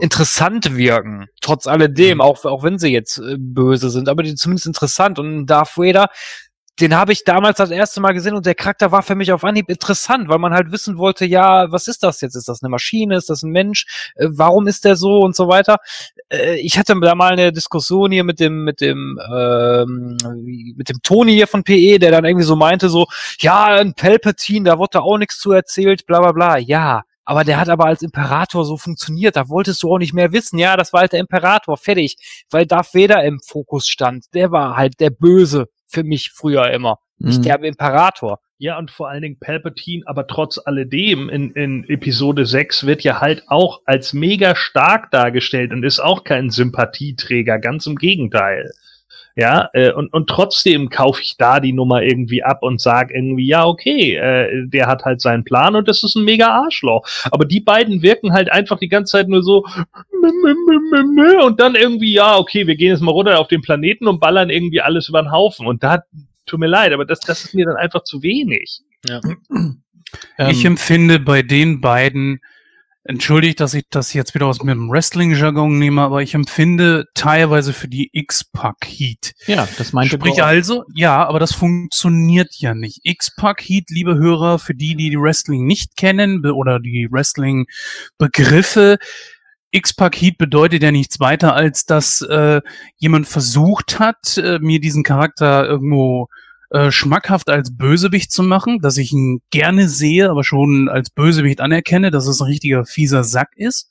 interessant 0.00 0.76
wirken. 0.76 1.26
Trotz 1.40 1.66
alledem, 1.66 2.20
auch, 2.20 2.44
auch 2.44 2.62
wenn 2.62 2.78
sie 2.78 2.88
jetzt 2.88 3.18
äh, 3.18 3.36
böse 3.38 3.90
sind, 3.90 4.08
aber 4.08 4.22
die 4.22 4.34
zumindest 4.34 4.66
interessant. 4.66 5.18
Und 5.18 5.46
Darth 5.46 5.76
Vader, 5.76 6.08
den 6.80 6.94
habe 6.94 7.12
ich 7.12 7.24
damals 7.24 7.58
das 7.58 7.70
erste 7.70 8.00
Mal 8.00 8.12
gesehen 8.12 8.34
und 8.34 8.46
der 8.46 8.54
Charakter 8.54 8.92
war 8.92 9.02
für 9.02 9.14
mich 9.14 9.32
auf 9.32 9.44
Anhieb 9.44 9.68
interessant, 9.68 10.28
weil 10.28 10.38
man 10.38 10.54
halt 10.54 10.70
wissen 10.70 10.98
wollte, 10.98 11.24
ja, 11.24 11.70
was 11.72 11.88
ist 11.88 12.02
das 12.02 12.20
jetzt? 12.20 12.36
Ist 12.36 12.48
das 12.48 12.62
eine 12.62 12.70
Maschine? 12.70 13.16
Ist 13.16 13.30
das 13.30 13.42
ein 13.42 13.50
Mensch? 13.50 13.86
Äh, 14.14 14.28
warum 14.30 14.66
ist 14.66 14.84
der 14.84 14.96
so 14.96 15.20
und 15.20 15.34
so 15.34 15.48
weiter? 15.48 15.78
Äh, 16.28 16.56
ich 16.60 16.78
hatte 16.78 16.98
da 17.00 17.14
mal 17.14 17.32
eine 17.32 17.52
Diskussion 17.52 18.12
hier 18.12 18.24
mit 18.24 18.38
dem, 18.40 18.64
mit 18.64 18.80
dem, 18.80 19.18
ähm, 19.34 20.16
mit 20.76 20.88
dem 20.88 21.02
Toni 21.02 21.32
hier 21.32 21.46
von 21.46 21.64
PE, 21.64 21.98
der 21.98 22.12
dann 22.12 22.24
irgendwie 22.24 22.46
so 22.46 22.56
meinte, 22.56 22.88
so, 22.88 23.06
ja, 23.40 23.66
ein 23.66 23.94
Palpatine, 23.94 24.64
da 24.64 24.78
wurde 24.78 25.02
auch 25.02 25.18
nichts 25.18 25.38
zu 25.38 25.52
erzählt, 25.52 26.06
bla 26.06 26.20
bla 26.20 26.32
bla. 26.32 26.58
Ja, 26.58 27.02
aber 27.24 27.44
der 27.44 27.60
hat 27.60 27.68
aber 27.68 27.86
als 27.86 28.02
Imperator 28.02 28.64
so 28.64 28.76
funktioniert. 28.76 29.36
Da 29.36 29.48
wolltest 29.48 29.82
du 29.82 29.92
auch 29.92 29.98
nicht 29.98 30.14
mehr 30.14 30.32
wissen. 30.32 30.58
Ja, 30.58 30.76
das 30.76 30.92
war 30.92 31.00
halt 31.00 31.12
der 31.12 31.20
Imperator, 31.20 31.76
fertig. 31.76 32.16
Weil 32.50 32.66
Darth 32.66 32.94
Vader 32.94 33.22
im 33.24 33.40
Fokus 33.40 33.86
stand. 33.86 34.32
Der 34.32 34.50
war 34.50 34.76
halt 34.76 34.98
der 35.00 35.10
Böse 35.10 35.68
für 35.88 36.04
mich 36.04 36.30
früher 36.30 36.70
immer. 36.70 36.98
Nicht 37.18 37.40
Mhm. 37.40 37.42
der 37.42 37.62
Imperator. 37.64 38.40
Ja, 38.58 38.78
und 38.78 38.90
vor 38.90 39.08
allen 39.08 39.22
Dingen 39.22 39.38
Palpatine, 39.40 40.04
aber 40.06 40.26
trotz 40.26 40.58
alledem 40.58 41.28
in, 41.28 41.52
in 41.52 41.88
Episode 41.88 42.44
6 42.46 42.86
wird 42.86 43.02
ja 43.02 43.20
halt 43.20 43.44
auch 43.48 43.82
als 43.84 44.12
mega 44.12 44.54
stark 44.56 45.10
dargestellt 45.10 45.72
und 45.72 45.84
ist 45.84 46.00
auch 46.00 46.24
kein 46.24 46.50
Sympathieträger, 46.50 47.58
ganz 47.58 47.86
im 47.86 47.96
Gegenteil. 47.96 48.72
Ja, 49.38 49.70
äh, 49.72 49.92
und, 49.92 50.12
und 50.12 50.28
trotzdem 50.28 50.88
kaufe 50.88 51.22
ich 51.22 51.36
da 51.36 51.60
die 51.60 51.72
Nummer 51.72 52.02
irgendwie 52.02 52.42
ab 52.42 52.64
und 52.64 52.80
sage 52.80 53.14
irgendwie, 53.14 53.46
ja, 53.46 53.64
okay, 53.64 54.16
äh, 54.16 54.66
der 54.66 54.88
hat 54.88 55.04
halt 55.04 55.20
seinen 55.20 55.44
Plan 55.44 55.76
und 55.76 55.86
das 55.86 56.02
ist 56.02 56.16
ein 56.16 56.24
mega 56.24 56.48
Arschloch. 56.48 57.06
Aber 57.30 57.44
die 57.44 57.60
beiden 57.60 58.02
wirken 58.02 58.32
halt 58.32 58.50
einfach 58.50 58.80
die 58.80 58.88
ganze 58.88 59.12
Zeit 59.12 59.28
nur 59.28 59.44
so 59.44 59.64
und 61.44 61.60
dann 61.60 61.76
irgendwie, 61.76 62.14
ja, 62.14 62.36
okay, 62.36 62.66
wir 62.66 62.74
gehen 62.74 62.90
jetzt 62.90 63.00
mal 63.00 63.12
runter 63.12 63.38
auf 63.38 63.46
den 63.46 63.62
Planeten 63.62 64.08
und 64.08 64.18
ballern 64.18 64.50
irgendwie 64.50 64.80
alles 64.80 65.08
über 65.08 65.22
den 65.22 65.30
Haufen. 65.30 65.68
Und 65.68 65.84
da, 65.84 66.02
tut 66.46 66.58
mir 66.58 66.66
leid, 66.66 66.92
aber 66.92 67.04
das, 67.04 67.20
das 67.20 67.44
ist 67.44 67.54
mir 67.54 67.64
dann 67.64 67.76
einfach 67.76 68.02
zu 68.02 68.24
wenig. 68.24 68.80
Ja. 69.08 69.20
ich 70.48 70.64
Ähm, 70.64 70.72
empfinde 70.72 71.20
bei 71.20 71.42
den 71.42 71.80
beiden, 71.80 72.40
entschuldigt, 73.08 73.58
dass 73.58 73.72
ich 73.74 73.84
das 73.90 74.12
jetzt 74.12 74.34
wieder 74.34 74.46
aus 74.46 74.62
mit 74.62 74.74
dem 74.74 74.90
Wrestling-Jargon 74.90 75.78
nehme, 75.78 76.02
aber 76.02 76.22
ich 76.22 76.34
empfinde 76.34 77.06
teilweise 77.14 77.72
für 77.72 77.88
die 77.88 78.10
X-Pack 78.12 78.84
Heat. 78.84 79.32
ja, 79.46 79.66
das 79.78 79.92
meinte 79.94 80.16
Sprich 80.16 80.36
Bro- 80.36 80.44
also, 80.44 80.84
ja, 80.94 81.26
aber 81.26 81.40
das 81.40 81.52
funktioniert 81.52 82.54
ja 82.58 82.74
nicht. 82.74 83.00
X-Pack 83.04 83.62
Heat, 83.62 83.88
liebe 83.88 84.16
Hörer, 84.16 84.58
für 84.58 84.74
die, 84.74 84.94
die 84.94 85.10
die 85.10 85.18
Wrestling 85.18 85.66
nicht 85.66 85.96
kennen 85.96 86.44
oder 86.44 86.80
die 86.80 87.08
Wrestling-Begriffe, 87.10 88.98
X-Pack 89.70 90.16
Heat 90.16 90.38
bedeutet 90.38 90.82
ja 90.82 90.90
nichts 90.90 91.18
weiter, 91.18 91.54
als 91.54 91.86
dass 91.86 92.20
äh, 92.22 92.60
jemand 92.96 93.26
versucht 93.26 93.98
hat, 93.98 94.36
äh, 94.36 94.58
mir 94.60 94.80
diesen 94.80 95.02
Charakter 95.02 95.66
irgendwo 95.66 96.28
äh, 96.70 96.90
schmackhaft 96.90 97.48
als 97.48 97.76
Bösewicht 97.76 98.30
zu 98.30 98.42
machen, 98.42 98.80
dass 98.80 98.96
ich 98.96 99.12
ihn 99.12 99.40
gerne 99.50 99.88
sehe, 99.88 100.30
aber 100.30 100.44
schon 100.44 100.88
als 100.88 101.10
Bösewicht 101.10 101.60
anerkenne, 101.60 102.10
dass 102.10 102.26
es 102.26 102.40
ein 102.40 102.46
richtiger 102.46 102.84
fieser 102.84 103.24
Sack 103.24 103.50
ist. 103.56 103.88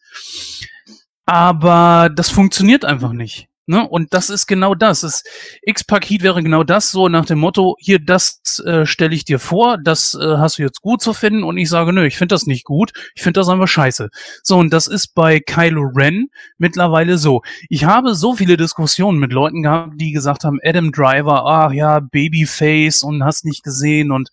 Aber 1.25 2.09
das 2.13 2.29
funktioniert 2.29 2.85
einfach 2.85 3.13
nicht. 3.13 3.47
Ne? 3.69 3.85
Und 3.85 4.13
das 4.13 4.29
ist 4.29 4.47
genau 4.47 4.75
das. 4.75 5.03
Es, 5.03 5.23
X-Pack 5.61 6.09
Heat 6.09 6.23
wäre 6.23 6.41
genau 6.41 6.63
das, 6.63 6.89
so 6.89 7.09
nach 7.09 7.25
dem 7.25 7.39
Motto, 7.39 7.75
hier, 7.79 7.99
das 7.99 8.59
äh, 8.65 8.85
stelle 8.85 9.13
ich 9.13 9.25
dir 9.25 9.39
vor, 9.39 9.77
das 9.77 10.13
äh, 10.13 10.37
hast 10.37 10.57
du 10.57 10.63
jetzt 10.63 10.81
gut 10.81 11.01
zu 11.01 11.13
finden 11.13 11.43
und 11.43 11.57
ich 11.57 11.67
sage, 11.67 11.91
nö, 11.91 12.05
ich 12.05 12.17
finde 12.17 12.33
das 12.33 12.47
nicht 12.47 12.63
gut, 12.63 12.93
ich 13.13 13.21
finde 13.21 13.41
das 13.41 13.49
einfach 13.49 13.67
scheiße. 13.67 14.09
So, 14.41 14.57
und 14.57 14.71
das 14.71 14.87
ist 14.87 15.15
bei 15.15 15.41
Kylo 15.41 15.81
Ren 15.93 16.29
mittlerweile 16.57 17.17
so. 17.17 17.41
Ich 17.67 17.83
habe 17.83 18.15
so 18.15 18.35
viele 18.35 18.55
Diskussionen 18.55 19.19
mit 19.19 19.33
Leuten 19.33 19.63
gehabt, 19.63 19.99
die 19.99 20.13
gesagt 20.13 20.45
haben, 20.45 20.59
Adam 20.63 20.93
Driver, 20.93 21.45
ach 21.45 21.73
ja, 21.73 21.99
Babyface 21.99 23.03
und 23.03 23.25
hast 23.25 23.43
nicht 23.43 23.63
gesehen 23.63 24.11
und 24.13 24.29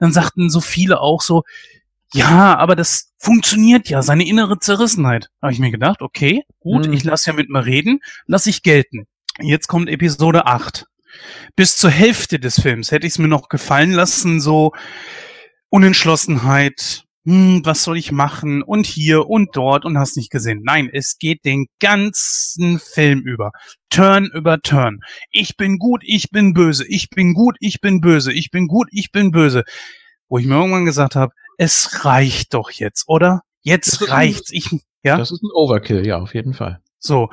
dann 0.00 0.12
sagten 0.12 0.50
so 0.50 0.60
viele 0.60 1.00
auch 1.00 1.22
so, 1.22 1.44
ja, 2.12 2.56
aber 2.56 2.76
das 2.76 3.12
funktioniert 3.18 3.88
ja, 3.88 4.02
seine 4.02 4.26
innere 4.26 4.58
Zerrissenheit. 4.58 5.28
Habe 5.40 5.52
ich 5.52 5.58
mir 5.58 5.70
gedacht, 5.70 6.02
okay, 6.02 6.42
gut, 6.60 6.86
Hm. 6.86 6.92
ich 6.92 7.04
lasse 7.04 7.30
ja 7.30 7.36
mit 7.36 7.48
mir 7.48 7.64
reden, 7.64 8.00
lasse 8.26 8.50
ich 8.50 8.62
gelten. 8.62 9.06
Jetzt 9.40 9.68
kommt 9.68 9.88
Episode 9.88 10.46
8. 10.46 10.86
Bis 11.56 11.76
zur 11.76 11.90
Hälfte 11.90 12.38
des 12.38 12.60
Films 12.60 12.90
hätte 12.90 13.06
ich 13.06 13.14
es 13.14 13.18
mir 13.18 13.28
noch 13.28 13.48
gefallen 13.48 13.92
lassen, 13.92 14.40
so 14.40 14.72
Unentschlossenheit, 15.70 17.04
hm, 17.24 17.62
was 17.64 17.84
soll 17.84 17.96
ich 17.96 18.12
machen 18.12 18.62
und 18.62 18.84
hier 18.86 19.28
und 19.28 19.50
dort 19.56 19.84
und 19.84 19.96
hast 19.96 20.16
nicht 20.16 20.30
gesehen. 20.30 20.62
Nein, 20.64 20.90
es 20.92 21.18
geht 21.18 21.44
den 21.44 21.66
ganzen 21.80 22.78
Film 22.78 23.20
über. 23.20 23.52
Turn 23.90 24.28
über 24.34 24.60
Turn. 24.60 25.00
Ich 25.30 25.56
bin 25.56 25.78
gut, 25.78 26.02
ich 26.04 26.30
bin 26.30 26.52
böse, 26.52 26.86
ich 26.86 27.10
bin 27.10 27.34
gut, 27.34 27.56
ich 27.60 27.80
bin 27.80 28.00
böse, 28.00 28.32
ich 28.32 28.50
bin 28.50 28.66
gut, 28.66 28.88
ich 28.90 29.12
bin 29.12 29.30
böse. 29.30 29.64
Wo 30.32 30.38
ich 30.38 30.46
mir 30.46 30.54
irgendwann 30.54 30.86
gesagt 30.86 31.14
habe, 31.14 31.34
es 31.58 32.06
reicht 32.06 32.54
doch 32.54 32.70
jetzt, 32.70 33.04
oder? 33.06 33.42
Jetzt 33.60 34.08
reicht's. 34.08 34.50
Ich, 34.50 34.70
ja? 35.02 35.18
Das 35.18 35.30
ist 35.30 35.42
ein 35.42 35.50
Overkill, 35.52 36.06
ja, 36.06 36.16
auf 36.16 36.32
jeden 36.32 36.54
Fall. 36.54 36.80
So, 36.98 37.28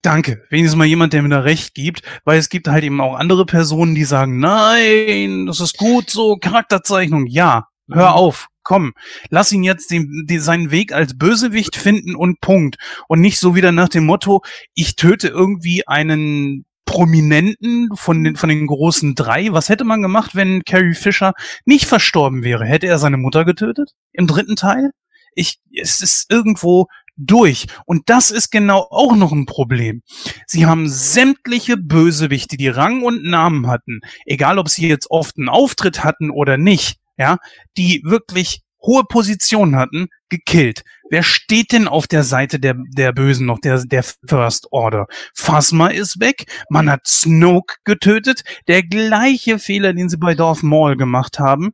danke. 0.00 0.42
Wenigstens 0.48 0.78
mal 0.78 0.86
jemand, 0.86 1.12
der 1.12 1.20
mir 1.20 1.28
da 1.28 1.40
recht 1.40 1.74
gibt, 1.74 2.00
weil 2.24 2.38
es 2.38 2.48
gibt 2.48 2.66
halt 2.66 2.82
eben 2.82 2.98
auch 3.02 3.16
andere 3.16 3.44
Personen, 3.44 3.94
die 3.94 4.04
sagen, 4.04 4.38
nein, 4.38 5.44
das 5.44 5.60
ist 5.60 5.76
gut 5.76 6.08
so, 6.08 6.38
Charakterzeichnung, 6.38 7.26
ja, 7.26 7.66
hör 7.92 8.08
Mhm. 8.08 8.14
auf, 8.14 8.46
komm, 8.62 8.94
lass 9.28 9.52
ihn 9.52 9.62
jetzt 9.62 9.90
den, 9.90 10.24
den, 10.26 10.40
seinen 10.40 10.70
Weg 10.70 10.94
als 10.94 11.18
Bösewicht 11.18 11.76
finden 11.76 12.16
und 12.16 12.40
Punkt. 12.40 12.78
Und 13.06 13.20
nicht 13.20 13.38
so 13.38 13.54
wieder 13.54 13.70
nach 13.70 13.90
dem 13.90 14.06
Motto, 14.06 14.40
ich 14.72 14.96
töte 14.96 15.28
irgendwie 15.28 15.86
einen 15.86 16.64
Prominenten 16.90 17.88
von 17.94 18.24
den, 18.24 18.34
von 18.34 18.48
den 18.48 18.66
großen 18.66 19.14
drei. 19.14 19.52
Was 19.52 19.68
hätte 19.68 19.84
man 19.84 20.02
gemacht, 20.02 20.34
wenn 20.34 20.64
Carrie 20.64 20.96
Fisher 20.96 21.34
nicht 21.64 21.86
verstorben 21.86 22.42
wäre? 22.42 22.66
Hätte 22.66 22.88
er 22.88 22.98
seine 22.98 23.16
Mutter 23.16 23.44
getötet? 23.44 23.92
Im 24.12 24.26
dritten 24.26 24.56
Teil? 24.56 24.90
Ich, 25.36 25.60
es 25.72 26.00
ist 26.00 26.28
irgendwo 26.32 26.88
durch. 27.16 27.68
Und 27.86 28.10
das 28.10 28.32
ist 28.32 28.50
genau 28.50 28.88
auch 28.90 29.14
noch 29.14 29.30
ein 29.30 29.46
Problem. 29.46 30.02
Sie 30.48 30.66
haben 30.66 30.88
sämtliche 30.88 31.76
Bösewichte, 31.76 32.56
die 32.56 32.66
Rang 32.66 33.02
und 33.02 33.22
Namen 33.22 33.68
hatten, 33.68 34.00
egal 34.26 34.58
ob 34.58 34.68
sie 34.68 34.88
jetzt 34.88 35.12
oft 35.12 35.38
einen 35.38 35.48
Auftritt 35.48 36.02
hatten 36.02 36.30
oder 36.30 36.58
nicht, 36.58 36.96
ja, 37.16 37.36
die 37.76 38.02
wirklich 38.04 38.62
hohe 38.82 39.04
Positionen 39.04 39.76
hatten, 39.76 40.08
gekillt. 40.28 40.82
Wer 41.10 41.22
steht 41.22 41.72
denn 41.72 41.88
auf 41.88 42.06
der 42.06 42.22
Seite 42.22 42.60
der, 42.60 42.76
der 42.96 43.12
Bösen 43.12 43.46
noch, 43.46 43.58
der, 43.58 43.84
der 43.84 44.04
First 44.26 44.68
Order? 44.70 45.06
Phasma 45.34 45.88
ist 45.88 46.20
weg, 46.20 46.44
man 46.68 46.90
hat 46.90 47.06
Snoke 47.06 47.76
getötet, 47.84 48.42
der 48.68 48.82
gleiche 48.82 49.58
Fehler, 49.58 49.92
den 49.92 50.08
sie 50.08 50.18
bei 50.18 50.34
Darth 50.34 50.62
Maul 50.62 50.96
gemacht 50.96 51.38
haben. 51.38 51.70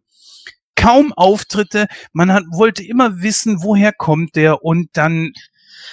Kaum 0.75 1.13
Auftritte, 1.13 1.87
man 2.13 2.33
hat, 2.33 2.45
wollte 2.51 2.83
immer 2.83 3.23
wissen, 3.23 3.63
woher 3.63 3.93
kommt 3.93 4.37
der 4.37 4.63
und 4.63 4.89
dann 4.95 5.33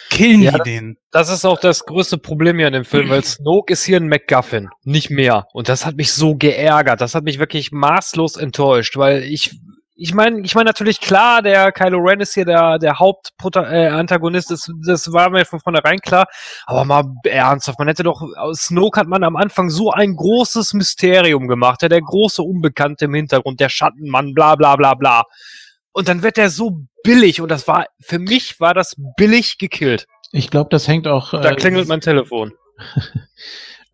killen 0.09 0.41
Ja, 0.41 0.51
die 0.51 0.71
den. 0.71 0.97
Das 1.11 1.29
ist 1.29 1.45
auch 1.45 1.59
das 1.59 1.85
größte 1.85 2.17
Problem 2.17 2.57
hier 2.57 2.67
in 2.67 2.73
dem 2.73 2.85
Film, 2.85 3.09
weil 3.09 3.23
Snoke 3.23 3.73
ist 3.73 3.83
hier 3.83 3.97
ein 3.97 4.07
MacGuffin, 4.07 4.69
nicht 4.83 5.09
mehr. 5.09 5.47
Und 5.53 5.69
das 5.69 5.85
hat 5.85 5.95
mich 5.95 6.11
so 6.13 6.35
geärgert. 6.35 7.01
Das 7.01 7.15
hat 7.15 7.23
mich 7.23 7.39
wirklich 7.39 7.71
maßlos 7.71 8.37
enttäuscht, 8.37 8.97
weil 8.97 9.23
ich, 9.23 9.59
ich 9.95 10.13
meine, 10.13 10.41
ich 10.41 10.55
meine 10.55 10.69
natürlich 10.69 10.99
klar, 10.99 11.41
der 11.41 11.71
Kylo 11.71 11.99
Ren 11.99 12.19
ist 12.19 12.33
hier 12.33 12.45
der, 12.45 12.79
der 12.79 12.97
Hauptantagonist, 12.97 14.49
das, 14.49 14.71
das 14.85 15.13
war 15.13 15.29
mir 15.29 15.45
von 15.45 15.59
vornherein 15.59 15.99
klar. 15.99 16.25
Aber 16.65 16.83
mal 16.83 17.03
ernsthaft, 17.23 17.77
man 17.77 17.87
hätte 17.87 18.03
doch, 18.03 18.21
aus 18.37 18.65
Snoke 18.65 18.99
hat 18.99 19.07
man 19.07 19.23
am 19.23 19.35
Anfang 19.35 19.69
so 19.69 19.91
ein 19.91 20.15
großes 20.15 20.73
Mysterium 20.73 21.47
gemacht, 21.47 21.83
ja, 21.83 21.89
der 21.89 22.01
große 22.01 22.41
Unbekannte 22.41 23.05
im 23.05 23.13
Hintergrund, 23.13 23.59
der 23.59 23.69
Schattenmann, 23.69 24.33
bla, 24.33 24.55
bla, 24.55 24.75
bla, 24.75 24.95
bla. 24.95 25.23
Und 25.91 26.07
dann 26.07 26.23
wird 26.23 26.39
er 26.39 26.49
so 26.49 26.79
billig 27.03 27.39
und 27.39 27.49
das 27.49 27.67
war, 27.67 27.85
für 28.01 28.17
mich 28.17 28.59
war 28.59 28.73
das 28.73 28.95
billig 29.15 29.59
gekillt. 29.59 30.07
Ich 30.31 30.49
glaube, 30.49 30.69
das 30.71 30.87
hängt 30.87 31.07
auch. 31.07 31.31
Da 31.31 31.51
äh, 31.51 31.55
klingelt 31.55 31.87
mein 31.87 32.01
Telefon. 32.01 32.53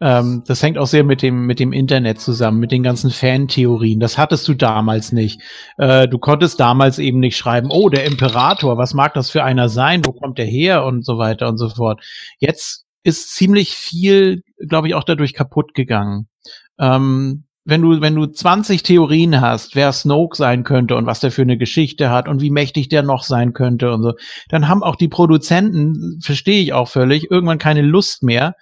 Ähm, 0.02 0.44
das 0.48 0.64
hängt 0.64 0.78
auch 0.78 0.88
sehr 0.88 1.04
mit 1.04 1.22
dem, 1.22 1.46
mit 1.46 1.60
dem 1.60 1.74
Internet 1.74 2.22
zusammen, 2.22 2.60
mit 2.60 2.72
den 2.72 2.84
ganzen 2.84 3.12
Fantheorien. 3.12 4.00
Das 4.00 4.18
hattest 4.18 4.48
du 4.48 4.54
damals 4.54 5.12
nicht. 5.12 5.42
Äh, 5.78 6.08
du 6.08 6.20
konntest 6.20 6.60
damals 6.60 7.00
eben 7.00 7.20
nicht 7.20 7.38
schreiben, 7.38 7.70
oh, 7.72 7.90
der 7.90 8.06
Imperator, 8.06 8.78
was 8.78 8.94
mag 8.94 9.14
das 9.14 9.30
für 9.30 9.44
einer 9.44 9.68
sein? 9.70 10.06
Wo 10.06 10.14
kommt 10.14 10.38
der 10.38 10.46
her? 10.46 10.86
Und 10.86 11.06
so 11.06 11.18
weiter 11.18 11.48
und 11.50 11.58
so 11.58 11.70
fort. 11.70 12.02
Jetzt 12.40 12.86
ist 13.04 13.34
ziemlich 13.36 13.76
viel, 13.76 14.44
glaube 14.68 14.88
ich, 14.88 14.96
auch 14.96 15.04
dadurch 15.04 15.34
kaputt 15.34 15.74
gegangen. 15.74 16.28
Ähm, 16.80 17.44
wenn 17.66 17.82
du, 17.82 18.02
wenn 18.02 18.16
du 18.16 18.26
20 18.26 18.84
Theorien 18.84 19.42
hast, 19.42 19.76
wer 19.76 19.92
Snoke 19.92 20.36
sein 20.36 20.64
könnte 20.64 20.96
und 20.96 21.06
was 21.06 21.20
der 21.20 21.32
für 21.32 21.42
eine 21.42 21.58
Geschichte 21.58 22.10
hat 22.10 22.28
und 22.28 22.42
wie 22.42 22.50
mächtig 22.50 22.90
der 22.90 23.04
noch 23.04 23.24
sein 23.24 23.54
könnte 23.54 23.92
und 23.92 24.02
so, 24.02 24.14
dann 24.50 24.68
haben 24.68 24.84
auch 24.84 24.96
die 24.96 25.08
Produzenten, 25.08 26.20
verstehe 26.24 26.62
ich 26.62 26.74
auch 26.74 26.88
völlig, 26.88 27.30
irgendwann 27.30 27.58
keine 27.60 27.82
Lust 27.82 28.24
mehr, 28.24 28.56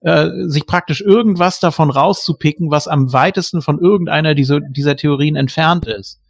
äh, 0.00 0.28
sich 0.46 0.66
praktisch 0.66 1.00
irgendwas 1.00 1.60
davon 1.60 1.90
rauszupicken, 1.90 2.70
was 2.70 2.88
am 2.88 3.12
weitesten 3.12 3.62
von 3.62 3.80
irgendeiner 3.80 4.34
dieser, 4.34 4.60
dieser 4.60 4.96
Theorien 4.96 5.36
entfernt 5.36 5.86
ist. 5.86 6.20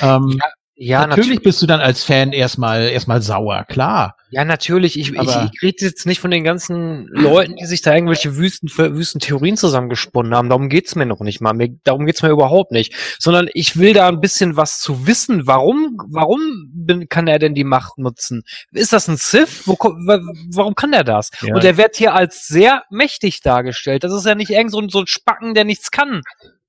Ähm, 0.00 0.38
Ja, 0.82 1.06
natürlich 1.06 1.42
bist 1.42 1.60
du 1.60 1.66
dann 1.66 1.80
als 1.80 2.04
Fan 2.04 2.32
erstmal 2.32 2.88
erstmal 2.88 3.20
sauer, 3.20 3.64
klar. 3.64 4.16
Ja, 4.30 4.44
natürlich. 4.44 4.98
Ich, 4.98 5.12
ich, 5.12 5.18
Aber- 5.18 5.50
ich 5.52 5.62
rede 5.62 5.84
jetzt 5.84 6.06
nicht 6.06 6.20
von 6.20 6.30
den 6.30 6.44
ganzen 6.44 7.06
Leuten, 7.08 7.56
die 7.56 7.66
sich 7.66 7.82
da 7.82 7.94
irgendwelche 7.94 8.36
Wüsten, 8.36 8.68
Wüsten 8.68 9.20
Theorien 9.20 9.56
zusammengesponnen 9.56 10.34
haben. 10.34 10.48
Darum 10.48 10.68
geht's 10.68 10.94
mir 10.94 11.06
noch 11.06 11.20
nicht 11.20 11.40
mal. 11.40 11.52
Mir, 11.52 11.70
darum 11.84 12.06
geht's 12.06 12.22
mir 12.22 12.30
überhaupt 12.30 12.70
nicht. 12.72 12.94
Sondern 13.18 13.48
ich 13.54 13.76
will 13.78 13.92
da 13.92 14.08
ein 14.08 14.20
bisschen 14.20 14.56
was 14.56 14.80
zu 14.80 15.06
wissen. 15.06 15.46
Warum, 15.46 15.98
warum 16.08 16.40
bin, 16.72 17.08
kann 17.08 17.26
er 17.26 17.38
denn 17.38 17.54
die 17.54 17.64
Macht 17.64 17.98
nutzen? 17.98 18.44
Ist 18.72 18.92
das 18.92 19.08
ein 19.08 19.16
Sith? 19.16 19.62
Wo, 19.66 19.74
warum 19.78 20.74
kann 20.74 20.92
er 20.92 21.04
das? 21.04 21.30
Ja. 21.42 21.54
Und 21.54 21.64
er 21.64 21.76
wird 21.76 21.96
hier 21.96 22.14
als 22.14 22.46
sehr 22.46 22.84
mächtig 22.90 23.40
dargestellt. 23.42 24.04
Das 24.04 24.12
ist 24.12 24.26
ja 24.26 24.34
nicht 24.34 24.50
irgend 24.50 24.70
so 24.72 24.80
ein, 24.80 24.88
so 24.88 25.00
ein 25.00 25.06
Spacken, 25.06 25.54
der 25.54 25.64
nichts 25.64 25.90
kann. 25.90 26.22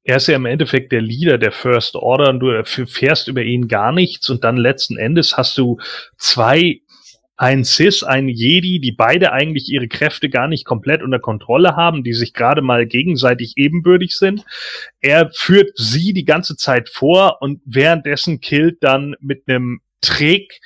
er 0.04 0.18
ist 0.18 0.28
ja 0.28 0.36
im 0.36 0.46
Endeffekt 0.46 0.92
der 0.92 1.02
Leader 1.02 1.38
der 1.38 1.52
First 1.52 1.96
Order 1.96 2.30
und 2.32 2.40
du 2.40 2.48
erfährst 2.50 3.28
über 3.28 3.44
ihn 3.44 3.68
gar 3.68 3.92
nichts 3.92 4.30
und 4.30 4.44
dann 4.44 4.58
letzten 4.58 4.98
Endes 4.98 5.38
hast 5.38 5.56
du 5.60 5.78
zwei, 6.18 6.82
ein 7.41 7.63
Cis, 7.63 8.03
ein 8.03 8.30
Jedi, 8.30 8.80
die 8.80 8.91
beide 8.91 9.31
eigentlich 9.31 9.68
ihre 9.68 9.88
Kräfte 9.88 10.30
gar 10.30 10.47
nicht 10.47 10.63
komplett 10.63 11.01
unter 11.01 11.18
Kontrolle 11.18 11.76
haben, 11.76 12.03
die 12.03 12.13
sich 12.13 12.34
gerade 12.34 12.61
mal 12.61 12.85
gegenseitig 12.85 13.53
ebenbürtig 13.55 14.15
sind. 14.15 14.45
Er 14.99 15.31
führt 15.34 15.72
sie 15.76 16.13
die 16.13 16.23
ganze 16.23 16.55
Zeit 16.55 16.88
vor 16.89 17.41
und 17.41 17.59
währenddessen 17.65 18.41
killt 18.41 18.84
dann 18.84 19.15
mit 19.22 19.45
einem 19.47 19.81
Trick, 20.01 20.59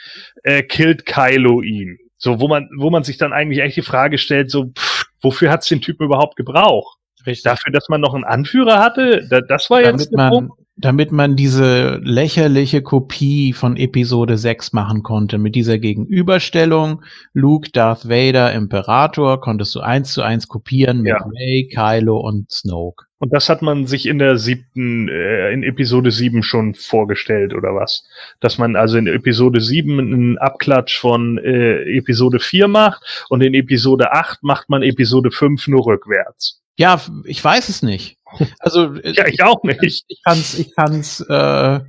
äh, 0.43 0.63
killt 0.63 1.05
Kylo 1.05 1.61
ihn. 1.61 1.97
So, 2.17 2.41
wo 2.41 2.49
man, 2.49 2.67
wo 2.75 2.89
man 2.89 3.05
sich 3.05 3.17
dann 3.17 3.31
eigentlich 3.31 3.61
echt 3.61 3.77
die 3.77 3.81
Frage 3.81 4.17
stellt, 4.17 4.51
so, 4.51 4.73
pff, 4.77 5.05
wofür 5.21 5.51
hat's 5.51 5.69
den 5.69 5.79
Typen 5.79 6.03
überhaupt 6.03 6.35
gebraucht? 6.35 6.97
Richtig. 7.25 7.43
Dafür, 7.43 7.71
dass 7.71 7.87
man 7.87 8.01
noch 8.01 8.13
einen 8.13 8.25
Anführer 8.25 8.79
hatte, 8.79 9.25
da, 9.29 9.39
das 9.39 9.69
war 9.69 9.81
damit 9.81 10.01
jetzt 10.01 10.11
der 10.11 10.17
man, 10.17 10.29
Punkt. 10.29 10.64
Damit 10.77 11.11
man 11.11 11.35
diese 11.35 12.01
lächerliche 12.03 12.81
Kopie 12.81 13.53
von 13.53 13.77
Episode 13.77 14.37
6 14.37 14.73
machen 14.73 15.03
konnte. 15.03 15.37
Mit 15.37 15.55
dieser 15.55 15.77
Gegenüberstellung, 15.77 17.01
Luke, 17.33 17.69
Darth 17.71 18.09
Vader, 18.09 18.51
Imperator, 18.53 19.39
konntest 19.39 19.73
du 19.75 19.79
eins 19.79 20.11
zu 20.11 20.21
eins 20.21 20.47
kopieren 20.47 21.01
mit 21.01 21.11
Ja. 21.11 21.25
Rey, 21.25 21.69
Kylo 21.73 22.17
und 22.19 22.51
Snoke. 22.51 23.05
Und 23.19 23.33
das 23.33 23.47
hat 23.47 23.61
man 23.61 23.87
sich 23.87 24.05
in 24.05 24.19
der 24.19 24.37
siebten, 24.37 25.07
äh, 25.07 25.53
in 25.53 25.63
Episode 25.63 26.11
7 26.11 26.43
schon 26.43 26.75
vorgestellt, 26.75 27.53
oder 27.53 27.73
was? 27.73 28.05
Dass 28.41 28.57
man 28.57 28.75
also 28.75 28.97
in 28.97 29.07
Episode 29.07 29.61
7 29.61 29.99
einen 29.99 30.37
Abklatsch 30.37 30.99
von 30.99 31.37
äh, 31.37 31.97
Episode 31.97 32.39
4 32.39 32.67
macht 32.67 33.25
und 33.29 33.41
in 33.41 33.53
Episode 33.53 34.11
8 34.11 34.43
macht 34.43 34.69
man 34.69 34.83
Episode 34.83 35.31
5 35.31 35.67
nur 35.69 35.85
rückwärts. 35.85 36.61
Ja, 36.77 37.01
ich 37.23 37.41
weiß 37.41 37.69
es 37.69 37.81
nicht. 37.81 38.17
Also 38.59 38.95
äh, 38.95 39.13
Ja, 39.15 39.27
ich 39.27 39.43
auch 39.43 39.63
nicht. 39.63 40.05
ich 40.07 40.21
fand's, 40.23 40.57
ich 40.57 40.73
fand's, 40.73 41.21
äh, 41.29 41.79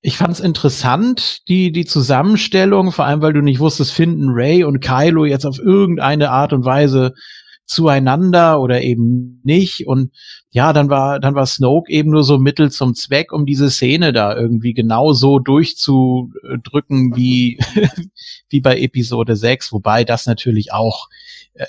ich 0.00 0.16
fand's 0.16 0.40
interessant, 0.40 1.48
die, 1.48 1.72
die 1.72 1.84
Zusammenstellung, 1.84 2.92
vor 2.92 3.04
allem 3.04 3.22
weil 3.22 3.32
du 3.32 3.40
nicht 3.40 3.60
wusstest, 3.60 3.92
finden 3.92 4.30
Ray 4.30 4.64
und 4.64 4.80
Kylo 4.80 5.24
jetzt 5.24 5.46
auf 5.46 5.58
irgendeine 5.58 6.30
Art 6.30 6.52
und 6.52 6.64
Weise 6.64 7.14
zueinander 7.66 8.60
oder 8.60 8.82
eben 8.82 9.40
nicht. 9.44 9.86
Und 9.86 10.12
ja, 10.50 10.72
dann 10.72 10.90
war, 10.90 11.20
dann 11.20 11.34
war 11.34 11.46
Snoke 11.46 11.90
eben 11.90 12.10
nur 12.10 12.24
so 12.24 12.38
Mittel 12.38 12.70
zum 12.70 12.94
Zweck, 12.94 13.32
um 13.32 13.46
diese 13.46 13.70
Szene 13.70 14.12
da 14.12 14.36
irgendwie 14.36 14.74
genau 14.74 15.12
so 15.12 15.38
durchzudrücken 15.38 17.16
wie, 17.16 17.58
wie 18.48 18.60
bei 18.60 18.78
Episode 18.78 19.36
6, 19.36 19.72
wobei 19.72 20.04
das 20.04 20.26
natürlich 20.26 20.72
auch, 20.72 21.08
äh, 21.54 21.64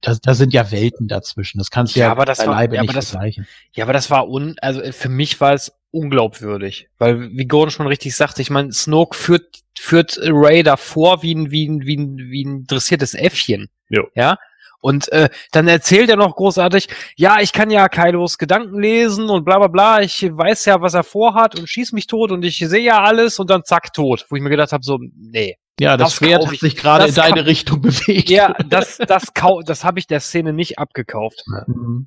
da, 0.00 0.16
da 0.22 0.34
sind 0.34 0.52
ja 0.52 0.70
Welten 0.70 1.08
dazwischen. 1.08 1.58
Das 1.58 1.70
kannst 1.70 1.94
du 1.96 2.00
Ja, 2.00 2.06
ja, 2.06 2.12
aber 2.12 2.24
das 2.24 2.46
war- 2.46 2.62
ja, 2.62 2.68
nicht 2.68 2.80
aber 2.80 2.92
das- 2.92 3.10
vergleichen. 3.10 3.46
Ja, 3.72 3.84
aber 3.84 3.92
das 3.92 4.10
war 4.10 4.28
un, 4.28 4.56
also 4.60 4.80
äh, 4.80 4.92
für 4.92 5.08
mich 5.08 5.40
war 5.40 5.54
es 5.54 5.72
unglaubwürdig, 5.90 6.88
weil 6.98 7.30
wie 7.30 7.46
Gordon 7.46 7.70
schon 7.70 7.86
richtig 7.86 8.14
sagte, 8.16 8.42
ich 8.42 8.50
meine, 8.50 8.72
Snoke 8.72 9.16
führt 9.16 9.60
führt 9.78 10.18
Ray 10.22 10.62
davor 10.62 11.22
wie 11.22 11.34
ein 11.34 11.50
wie 11.50 11.66
ein 11.68 11.82
wie 11.86 11.96
ein 11.96 12.16
wie 12.18 12.44
ein 12.44 12.64
dressiertes 12.66 13.14
Äffchen. 13.14 13.68
Jo. 13.88 14.08
Ja. 14.14 14.36
Und 14.80 15.10
äh, 15.10 15.28
dann 15.50 15.66
erzählt 15.66 16.08
er 16.08 16.16
noch 16.16 16.36
großartig, 16.36 16.88
ja, 17.16 17.40
ich 17.40 17.52
kann 17.52 17.68
ja 17.70 17.88
Kylos 17.88 18.38
Gedanken 18.38 18.80
lesen 18.80 19.28
und 19.28 19.44
bla 19.44 19.58
bla 19.58 19.66
bla, 19.66 20.02
ich 20.02 20.22
weiß 20.22 20.66
ja, 20.66 20.80
was 20.80 20.94
er 20.94 21.02
vorhat 21.02 21.58
und 21.58 21.68
schieß 21.68 21.90
mich 21.92 22.06
tot 22.06 22.30
und 22.30 22.44
ich 22.44 22.58
sehe 22.58 22.82
ja 22.82 23.02
alles 23.02 23.38
und 23.40 23.50
dann 23.50 23.64
zack, 23.64 23.92
tot. 23.92 24.26
Wo 24.28 24.36
ich 24.36 24.42
mir 24.42 24.50
gedacht 24.50 24.70
habe, 24.72 24.84
so, 24.84 24.98
nee. 25.16 25.56
Ja, 25.80 25.96
das, 25.96 26.08
Das 26.08 26.14
Schwert 26.16 26.46
hat 26.46 26.54
ich. 26.54 26.60
sich 26.60 26.76
gerade 26.76 27.06
in 27.06 27.14
deine 27.14 27.46
Richtung 27.46 27.80
bewegt. 27.80 28.30
Ja, 28.30 28.54
das, 28.68 28.98
das, 28.98 29.34
kau 29.34 29.62
das 29.62 29.84
habe 29.84 29.98
ich 29.98 30.06
der 30.06 30.20
Szene 30.20 30.52
nicht 30.52 30.78
abgekauft. 30.78 31.44
Mhm. 31.66 32.06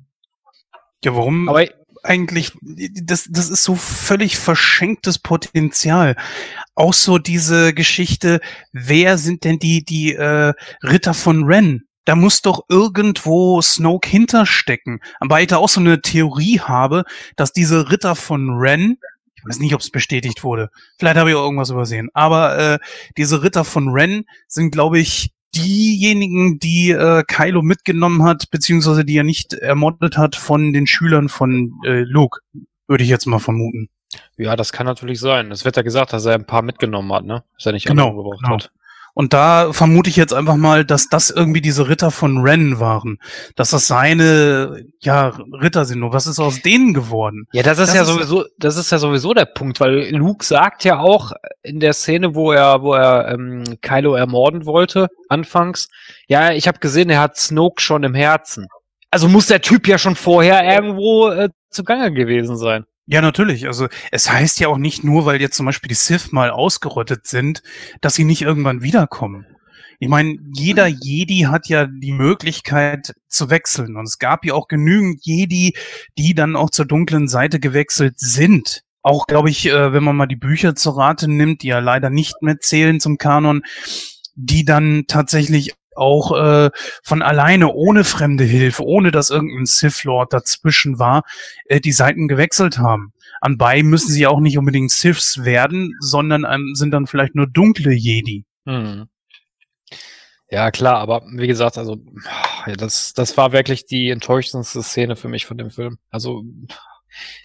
Ja, 1.04 1.14
warum 1.16 1.48
Aber 1.48 1.66
eigentlich, 2.04 2.52
das, 2.60 3.28
das 3.30 3.50
ist 3.50 3.64
so 3.64 3.74
völlig 3.74 4.36
verschenktes 4.36 5.18
Potenzial. 5.18 6.16
Auch 6.74 6.94
so 6.94 7.18
diese 7.18 7.74
Geschichte, 7.74 8.40
wer 8.72 9.18
sind 9.18 9.44
denn 9.44 9.58
die, 9.58 9.84
die 9.84 10.14
äh, 10.14 10.52
Ritter 10.82 11.14
von 11.14 11.44
Ren? 11.44 11.84
Da 12.04 12.16
muss 12.16 12.42
doch 12.42 12.64
irgendwo 12.68 13.62
Snoke 13.62 14.08
hinterstecken. 14.08 15.00
Wobei 15.20 15.42
ich 15.42 15.48
da 15.48 15.58
auch 15.58 15.68
so 15.68 15.80
eine 15.80 16.02
Theorie 16.02 16.58
habe, 16.58 17.04
dass 17.36 17.52
diese 17.52 17.90
Ritter 17.92 18.16
von 18.16 18.50
Ren, 18.58 18.98
ich 19.42 19.48
weiß 19.48 19.58
nicht, 19.58 19.74
ob 19.74 19.80
es 19.80 19.90
bestätigt 19.90 20.44
wurde, 20.44 20.70
vielleicht 20.98 21.16
habe 21.16 21.30
ich 21.30 21.36
auch 21.36 21.42
irgendwas 21.44 21.70
übersehen, 21.70 22.08
aber 22.14 22.58
äh, 22.58 22.78
diese 23.16 23.42
Ritter 23.42 23.64
von 23.64 23.88
Ren 23.88 24.24
sind, 24.46 24.70
glaube 24.70 24.98
ich, 24.98 25.32
diejenigen, 25.54 26.58
die 26.58 26.90
äh, 26.90 27.24
Kylo 27.26 27.62
mitgenommen 27.62 28.22
hat, 28.22 28.50
beziehungsweise 28.50 29.04
die 29.04 29.16
er 29.16 29.24
nicht 29.24 29.52
ermordet 29.52 30.16
hat 30.16 30.36
von 30.36 30.72
den 30.72 30.86
Schülern 30.86 31.28
von 31.28 31.74
äh, 31.84 32.00
Luke, 32.04 32.40
würde 32.86 33.04
ich 33.04 33.10
jetzt 33.10 33.26
mal 33.26 33.38
vermuten. 33.38 33.88
ja, 34.38 34.56
das 34.56 34.72
kann 34.72 34.86
natürlich 34.86 35.20
sein. 35.20 35.50
Es 35.50 35.64
wird 35.64 35.76
ja 35.76 35.82
gesagt, 35.82 36.12
dass 36.12 36.24
er 36.24 36.34
ein 36.34 36.46
paar 36.46 36.62
mitgenommen 36.62 37.12
hat, 37.12 37.24
ne? 37.24 37.44
Dass 37.56 37.66
er 37.66 37.72
nicht 37.72 37.86
Genau, 37.86 38.08
alle 38.08 38.16
umgebracht 38.16 38.42
genau. 38.42 38.54
hat. 38.54 38.72
Und 39.14 39.34
da 39.34 39.72
vermute 39.74 40.08
ich 40.08 40.16
jetzt 40.16 40.32
einfach 40.32 40.56
mal, 40.56 40.84
dass 40.86 41.08
das 41.08 41.28
irgendwie 41.28 41.60
diese 41.60 41.88
Ritter 41.88 42.10
von 42.10 42.38
Ren 42.38 42.80
waren. 42.80 43.18
Dass 43.56 43.70
das 43.70 43.86
seine, 43.86 44.84
ja, 45.00 45.32
Ritter 45.52 45.84
sind. 45.84 46.02
Und 46.02 46.12
was 46.14 46.26
ist 46.26 46.38
aus 46.40 46.62
denen 46.62 46.94
geworden? 46.94 47.44
Ja, 47.52 47.62
das 47.62 47.78
ist 47.78 47.88
Das 47.88 47.94
ja 47.94 48.02
ist- 48.02 48.08
sowieso, 48.08 48.44
das 48.58 48.76
ist 48.76 48.90
ja 48.90 48.98
sowieso 48.98 49.34
der 49.34 49.44
Punkt, 49.44 49.80
weil 49.80 50.14
Luke 50.14 50.44
sagt 50.44 50.84
ja 50.84 50.98
auch 50.98 51.32
in 51.62 51.78
der 51.80 51.92
Szene, 51.92 52.34
wo 52.34 52.52
er, 52.52 52.82
wo 52.82 52.94
er 52.94 53.28
ähm, 53.28 53.64
Kylo 53.82 54.14
ermorden 54.14 54.64
wollte, 54.64 55.08
anfangs, 55.28 55.88
ja, 56.26 56.52
ich 56.52 56.66
habe 56.66 56.78
gesehen, 56.78 57.10
er 57.10 57.20
hat 57.20 57.36
Snoke 57.36 57.82
schon 57.82 58.04
im 58.04 58.14
Herzen. 58.14 58.66
Also 59.10 59.28
muss 59.28 59.46
der 59.46 59.60
Typ 59.60 59.86
ja 59.88 59.98
schon 59.98 60.16
vorher 60.16 60.64
irgendwo 60.64 61.28
äh, 61.28 61.50
zugange 61.68 62.12
gewesen 62.12 62.56
sein. 62.56 62.84
Ja, 63.12 63.20
natürlich. 63.20 63.66
Also 63.66 63.88
es 64.10 64.30
heißt 64.30 64.58
ja 64.58 64.68
auch 64.68 64.78
nicht 64.78 65.04
nur, 65.04 65.26
weil 65.26 65.38
jetzt 65.38 65.58
zum 65.58 65.66
Beispiel 65.66 65.88
die 65.88 65.94
Sith 65.94 66.32
mal 66.32 66.48
ausgerottet 66.48 67.26
sind, 67.26 67.62
dass 68.00 68.14
sie 68.14 68.24
nicht 68.24 68.40
irgendwann 68.40 68.80
wiederkommen. 68.80 69.44
Ich 70.00 70.08
meine, 70.08 70.38
jeder 70.54 70.86
Jedi 70.86 71.40
hat 71.40 71.68
ja 71.68 71.84
die 71.84 72.12
Möglichkeit 72.12 73.14
zu 73.28 73.50
wechseln. 73.50 73.98
Und 73.98 74.04
es 74.04 74.18
gab 74.18 74.46
ja 74.46 74.54
auch 74.54 74.66
genügend 74.66 75.26
Jedi, 75.26 75.74
die 76.16 76.34
dann 76.34 76.56
auch 76.56 76.70
zur 76.70 76.86
dunklen 76.86 77.28
Seite 77.28 77.60
gewechselt 77.60 78.14
sind. 78.18 78.80
Auch, 79.02 79.26
glaube 79.26 79.50
ich, 79.50 79.66
äh, 79.66 79.92
wenn 79.92 80.04
man 80.04 80.16
mal 80.16 80.24
die 80.24 80.36
Bücher 80.36 80.74
zur 80.74 80.96
Rate 80.96 81.28
nimmt, 81.30 81.64
die 81.64 81.68
ja 81.68 81.80
leider 81.80 82.08
nicht 82.08 82.40
mehr 82.40 82.60
zählen 82.60 82.98
zum 82.98 83.18
Kanon, 83.18 83.60
die 84.36 84.64
dann 84.64 85.04
tatsächlich 85.06 85.74
auch 85.96 86.36
äh, 86.36 86.70
von 87.02 87.22
alleine, 87.22 87.72
ohne 87.72 88.04
fremde 88.04 88.44
Hilfe, 88.44 88.84
ohne 88.84 89.10
dass 89.10 89.30
irgendein 89.30 89.66
Sith 89.66 90.04
Lord 90.04 90.32
dazwischen 90.32 90.98
war, 90.98 91.22
äh, 91.66 91.80
die 91.80 91.92
Seiten 91.92 92.28
gewechselt 92.28 92.78
haben. 92.78 93.12
Anbei 93.40 93.82
müssen 93.82 94.10
sie 94.10 94.26
auch 94.26 94.40
nicht 94.40 94.58
unbedingt 94.58 94.90
Siths 94.90 95.44
werden, 95.44 95.94
sondern 96.00 96.46
ähm, 96.48 96.74
sind 96.74 96.92
dann 96.92 97.06
vielleicht 97.06 97.34
nur 97.34 97.46
dunkle 97.46 97.92
Jedi. 97.92 98.44
Hm. 98.66 99.08
Ja, 100.48 100.70
klar, 100.70 100.98
aber 100.98 101.22
wie 101.32 101.46
gesagt, 101.46 101.78
also 101.78 101.96
ja, 102.66 102.74
das, 102.74 103.14
das 103.14 103.36
war 103.38 103.52
wirklich 103.52 103.86
die 103.86 104.10
enttäuschendste 104.10 104.82
Szene 104.82 105.16
für 105.16 105.28
mich 105.28 105.46
von 105.46 105.56
dem 105.56 105.70
Film. 105.70 105.98
Also 106.10 106.44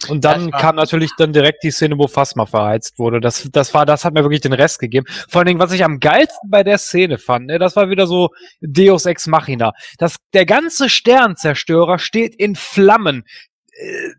und 0.08 0.24
dann 0.24 0.50
kam 0.50 0.76
natürlich 0.76 1.10
dann 1.18 1.32
direkt 1.32 1.62
die 1.62 1.70
Szene, 1.70 1.98
wo 1.98 2.08
Phasma 2.08 2.46
verheizt 2.46 2.98
wurde. 2.98 3.20
Das, 3.20 3.48
das 3.52 3.74
war, 3.74 3.86
das 3.86 4.04
hat 4.04 4.14
mir 4.14 4.22
wirklich 4.22 4.40
den 4.40 4.52
Rest 4.52 4.78
gegeben. 4.78 5.06
Vor 5.28 5.40
allen 5.40 5.46
Dingen, 5.46 5.60
was 5.60 5.72
ich 5.72 5.84
am 5.84 6.00
geilsten 6.00 6.50
bei 6.50 6.62
der 6.62 6.78
Szene 6.78 7.18
fand, 7.18 7.46
ne, 7.46 7.58
das 7.58 7.76
war 7.76 7.90
wieder 7.90 8.06
so 8.06 8.30
Deus 8.60 9.06
Ex 9.06 9.26
Machina. 9.26 9.72
Das, 9.98 10.16
der 10.32 10.46
ganze 10.46 10.88
Sternzerstörer 10.88 11.98
steht 11.98 12.34
in 12.34 12.54
Flammen. 12.56 13.24
Äh, 13.72 14.10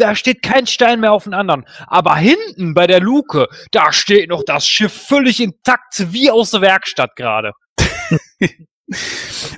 Da 0.00 0.14
steht 0.14 0.42
kein 0.42 0.68
Stein 0.68 1.00
mehr 1.00 1.12
auf 1.12 1.24
den 1.24 1.34
anderen. 1.34 1.64
Aber 1.88 2.14
hinten 2.14 2.72
bei 2.72 2.86
der 2.86 3.00
Luke, 3.00 3.48
da 3.72 3.92
steht 3.92 4.28
noch 4.28 4.44
das 4.44 4.64
Schiff 4.64 4.92
völlig 4.92 5.40
intakt, 5.40 6.12
wie 6.12 6.30
aus 6.30 6.52
der 6.52 6.60
Werkstatt 6.60 7.16
gerade. 7.16 7.50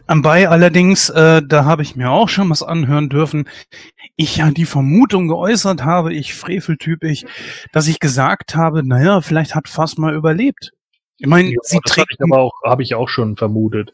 Anbei 0.06 0.48
allerdings, 0.48 1.10
äh, 1.10 1.42
da 1.46 1.64
habe 1.64 1.82
ich 1.82 1.94
mir 1.94 2.10
auch 2.10 2.28
schon 2.28 2.48
was 2.48 2.62
anhören 2.62 3.08
dürfen. 3.10 3.48
Ich 4.20 4.36
ja 4.36 4.50
die 4.50 4.66
Vermutung 4.66 5.28
geäußert 5.28 5.82
habe, 5.82 6.12
ich 6.12 6.34
Freveltyp, 6.34 7.04
ich, 7.04 7.24
dass 7.72 7.88
ich 7.88 8.00
gesagt 8.00 8.54
habe, 8.54 8.86
naja, 8.86 9.22
vielleicht 9.22 9.54
hat 9.54 9.66
Phasma 9.66 10.12
überlebt. 10.12 10.72
Ich 11.16 11.26
meine, 11.26 11.48
Ja, 11.48 11.56
sie 11.62 11.78
das 11.78 11.94
habe 11.94 12.02
trägt 12.02 12.12
ich 12.12 12.20
aber 12.20 12.38
auch, 12.38 12.52
habe 12.62 12.82
ich 12.82 12.94
auch 12.94 13.08
schon 13.08 13.36
vermutet. 13.38 13.92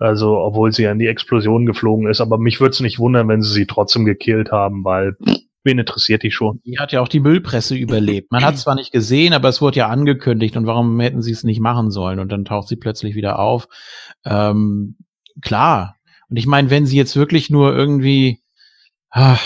Also, 0.00 0.38
obwohl 0.38 0.72
sie 0.72 0.88
an 0.88 0.98
die 0.98 1.06
Explosion 1.06 1.66
geflogen 1.66 2.08
ist. 2.08 2.20
Aber 2.20 2.36
mich 2.36 2.60
würde 2.60 2.72
es 2.72 2.80
nicht 2.80 2.98
wundern, 2.98 3.28
wenn 3.28 3.42
sie 3.42 3.52
sie 3.52 3.66
trotzdem 3.66 4.04
gekillt 4.04 4.50
haben, 4.50 4.84
weil 4.84 5.12
pff, 5.24 5.36
wen 5.62 5.78
interessiert 5.78 6.24
die 6.24 6.32
schon? 6.32 6.60
Die 6.64 6.80
hat 6.80 6.90
ja 6.90 7.00
auch 7.00 7.08
die 7.08 7.20
Müllpresse 7.20 7.76
überlebt. 7.76 8.32
Man 8.32 8.44
hat 8.44 8.58
zwar 8.58 8.74
nicht 8.74 8.90
gesehen, 8.90 9.34
aber 9.34 9.50
es 9.50 9.62
wurde 9.62 9.78
ja 9.78 9.86
angekündigt. 9.86 10.56
Und 10.56 10.66
warum 10.66 10.98
hätten 10.98 11.22
sie 11.22 11.30
es 11.30 11.44
nicht 11.44 11.60
machen 11.60 11.92
sollen? 11.92 12.18
Und 12.18 12.32
dann 12.32 12.44
taucht 12.44 12.66
sie 12.66 12.76
plötzlich 12.76 13.14
wieder 13.14 13.38
auf. 13.38 13.68
Ähm, 14.24 14.96
klar. 15.42 15.94
Und 16.28 16.38
ich 16.38 16.46
meine, 16.46 16.70
wenn 16.70 16.86
sie 16.86 16.96
jetzt 16.96 17.14
wirklich 17.14 17.50
nur 17.50 17.72
irgendwie 17.72 18.39
ah, 19.10 19.38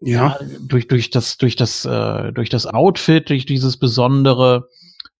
ja, 0.00 0.38
durch 0.60 0.88
durch 0.88 1.10
das 1.10 1.36
durch 1.38 1.56
das 1.56 1.84
äh, 1.84 2.32
durch 2.32 2.48
das 2.50 2.66
Outfit, 2.66 3.28
durch 3.28 3.46
dieses 3.46 3.76
besondere, 3.76 4.68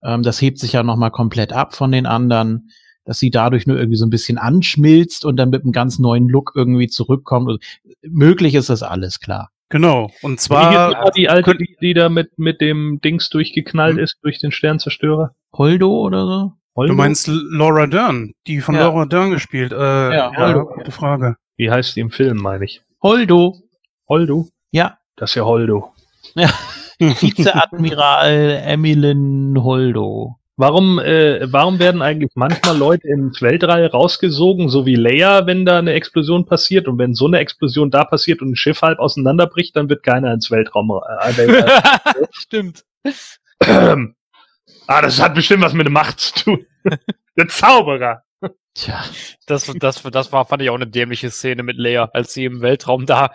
ähm, 0.02 0.22
das 0.22 0.40
hebt 0.40 0.58
sich 0.58 0.72
ja 0.72 0.82
noch 0.82 0.96
mal 0.96 1.10
komplett 1.10 1.52
ab 1.52 1.74
von 1.74 1.92
den 1.92 2.06
anderen, 2.06 2.70
dass 3.04 3.18
sie 3.18 3.30
dadurch 3.30 3.66
nur 3.66 3.76
irgendwie 3.78 3.96
so 3.98 4.06
ein 4.06 4.10
bisschen 4.10 4.38
anschmilzt 4.38 5.24
und 5.24 5.36
dann 5.36 5.50
mit 5.50 5.62
einem 5.62 5.72
ganz 5.72 5.98
neuen 5.98 6.28
Look 6.28 6.52
irgendwie 6.54 6.88
zurückkommt. 6.88 7.48
Also, 7.48 7.58
möglich 8.02 8.54
ist 8.54 8.70
das 8.70 8.82
alles 8.82 9.20
klar. 9.20 9.50
genau. 9.68 10.10
Und 10.22 10.40
zwar, 10.40 10.90
nochmal 10.90 11.10
die 11.16 11.28
alte, 11.28 11.56
die, 11.56 11.76
die 11.80 11.94
da 11.94 12.08
mit, 12.08 12.38
mit 12.38 12.60
dem 12.60 13.00
Dings 13.04 13.28
durchgeknallt 13.30 13.96
Hm. 13.96 14.04
ist, 14.04 14.16
durch 14.22 14.38
den 14.38 14.52
Sternzerstörer? 14.52 15.34
Holdo 15.52 15.90
oder 15.90 16.26
so? 16.26 16.52
Holdo? 16.76 16.92
du 16.92 16.96
meinst 16.96 17.28
Laura 17.28 17.86
Dern, 17.86 18.32
die 18.46 18.60
von 18.60 18.74
Ja. 18.74 18.82
Laura 18.82 19.06
Dern 19.06 19.30
gespielt. 19.30 19.72
Äh, 19.72 19.76
Ja, 19.76 20.12
ja, 20.12 20.36
Holdo. 20.36 20.66
gute 20.66 20.90
Frage. 20.92 21.36
Wie 21.56 21.70
heißt 21.70 21.96
die 21.96 22.00
im 22.00 22.10
Film, 22.10 22.36
meine 22.36 22.64
ich? 22.66 22.82
Holdo. 23.06 23.54
Holdo? 24.08 24.48
Ja. 24.72 24.98
Das 25.14 25.30
ist 25.30 25.36
ja 25.36 25.44
Holdo. 25.44 25.94
Vizeadmiral 26.98 28.62
Emilyn 28.64 29.62
Holdo. 29.62 30.40
Warum, 30.56 30.98
äh, 30.98 31.46
warum 31.52 31.78
werden 31.78 32.02
eigentlich 32.02 32.32
manchmal 32.34 32.76
Leute 32.76 33.06
ins 33.06 33.40
Weltall 33.40 33.86
rausgesogen, 33.86 34.68
so 34.68 34.86
wie 34.86 34.96
Leia, 34.96 35.46
wenn 35.46 35.64
da 35.64 35.78
eine 35.78 35.92
Explosion 35.92 36.46
passiert? 36.46 36.88
Und 36.88 36.98
wenn 36.98 37.14
so 37.14 37.26
eine 37.26 37.38
Explosion 37.38 37.92
da 37.92 38.02
passiert 38.02 38.42
und 38.42 38.50
ein 38.50 38.56
Schiff 38.56 38.82
halb 38.82 38.98
auseinanderbricht, 38.98 39.76
dann 39.76 39.88
wird 39.88 40.02
keiner 40.02 40.32
ins 40.34 40.50
Weltraum. 40.50 40.90
Äh, 40.90 41.36
Weltall. 41.36 42.28
Stimmt. 42.32 42.84
ah, 43.60 45.02
das 45.02 45.22
hat 45.22 45.36
bestimmt 45.36 45.62
was 45.62 45.74
mit 45.74 45.86
der 45.86 45.92
Macht 45.92 46.18
zu 46.18 46.34
tun. 46.42 46.66
der 47.36 47.46
Zauberer. 47.46 48.24
Tja, 48.76 49.02
das, 49.46 49.72
das, 49.78 50.02
das 50.02 50.32
war, 50.32 50.44
fand 50.44 50.62
ich 50.62 50.68
auch 50.68 50.74
eine 50.74 50.86
dämliche 50.86 51.30
Szene 51.30 51.62
mit 51.62 51.78
Leia, 51.78 52.10
als 52.12 52.34
sie 52.34 52.44
im 52.44 52.60
Weltraum 52.60 53.06
da 53.06 53.32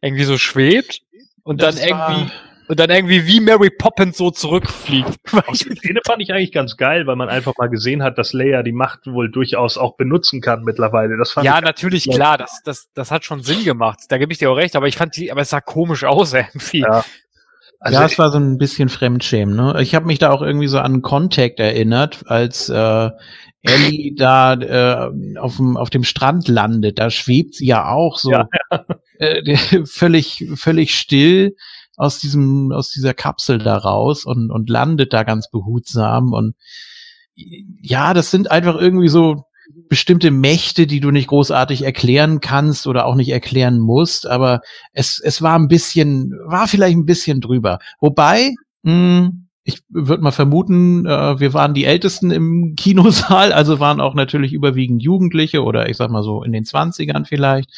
irgendwie 0.00 0.24
so 0.24 0.38
schwebt 0.38 1.00
und 1.42 1.60
Das 1.60 1.76
dann 1.76 1.88
irgendwie 1.88 2.32
und 2.68 2.78
dann 2.78 2.90
irgendwie 2.90 3.26
wie 3.26 3.40
Mary 3.40 3.70
Poppins 3.70 4.18
so 4.18 4.30
zurückfliegt. 4.30 5.18
Die 5.50 5.56
Szene 5.56 6.00
fand 6.06 6.22
ich 6.22 6.32
eigentlich 6.32 6.52
ganz 6.52 6.76
geil, 6.76 7.06
weil 7.06 7.16
man 7.16 7.30
einfach 7.30 7.54
mal 7.56 7.68
gesehen 7.68 8.02
hat, 8.02 8.18
dass 8.18 8.34
Leia 8.34 8.62
die 8.62 8.72
Macht 8.72 9.06
wohl 9.06 9.30
durchaus 9.30 9.78
auch 9.78 9.96
benutzen 9.96 10.42
kann 10.42 10.64
mittlerweile. 10.64 11.16
Das 11.16 11.32
fand 11.32 11.46
ja, 11.46 11.56
ich 11.56 11.64
natürlich, 11.64 12.04
Ja. 12.04 12.14
klar, 12.14 12.38
das, 12.38 12.60
das, 12.64 12.88
das 12.92 13.10
hat 13.10 13.24
schon 13.24 13.42
Sinn 13.42 13.64
gemacht. 13.64 14.00
Da 14.10 14.18
gebe 14.18 14.32
ich 14.32 14.38
dir 14.38 14.50
auch 14.50 14.56
recht, 14.56 14.76
aber 14.76 14.86
ich 14.86 14.98
fand 14.98 15.16
die, 15.16 15.32
aber 15.32 15.40
es 15.40 15.50
sah 15.50 15.62
komisch 15.62 16.04
aus 16.04 16.32
irgendwie. 16.34 16.80
Ja. 16.80 17.04
Also 17.80 18.00
ja, 18.00 18.06
es 18.06 18.18
war 18.18 18.30
so 18.30 18.38
ein 18.38 18.58
bisschen 18.58 18.88
Fremdschämen. 18.88 19.54
Ne? 19.54 19.80
Ich 19.80 19.94
habe 19.94 20.06
mich 20.06 20.18
da 20.18 20.30
auch 20.30 20.42
irgendwie 20.42 20.66
so 20.66 20.78
an 20.80 21.00
Contact 21.00 21.60
erinnert, 21.60 22.24
als 22.26 22.68
äh, 22.68 23.10
Ellie 23.62 24.14
da 24.14 24.54
äh, 24.54 25.38
auf, 25.38 25.56
dem, 25.56 25.76
auf 25.76 25.90
dem 25.90 26.04
Strand 26.04 26.48
landet. 26.48 26.98
Da 26.98 27.10
schwebt 27.10 27.54
sie 27.54 27.66
ja 27.66 27.90
auch 27.90 28.18
so 28.18 28.30
Ja, 28.30 28.48
Äh, 29.18 29.56
völlig, 29.84 30.46
völlig 30.54 30.94
still 30.96 31.56
aus 31.96 32.20
diesem, 32.20 32.72
aus 32.72 32.90
dieser 32.90 33.14
Kapsel 33.14 33.58
da 33.58 33.76
raus 33.76 34.24
und, 34.24 34.50
und 34.50 34.70
landet 34.70 35.12
da 35.12 35.24
ganz 35.24 35.50
behutsam. 35.50 36.32
Und 36.32 36.54
ja, 37.34 38.14
das 38.14 38.30
sind 38.30 38.50
einfach 38.50 38.76
irgendwie 38.76 39.08
so 39.08 39.44
bestimmte 39.88 40.30
Mächte, 40.30 40.86
die 40.86 41.00
du 41.00 41.10
nicht 41.10 41.28
großartig 41.28 41.82
erklären 41.82 42.40
kannst 42.40 42.86
oder 42.86 43.06
auch 43.06 43.14
nicht 43.14 43.28
erklären 43.30 43.78
musst, 43.78 44.26
aber 44.26 44.60
es, 44.92 45.20
es 45.22 45.42
war 45.42 45.58
ein 45.58 45.68
bisschen, 45.68 46.32
war 46.46 46.68
vielleicht 46.68 46.96
ein 46.96 47.04
bisschen 47.04 47.40
drüber. 47.40 47.78
Wobei, 48.00 48.54
mh, 48.82 49.30
ich 49.68 49.82
würde 49.90 50.22
mal 50.22 50.30
vermuten, 50.30 51.04
äh, 51.04 51.38
wir 51.38 51.52
waren 51.52 51.74
die 51.74 51.84
Ältesten 51.84 52.30
im 52.30 52.74
Kinosaal, 52.76 53.52
also 53.52 53.78
waren 53.78 54.00
auch 54.00 54.14
natürlich 54.14 54.54
überwiegend 54.54 55.02
Jugendliche 55.02 55.62
oder 55.62 55.90
ich 55.90 55.98
sag 55.98 56.10
mal 56.10 56.22
so 56.22 56.42
in 56.42 56.52
den 56.52 56.64
Zwanzigern 56.64 57.26
vielleicht. 57.26 57.70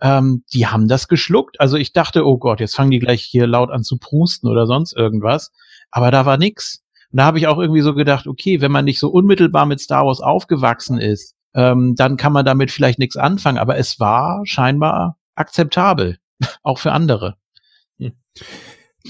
Ähm, 0.00 0.44
die 0.52 0.68
haben 0.68 0.86
das 0.86 1.08
geschluckt. 1.08 1.60
Also 1.60 1.76
ich 1.76 1.92
dachte, 1.92 2.24
oh 2.24 2.38
Gott, 2.38 2.60
jetzt 2.60 2.76
fangen 2.76 2.92
die 2.92 3.00
gleich 3.00 3.22
hier 3.22 3.48
laut 3.48 3.70
an 3.70 3.82
zu 3.82 3.98
prusten 3.98 4.48
oder 4.48 4.68
sonst 4.68 4.96
irgendwas. 4.96 5.50
Aber 5.90 6.12
da 6.12 6.24
war 6.24 6.36
nix. 6.36 6.84
Und 7.10 7.18
da 7.18 7.24
habe 7.24 7.38
ich 7.38 7.48
auch 7.48 7.58
irgendwie 7.58 7.80
so 7.80 7.94
gedacht, 7.94 8.28
okay, 8.28 8.60
wenn 8.60 8.70
man 8.70 8.84
nicht 8.84 9.00
so 9.00 9.08
unmittelbar 9.08 9.66
mit 9.66 9.80
Star 9.80 10.06
Wars 10.06 10.20
aufgewachsen 10.20 10.98
ist, 10.98 11.34
ähm, 11.52 11.96
dann 11.96 12.16
kann 12.16 12.32
man 12.32 12.44
damit 12.44 12.70
vielleicht 12.70 13.00
nichts 13.00 13.16
anfangen. 13.16 13.58
Aber 13.58 13.76
es 13.76 13.98
war 13.98 14.42
scheinbar 14.44 15.16
akzeptabel, 15.34 16.18
auch 16.62 16.78
für 16.78 16.92
andere. 16.92 17.34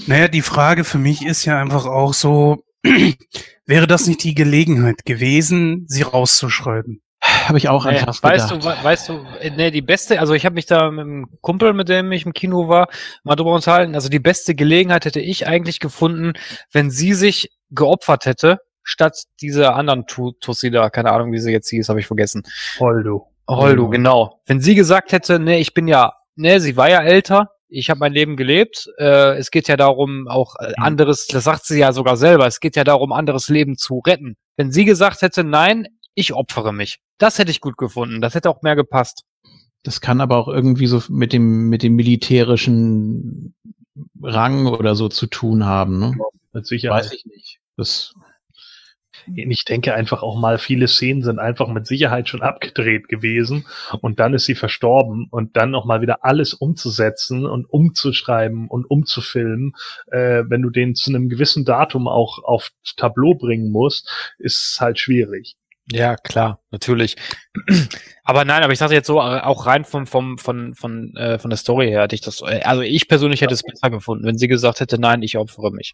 Naja, 0.07 0.27
die 0.27 0.41
Frage 0.41 0.83
für 0.83 0.97
mich 0.97 1.25
ist 1.25 1.45
ja 1.45 1.59
einfach 1.59 1.85
auch 1.85 2.13
so, 2.13 2.63
wäre 3.65 3.87
das 3.87 4.07
nicht 4.07 4.23
die 4.23 4.35
Gelegenheit 4.35 5.05
gewesen, 5.05 5.85
sie 5.87 6.03
rauszuschreiben? 6.03 7.01
Habe 7.21 7.57
ich 7.57 7.69
auch 7.69 7.85
an 7.85 7.95
fast 7.97 8.21
weißt 8.23 8.49
gedacht. 8.49 8.63
du, 8.65 8.69
we- 8.69 8.83
weißt 8.83 9.09
du, 9.09 9.13
äh, 9.39 9.49
nee, 9.55 9.71
die 9.71 9.81
beste, 9.81 10.19
also 10.19 10.33
ich 10.33 10.45
habe 10.45 10.53
mich 10.55 10.67
da 10.67 10.91
mit 10.91 11.05
einem 11.05 11.27
Kumpel, 11.41 11.73
mit 11.73 11.89
dem 11.89 12.11
ich 12.11 12.25
im 12.25 12.33
Kino 12.33 12.67
war, 12.67 12.87
mal 13.23 13.35
drüber 13.35 13.53
unterhalten. 13.55 13.95
Also 13.95 14.09
die 14.09 14.19
beste 14.19 14.53
Gelegenheit 14.53 15.05
hätte 15.05 15.21
ich 15.21 15.47
eigentlich 15.47 15.79
gefunden, 15.79 16.33
wenn 16.71 16.91
sie 16.91 17.13
sich 17.13 17.49
geopfert 17.71 18.25
hätte, 18.27 18.59
statt 18.83 19.23
dieser 19.41 19.75
anderen 19.75 20.05
Tu- 20.05 20.33
Tussi 20.39 20.69
da, 20.69 20.89
keine 20.91 21.11
Ahnung, 21.11 21.31
wie 21.31 21.39
sie 21.39 21.51
jetzt 21.51 21.69
hieß, 21.69 21.89
habe 21.89 21.99
ich 21.99 22.05
vergessen. 22.05 22.43
Holdo. 22.79 23.31
Holdo, 23.47 23.87
Mhm. 23.87 23.91
genau. 23.91 24.41
Wenn 24.45 24.61
sie 24.61 24.75
gesagt 24.75 25.11
hätte, 25.11 25.39
nee, 25.39 25.59
ich 25.59 25.73
bin 25.73 25.87
ja, 25.87 26.13
nee, 26.35 26.59
sie 26.59 26.77
war 26.77 26.89
ja 26.89 27.01
älter, 27.01 27.49
ich 27.75 27.89
habe 27.89 27.99
mein 27.99 28.13
Leben 28.13 28.35
gelebt. 28.37 28.89
Äh, 28.97 29.37
es 29.37 29.51
geht 29.51 29.67
ja 29.67 29.77
darum, 29.77 30.27
auch 30.27 30.55
äh, 30.59 30.69
Mhm. 30.69 30.83
anderes, 30.83 31.27
das 31.27 31.43
sagt 31.43 31.65
sie 31.65 31.79
ja 31.79 31.93
sogar 31.93 32.17
selber, 32.17 32.47
es 32.47 32.59
geht 32.59 32.75
ja 32.75 32.83
darum, 32.83 33.11
anderes 33.11 33.49
Leben 33.49 33.77
zu 33.77 33.99
retten. 33.99 34.35
Wenn 34.57 34.71
sie 34.71 34.85
gesagt 34.85 35.21
hätte, 35.21 35.43
nein, 35.43 35.87
ich 36.13 36.33
opfere 36.33 36.73
mich. 36.73 36.99
Das 37.17 37.39
hätte 37.39 37.51
ich 37.51 37.61
gut 37.61 37.77
gefunden. 37.77 38.21
Das 38.21 38.35
hätte 38.35 38.49
auch 38.49 38.61
mehr 38.61 38.75
gepasst. 38.75 39.23
Das 39.83 40.01
kann 40.01 40.21
aber 40.21 40.37
auch 40.37 40.47
irgendwie 40.47 40.87
so 40.87 41.03
mit 41.09 41.33
dem, 41.33 41.69
mit 41.69 41.83
dem 41.83 41.95
militärischen 41.95 43.53
Rang 44.21 44.65
oder 44.67 44.95
so 44.95 45.09
zu 45.09 45.27
tun 45.27 45.65
haben, 45.65 45.99
ne? 45.99 46.17
Mit 46.53 46.65
Sicherheit. 46.65 47.05
Weiß 47.05 47.13
ich 47.13 47.25
nicht. 47.25 47.59
Das, 47.77 48.13
Ich 49.33 49.65
denke 49.65 49.93
einfach 49.93 50.23
auch 50.23 50.39
mal, 50.39 50.57
viele 50.57 50.87
Szenen 50.87 51.23
sind 51.23 51.39
einfach 51.39 51.67
mit 51.67 51.87
Sicherheit 51.87 52.29
schon 52.29 52.41
abgedreht 52.41 53.07
gewesen 53.07 53.65
und 54.01 54.19
dann 54.19 54.33
ist 54.33 54.45
sie 54.45 54.55
verstorben 54.55 55.27
und 55.31 55.57
dann 55.57 55.71
noch 55.71 55.85
mal 55.85 56.01
wieder 56.01 56.23
alles 56.23 56.53
umzusetzen 56.53 57.45
und 57.45 57.65
umzuschreiben 57.65 58.67
und 58.67 58.85
umzufilmen, 58.85 59.73
äh, 60.11 60.43
wenn 60.47 60.61
du 60.61 60.69
den 60.69 60.95
zu 60.95 61.09
einem 61.09 61.29
gewissen 61.29 61.65
Datum 61.65 62.07
auch 62.07 62.43
auf 62.43 62.71
Tableau 62.97 63.33
bringen 63.33 63.71
musst, 63.71 64.35
ist 64.37 64.77
halt 64.79 64.99
schwierig. 64.99 65.55
Ja, 65.91 66.15
klar, 66.15 66.59
natürlich. 66.71 67.15
Aber 68.23 68.43
nein, 68.43 68.63
aber 68.63 68.73
ich 68.73 68.79
dachte 68.79 68.95
jetzt 68.95 69.05
so, 69.05 69.19
äh, 69.19 69.41
auch 69.41 69.67
rein 69.67 69.85
vom, 69.85 70.07
vom, 70.07 70.39
von, 70.39 70.73
von, 70.73 71.15
äh, 71.15 71.37
von 71.37 71.51
der 71.51 71.57
Story 71.57 71.89
her 71.89 72.01
hätte 72.01 72.15
ich 72.15 72.21
das, 72.21 72.41
äh, 72.41 72.61
also 72.63 72.81
ich 72.81 73.07
persönlich 73.07 73.41
hätte 73.41 73.53
es 73.53 73.61
besser 73.61 73.91
gefunden, 73.91 74.25
wenn 74.25 74.37
sie 74.37 74.47
gesagt 74.47 74.79
hätte, 74.79 74.99
nein, 74.99 75.21
ich 75.21 75.37
opfere 75.37 75.71
mich. 75.71 75.93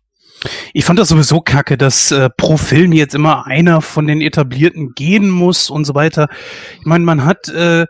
Ich 0.74 0.86
fand 0.86 0.98
das 0.98 1.10
sowieso 1.10 1.42
kacke, 1.42 1.78
dass 1.78 2.12
äh, 2.12 2.30
pro 2.30 2.56
Film 2.56 2.94
jetzt 2.94 3.16
immer 3.16 3.48
einer 3.48 3.82
von 3.82 4.08
den 4.08 4.22
Etablierten 4.22 4.94
gehen 4.96 5.30
muss 5.30 5.70
und 5.70 5.84
so 5.84 5.94
weiter. 5.94 6.30
Ich 6.80 6.86
meine, 6.86 7.04
man 7.04 7.26
hat, 7.26 7.50
äh, 7.50 7.86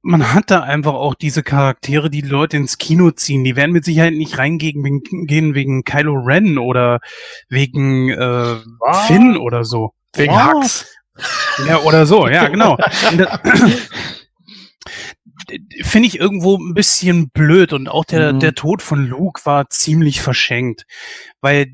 man 0.00 0.32
hat 0.32 0.50
da 0.50 0.60
einfach 0.60 0.94
auch 0.94 1.14
diese 1.14 1.42
Charaktere, 1.42 2.08
die, 2.08 2.22
die 2.22 2.28
Leute 2.28 2.56
ins 2.56 2.78
Kino 2.78 3.10
ziehen. 3.10 3.44
Die 3.44 3.54
werden 3.54 3.72
mit 3.72 3.84
Sicherheit 3.84 4.14
nicht 4.14 4.38
reingehen 4.38 4.82
wegen, 4.82 5.26
gehen 5.26 5.54
wegen 5.54 5.84
Kylo 5.84 6.14
Ren 6.14 6.56
oder 6.56 7.00
wegen 7.50 8.08
äh, 8.08 8.56
Finn 9.06 9.36
oder 9.36 9.64
so. 9.64 9.92
Wegen 10.14 10.32
Was? 10.32 10.52
Hux. 10.52 10.91
Ja, 11.66 11.78
oder 11.80 12.06
so, 12.06 12.26
ja, 12.28 12.48
genau. 12.48 12.76
Finde 15.82 16.06
ich 16.08 16.18
irgendwo 16.18 16.56
ein 16.56 16.74
bisschen 16.74 17.28
blöd 17.30 17.72
und 17.72 17.88
auch 17.88 18.04
der, 18.04 18.32
Mhm. 18.32 18.40
der 18.40 18.54
Tod 18.54 18.80
von 18.82 19.06
Luke 19.06 19.40
war 19.44 19.68
ziemlich 19.68 20.20
verschenkt. 20.20 20.86
Weil, 21.40 21.72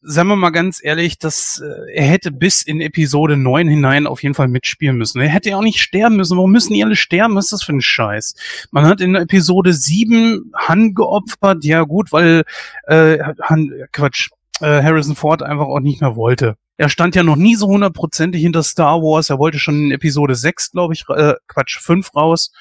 sagen 0.00 0.28
wir 0.28 0.36
mal 0.36 0.50
ganz 0.50 0.80
ehrlich, 0.82 1.18
dass 1.18 1.62
äh, 1.64 1.92
er 1.94 2.04
hätte 2.06 2.30
bis 2.32 2.62
in 2.62 2.80
Episode 2.80 3.36
9 3.36 3.68
hinein 3.68 4.06
auf 4.06 4.22
jeden 4.22 4.34
Fall 4.34 4.48
mitspielen 4.48 4.96
müssen. 4.96 5.20
Er 5.20 5.28
hätte 5.28 5.50
ja 5.50 5.56
auch 5.56 5.62
nicht 5.62 5.80
sterben 5.80 6.16
müssen. 6.16 6.36
Warum 6.36 6.52
müssen 6.52 6.72
die 6.74 6.82
alle 6.84 6.96
sterben? 6.96 7.34
Was 7.36 7.44
ist 7.46 7.52
das 7.52 7.62
für 7.62 7.72
ein 7.74 7.82
Scheiß? 7.82 8.34
Man 8.70 8.86
hat 8.86 9.00
in 9.00 9.14
Episode 9.14 9.72
7 9.72 10.50
Han 10.56 10.94
geopfert, 10.94 11.64
ja 11.64 11.82
gut, 11.82 12.12
weil 12.12 12.44
äh, 12.86 13.18
Han, 13.42 13.70
Quatsch, 13.92 14.30
äh, 14.60 14.82
Harrison 14.82 15.16
Ford 15.16 15.42
einfach 15.42 15.66
auch 15.66 15.80
nicht 15.80 16.00
mehr 16.00 16.16
wollte. 16.16 16.56
Er 16.76 16.88
stand 16.88 17.14
ja 17.14 17.22
noch 17.22 17.36
nie 17.36 17.54
so 17.54 17.68
hundertprozentig 17.68 18.42
hinter 18.42 18.62
Star 18.62 19.00
Wars. 19.00 19.30
Er 19.30 19.38
wollte 19.38 19.58
schon 19.58 19.86
in 19.86 19.90
Episode 19.92 20.34
6, 20.34 20.72
glaube 20.72 20.94
ich, 20.94 21.04
äh, 21.08 21.34
Quatsch, 21.46 21.78
5 21.78 22.14
raus. 22.14 22.52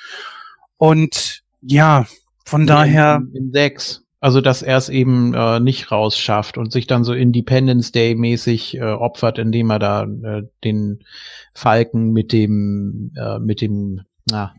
Und 0.77 1.41
ja, 1.61 2.05
von 2.45 2.67
daher, 2.67 3.21
In, 3.33 3.35
in 3.35 3.51
sechs. 3.51 4.03
Also, 4.19 4.39
dass 4.39 4.61
er 4.61 4.77
es 4.77 4.87
eben 4.87 5.33
äh, 5.33 5.59
nicht 5.59 5.91
rausschafft 5.91 6.57
und 6.57 6.71
sich 6.71 6.87
dann 6.87 7.03
so 7.03 7.11
Independence 7.11 7.91
Day 7.91 8.15
mäßig 8.15 8.77
äh, 8.77 8.83
opfert, 8.83 9.37
indem 9.37 9.69
er 9.69 9.79
da 9.79 10.03
äh, 10.03 10.43
den 10.63 11.03
Falken 11.53 12.13
mit 12.13 12.31
dem, 12.31 13.11
äh, 13.17 13.39
mit 13.39 13.59
dem, 13.59 14.01
na, 14.29 14.53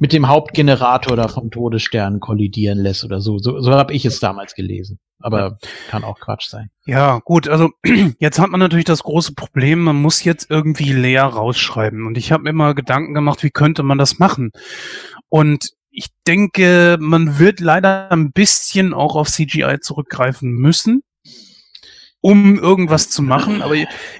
mit 0.00 0.12
dem 0.12 0.28
Hauptgenerator 0.28 1.16
da 1.16 1.28
vom 1.28 1.50
Todesstern 1.50 2.20
kollidieren 2.20 2.78
lässt 2.78 3.04
oder 3.04 3.22
so. 3.22 3.38
So, 3.38 3.58
so 3.60 3.72
habe 3.72 3.94
ich 3.94 4.04
es 4.04 4.20
damals 4.20 4.54
gelesen. 4.54 4.98
Aber 5.20 5.58
kann 5.88 6.04
auch 6.04 6.20
Quatsch 6.20 6.48
sein. 6.48 6.70
ja 6.86 7.18
gut, 7.24 7.48
also 7.48 7.70
jetzt 8.18 8.38
hat 8.38 8.50
man 8.50 8.60
natürlich 8.60 8.84
das 8.84 9.02
große 9.02 9.34
Problem, 9.34 9.80
man 9.80 9.96
muss 9.96 10.22
jetzt 10.22 10.50
irgendwie 10.50 10.92
leer 10.92 11.24
rausschreiben. 11.24 12.06
Und 12.06 12.16
ich 12.16 12.30
habe 12.30 12.44
mir 12.44 12.52
mal 12.52 12.74
Gedanken 12.74 13.14
gemacht, 13.14 13.42
wie 13.42 13.50
könnte 13.50 13.82
man 13.82 13.98
das 13.98 14.18
machen? 14.18 14.52
Und 15.28 15.70
ich 15.90 16.08
denke, 16.26 16.96
man 17.00 17.38
wird 17.38 17.58
leider 17.60 18.12
ein 18.12 18.30
bisschen 18.30 18.94
auch 18.94 19.16
auf 19.16 19.28
CGI 19.28 19.80
zurückgreifen 19.80 20.52
müssen, 20.52 21.02
um 22.20 22.58
irgendwas 22.58 23.10
zu 23.10 23.22
machen, 23.22 23.62
aber 23.62 23.74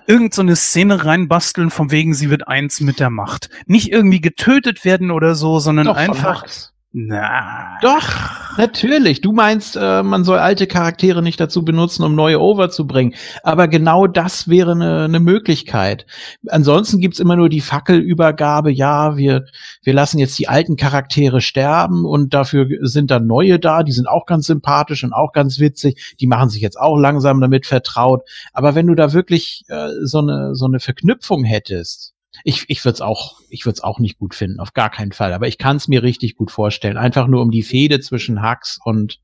irgend 0.06 0.34
so 0.34 0.42
eine 0.42 0.56
Szene 0.56 1.04
reinbasteln, 1.04 1.70
von 1.70 1.90
wegen 1.92 2.14
sie 2.14 2.30
wird 2.30 2.48
eins 2.48 2.80
mit 2.80 2.98
der 2.98 3.10
Macht. 3.10 3.50
Nicht 3.66 3.92
irgendwie 3.92 4.20
getötet 4.20 4.84
werden 4.84 5.12
oder 5.12 5.36
so, 5.36 5.60
sondern 5.60 5.86
Doch, 5.86 5.96
einfach. 5.96 6.44
Na. 6.92 7.78
Doch, 7.82 8.56
natürlich. 8.56 9.20
Du 9.20 9.32
meinst, 9.32 9.76
äh, 9.76 10.02
man 10.02 10.24
soll 10.24 10.38
alte 10.38 10.66
Charaktere 10.66 11.22
nicht 11.22 11.38
dazu 11.38 11.62
benutzen, 11.62 12.02
um 12.02 12.14
neue 12.14 12.40
over 12.40 12.70
zu 12.70 12.86
bringen. 12.86 13.14
Aber 13.42 13.68
genau 13.68 14.06
das 14.06 14.48
wäre 14.48 14.72
eine 14.72 15.06
ne 15.06 15.20
Möglichkeit. 15.20 16.06
Ansonsten 16.48 16.98
gibt's 16.98 17.18
immer 17.18 17.36
nur 17.36 17.50
die 17.50 17.60
Fackelübergabe. 17.60 18.72
Ja, 18.72 19.18
wir, 19.18 19.44
wir 19.82 19.92
lassen 19.92 20.18
jetzt 20.18 20.38
die 20.38 20.48
alten 20.48 20.76
Charaktere 20.76 21.42
sterben 21.42 22.06
und 22.06 22.32
dafür 22.32 22.66
sind 22.80 23.10
dann 23.10 23.26
neue 23.26 23.58
da. 23.58 23.82
Die 23.82 23.92
sind 23.92 24.08
auch 24.08 24.24
ganz 24.24 24.46
sympathisch 24.46 25.04
und 25.04 25.12
auch 25.12 25.32
ganz 25.32 25.58
witzig. 25.58 26.16
Die 26.20 26.26
machen 26.26 26.48
sich 26.48 26.62
jetzt 26.62 26.80
auch 26.80 26.96
langsam 26.96 27.42
damit 27.42 27.66
vertraut. 27.66 28.22
Aber 28.54 28.74
wenn 28.74 28.86
du 28.86 28.94
da 28.94 29.12
wirklich 29.12 29.64
äh, 29.68 29.90
so 30.04 30.20
eine 30.20 30.54
so 30.54 30.64
eine 30.64 30.80
Verknüpfung 30.80 31.44
hättest, 31.44 32.14
ich, 32.44 32.64
ich 32.68 32.84
würde 32.84 32.94
es 32.94 33.00
auch, 33.00 33.40
ich 33.48 33.64
würde 33.66 33.74
es 33.74 33.82
auch 33.82 33.98
nicht 33.98 34.18
gut 34.18 34.34
finden, 34.34 34.60
auf 34.60 34.72
gar 34.72 34.90
keinen 34.90 35.12
Fall. 35.12 35.32
Aber 35.32 35.48
ich 35.48 35.58
kann 35.58 35.76
es 35.76 35.88
mir 35.88 36.02
richtig 36.02 36.36
gut 36.36 36.50
vorstellen, 36.50 36.96
einfach 36.96 37.26
nur 37.26 37.42
um 37.42 37.50
die 37.50 37.62
Fehde 37.62 38.00
zwischen 38.00 38.42
Hux 38.42 38.78
und 38.84 39.20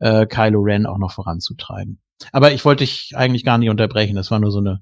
äh, 0.00 0.26
Kylo 0.26 0.60
Ren 0.60 0.86
auch 0.86 0.98
noch 0.98 1.12
voranzutreiben. 1.12 2.00
Aber 2.32 2.52
ich 2.52 2.64
wollte 2.64 2.84
dich 2.84 3.12
eigentlich 3.16 3.44
gar 3.44 3.58
nicht 3.58 3.70
unterbrechen. 3.70 4.16
Das 4.16 4.30
war 4.30 4.38
nur 4.38 4.52
so 4.52 4.58
eine 4.58 4.80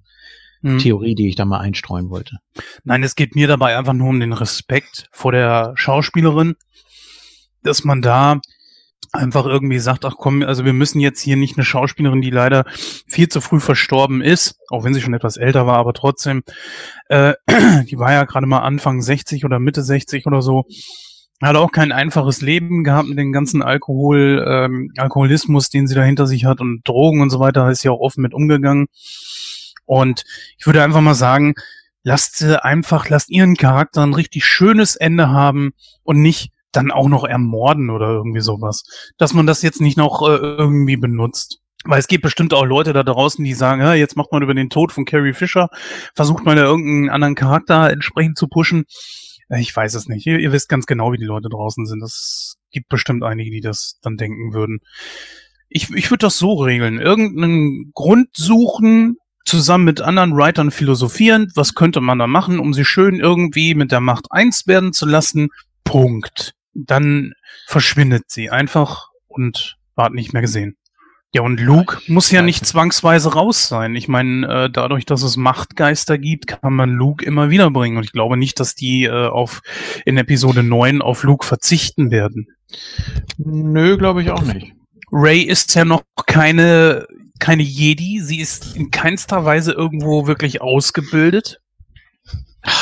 hm. 0.62 0.78
Theorie, 0.78 1.14
die 1.14 1.28
ich 1.28 1.36
da 1.36 1.44
mal 1.44 1.60
einstreuen 1.60 2.10
wollte. 2.10 2.38
Nein, 2.84 3.02
es 3.02 3.14
geht 3.14 3.34
mir 3.34 3.48
dabei 3.48 3.78
einfach 3.78 3.94
nur 3.94 4.08
um 4.08 4.20
den 4.20 4.32
Respekt 4.32 5.08
vor 5.10 5.32
der 5.32 5.72
Schauspielerin, 5.74 6.56
dass 7.62 7.84
man 7.84 8.02
da 8.02 8.40
einfach 9.12 9.46
irgendwie 9.46 9.78
sagt, 9.78 10.04
ach 10.04 10.14
komm, 10.16 10.42
also 10.42 10.64
wir 10.64 10.72
müssen 10.72 11.00
jetzt 11.00 11.20
hier 11.20 11.36
nicht 11.36 11.56
eine 11.56 11.64
Schauspielerin, 11.64 12.20
die 12.20 12.30
leider 12.30 12.64
viel 13.06 13.28
zu 13.28 13.40
früh 13.40 13.60
verstorben 13.60 14.22
ist, 14.22 14.56
auch 14.70 14.84
wenn 14.84 14.94
sie 14.94 15.00
schon 15.00 15.14
etwas 15.14 15.36
älter 15.36 15.66
war, 15.66 15.78
aber 15.78 15.92
trotzdem, 15.92 16.42
äh, 17.08 17.34
die 17.90 17.98
war 17.98 18.12
ja 18.12 18.24
gerade 18.24 18.46
mal 18.46 18.60
Anfang 18.60 19.02
60 19.02 19.44
oder 19.44 19.58
Mitte 19.58 19.82
60 19.82 20.26
oder 20.26 20.42
so, 20.42 20.64
hat 21.42 21.56
auch 21.56 21.72
kein 21.72 21.90
einfaches 21.90 22.42
Leben 22.42 22.84
gehabt 22.84 23.08
mit 23.08 23.18
dem 23.18 23.32
ganzen 23.32 23.62
Alkohol, 23.62 24.44
ähm, 24.46 24.92
Alkoholismus, 24.96 25.70
den 25.70 25.86
sie 25.86 25.94
da 25.94 26.02
hinter 26.02 26.26
sich 26.26 26.44
hat 26.44 26.60
und 26.60 26.86
Drogen 26.86 27.22
und 27.22 27.30
so 27.30 27.40
weiter, 27.40 27.70
ist 27.70 27.82
ja 27.82 27.90
auch 27.90 28.00
offen 28.00 28.20
mit 28.20 28.34
umgegangen. 28.34 28.86
Und 29.86 30.24
ich 30.58 30.66
würde 30.66 30.82
einfach 30.82 31.00
mal 31.00 31.14
sagen, 31.14 31.54
lasst 32.02 32.36
sie 32.36 32.62
einfach, 32.62 33.08
lasst 33.08 33.30
ihren 33.30 33.56
Charakter 33.56 34.02
ein 34.02 34.14
richtig 34.14 34.44
schönes 34.44 34.96
Ende 34.96 35.30
haben 35.30 35.72
und 36.04 36.20
nicht 36.20 36.52
dann 36.72 36.90
auch 36.90 37.08
noch 37.08 37.24
ermorden 37.24 37.90
oder 37.90 38.08
irgendwie 38.08 38.40
sowas. 38.40 38.84
Dass 39.18 39.34
man 39.34 39.46
das 39.46 39.62
jetzt 39.62 39.80
nicht 39.80 39.96
noch 39.96 40.22
äh, 40.22 40.36
irgendwie 40.36 40.96
benutzt. 40.96 41.60
Weil 41.84 41.98
es 41.98 42.08
gibt 42.08 42.22
bestimmt 42.22 42.52
auch 42.52 42.66
Leute 42.66 42.92
da 42.92 43.02
draußen, 43.02 43.42
die 43.42 43.54
sagen, 43.54 43.80
ja, 43.80 43.94
jetzt 43.94 44.16
macht 44.16 44.32
man 44.32 44.42
über 44.42 44.52
den 44.52 44.68
Tod 44.68 44.92
von 44.92 45.06
Carrie 45.06 45.32
Fisher, 45.32 45.70
versucht 46.14 46.44
man 46.44 46.56
da 46.56 46.64
irgendeinen 46.64 47.08
anderen 47.08 47.34
Charakter 47.34 47.90
entsprechend 47.90 48.36
zu 48.36 48.48
pushen. 48.48 48.84
Äh, 49.48 49.60
ich 49.60 49.74
weiß 49.74 49.94
es 49.94 50.06
nicht. 50.06 50.26
Ihr, 50.26 50.38
ihr 50.38 50.52
wisst 50.52 50.68
ganz 50.68 50.86
genau, 50.86 51.12
wie 51.12 51.18
die 51.18 51.24
Leute 51.24 51.48
draußen 51.48 51.86
sind. 51.86 52.02
Es 52.02 52.56
gibt 52.70 52.88
bestimmt 52.88 53.24
einige, 53.24 53.50
die 53.50 53.62
das 53.62 53.98
dann 54.02 54.16
denken 54.16 54.52
würden. 54.52 54.80
Ich, 55.68 55.90
ich 55.90 56.10
würde 56.10 56.26
das 56.26 56.38
so 56.38 56.54
regeln. 56.54 57.00
Irgendeinen 57.00 57.92
Grund 57.94 58.28
suchen, 58.36 59.16
zusammen 59.46 59.84
mit 59.84 60.02
anderen 60.02 60.36
Writern 60.36 60.70
philosophieren. 60.70 61.50
Was 61.54 61.74
könnte 61.74 62.00
man 62.00 62.18
da 62.18 62.26
machen, 62.26 62.58
um 62.58 62.74
sie 62.74 62.84
schön 62.84 63.20
irgendwie 63.20 63.74
mit 63.74 63.90
der 63.90 64.00
Macht 64.00 64.26
eins 64.30 64.66
werden 64.66 64.92
zu 64.92 65.06
lassen? 65.06 65.48
Punkt 65.84 66.54
dann 66.86 67.32
verschwindet 67.66 68.24
sie 68.28 68.50
einfach 68.50 69.08
und 69.28 69.76
ward 69.94 70.14
nicht 70.14 70.32
mehr 70.32 70.42
gesehen. 70.42 70.76
Ja, 71.32 71.42
und 71.42 71.60
Luke 71.60 71.98
muss 72.08 72.32
ja 72.32 72.42
nicht 72.42 72.66
zwangsweise 72.66 73.34
raus 73.34 73.68
sein. 73.68 73.94
Ich 73.94 74.08
meine, 74.08 74.64
äh, 74.64 74.70
dadurch, 74.70 75.06
dass 75.06 75.22
es 75.22 75.36
Machtgeister 75.36 76.18
gibt, 76.18 76.48
kann 76.48 76.72
man 76.72 76.90
Luke 76.90 77.24
immer 77.24 77.50
wieder 77.50 77.70
bringen. 77.70 77.96
Und 77.98 78.02
ich 78.02 78.10
glaube 78.10 78.36
nicht, 78.36 78.58
dass 78.58 78.74
die 78.74 79.04
äh, 79.04 79.28
auf 79.28 79.62
in 80.04 80.16
Episode 80.16 80.64
9 80.64 81.00
auf 81.02 81.22
Luke 81.22 81.46
verzichten 81.46 82.10
werden. 82.10 82.48
Nö, 83.38 83.96
glaube 83.96 84.22
ich 84.22 84.30
auch 84.30 84.42
nicht. 84.42 84.72
Ray 85.12 85.42
ist 85.42 85.74
ja 85.76 85.84
noch 85.84 86.02
keine, 86.26 87.06
keine 87.38 87.62
Jedi. 87.62 88.20
Sie 88.20 88.40
ist 88.40 88.76
in 88.76 88.90
keinster 88.90 89.44
Weise 89.44 89.72
irgendwo 89.72 90.26
wirklich 90.26 90.60
ausgebildet. 90.60 91.60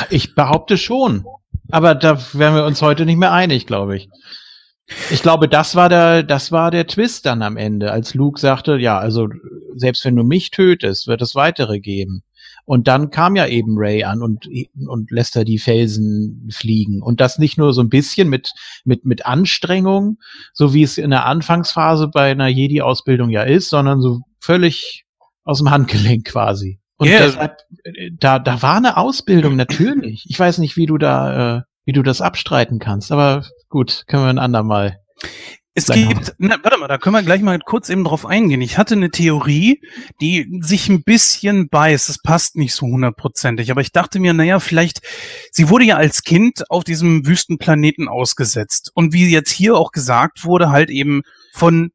Ich 0.09 0.35
behaupte 0.35 0.79
schon. 0.79 1.27
Aber 1.71 1.95
da 1.95 2.19
wären 2.33 2.55
wir 2.55 2.65
uns 2.65 2.83
heute 2.83 3.05
nicht 3.05 3.19
mehr 3.19 3.33
einig, 3.33 3.67
glaube 3.67 3.97
ich. 3.97 4.09
Ich 5.11 5.21
glaube, 5.21 5.49
das 5.49 5.75
war 5.75 5.89
der, 5.89 6.23
das 6.23 6.51
war 6.51 6.71
der 6.71 6.87
Twist 6.87 7.27
dann 7.27 7.43
am 7.43 7.59
Ende, 7.59 7.93
als 7.93 8.15
Luke 8.15 8.41
sagte, 8.41 8.79
ja, 8.79 8.99
also 8.99 9.29
selbst 9.75 10.05
wenn 10.05 10.17
du 10.17 10.25
mich 10.25 10.51
tötest, 10.51 11.07
wird 11.07 11.21
es 11.21 11.35
weitere 11.35 11.79
geben. 11.79 12.23
Und 12.65 12.87
dann 12.87 13.11
kam 13.11 13.37
ja 13.37 13.47
eben 13.47 13.77
Ray 13.79 14.05
an 14.05 14.23
und, 14.23 14.47
und 14.87 15.11
lässt 15.11 15.37
er 15.37 15.45
die 15.45 15.59
Felsen 15.59 16.49
fliegen. 16.53 17.03
Und 17.03 17.21
das 17.21 17.39
nicht 17.39 17.57
nur 17.57 17.73
so 17.73 17.81
ein 17.81 17.89
bisschen 17.89 18.29
mit, 18.29 18.53
mit, 18.85 19.05
mit 19.07 19.25
Anstrengung, 19.25 20.19
so 20.53 20.75
wie 20.75 20.83
es 20.83 20.99
in 20.99 21.11
der 21.11 21.25
Anfangsphase 21.25 22.09
bei 22.09 22.31
einer 22.31 22.49
Jedi-Ausbildung 22.49 23.31
ja 23.31 23.43
ist, 23.43 23.71
sondern 23.71 24.03
so 24.03 24.21
völlig 24.41 25.05
aus 25.45 25.59
dem 25.59 25.71
Handgelenk 25.71 26.27
quasi. 26.27 26.78
Und 26.99 27.09
yeah. 27.09 27.21
deshalb, 27.21 27.59
äh, 27.85 28.11
da, 28.13 28.39
da 28.39 28.61
war 28.61 28.77
eine 28.77 28.97
Ausbildung 28.97 29.57
natürlich. 29.57 30.27
Ich 30.29 30.39
weiß 30.39 30.59
nicht, 30.59 30.77
wie 30.77 30.87
du 30.87 30.99
da, 30.99 31.59
äh, 31.59 31.63
wie 31.85 31.93
du 31.93 32.03
das 32.03 32.21
abstreiten 32.21 32.79
kannst, 32.79 33.13
aber 33.13 33.45
gut, 33.69 34.05
können 34.07 34.25
wir 34.25 34.31
ein 34.31 34.39
andermal. 34.39 34.99
Es 35.75 35.87
gibt, 35.87 36.35
na, 36.39 36.57
warte 36.63 36.77
mal, 36.77 36.89
da 36.89 36.99
können 36.99 37.15
wir 37.15 37.23
gleich 37.23 37.41
mal 37.41 37.59
kurz 37.61 37.89
eben 37.89 38.03
drauf 38.03 38.27
eingehen. 38.27 38.61
Ich 38.61 38.79
hatte 38.79 38.97
eine 38.97 39.11
Theorie, 39.11 39.81
die 40.21 40.59
sich 40.61 40.89
ein 40.89 41.05
bisschen 41.05 41.69
beißt. 41.69 42.09
Das 42.09 42.19
passt 42.21 42.57
nicht 42.57 42.75
so 42.75 42.87
hundertprozentig. 42.87 43.71
Aber 43.71 43.81
ich 43.81 43.93
dachte 43.93 44.19
mir, 44.19 44.33
naja, 44.33 44.59
vielleicht, 44.59 45.03
sie 45.53 45.69
wurde 45.69 45.85
ja 45.85 45.97
als 45.97 46.25
Kind 46.25 46.69
auf 46.69 46.83
diesem 46.83 47.27
Wüstenplaneten 47.27 48.09
ausgesetzt. 48.09 48.91
Und 48.95 49.13
wie 49.13 49.31
jetzt 49.31 49.53
hier 49.53 49.77
auch 49.77 49.93
gesagt 49.93 50.45
wurde, 50.45 50.71
halt 50.71 50.91
eben 50.91 51.23
von 51.53 51.93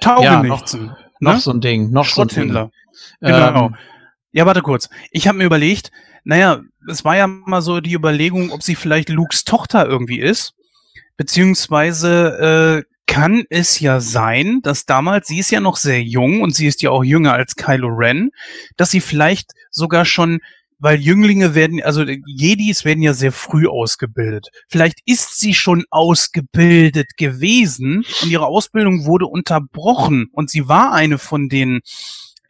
Taugenichtsen. 0.00 0.86
Ja, 0.86 0.86
noch, 0.86 0.98
ne? 1.20 1.34
noch 1.34 1.40
so 1.40 1.52
ein 1.52 1.60
Ding, 1.60 1.90
noch 1.90 2.06
so 2.06 2.22
ein 2.22 2.28
Ding. 2.28 2.70
Genau. 3.20 3.66
Ähm, 3.66 3.76
ja, 4.32 4.46
warte 4.46 4.62
kurz. 4.62 4.88
Ich 5.10 5.26
habe 5.26 5.38
mir 5.38 5.44
überlegt, 5.44 5.90
naja, 6.24 6.60
es 6.88 7.04
war 7.04 7.16
ja 7.16 7.26
mal 7.26 7.62
so 7.62 7.80
die 7.80 7.94
Überlegung, 7.94 8.50
ob 8.50 8.62
sie 8.62 8.74
vielleicht 8.74 9.08
Lukes 9.08 9.44
Tochter 9.44 9.86
irgendwie 9.86 10.20
ist. 10.20 10.54
Beziehungsweise 11.16 12.84
äh, 12.86 12.94
kann 13.06 13.44
es 13.48 13.80
ja 13.80 14.00
sein, 14.00 14.60
dass 14.62 14.84
damals, 14.84 15.28
sie 15.28 15.38
ist 15.38 15.50
ja 15.50 15.60
noch 15.60 15.76
sehr 15.76 16.02
jung 16.02 16.42
und 16.42 16.54
sie 16.54 16.66
ist 16.66 16.82
ja 16.82 16.90
auch 16.90 17.02
jünger 17.02 17.32
als 17.32 17.56
Kylo 17.56 17.88
Ren, 17.88 18.30
dass 18.76 18.90
sie 18.90 19.00
vielleicht 19.00 19.52
sogar 19.70 20.04
schon 20.04 20.40
weil 20.78 21.00
Jünglinge 21.00 21.54
werden, 21.54 21.82
also 21.82 22.04
Jedis 22.04 22.84
werden 22.84 23.02
ja 23.02 23.12
sehr 23.12 23.32
früh 23.32 23.66
ausgebildet. 23.66 24.48
Vielleicht 24.68 25.00
ist 25.06 25.38
sie 25.40 25.54
schon 25.54 25.84
ausgebildet 25.90 27.16
gewesen 27.16 28.04
und 28.22 28.30
ihre 28.30 28.46
Ausbildung 28.46 29.04
wurde 29.04 29.26
unterbrochen 29.26 30.28
und 30.32 30.50
sie 30.50 30.68
war 30.68 30.92
eine 30.92 31.18
von 31.18 31.48
den 31.48 31.80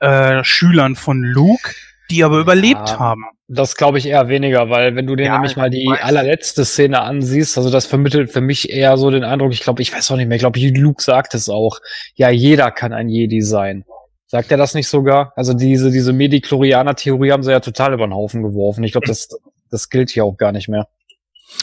äh, 0.00 0.42
Schülern 0.44 0.96
von 0.96 1.22
Luke, 1.22 1.74
die 2.10 2.24
aber 2.24 2.36
ja, 2.36 2.42
überlebt 2.42 2.98
haben. 2.98 3.24
Das 3.48 3.76
glaube 3.76 3.98
ich 3.98 4.06
eher 4.06 4.28
weniger, 4.28 4.70
weil 4.70 4.94
wenn 4.94 5.06
du 5.06 5.16
dir 5.16 5.26
ja, 5.26 5.32
nämlich 5.34 5.56
mal 5.56 5.70
die 5.70 5.88
allerletzte 5.88 6.64
Szene 6.64 7.02
ansiehst, 7.02 7.56
also 7.56 7.70
das 7.70 7.86
vermittelt 7.86 8.30
für 8.30 8.40
mich 8.40 8.70
eher 8.70 8.96
so 8.96 9.10
den 9.10 9.24
Eindruck, 9.24 9.52
ich 9.52 9.60
glaube, 9.60 9.82
ich 9.82 9.92
weiß 9.92 10.10
auch 10.10 10.16
nicht 10.16 10.28
mehr, 10.28 10.36
ich 10.36 10.42
glaube, 10.42 10.60
Luke 10.60 11.02
sagt 11.02 11.34
es 11.34 11.48
auch, 11.48 11.78
ja, 12.14 12.30
jeder 12.30 12.70
kann 12.70 12.92
ein 12.92 13.08
Jedi 13.08 13.40
sein. 13.40 13.84
Sagt 14.26 14.50
er 14.50 14.58
das 14.58 14.74
nicht 14.74 14.88
sogar? 14.88 15.32
Also 15.36 15.54
diese, 15.54 15.90
diese 15.90 16.12
Medichlorianer-Theorie 16.12 17.32
haben 17.32 17.42
sie 17.42 17.50
ja 17.50 17.60
total 17.60 17.94
über 17.94 18.06
den 18.06 18.14
Haufen 18.14 18.42
geworfen. 18.42 18.84
Ich 18.84 18.92
glaube, 18.92 19.06
das, 19.06 19.28
das 19.70 19.88
gilt 19.88 20.10
hier 20.10 20.24
auch 20.24 20.36
gar 20.36 20.52
nicht 20.52 20.68
mehr. 20.68 20.88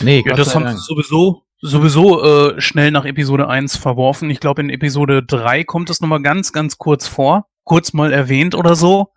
Nee, 0.01 0.23
ja, 0.25 0.35
das 0.35 0.55
haben 0.55 0.67
sie 0.67 0.77
sowieso, 0.77 1.43
sowieso 1.61 2.23
äh, 2.23 2.61
schnell 2.61 2.89
nach 2.89 3.05
Episode 3.05 3.47
1 3.47 3.77
verworfen. 3.77 4.31
Ich 4.31 4.39
glaube, 4.39 4.61
in 4.61 4.71
Episode 4.71 5.21
3 5.21 5.63
kommt 5.63 5.91
es 5.91 6.01
nochmal 6.01 6.23
ganz, 6.23 6.53
ganz 6.53 6.79
kurz 6.79 7.07
vor 7.07 7.47
kurz 7.65 7.91
mal 7.91 8.13
erwähnt 8.13 8.55
oder 8.55 8.75
so. 8.75 9.09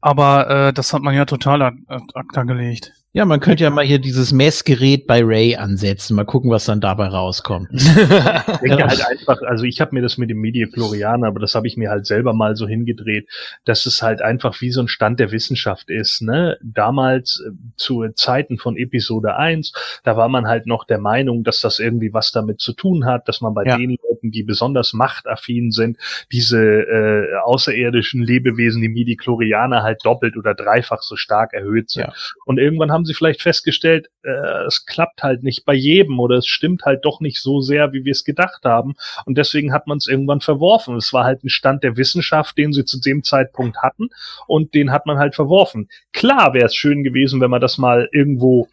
Aber 0.00 0.50
äh, 0.50 0.72
das 0.72 0.92
hat 0.92 1.02
man 1.02 1.14
ja 1.14 1.24
total 1.24 1.62
ad 1.62 1.76
acta 2.14 2.42
gelegt. 2.42 2.92
Ja, 3.16 3.24
man 3.24 3.38
könnte 3.38 3.62
ja 3.62 3.70
mal 3.70 3.84
hier 3.84 4.00
dieses 4.00 4.32
Messgerät 4.32 5.06
bei 5.06 5.22
Ray 5.22 5.54
ansetzen, 5.54 6.16
mal 6.16 6.24
gucken, 6.24 6.50
was 6.50 6.64
dann 6.64 6.80
dabei 6.80 7.06
rauskommt. 7.06 7.68
ich 7.72 7.86
denke 7.86 8.88
halt 8.88 9.06
einfach, 9.06 9.40
also 9.42 9.62
ich 9.62 9.80
habe 9.80 9.94
mir 9.94 10.02
das 10.02 10.18
mit 10.18 10.30
dem 10.30 10.40
Mediaflorianer, 10.40 11.28
aber 11.28 11.38
das 11.38 11.54
habe 11.54 11.68
ich 11.68 11.76
mir 11.76 11.90
halt 11.90 12.06
selber 12.06 12.32
mal 12.32 12.56
so 12.56 12.66
hingedreht, 12.66 13.28
dass 13.64 13.86
es 13.86 14.02
halt 14.02 14.20
einfach 14.20 14.60
wie 14.60 14.72
so 14.72 14.80
ein 14.80 14.88
Stand 14.88 15.20
der 15.20 15.30
Wissenschaft 15.30 15.90
ist. 15.90 16.22
Ne? 16.22 16.58
Damals 16.60 17.40
äh, 17.46 17.52
zu 17.76 18.04
Zeiten 18.16 18.58
von 18.58 18.76
Episode 18.76 19.36
1, 19.36 19.72
da 20.02 20.16
war 20.16 20.28
man 20.28 20.48
halt 20.48 20.66
noch 20.66 20.82
der 20.82 20.98
Meinung, 20.98 21.44
dass 21.44 21.60
das 21.60 21.78
irgendwie 21.78 22.12
was 22.12 22.32
damit 22.32 22.60
zu 22.60 22.72
tun 22.72 23.06
hat, 23.06 23.28
dass 23.28 23.40
man 23.40 23.54
bei 23.54 23.64
ja. 23.64 23.76
den 23.76 23.90
Leuten, 23.90 24.32
die 24.32 24.42
besonders 24.42 24.92
machtaffin 24.92 25.70
sind, 25.70 25.98
diese 26.32 26.58
äh, 26.58 27.36
außerirdischen 27.44 28.24
Lebewesen, 28.24 28.82
die 28.82 28.88
Mediklorianer 28.88 29.84
halt 29.84 30.00
doppelt 30.04 30.36
oder 30.36 30.52
dreifach 30.52 31.02
so 31.02 31.14
stark 31.14 31.52
erhöht 31.52 31.90
sind. 31.90 32.06
Ja. 32.06 32.12
Und 32.44 32.58
irgendwann 32.58 32.90
haben 32.90 33.03
haben 33.04 33.06
sie 33.06 33.14
vielleicht 33.14 33.42
festgestellt, 33.42 34.08
äh, 34.22 34.64
es 34.66 34.86
klappt 34.86 35.22
halt 35.22 35.42
nicht 35.42 35.66
bei 35.66 35.74
jedem 35.74 36.18
oder 36.20 36.36
es 36.36 36.46
stimmt 36.46 36.84
halt 36.84 37.04
doch 37.04 37.20
nicht 37.20 37.40
so 37.40 37.60
sehr, 37.60 37.92
wie 37.92 38.04
wir 38.06 38.12
es 38.12 38.24
gedacht 38.24 38.64
haben. 38.64 38.94
Und 39.26 39.36
deswegen 39.36 39.74
hat 39.74 39.86
man 39.86 39.98
es 39.98 40.08
irgendwann 40.08 40.40
verworfen. 40.40 40.96
Es 40.96 41.12
war 41.12 41.24
halt 41.24 41.44
ein 41.44 41.50
Stand 41.50 41.82
der 41.82 41.98
Wissenschaft, 41.98 42.56
den 42.56 42.72
sie 42.72 42.86
zu 42.86 42.98
dem 42.98 43.22
Zeitpunkt 43.22 43.82
hatten 43.82 44.08
und 44.46 44.72
den 44.72 44.90
hat 44.90 45.04
man 45.04 45.18
halt 45.18 45.34
verworfen. 45.34 45.88
Klar 46.12 46.54
wäre 46.54 46.66
es 46.66 46.74
schön 46.74 47.04
gewesen, 47.04 47.42
wenn 47.42 47.50
man 47.50 47.60
das 47.60 47.76
mal 47.76 48.08
irgendwo 48.10 48.68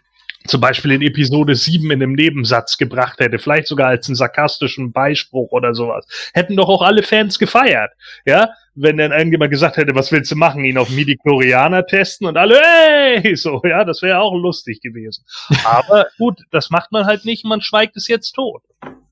zum 0.48 0.62
Beispiel 0.62 0.92
in 0.92 1.02
Episode 1.02 1.56
7 1.56 1.86
in 1.92 2.02
einem 2.02 2.14
Nebensatz 2.14 2.78
gebracht 2.78 3.20
hätte, 3.20 3.40
vielleicht 3.40 3.68
sogar 3.68 3.90
als 3.90 4.08
einen 4.08 4.16
sarkastischen 4.16 4.92
Beispruch 4.92 5.52
oder 5.52 5.74
sowas, 5.74 6.06
hätten 6.34 6.56
doch 6.56 6.70
auch 6.70 6.82
alle 6.82 7.04
Fans 7.04 7.40
gefeiert, 7.40 7.92
ja? 8.26 8.50
Wenn 8.74 8.98
dann 8.98 9.12
irgendjemand 9.12 9.52
gesagt 9.52 9.76
hätte, 9.76 9.96
was 9.96 10.14
willst 10.14 10.32
du 10.32 10.36
machen, 10.38 10.64
ihn 10.64 10.78
auf 10.78 10.90
Midi-Chlorianer 10.90 11.86
testen 11.86 12.26
und 12.26 12.38
alle, 12.38 12.58
hey, 12.62 13.36
so, 13.36 13.62
ja, 13.66 13.84
das 13.84 14.02
wäre 14.02 14.20
auch 14.20 14.34
lustig 14.34 14.80
gewesen. 14.80 15.26
Aber 15.66 16.08
gut, 16.18 16.40
das 16.52 16.70
macht 16.70 16.92
man 16.94 17.06
halt 17.06 17.26
nicht, 17.26 17.44
man 17.44 17.62
schweigt 17.62 17.98
es 17.98 18.08
jetzt 18.08 18.32
tot. 18.32 18.64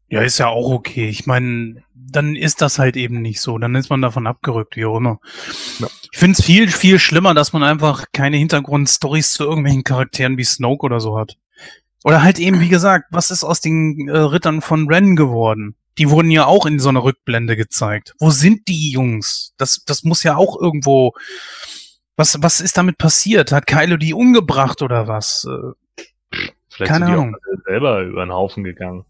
Ja, 0.10 0.22
ist 0.22 0.40
ja 0.40 0.48
auch 0.48 0.72
okay. 0.72 1.08
Ich 1.10 1.26
meine, 1.26 1.84
dann 1.94 2.36
ist 2.36 2.62
das 2.62 2.80
halt 2.80 2.98
eben 2.98 3.22
nicht 3.22 3.42
so. 3.42 3.58
Dann 3.58 3.76
ist 3.76 3.90
man 3.90 4.02
davon 4.02 4.28
abgerückt, 4.28 4.76
wie 4.76 4.86
auch 4.86 4.98
immer. 4.98 5.20
Ja. 5.80 5.88
Ich 6.12 6.18
finde 6.18 6.40
es 6.40 6.46
viel, 6.46 6.70
viel 6.70 7.00
schlimmer, 7.00 7.34
dass 7.34 7.54
man 7.54 7.64
einfach 7.64 8.06
keine 8.12 8.38
Hintergrundstories 8.38 9.32
zu 9.34 9.44
irgendwelchen 9.44 9.84
Charakteren 9.84 10.38
wie 10.38 10.44
Snoke 10.44 10.86
oder 10.86 11.00
so 11.00 11.18
hat. 11.18 11.38
Oder 12.04 12.24
halt 12.24 12.40
eben, 12.40 12.60
wie 12.62 12.70
gesagt, 12.70 13.06
was 13.12 13.30
ist 13.30 13.44
aus 13.44 13.62
den 13.62 14.08
äh, 14.08 14.18
Rittern 14.18 14.62
von 14.62 14.88
Ren 14.88 15.16
geworden? 15.16 15.76
Die 15.98 16.10
wurden 16.10 16.32
ja 16.32 16.46
auch 16.46 16.66
in 16.66 16.80
so 16.80 16.90
einer 16.90 17.04
Rückblende 17.04 17.58
gezeigt. 17.58 18.16
Wo 18.20 18.32
sind 18.32 18.68
die 18.68 18.92
Jungs? 18.92 19.54
Das, 19.58 19.84
das 19.86 20.04
muss 20.04 20.24
ja 20.24 20.38
auch 20.38 20.60
irgendwo. 20.60 21.14
Was, 22.16 22.42
was 22.42 22.62
ist 22.62 22.78
damit 22.78 22.98
passiert? 22.98 23.52
Hat 23.52 23.68
Kylo 23.68 23.98
die 23.98 24.14
umgebracht 24.14 24.82
oder 24.82 25.08
was? 25.08 25.46
Äh, 25.46 25.74
Vielleicht 26.70 26.92
Keine 26.92 27.06
sind 27.06 27.16
die 27.16 27.22
Ahnung. 27.22 27.36
selber 27.66 28.02
über 28.04 28.26
den 28.26 28.32
Haufen 28.32 28.64
gegangen. 28.64 29.06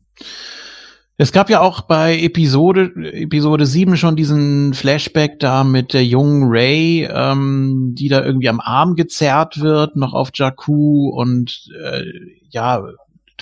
Es 1.22 1.34
gab 1.34 1.50
ja 1.50 1.60
auch 1.60 1.82
bei 1.82 2.18
Episode, 2.18 2.94
Episode 3.12 3.66
7 3.66 3.98
schon 3.98 4.16
diesen 4.16 4.74
Flashback 4.74 5.38
da 5.42 5.66
mit 5.66 5.92
der 5.92 6.06
jungen 6.06 6.44
Ray, 6.46 7.10
ähm, 7.12 7.94
die 7.94 8.08
da 8.08 8.24
irgendwie 8.24 8.48
am 8.48 8.62
Arm 8.62 8.96
gezerrt 8.96 9.60
wird, 9.60 9.98
noch 9.98 10.14
auf 10.14 10.30
Jakku 10.34 11.10
und 11.10 11.72
äh, 11.84 12.06
ja, 12.52 12.86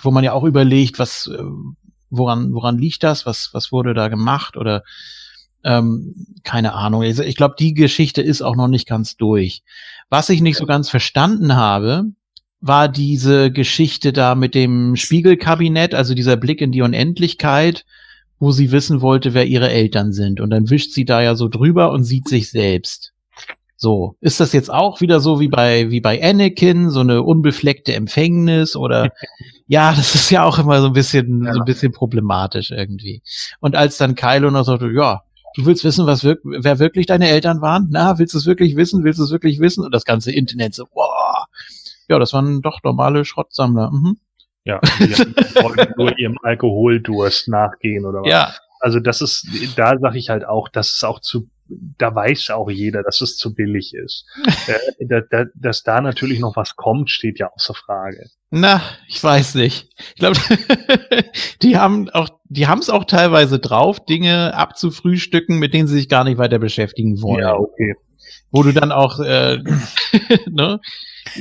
wo 0.02 0.10
man 0.10 0.24
ja 0.24 0.34
auch 0.34 0.44
überlegt, 0.44 0.98
was, 0.98 1.28
äh, 1.28 1.38
woran, 2.10 2.52
woran 2.52 2.80
liegt 2.80 3.04
das, 3.04 3.28
was, 3.28 3.52
was 3.54 3.72
wurde 3.72 3.94
da 3.94 4.08
gemacht 4.08 4.58
oder 4.58 4.82
ähm, 5.64 6.16
keine 6.44 6.74
Ahnung. 6.74 7.04
Also 7.04 7.22
ich 7.22 7.36
glaube, 7.36 7.58
die 7.60 7.76
Geschichte 7.76 8.24
ist 8.24 8.42
auch 8.42 8.56
noch 8.56 8.70
nicht 8.70 8.88
ganz 8.88 9.18
durch. 9.18 9.62
Was 10.10 10.30
ich 10.30 10.42
nicht 10.42 10.58
so 10.58 10.66
ganz 10.66 10.90
verstanden 10.90 11.56
habe, 11.56 12.06
war 12.60 12.90
diese 12.90 13.52
Geschichte 13.52 14.14
da 14.14 14.36
mit 14.36 14.56
dem 14.56 14.96
Spiegelkabinett, 14.96 15.94
also 15.94 16.14
dieser 16.14 16.38
Blick 16.38 16.62
in 16.62 16.72
die 16.72 16.82
Unendlichkeit, 16.82 17.86
wo 18.40 18.52
sie 18.52 18.72
wissen 18.72 19.02
wollte, 19.02 19.34
wer 19.34 19.46
ihre 19.46 19.70
Eltern 19.70 20.12
sind. 20.12 20.40
Und 20.42 20.50
dann 20.50 20.70
wischt 20.70 20.92
sie 20.92 21.06
da 21.06 21.22
ja 21.22 21.36
so 21.36 21.48
drüber 21.48 21.92
und 21.92 22.04
sieht 22.04 22.28
sich 22.28 22.50
selbst. 22.50 23.14
So, 23.80 24.16
ist 24.22 24.40
das 24.40 24.54
jetzt 24.54 24.72
auch 24.72 25.02
wieder 25.02 25.20
so 25.20 25.40
wie 25.40 25.50
bei 25.50 25.92
wie 25.92 26.02
bei 26.02 26.24
Anakin, 26.24 26.90
so 26.90 27.02
eine 27.02 27.22
unbefleckte 27.22 27.94
Empfängnis 27.94 28.76
oder 28.76 29.12
ja, 29.68 29.94
das 29.94 30.16
ist 30.16 30.32
ja 30.32 30.44
auch 30.44 30.58
immer 30.58 30.82
so 30.82 30.88
ein 30.88 30.94
bisschen 30.94 31.48
so 31.54 31.60
ein 31.60 31.66
bisschen 31.66 31.92
problematisch 31.92 32.72
irgendwie. 32.72 33.22
Und 33.60 33.76
als 33.76 33.98
dann 33.98 34.16
Kylo 34.16 34.50
noch 34.50 34.66
sagte, 34.66 34.90
ja, 34.92 35.22
du 35.56 35.66
willst 35.68 35.84
wissen, 35.84 36.08
was 36.08 36.24
wirk 36.24 36.40
wer 36.44 36.80
wirklich 36.80 37.06
deine 37.06 37.30
Eltern 37.30 37.62
waren? 37.62 37.88
Na, 37.92 38.18
willst 38.18 38.34
du 38.34 38.40
es 38.40 38.48
wirklich 38.48 38.76
wissen? 38.76 39.04
Willst 39.04 39.20
du 39.20 39.24
es 39.26 39.32
wirklich 39.32 39.60
wissen? 39.60 39.86
Und 39.86 39.94
das 39.94 40.06
ganze 40.06 40.32
Internet 40.32 40.74
so, 40.74 40.86
wow. 40.96 41.46
Ja, 42.10 42.20
das 42.20 42.34
waren 42.34 42.62
doch 42.62 42.80
normale 42.84 43.26
Schrottsammler. 43.26 43.92
Mhm. 43.92 44.18
Ja, 44.64 44.80
die 45.00 45.12
wollten 45.64 45.94
nur 45.98 46.18
ihrem 46.20 46.38
Alkoholdurst 46.44 47.48
nachgehen 47.48 48.06
oder 48.06 48.22
was. 48.22 48.30
Ja, 48.30 48.54
Also 48.80 49.00
das 49.00 49.22
ist, 49.22 49.48
da 49.78 49.98
sage 49.98 50.18
ich 50.18 50.30
halt 50.30 50.46
auch, 50.46 50.68
das 50.70 50.94
ist 50.94 51.06
auch 51.06 51.22
zu, 51.22 51.50
da 51.98 52.14
weiß 52.14 52.50
auch 52.50 52.70
jeder, 52.70 53.02
dass 53.04 53.22
es 53.22 53.38
zu 53.38 53.54
billig 53.56 53.94
ist. 53.94 54.26
äh, 54.68 55.06
da, 55.06 55.22
da, 55.22 55.46
dass 55.56 55.84
da 55.84 56.02
natürlich 56.02 56.40
noch 56.40 56.56
was 56.58 56.76
kommt, 56.76 57.10
steht 57.10 57.40
ja 57.40 57.50
außer 57.54 57.74
Frage. 57.74 58.30
na, 58.50 58.82
ich 59.08 59.24
weiß 59.24 59.56
nicht. 59.56 59.90
Ich 59.98 60.16
glaube, 60.16 60.38
die 61.62 61.78
haben 61.78 62.10
auch, 62.10 62.30
die 62.46 62.68
haben 62.68 62.80
es 62.80 62.90
auch 62.90 63.06
teilweise 63.06 63.60
drauf, 63.60 64.04
Dinge 64.04 64.54
abzufrühstücken, 64.54 65.60
mit 65.60 65.74
denen 65.74 65.88
sie 65.88 65.96
sich 65.96 66.10
gar 66.10 66.26
nicht 66.26 66.38
weiter 66.38 66.60
beschäftigen 66.60 67.22
wollen. 67.22 67.40
Ja, 67.40 67.56
okay. 67.56 67.96
Wo 68.52 68.64
du 68.64 68.74
dann 68.74 68.92
auch, 68.92 69.20
äh, 69.20 69.60
ne? 70.50 70.80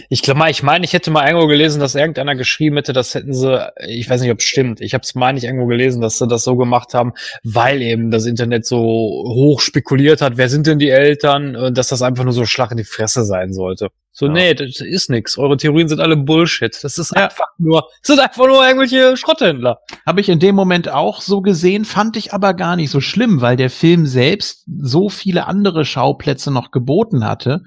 Ich 0.08 0.22
glaube 0.22 0.38
mal, 0.38 0.50
ich 0.50 0.62
meine, 0.62 0.84
ich 0.84 0.92
hätte 0.92 1.10
mal 1.10 1.26
irgendwo 1.26 1.46
gelesen, 1.46 1.80
dass 1.80 1.94
irgendeiner 1.94 2.34
geschrieben 2.34 2.76
hätte, 2.76 2.92
das 2.92 3.14
hätten 3.14 3.32
sie, 3.32 3.66
ich 3.86 4.08
weiß 4.08 4.20
nicht, 4.20 4.30
ob 4.30 4.38
es 4.38 4.44
stimmt. 4.44 4.80
Ich 4.80 4.94
habe 4.94 5.02
es 5.02 5.14
meine 5.14 5.38
ich 5.38 5.44
irgendwo 5.44 5.66
gelesen, 5.66 6.00
dass 6.00 6.18
sie 6.18 6.26
das 6.28 6.44
so 6.44 6.56
gemacht 6.56 6.94
haben, 6.94 7.12
weil 7.44 7.82
eben 7.82 8.10
das 8.10 8.26
Internet 8.26 8.66
so 8.66 8.78
hoch 8.80 9.60
spekuliert 9.60 10.20
hat, 10.20 10.36
wer 10.36 10.48
sind 10.48 10.66
denn 10.66 10.78
die 10.78 10.90
Eltern, 10.90 11.56
und 11.56 11.76
dass 11.78 11.88
das 11.88 12.02
einfach 12.02 12.24
nur 12.24 12.32
so 12.32 12.44
Schlag 12.46 12.70
in 12.70 12.76
die 12.76 12.84
Fresse 12.84 13.24
sein 13.24 13.52
sollte. 13.52 13.88
So, 14.12 14.26
Ja. 14.26 14.32
nee, 14.32 14.54
das 14.54 14.80
ist 14.80 15.10
nix. 15.10 15.36
Eure 15.36 15.58
Theorien 15.58 15.88
sind 15.88 16.00
alle 16.00 16.16
Bullshit. 16.16 16.74
Das 16.82 16.96
ist 16.96 17.14
Ja. 17.14 17.24
einfach 17.24 17.48
nur, 17.58 17.82
das 18.00 18.06
sind 18.16 18.18
einfach 18.18 18.46
nur 18.46 18.66
irgendwelche 18.66 19.14
Schrotthändler. 19.18 19.80
Habe 20.06 20.22
ich 20.22 20.30
in 20.30 20.38
dem 20.38 20.54
Moment 20.54 20.88
auch 20.88 21.20
so 21.20 21.42
gesehen, 21.42 21.84
fand 21.84 22.16
ich 22.16 22.32
aber 22.32 22.54
gar 22.54 22.76
nicht 22.76 22.90
so 22.90 23.02
schlimm, 23.02 23.42
weil 23.42 23.56
der 23.56 23.68
Film 23.68 24.06
selbst 24.06 24.64
so 24.80 25.10
viele 25.10 25.46
andere 25.46 25.84
Schauplätze 25.84 26.50
noch 26.50 26.70
geboten 26.70 27.26
hatte, 27.26 27.62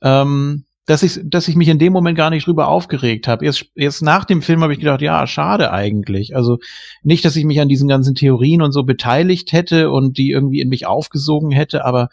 ähm, 0.00 0.64
dass 0.86 1.02
ich, 1.02 1.20
dass 1.24 1.46
ich 1.48 1.54
mich 1.54 1.68
in 1.68 1.78
dem 1.78 1.92
Moment 1.92 2.18
gar 2.18 2.30
nicht 2.30 2.46
drüber 2.46 2.68
aufgeregt 2.68 3.28
habe. 3.28 3.44
Erst, 3.44 3.66
erst 3.74 4.02
nach 4.02 4.24
dem 4.24 4.42
Film 4.42 4.62
habe 4.62 4.72
ich 4.72 4.80
gedacht, 4.80 5.00
ja, 5.00 5.26
schade 5.26 5.70
eigentlich. 5.70 6.34
Also 6.34 6.58
nicht, 7.02 7.24
dass 7.24 7.36
ich 7.36 7.44
mich 7.44 7.60
an 7.60 7.68
diesen 7.68 7.88
ganzen 7.88 8.14
Theorien 8.14 8.62
und 8.62 8.72
so 8.72 8.82
beteiligt 8.82 9.52
hätte 9.52 9.90
und 9.90 10.18
die 10.18 10.30
irgendwie 10.30 10.60
in 10.60 10.68
mich 10.68 10.86
aufgesogen 10.86 11.52
hätte, 11.52 11.84
aber 11.84 12.08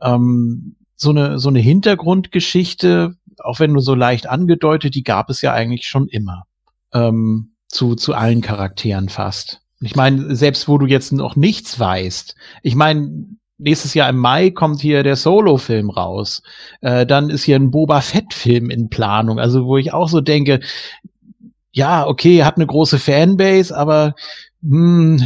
ähm, 0.00 0.76
so 0.96 1.10
eine 1.10 1.38
so 1.38 1.48
eine 1.48 1.60
Hintergrundgeschichte, 1.60 3.16
auch 3.38 3.60
wenn 3.60 3.72
nur 3.72 3.82
so 3.82 3.94
leicht 3.94 4.26
angedeutet, 4.26 4.94
die 4.94 5.02
gab 5.04 5.28
es 5.28 5.42
ja 5.42 5.52
eigentlich 5.52 5.86
schon 5.86 6.08
immer 6.08 6.44
ähm, 6.94 7.54
zu, 7.68 7.94
zu 7.94 8.14
allen 8.14 8.40
Charakteren 8.40 9.08
fast. 9.08 9.60
Ich 9.80 9.96
meine, 9.96 10.34
selbst 10.34 10.66
wo 10.68 10.78
du 10.78 10.86
jetzt 10.86 11.12
noch 11.12 11.36
nichts 11.36 11.78
weißt, 11.78 12.36
ich 12.62 12.74
meine, 12.74 13.26
nächstes 13.58 13.94
Jahr 13.94 14.08
im 14.08 14.18
Mai 14.18 14.50
kommt 14.50 14.80
hier 14.80 15.02
der 15.02 15.16
Solo-Film 15.16 15.90
raus. 15.90 16.42
Äh, 16.80 17.06
dann 17.06 17.30
ist 17.30 17.44
hier 17.44 17.56
ein 17.56 17.70
Boba 17.70 18.00
Fett-Film 18.00 18.70
in 18.70 18.88
Planung, 18.90 19.38
also 19.38 19.66
wo 19.66 19.76
ich 19.76 19.92
auch 19.92 20.08
so 20.08 20.20
denke, 20.20 20.60
ja, 21.72 22.06
okay, 22.06 22.44
hat 22.44 22.56
eine 22.56 22.66
große 22.66 22.98
Fanbase, 22.98 23.76
aber 23.76 24.14
hm, 24.62 25.22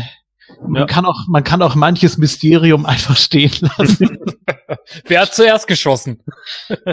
man 0.62 0.74
Ja. 0.80 0.86
kann 0.86 1.04
auch, 1.04 1.26
man 1.28 1.44
kann 1.44 1.62
auch 1.62 1.74
manches 1.74 2.16
Mysterium 2.18 2.86
einfach 2.86 3.16
stehen 3.16 3.52
lassen. 3.78 4.18
Wer 5.06 5.20
hat 5.22 5.34
zuerst 5.34 5.66
geschossen? 5.66 6.20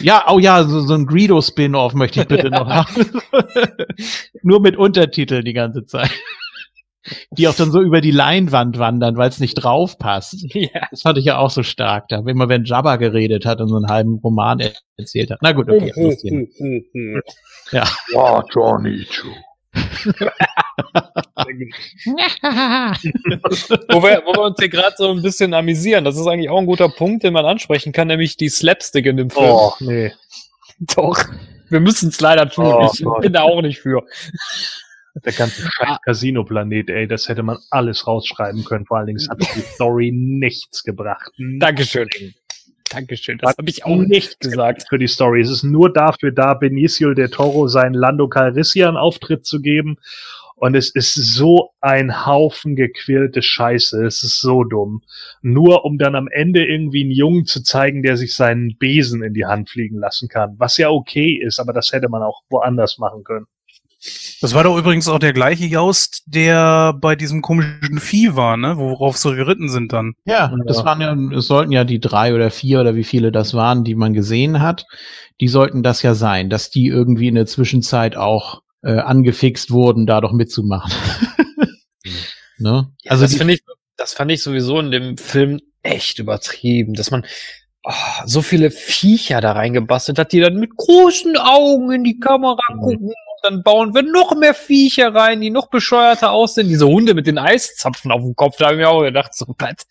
Ja, 0.00 0.24
oh 0.28 0.38
ja, 0.38 0.64
so, 0.64 0.80
so 0.80 0.94
ein 0.94 1.06
Greedo-Spin-Off 1.06 1.94
möchte 1.94 2.20
ich 2.20 2.28
bitte 2.28 2.50
noch 2.50 2.68
haben. 2.68 3.10
Nur 4.42 4.60
mit 4.60 4.76
Untertiteln 4.76 5.44
die 5.44 5.52
ganze 5.52 5.84
Zeit. 5.86 6.10
Die 7.30 7.48
auch 7.48 7.54
dann 7.54 7.70
so 7.70 7.80
über 7.80 8.00
die 8.00 8.10
Leinwand 8.10 8.78
wandern, 8.78 9.16
weil 9.16 9.28
es 9.28 9.40
nicht 9.40 9.54
drauf 9.54 9.98
passt. 9.98 10.44
Ja. 10.54 10.88
Das 10.90 11.02
fand 11.02 11.18
ich 11.18 11.24
ja 11.24 11.38
auch 11.38 11.50
so 11.50 11.62
stark. 11.62 12.08
Da 12.08 12.18
immer 12.26 12.48
wenn 12.48 12.64
Jabba 12.64 12.96
geredet 12.96 13.46
hat 13.46 13.60
und 13.60 13.68
so 13.68 13.76
einen 13.76 13.88
halben 13.88 14.16
Roman 14.16 14.58
er 14.60 14.72
erzählt 14.96 15.30
hat. 15.30 15.38
Na 15.40 15.52
gut, 15.52 15.70
okay. 15.70 15.92
anderes 15.96 16.20
Thema. 16.20 16.46
Ja. 17.70 17.84
Ja, 18.12 18.44
Johnny, 18.52 19.06
wo, 23.88 24.02
wir, 24.02 24.22
wo 24.24 24.32
wir 24.32 24.42
uns 24.42 24.56
hier 24.58 24.68
gerade 24.68 24.94
so 24.96 25.10
ein 25.10 25.22
bisschen 25.22 25.54
amüsieren. 25.54 26.04
Das 26.04 26.16
ist 26.16 26.26
eigentlich 26.26 26.50
auch 26.50 26.58
ein 26.58 26.66
guter 26.66 26.88
Punkt, 26.88 27.22
den 27.22 27.32
man 27.32 27.44
ansprechen 27.44 27.92
kann, 27.92 28.08
nämlich 28.08 28.36
die 28.36 28.48
Slapstick 28.48 29.06
in 29.06 29.16
dem 29.16 29.30
Film. 29.30 29.50
Oh, 29.50 29.72
nee. 29.80 30.12
Doch. 30.96 31.22
Wir 31.68 31.80
müssen 31.80 32.08
es 32.08 32.20
leider 32.20 32.48
tun. 32.48 32.66
Oh, 32.66 32.90
ich 32.92 33.04
Gott. 33.04 33.20
bin 33.22 33.32
da 33.32 33.42
auch 33.42 33.60
nicht 33.62 33.80
für. 33.80 34.04
Der 35.24 35.32
ganze 35.32 35.62
scheiß 35.62 35.98
Casino-Planet, 36.04 36.90
ey, 36.90 37.08
das 37.08 37.28
hätte 37.28 37.42
man 37.42 37.58
alles 37.70 38.06
rausschreiben 38.06 38.64
können. 38.64 38.86
Vor 38.86 38.98
allen 38.98 39.06
Dingen 39.06 39.28
hat 39.28 39.38
die 39.40 39.60
Story 39.74 40.12
nichts 40.12 40.82
gebracht. 40.82 41.32
Dankeschön. 41.58 42.08
Dankeschön. 42.90 43.38
Das 43.38 43.56
habe 43.56 43.68
ich 43.68 43.84
auch 43.84 43.96
nicht 43.96 44.40
gesagt. 44.40 44.86
für 44.88 44.98
die 44.98 45.08
Story. 45.08 45.42
Es 45.42 45.50
ist 45.50 45.62
nur 45.62 45.92
dafür 45.92 46.32
da, 46.32 46.54
Benicio 46.54 47.14
del 47.14 47.28
Toro 47.28 47.68
seinen 47.68 47.94
Lando 47.94 48.28
Calrissian 48.28 48.96
Auftritt 48.96 49.44
zu 49.44 49.60
geben. 49.60 49.96
Und 50.60 50.74
es 50.74 50.90
ist 50.90 51.14
so 51.14 51.70
ein 51.80 52.26
Haufen 52.26 52.74
gequälte 52.74 53.42
Scheiße. 53.42 54.04
Es 54.04 54.24
ist 54.24 54.40
so 54.40 54.64
dumm. 54.64 55.02
Nur 55.40 55.84
um 55.84 55.98
dann 55.98 56.16
am 56.16 56.26
Ende 56.28 56.66
irgendwie 56.66 57.02
einen 57.02 57.12
Jungen 57.12 57.46
zu 57.46 57.62
zeigen, 57.62 58.02
der 58.02 58.16
sich 58.16 58.34
seinen 58.34 58.76
Besen 58.76 59.22
in 59.22 59.34
die 59.34 59.46
Hand 59.46 59.70
fliegen 59.70 59.98
lassen 59.98 60.28
kann. 60.28 60.56
Was 60.58 60.76
ja 60.76 60.90
okay 60.90 61.40
ist, 61.40 61.60
aber 61.60 61.72
das 61.72 61.92
hätte 61.92 62.08
man 62.08 62.22
auch 62.22 62.42
woanders 62.50 62.98
machen 62.98 63.22
können. 63.22 63.46
Das 64.40 64.54
war 64.54 64.62
doch 64.62 64.78
übrigens 64.78 65.08
auch 65.08 65.18
der 65.18 65.32
gleiche 65.32 65.66
Jaust, 65.66 66.22
der 66.26 66.92
bei 66.92 67.16
diesem 67.16 67.42
komischen 67.42 67.98
Vieh 67.98 68.36
war, 68.36 68.56
ne? 68.56 68.76
Worauf 68.76 69.16
sie 69.16 69.34
geritten 69.34 69.68
sind 69.68 69.92
dann. 69.92 70.14
Ja, 70.24 70.54
das 70.66 70.84
waren 70.84 71.00
ja, 71.00 71.16
es 71.36 71.46
sollten 71.46 71.72
ja 71.72 71.82
die 71.84 71.98
drei 71.98 72.34
oder 72.34 72.50
vier 72.50 72.80
oder 72.80 72.94
wie 72.94 73.04
viele 73.04 73.32
das 73.32 73.54
waren, 73.54 73.82
die 73.82 73.96
man 73.96 74.14
gesehen 74.14 74.62
hat. 74.62 74.86
Die 75.40 75.48
sollten 75.48 75.82
das 75.82 76.02
ja 76.02 76.14
sein, 76.14 76.48
dass 76.48 76.70
die 76.70 76.86
irgendwie 76.86 77.28
in 77.28 77.34
der 77.34 77.46
Zwischenzeit 77.46 78.16
auch 78.16 78.62
äh, 78.82 78.98
angefixt 78.98 79.72
wurden, 79.72 80.06
da 80.06 80.20
doch 80.20 80.32
mitzumachen. 80.32 80.92
ne? 82.58 82.92
Also 83.06 83.24
Also 83.24 83.24
das 83.24 83.34
finde 83.34 83.54
ich, 83.54 83.62
das 83.96 84.12
fand 84.12 84.30
ich 84.30 84.42
sowieso 84.42 84.78
in 84.78 84.92
dem 84.92 85.16
Film 85.18 85.60
echt 85.82 86.20
übertrieben, 86.20 86.94
dass 86.94 87.10
man 87.10 87.24
oh, 87.82 87.92
so 88.26 88.42
viele 88.42 88.70
Viecher 88.70 89.40
da 89.40 89.52
reingebastelt 89.52 90.20
hat, 90.20 90.32
die 90.32 90.40
dann 90.40 90.56
mit 90.56 90.76
großen 90.76 91.36
Augen 91.36 91.90
in 91.90 92.04
die 92.04 92.20
Kamera 92.20 92.60
gucken 92.80 93.08
und 93.08 93.27
dann 93.42 93.62
bauen 93.62 93.94
wir 93.94 94.02
noch 94.02 94.34
mehr 94.36 94.54
Viecher 94.54 95.14
rein, 95.14 95.40
die 95.40 95.50
noch 95.50 95.68
bescheuerter 95.68 96.30
aussehen. 96.32 96.68
Diese 96.68 96.86
Hunde 96.86 97.14
mit 97.14 97.26
den 97.26 97.38
Eiszapfen 97.38 98.10
auf 98.12 98.22
dem 98.22 98.34
Kopf, 98.36 98.56
da 98.58 98.66
habe 98.66 98.74
ich 98.74 98.80
mir 98.80 98.88
auch 98.88 99.02
gedacht, 99.02 99.34
so 99.34 99.46
was. 99.58 99.86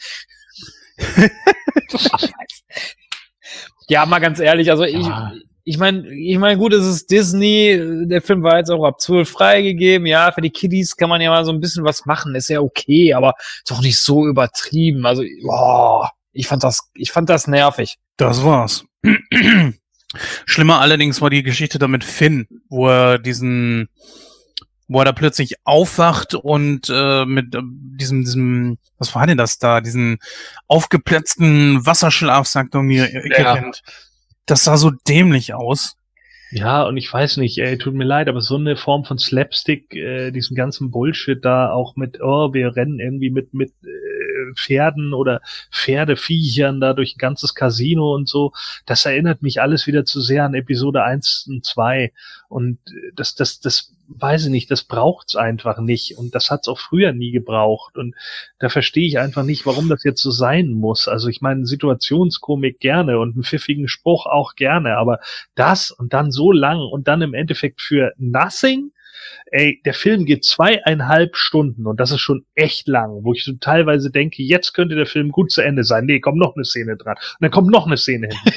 ja, 3.88 4.06
mal 4.06 4.20
ganz 4.20 4.40
ehrlich, 4.40 4.70
also 4.70 4.84
ich, 4.84 5.06
Ja. 5.06 5.32
ich 5.64 5.78
meine, 5.78 6.08
ich 6.10 6.38
meine, 6.38 6.58
gut, 6.58 6.74
es 6.74 6.86
ist 6.86 7.12
Disney, 7.12 7.80
der 8.08 8.22
Film 8.22 8.44
war 8.44 8.58
jetzt 8.58 8.70
auch 8.72 8.84
ab 8.84 9.00
12 9.00 9.30
freigegeben, 9.30 10.08
ja, 10.08 10.32
für 10.32 10.42
die 10.42 10.50
Kiddies 10.50 10.96
kann 10.98 11.10
man 11.10 11.22
ja 11.22 11.30
mal 11.30 11.46
so 11.46 11.52
ein 11.52 11.60
bisschen 11.60 11.84
was 11.84 12.06
machen, 12.06 12.36
ist 12.36 12.50
ja 12.50 12.62
okay, 12.62 13.14
aber 13.14 13.34
doch 13.68 13.82
nicht 13.82 13.98
so 14.00 14.26
übertrieben. 14.26 15.06
Also, 15.06 15.24
boah, 15.44 16.12
ich 16.34 16.48
fand 16.48 16.64
das, 16.64 16.90
ich 16.96 17.12
fand 17.12 17.30
das 17.30 17.48
nervig. 17.48 17.98
Das 18.18 18.44
war's. 18.44 18.86
Schlimmer 20.46 20.80
allerdings 20.80 21.22
war 21.22 21.30
die 21.30 21.44
Geschichte 21.44 21.80
da 21.80 21.88
mit 21.88 22.04
Finn, 22.04 22.48
wo 22.70 22.88
er 22.88 23.20
diesen, 23.20 23.90
wo 24.88 25.00
er 25.00 25.06
da 25.06 25.12
plötzlich 25.12 25.56
aufwacht 25.66 26.34
und 26.34 26.90
äh, 26.90 27.26
mit 27.26 27.54
äh, 27.56 27.62
diesem, 27.64 28.24
diesem, 28.24 28.78
was 28.98 29.14
war 29.16 29.28
denn 29.28 29.38
das 29.38 29.58
da, 29.58 29.82
diesen 29.82 30.20
aufgeplatzten 30.68 31.86
Wasserschlafsack 31.86 32.68
irgendwie 32.74 32.98
Ja. 32.98 33.56
kennt. 33.56 33.82
Das 34.46 34.64
sah 34.64 34.78
so 34.78 34.92
dämlich 35.08 35.54
aus. 35.54 35.98
Ja, 36.52 36.84
und 36.84 36.96
ich 36.96 37.12
weiß 37.12 37.38
nicht, 37.38 37.58
ey, 37.58 37.78
tut 37.78 37.94
mir 37.94 38.06
leid, 38.06 38.30
aber 38.30 38.40
so 38.40 38.56
eine 38.56 38.78
Form 38.78 39.04
von 39.04 39.18
Slapstick, 39.18 39.94
äh, 39.94 40.32
diesen 40.32 40.56
ganzen 40.56 40.92
Bullshit 40.92 41.44
da 41.44 41.72
auch 41.72 41.98
mit, 41.98 42.22
oh, 42.22 42.54
wir 42.54 42.74
rennen 42.78 43.00
irgendwie 43.02 43.30
mit, 43.30 43.54
mit 43.54 43.72
äh, 43.84 43.88
Pferden 44.56 45.14
oder 45.14 45.42
Pferdeviechern 45.72 46.80
da 46.80 46.94
durch 46.94 47.16
ein 47.16 47.20
ganzes 47.20 47.54
Casino 47.54 48.14
und 48.14 48.28
so, 48.28 48.54
das 48.86 49.06
erinnert 49.06 49.42
mich 49.42 49.62
alles 49.62 49.88
wieder 49.88 50.06
zu 50.06 50.22
sehr 50.22 50.46
an 50.46 50.54
Episode 50.54 51.04
1 51.04 51.48
und 51.50 51.66
2. 51.66 52.12
Und 52.50 52.80
äh, 52.88 53.12
das, 53.16 53.36
das, 53.36 53.60
das 53.60 53.94
weiß 54.08 54.46
ich 54.46 54.52
nicht, 54.52 54.72
das 54.72 54.84
braucht's 54.84 55.36
einfach 55.36 55.80
nicht. 55.80 56.18
Und 56.18 56.34
das 56.34 56.50
hat's 56.50 56.68
auch 56.68 56.80
früher 56.80 57.12
nie 57.12 57.32
gebraucht. 57.32 57.98
Und 57.98 58.16
da 58.60 58.70
verstehe 58.70 59.08
ich 59.08 59.20
einfach 59.20 59.44
nicht, 59.44 59.66
warum 59.66 59.90
das 59.90 60.04
jetzt 60.04 60.22
so 60.22 60.32
sein 60.32 60.74
muss. 60.74 61.08
Also 61.08 61.28
ich 61.28 61.42
meine, 61.42 61.66
Situationskomik 61.66 62.80
gerne 62.80 63.20
und 63.20 63.34
einen 63.34 63.44
pfiffigen 63.44 63.88
Spruch 63.88 64.26
auch 64.26 64.56
gerne, 64.56 64.98
aber 64.98 65.20
das 65.56 65.92
und 65.92 66.14
dann 66.14 66.32
so 66.32 66.52
lang 66.52 66.80
und 66.80 67.08
dann 67.08 67.22
im 67.22 67.34
Endeffekt 67.34 67.82
für 67.82 68.14
nothing. 68.18 68.92
Ey, 69.52 69.82
der 69.86 69.94
Film 69.94 70.26
geht 70.26 70.44
zweieinhalb 70.44 71.36
Stunden 71.36 71.86
und 71.86 72.00
das 72.00 72.12
ist 72.12 72.22
schon 72.22 72.46
echt 72.56 72.88
lang, 72.88 73.24
wo 73.24 73.34
ich 73.34 73.44
so 73.44 73.54
teilweise 73.54 74.12
denke, 74.12 74.44
jetzt 74.44 74.74
könnte 74.74 74.96
der 74.96 75.06
Film 75.06 75.32
gut 75.32 75.52
zu 75.52 75.62
Ende 75.62 75.84
sein. 75.84 76.06
Nee, 76.06 76.20
kommt 76.20 76.38
noch 76.38 76.56
eine 76.56 76.66
Szene 76.66 76.98
dran. 76.98 77.16
Und 77.16 77.42
dann 77.42 77.52
kommt 77.52 77.70
noch 77.70 77.86
eine 77.86 77.98
Szene 77.98 78.28
hin. 78.28 78.54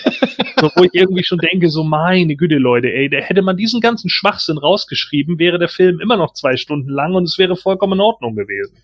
so, 0.61 0.71
wo 0.77 0.85
ich 0.85 0.95
irgendwie 0.95 1.25
schon 1.25 1.39
denke, 1.39 1.69
so 1.69 1.85
meine 1.85 2.37
Güte, 2.37 2.57
Leute, 2.57 2.93
ey, 2.93 3.09
da 3.09 3.19
hätte 3.19 3.43
man 3.43 3.57
diesen 3.57 3.81
ganzen 3.81 4.11
Schwachsinn 4.11 4.59
rausgeschrieben, 4.59 5.39
wäre 5.39 5.59
der 5.59 5.69
Film 5.69 6.01
immer 6.01 6.17
noch 6.17 6.35
zwei 6.35 6.57
Stunden 6.57 6.91
lang 6.91 7.15
und 7.15 7.25
es 7.25 7.39
wäre 7.39 7.57
vollkommen 7.57 7.95
in 7.95 8.01
Ordnung 8.01 8.35
gewesen. 8.35 8.77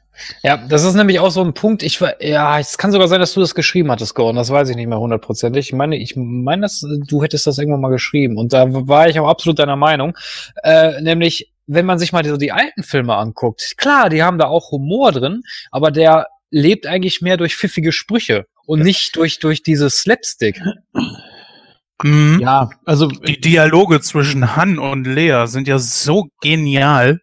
Ja, 0.43 0.57
das 0.57 0.85
ist 0.85 0.95
nämlich 0.95 1.21
auch 1.21 1.31
so 1.31 1.43
ein 1.43 1.55
Punkt. 1.55 1.83
Ich 1.83 2.01
war, 2.01 2.23
ja, 2.23 2.59
es 2.59 2.79
kann 2.79 2.93
sogar 2.93 3.09
sein, 3.09 3.21
dass 3.21 3.35
du 3.35 3.41
das 3.41 3.55
geschrieben 3.55 3.91
hattest, 3.91 4.15
Gordon. 4.15 4.37
Das 4.37 4.51
weiß 4.51 4.71
ich 4.71 4.77
nicht 4.77 4.87
mehr 4.87 4.99
hundertprozentig. 4.99 5.67
Ich 5.67 5.73
meine, 5.73 5.97
ich 5.97 6.15
meine, 6.17 6.63
dass 6.63 6.81
du 6.81 7.23
hättest 7.23 7.47
das 7.47 7.59
irgendwann 7.59 7.81
mal 7.81 7.91
geschrieben. 7.91 8.39
Und 8.39 8.53
da 8.53 8.67
war 8.69 9.09
ich 9.09 9.21
auch 9.21 9.29
absolut 9.29 9.59
deiner 9.59 9.77
Meinung. 9.77 10.17
Äh, 10.63 11.01
nämlich, 11.03 11.53
wenn 11.67 11.87
man 11.87 11.99
sich 11.99 12.13
mal 12.13 12.25
so 12.25 12.37
die 12.37 12.53
alten 12.53 12.83
Filme 12.83 13.15
anguckt, 13.17 13.75
klar, 13.77 14.09
die 14.09 14.23
haben 14.23 14.39
da 14.39 14.47
auch 14.47 14.71
Humor 14.71 15.13
drin, 15.13 15.43
aber 15.71 15.91
der 15.91 16.29
lebt 16.51 16.87
eigentlich 16.87 17.21
mehr 17.21 17.37
durch 17.37 17.57
pfiffige 17.57 17.93
Sprüche 17.93 18.47
und 18.67 18.83
nicht 18.83 19.17
durch, 19.17 19.39
durch 19.39 19.63
dieses 19.63 19.99
Slapstick. 19.99 20.61
Mhm. 22.03 22.41
Ja, 22.41 22.71
also 22.85 23.07
Die 23.09 23.41
Dialoge 23.41 24.01
zwischen 24.01 24.55
Han 24.57 24.79
und 24.79 25.07
Lea 25.07 25.47
sind 25.47 25.67
ja 25.67 25.79
so 25.79 26.29
genial. 26.41 27.21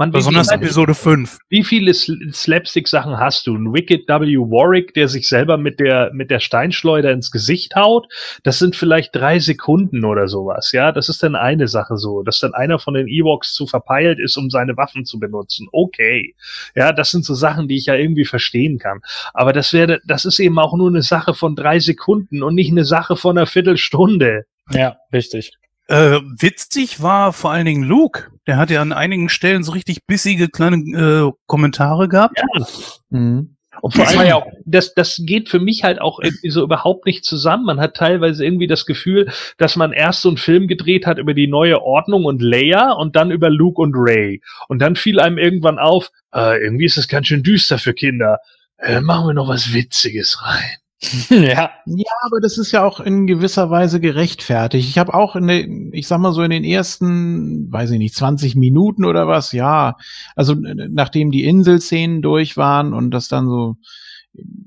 Man, 0.00 0.12
Besonders 0.12 0.46
wie, 0.46 0.52
viele- 0.54 0.64
Episode 0.66 0.94
5. 0.94 1.38
wie 1.48 1.64
viele 1.64 1.90
Sl- 1.90 2.32
Slapstick-Sachen 2.32 3.18
hast 3.18 3.48
du? 3.48 3.56
Ein 3.56 3.72
Wicked 3.74 4.06
W. 4.08 4.36
Warwick, 4.38 4.94
der 4.94 5.08
sich 5.08 5.26
selber 5.28 5.56
mit 5.58 5.80
der, 5.80 6.12
mit 6.12 6.30
der 6.30 6.38
Steinschleuder 6.38 7.10
ins 7.10 7.32
Gesicht 7.32 7.74
haut. 7.74 8.06
Das 8.44 8.60
sind 8.60 8.76
vielleicht 8.76 9.16
drei 9.16 9.40
Sekunden 9.40 10.04
oder 10.04 10.28
sowas. 10.28 10.70
Ja, 10.70 10.92
das 10.92 11.08
ist 11.08 11.20
dann 11.24 11.34
eine 11.34 11.66
Sache 11.66 11.96
so, 11.96 12.22
dass 12.22 12.38
dann 12.38 12.54
einer 12.54 12.78
von 12.78 12.94
den 12.94 13.08
Ewoks 13.08 13.52
zu 13.54 13.66
verpeilt 13.66 14.20
ist, 14.20 14.36
um 14.36 14.50
seine 14.50 14.76
Waffen 14.76 15.04
zu 15.04 15.18
benutzen. 15.18 15.66
Okay. 15.72 16.36
Ja, 16.76 16.92
das 16.92 17.10
sind 17.10 17.24
so 17.24 17.34
Sachen, 17.34 17.66
die 17.66 17.76
ich 17.76 17.86
ja 17.86 17.94
irgendwie 17.94 18.24
verstehen 18.24 18.78
kann. 18.78 19.00
Aber 19.34 19.52
das 19.52 19.72
wäre, 19.72 20.00
das 20.06 20.24
ist 20.24 20.38
eben 20.38 20.60
auch 20.60 20.76
nur 20.76 20.88
eine 20.90 21.02
Sache 21.02 21.34
von 21.34 21.56
drei 21.56 21.80
Sekunden 21.80 22.44
und 22.44 22.54
nicht 22.54 22.70
eine 22.70 22.84
Sache 22.84 23.16
von 23.16 23.36
einer 23.36 23.46
Viertelstunde. 23.46 24.44
Ja, 24.70 24.96
richtig. 25.12 25.52
Äh, 25.88 26.20
witzig 26.38 27.02
war 27.02 27.32
vor 27.32 27.50
allen 27.50 27.66
Dingen 27.66 27.82
Luke. 27.82 28.30
Der 28.46 28.56
hat 28.56 28.70
ja 28.70 28.80
an 28.80 28.92
einigen 28.92 29.28
Stellen 29.28 29.62
so 29.64 29.72
richtig 29.72 30.06
bissige 30.06 30.48
kleine 30.48 30.76
äh, 30.76 31.32
Kommentare 31.46 32.08
gehabt. 32.08 32.38
Ja, 32.38 32.66
mhm. 33.10 33.56
Und 33.80 33.94
vor 33.94 34.04
Das 34.04 34.16
allem, 34.16 34.28
ja 34.28 34.34
auch- 34.36 34.46
das, 34.64 34.92
das 34.94 35.20
geht 35.24 35.48
für 35.48 35.60
mich 35.60 35.84
halt 35.84 36.00
auch 36.00 36.18
irgendwie 36.20 36.50
so 36.50 36.62
überhaupt 36.64 37.06
nicht 37.06 37.24
zusammen. 37.24 37.64
Man 37.64 37.78
hat 37.80 37.94
teilweise 37.94 38.44
irgendwie 38.44 38.66
das 38.66 38.86
Gefühl, 38.86 39.30
dass 39.56 39.76
man 39.76 39.92
erst 39.92 40.22
so 40.22 40.28
einen 40.30 40.36
Film 40.36 40.66
gedreht 40.66 41.06
hat 41.06 41.18
über 41.18 41.32
die 41.32 41.46
neue 41.46 41.80
Ordnung 41.80 42.24
und 42.24 42.42
Leia 42.42 42.90
und 42.92 43.14
dann 43.14 43.30
über 43.30 43.50
Luke 43.50 43.80
und 43.80 43.94
Ray. 43.94 44.42
Und 44.68 44.80
dann 44.80 44.96
fiel 44.96 45.20
einem 45.20 45.38
irgendwann 45.38 45.78
auf, 45.78 46.10
äh, 46.34 46.60
irgendwie 46.60 46.86
ist 46.86 46.98
es 46.98 47.06
ganz 47.06 47.28
schön 47.28 47.42
düster 47.44 47.78
für 47.78 47.94
Kinder. 47.94 48.38
Äh, 48.78 49.00
machen 49.00 49.26
wir 49.28 49.34
noch 49.34 49.48
was 49.48 49.72
Witziges 49.72 50.42
rein. 50.44 50.78
ja. 51.30 51.70
Ja, 51.86 52.12
aber 52.26 52.40
das 52.40 52.58
ist 52.58 52.72
ja 52.72 52.84
auch 52.84 52.98
in 52.98 53.26
gewisser 53.26 53.70
Weise 53.70 54.00
gerechtfertigt. 54.00 54.88
Ich 54.88 54.98
habe 54.98 55.14
auch 55.14 55.36
in 55.36 55.46
den, 55.46 55.92
ich 55.92 56.08
sag 56.08 56.18
mal 56.18 56.32
so 56.32 56.42
in 56.42 56.50
den 56.50 56.64
ersten, 56.64 57.70
weiß 57.70 57.92
ich 57.92 57.98
nicht, 57.98 58.16
20 58.16 58.56
Minuten 58.56 59.04
oder 59.04 59.28
was, 59.28 59.52
ja, 59.52 59.96
also 60.34 60.54
nachdem 60.54 61.30
die 61.30 61.44
Inselszenen 61.44 62.20
durch 62.20 62.56
waren 62.56 62.94
und 62.94 63.12
das 63.12 63.28
dann 63.28 63.46
so 63.48 63.76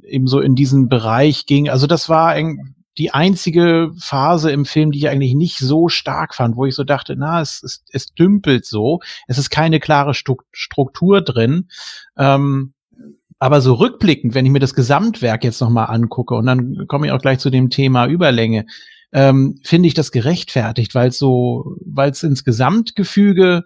eben 0.03 0.27
so 0.27 0.39
in 0.39 0.55
diesen 0.55 0.89
Bereich 0.89 1.45
ging, 1.45 1.69
also 1.69 1.85
das 1.85 2.09
war 2.09 2.35
die 2.97 3.13
einzige 3.13 3.91
Phase 3.97 4.51
im 4.51 4.65
Film, 4.65 4.91
die 4.91 4.99
ich 4.99 5.09
eigentlich 5.09 5.33
nicht 5.33 5.57
so 5.57 5.87
stark 5.89 6.35
fand, 6.35 6.55
wo 6.55 6.65
ich 6.65 6.75
so 6.75 6.83
dachte, 6.83 7.15
na, 7.15 7.41
es, 7.41 7.63
es, 7.63 7.83
es 7.91 8.13
dümpelt 8.13 8.65
so, 8.65 8.99
es 9.27 9.37
ist 9.37 9.49
keine 9.49 9.79
klare 9.79 10.13
Struktur 10.13 11.21
drin. 11.21 11.69
Ähm, 12.17 12.73
aber 13.41 13.59
so 13.59 13.73
rückblickend, 13.73 14.35
wenn 14.35 14.45
ich 14.45 14.51
mir 14.51 14.59
das 14.59 14.75
Gesamtwerk 14.75 15.43
jetzt 15.43 15.61
nochmal 15.61 15.87
angucke, 15.87 16.35
und 16.35 16.45
dann 16.45 16.85
komme 16.87 17.07
ich 17.07 17.11
auch 17.11 17.21
gleich 17.21 17.39
zu 17.39 17.49
dem 17.49 17.71
Thema 17.71 18.05
Überlänge, 18.05 18.67
ähm, 19.13 19.59
finde 19.63 19.87
ich 19.87 19.95
das 19.95 20.11
gerechtfertigt, 20.11 20.93
weil 20.93 21.09
es 21.09 21.17
so, 21.17 21.75
weil 21.83 22.11
es 22.11 22.21
ins 22.21 22.43
Gesamtgefüge 22.43 23.63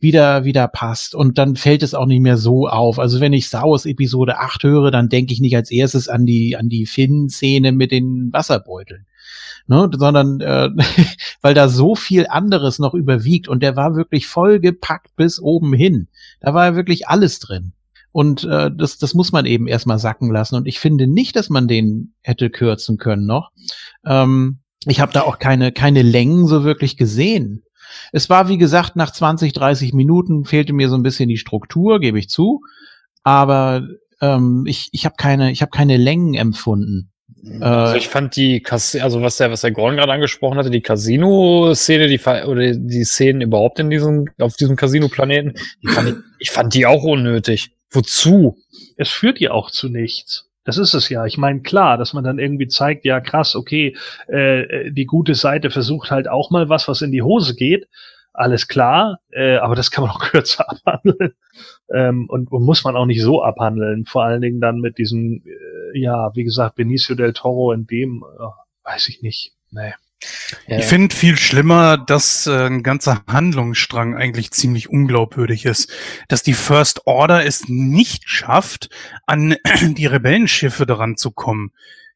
wieder, 0.00 0.44
wieder 0.44 0.66
passt. 0.66 1.14
Und 1.14 1.38
dann 1.38 1.54
fällt 1.54 1.84
es 1.84 1.94
auch 1.94 2.06
nicht 2.06 2.20
mehr 2.20 2.36
so 2.36 2.66
auf. 2.66 2.98
Also 2.98 3.20
wenn 3.20 3.32
ich 3.32 3.52
Wars 3.52 3.86
Episode 3.86 4.40
8 4.40 4.64
höre, 4.64 4.90
dann 4.90 5.08
denke 5.08 5.32
ich 5.32 5.38
nicht 5.38 5.54
als 5.54 5.70
erstes 5.70 6.08
an 6.08 6.26
die, 6.26 6.56
an 6.56 6.68
die 6.68 6.84
Finn-Szene 6.84 7.70
mit 7.70 7.92
den 7.92 8.30
Wasserbeuteln. 8.32 9.06
Ne, 9.68 9.88
sondern 9.96 10.40
äh, 10.40 10.68
weil 11.42 11.54
da 11.54 11.68
so 11.68 11.94
viel 11.94 12.26
anderes 12.26 12.80
noch 12.80 12.92
überwiegt 12.92 13.46
und 13.46 13.62
der 13.62 13.76
war 13.76 13.94
wirklich 13.94 14.26
vollgepackt 14.26 15.14
bis 15.14 15.40
oben 15.40 15.72
hin. 15.74 16.08
Da 16.40 16.54
war 16.54 16.66
ja 16.66 16.74
wirklich 16.74 17.06
alles 17.06 17.38
drin. 17.38 17.72
Und 18.12 18.44
äh, 18.44 18.70
das, 18.74 18.98
das 18.98 19.14
muss 19.14 19.32
man 19.32 19.46
eben 19.46 19.66
erstmal 19.66 19.98
sacken 19.98 20.30
lassen. 20.30 20.56
Und 20.56 20.66
ich 20.66 20.78
finde 20.78 21.06
nicht, 21.06 21.34
dass 21.34 21.48
man 21.48 21.66
den 21.66 22.14
hätte 22.20 22.50
kürzen 22.50 22.98
können 22.98 23.26
noch. 23.26 23.50
Ähm, 24.06 24.60
ich 24.86 25.00
habe 25.00 25.12
da 25.12 25.22
auch 25.22 25.38
keine, 25.38 25.72
keine 25.72 26.02
Längen 26.02 26.46
so 26.46 26.64
wirklich 26.64 26.96
gesehen. 26.96 27.64
Es 28.12 28.28
war, 28.28 28.48
wie 28.48 28.58
gesagt, 28.58 28.96
nach 28.96 29.12
20, 29.12 29.52
30 29.52 29.92
Minuten 29.94 30.44
fehlte 30.44 30.72
mir 30.72 30.88
so 30.88 30.96
ein 30.96 31.02
bisschen 31.02 31.28
die 31.28 31.38
Struktur, 31.38 32.00
gebe 32.00 32.18
ich 32.18 32.28
zu. 32.28 32.60
Aber 33.22 33.86
ähm, 34.20 34.64
ich, 34.66 34.88
ich 34.92 35.04
habe 35.04 35.14
keine, 35.16 35.50
ich 35.50 35.62
hab 35.62 35.70
keine 35.70 35.96
Längen 35.96 36.34
empfunden. 36.34 37.12
Also 37.60 37.94
Äh, 37.94 37.98
ich 37.98 38.08
fand 38.08 38.36
die 38.36 38.64
also 39.00 39.20
was 39.20 39.36
der, 39.36 39.50
was 39.50 39.62
der 39.62 39.72
Gordon 39.72 39.96
gerade 39.96 40.12
angesprochen 40.12 40.58
hatte, 40.58 40.70
die 40.70 40.80
Casino-Szene, 40.80 42.06
die 42.06 42.20
oder 42.20 42.72
die 42.74 43.04
Szenen 43.04 43.40
überhaupt 43.40 43.80
in 43.80 43.90
diesem, 43.90 44.28
auf 44.38 44.56
diesem 44.56 44.76
Casino-Planeten, 44.76 45.54
ich, 45.80 45.90
ich 46.38 46.50
fand 46.50 46.74
die 46.74 46.86
auch 46.86 47.02
unnötig. 47.02 47.72
Wozu? 47.92 48.56
Es 48.96 49.10
führt 49.10 49.40
ja 49.40 49.52
auch 49.52 49.70
zu 49.70 49.88
nichts. 49.88 50.48
Das 50.64 50.78
ist 50.78 50.94
es 50.94 51.08
ja. 51.08 51.26
Ich 51.26 51.38
meine, 51.38 51.60
klar, 51.60 51.98
dass 51.98 52.12
man 52.12 52.24
dann 52.24 52.38
irgendwie 52.38 52.68
zeigt, 52.68 53.04
ja 53.04 53.20
krass, 53.20 53.56
okay, 53.56 53.96
äh, 54.28 54.90
die 54.90 55.06
gute 55.06 55.34
Seite 55.34 55.70
versucht 55.70 56.10
halt 56.10 56.28
auch 56.28 56.50
mal 56.50 56.68
was, 56.68 56.88
was 56.88 57.02
in 57.02 57.12
die 57.12 57.22
Hose 57.22 57.54
geht. 57.54 57.88
Alles 58.32 58.66
klar, 58.68 59.18
äh, 59.30 59.56
aber 59.56 59.74
das 59.74 59.90
kann 59.90 60.04
man 60.04 60.10
auch 60.14 60.20
kürzer 60.20 60.68
abhandeln. 60.70 61.34
Ähm, 61.92 62.26
und, 62.28 62.50
und 62.50 62.62
muss 62.62 62.84
man 62.84 62.96
auch 62.96 63.06
nicht 63.06 63.22
so 63.22 63.42
abhandeln. 63.42 64.06
Vor 64.06 64.24
allen 64.24 64.40
Dingen 64.40 64.60
dann 64.60 64.78
mit 64.80 64.98
diesem, 64.98 65.42
äh, 65.44 65.98
ja, 65.98 66.30
wie 66.34 66.44
gesagt, 66.44 66.76
Benicio 66.76 67.14
del 67.14 67.32
Toro 67.32 67.72
in 67.72 67.86
dem, 67.86 68.24
äh, 68.38 68.88
weiß 68.88 69.08
ich 69.08 69.20
nicht. 69.22 69.52
Nee. 69.70 69.92
Ja. 70.66 70.78
Ich 70.78 70.84
finde 70.84 71.14
viel 71.14 71.36
schlimmer, 71.36 71.96
dass 71.98 72.46
äh, 72.46 72.66
ein 72.66 72.82
ganzer 72.82 73.22
Handlungsstrang 73.26 74.14
eigentlich 74.16 74.50
ziemlich 74.50 74.88
unglaubwürdig 74.90 75.64
ist. 75.64 75.90
Dass 76.28 76.42
die 76.42 76.54
First 76.54 77.06
Order 77.06 77.44
es 77.44 77.68
nicht 77.68 78.28
schafft, 78.28 78.88
an 79.26 79.56
die 79.82 80.06
Rebellenschiffe 80.06 80.86
daran 80.86 81.16
zu 81.16 81.30
kommen. 81.30 81.72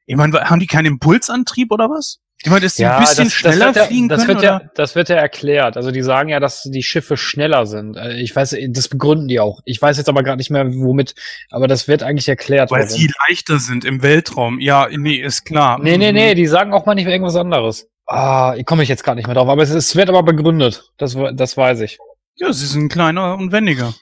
Ich 0.07 0.17
meine, 0.17 0.39
haben 0.49 0.61
die 0.61 0.67
keinen 0.67 0.87
Impulsantrieb 0.87 1.73
oder 1.73 1.91
was? 1.91 2.21
Ich 2.43 2.51
meine, 2.51 2.61
dass 2.61 2.75
die 2.75 2.85
ein 2.85 3.01
bisschen 3.01 3.31
schneller 3.31 3.67
wird 3.67 3.77
ja, 3.77 3.85
fliegen 3.87 4.09
das 4.09 4.21
können, 4.27 4.37
wird 4.37 4.45
ja, 4.45 4.57
oder? 4.57 4.71
das 4.75 4.95
wird 4.95 5.09
ja 5.09 5.17
erklärt. 5.17 5.77
Also 5.77 5.91
die 5.91 6.03
sagen 6.03 6.29
ja, 6.29 6.39
dass 6.39 6.63
die 6.63 6.83
Schiffe 6.83 7.17
schneller 7.17 7.67
sind. 7.67 7.97
Äh, 7.97 8.21
Ich 8.21 8.37
weiß, 8.37 8.57
das 8.69 8.89
begründen 8.89 9.27
die 9.27 9.41
auch. 9.41 9.61
Ich 9.65 9.81
weiß 9.81 9.97
jetzt 9.97 10.09
aber 10.09 10.23
gerade 10.23 10.37
nicht 10.37 10.51
mehr, 10.51 10.67
womit, 10.75 11.15
aber 11.51 11.67
das 11.67 11.89
wird 11.89 12.03
eigentlich 12.03 12.29
erklärt. 12.29 12.71
Weil 12.71 12.83
warum. 12.83 12.95
sie 12.95 13.11
leichter 13.27 13.59
sind 13.59 13.85
im 13.85 14.03
Weltraum. 14.03 14.61
Ja, 14.61 14.89
nee, 14.91 15.17
ist 15.17 15.45
klar. 15.45 15.79
Nee, 15.83 15.97
nee, 15.97 16.13
nee, 16.13 16.35
die 16.35 16.47
sagen 16.47 16.75
auch 16.75 16.85
mal 16.85 16.95
nicht 16.95 17.09
irgendwas 17.09 17.37
anderes. 17.37 17.89
Ah, 18.07 18.55
ich 18.57 18.65
komme 18.67 18.83
ich 18.83 18.89
jetzt 18.89 19.03
gerade 19.03 19.17
nicht 19.17 19.27
mehr 19.27 19.35
drauf, 19.35 19.49
aber 19.49 19.63
es, 19.63 19.71
es 19.71 19.97
wird 19.97 20.09
aber 20.09 20.23
begründet. 20.23 20.91
Das, 20.97 21.17
das 21.35 21.57
weiß 21.57 21.81
ich. 21.81 21.99
Ja, 22.37 22.53
sie 22.53 22.67
sind 22.67 22.89
kleiner 22.91 23.35
und 23.37 23.51
wendiger. 23.53 23.95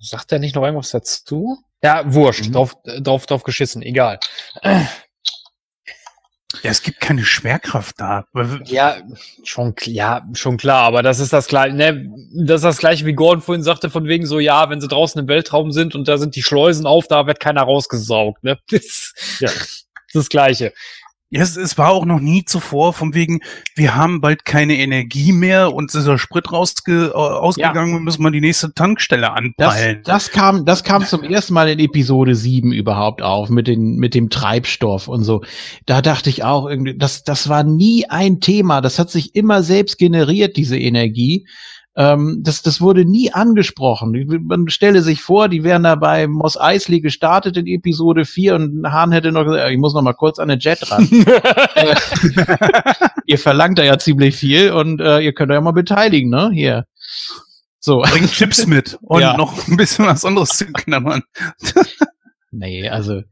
Sagt 0.00 0.32
er 0.32 0.38
nicht 0.38 0.54
noch 0.54 0.62
irgendwas 0.64 0.90
dazu? 0.90 1.58
Ja, 1.82 2.02
wurscht. 2.12 2.48
Mhm. 2.48 2.52
Drauf, 2.52 2.74
drauf, 3.00 3.26
drauf 3.26 3.42
geschissen. 3.44 3.82
Egal. 3.82 4.18
Ja, 6.62 6.70
es 6.70 6.82
gibt 6.82 7.00
keine 7.00 7.24
Schwerkraft 7.24 8.00
da. 8.00 8.24
Ja, 8.64 8.96
schon, 9.44 9.74
ja, 9.84 10.26
schon 10.32 10.56
klar, 10.56 10.82
aber 10.84 11.02
das 11.02 11.20
ist 11.20 11.32
das 11.32 11.46
gleiche, 11.46 11.76
ne, 11.76 12.10
das 12.34 12.56
ist 12.56 12.64
das 12.64 12.78
gleiche, 12.78 13.04
wie 13.06 13.12
Gordon 13.12 13.42
vorhin 13.42 13.62
sagte, 13.62 13.90
von 13.90 14.06
wegen 14.06 14.26
so, 14.26 14.40
ja, 14.40 14.68
wenn 14.70 14.80
sie 14.80 14.88
draußen 14.88 15.20
im 15.20 15.28
Weltraum 15.28 15.72
sind 15.72 15.94
und 15.94 16.08
da 16.08 16.16
sind 16.18 16.36
die 16.36 16.42
Schleusen 16.42 16.86
auf, 16.86 17.06
da 17.06 17.26
wird 17.26 17.38
keiner 17.38 17.62
rausgesaugt, 17.62 18.42
ne? 18.44 18.58
Das, 18.70 19.14
Ja. 19.40 19.50
das 20.14 20.28
Gleiche. 20.28 20.72
Ja, 21.30 21.42
es, 21.42 21.56
es 21.56 21.76
war 21.76 21.90
auch 21.90 22.06
noch 22.06 22.20
nie 22.20 22.46
zuvor, 22.46 22.94
von 22.94 23.12
wegen, 23.12 23.40
wir 23.74 23.94
haben 23.94 24.22
bald 24.22 24.46
keine 24.46 24.78
Energie 24.78 25.32
mehr, 25.32 25.74
uns 25.74 25.94
ist 25.94 26.06
der 26.06 26.16
Sprit 26.16 26.50
rausge 26.50 27.08
äh, 27.08 27.16
ausgegangen 27.16 27.94
und 27.94 28.04
müssen 28.04 28.22
mal 28.22 28.32
die 28.32 28.40
nächste 28.40 28.72
Tankstelle 28.72 29.26
Das, 29.58 29.74
anpeilen. 29.74 30.02
das 30.04 30.30
kam, 30.30 30.64
das 30.64 30.84
kam 30.84 31.04
zum 31.04 31.22
ersten 31.24 31.52
Mal 31.52 31.68
in 31.68 31.80
Episode 31.80 32.34
7 32.34 32.72
überhaupt 32.72 33.20
auf 33.20 33.50
mit 33.50 33.68
den, 33.68 33.96
mit 33.96 34.14
dem 34.14 34.30
Treibstoff 34.30 35.06
und 35.06 35.22
so. 35.22 35.42
Da 35.84 36.00
dachte 36.00 36.30
ich 36.30 36.44
auch 36.44 36.66
irgendwie, 36.66 36.96
das, 36.96 37.24
das 37.24 37.50
war 37.50 37.62
nie 37.62 38.06
ein 38.08 38.40
Thema. 38.40 38.80
Das 38.80 38.98
hat 38.98 39.10
sich 39.10 39.34
immer 39.34 39.62
selbst 39.62 39.98
generiert, 39.98 40.56
diese 40.56 40.78
Energie. 40.78 41.46
Ähm, 41.98 42.38
das, 42.44 42.62
das 42.62 42.80
wurde 42.80 43.04
nie 43.04 43.32
angesprochen. 43.32 44.44
Man 44.46 44.68
stelle 44.68 45.02
sich 45.02 45.20
vor, 45.20 45.48
die 45.48 45.64
wären 45.64 45.82
da 45.82 45.96
bei 45.96 46.28
Moss 46.28 46.56
Eisley 46.56 47.00
gestartet 47.00 47.56
in 47.56 47.66
Episode 47.66 48.24
4 48.24 48.54
und 48.54 48.86
Hahn 48.86 49.10
hätte 49.10 49.32
noch 49.32 49.44
gesagt, 49.44 49.68
ich 49.72 49.78
muss 49.78 49.94
noch 49.94 50.02
mal 50.02 50.12
kurz 50.12 50.38
an 50.38 50.46
den 50.46 50.60
Jet 50.60 50.90
ran. 50.90 51.08
Äh, 51.74 51.94
ihr 53.26 53.38
verlangt 53.38 53.78
da 53.78 53.82
ja 53.84 53.98
ziemlich 53.98 54.36
viel 54.36 54.70
und 54.72 55.00
äh, 55.00 55.20
ihr 55.20 55.32
könnt 55.32 55.50
euch 55.50 55.56
ja 55.56 55.60
mal 55.60 55.72
beteiligen, 55.72 56.30
ne? 56.30 56.50
Hier. 56.52 56.86
So. 57.80 58.00
Bringt 58.02 58.32
Chips 58.32 58.66
mit 58.66 58.98
und 59.02 59.20
Ja. 59.20 59.36
noch 59.36 59.66
ein 59.68 59.76
bisschen 59.76 60.06
was 60.06 60.24
anderes 60.24 60.50
zu 60.50 60.66
knabbern. 60.66 61.22
Nee, 62.50 62.88
also 62.88 63.22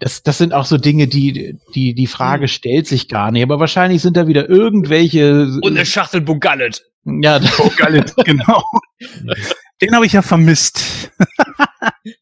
das, 0.00 0.22
das 0.22 0.36
sind 0.38 0.52
auch 0.52 0.66
so 0.66 0.76
Dinge, 0.76 1.06
die, 1.08 1.58
die, 1.74 1.94
die 1.94 2.06
Frage 2.06 2.46
stellt 2.46 2.86
sich 2.86 3.08
gar 3.08 3.30
nicht. 3.30 3.42
Aber 3.42 3.58
wahrscheinlich 3.58 4.02
sind 4.02 4.16
da 4.16 4.26
wieder 4.26 4.48
irgendwelche. 4.48 5.58
Und 5.62 5.76
eine 5.76 5.86
Schachtel 5.86 6.20
Bugallet. 6.20 6.82
ja, 7.04 7.40
Oh, 7.58 7.70
Gallet, 7.76 8.14
genau. 8.24 8.62
Den 9.80 9.94
habe 9.94 10.04
ich 10.06 10.12
ja 10.12 10.22
vermisst. 10.22 11.10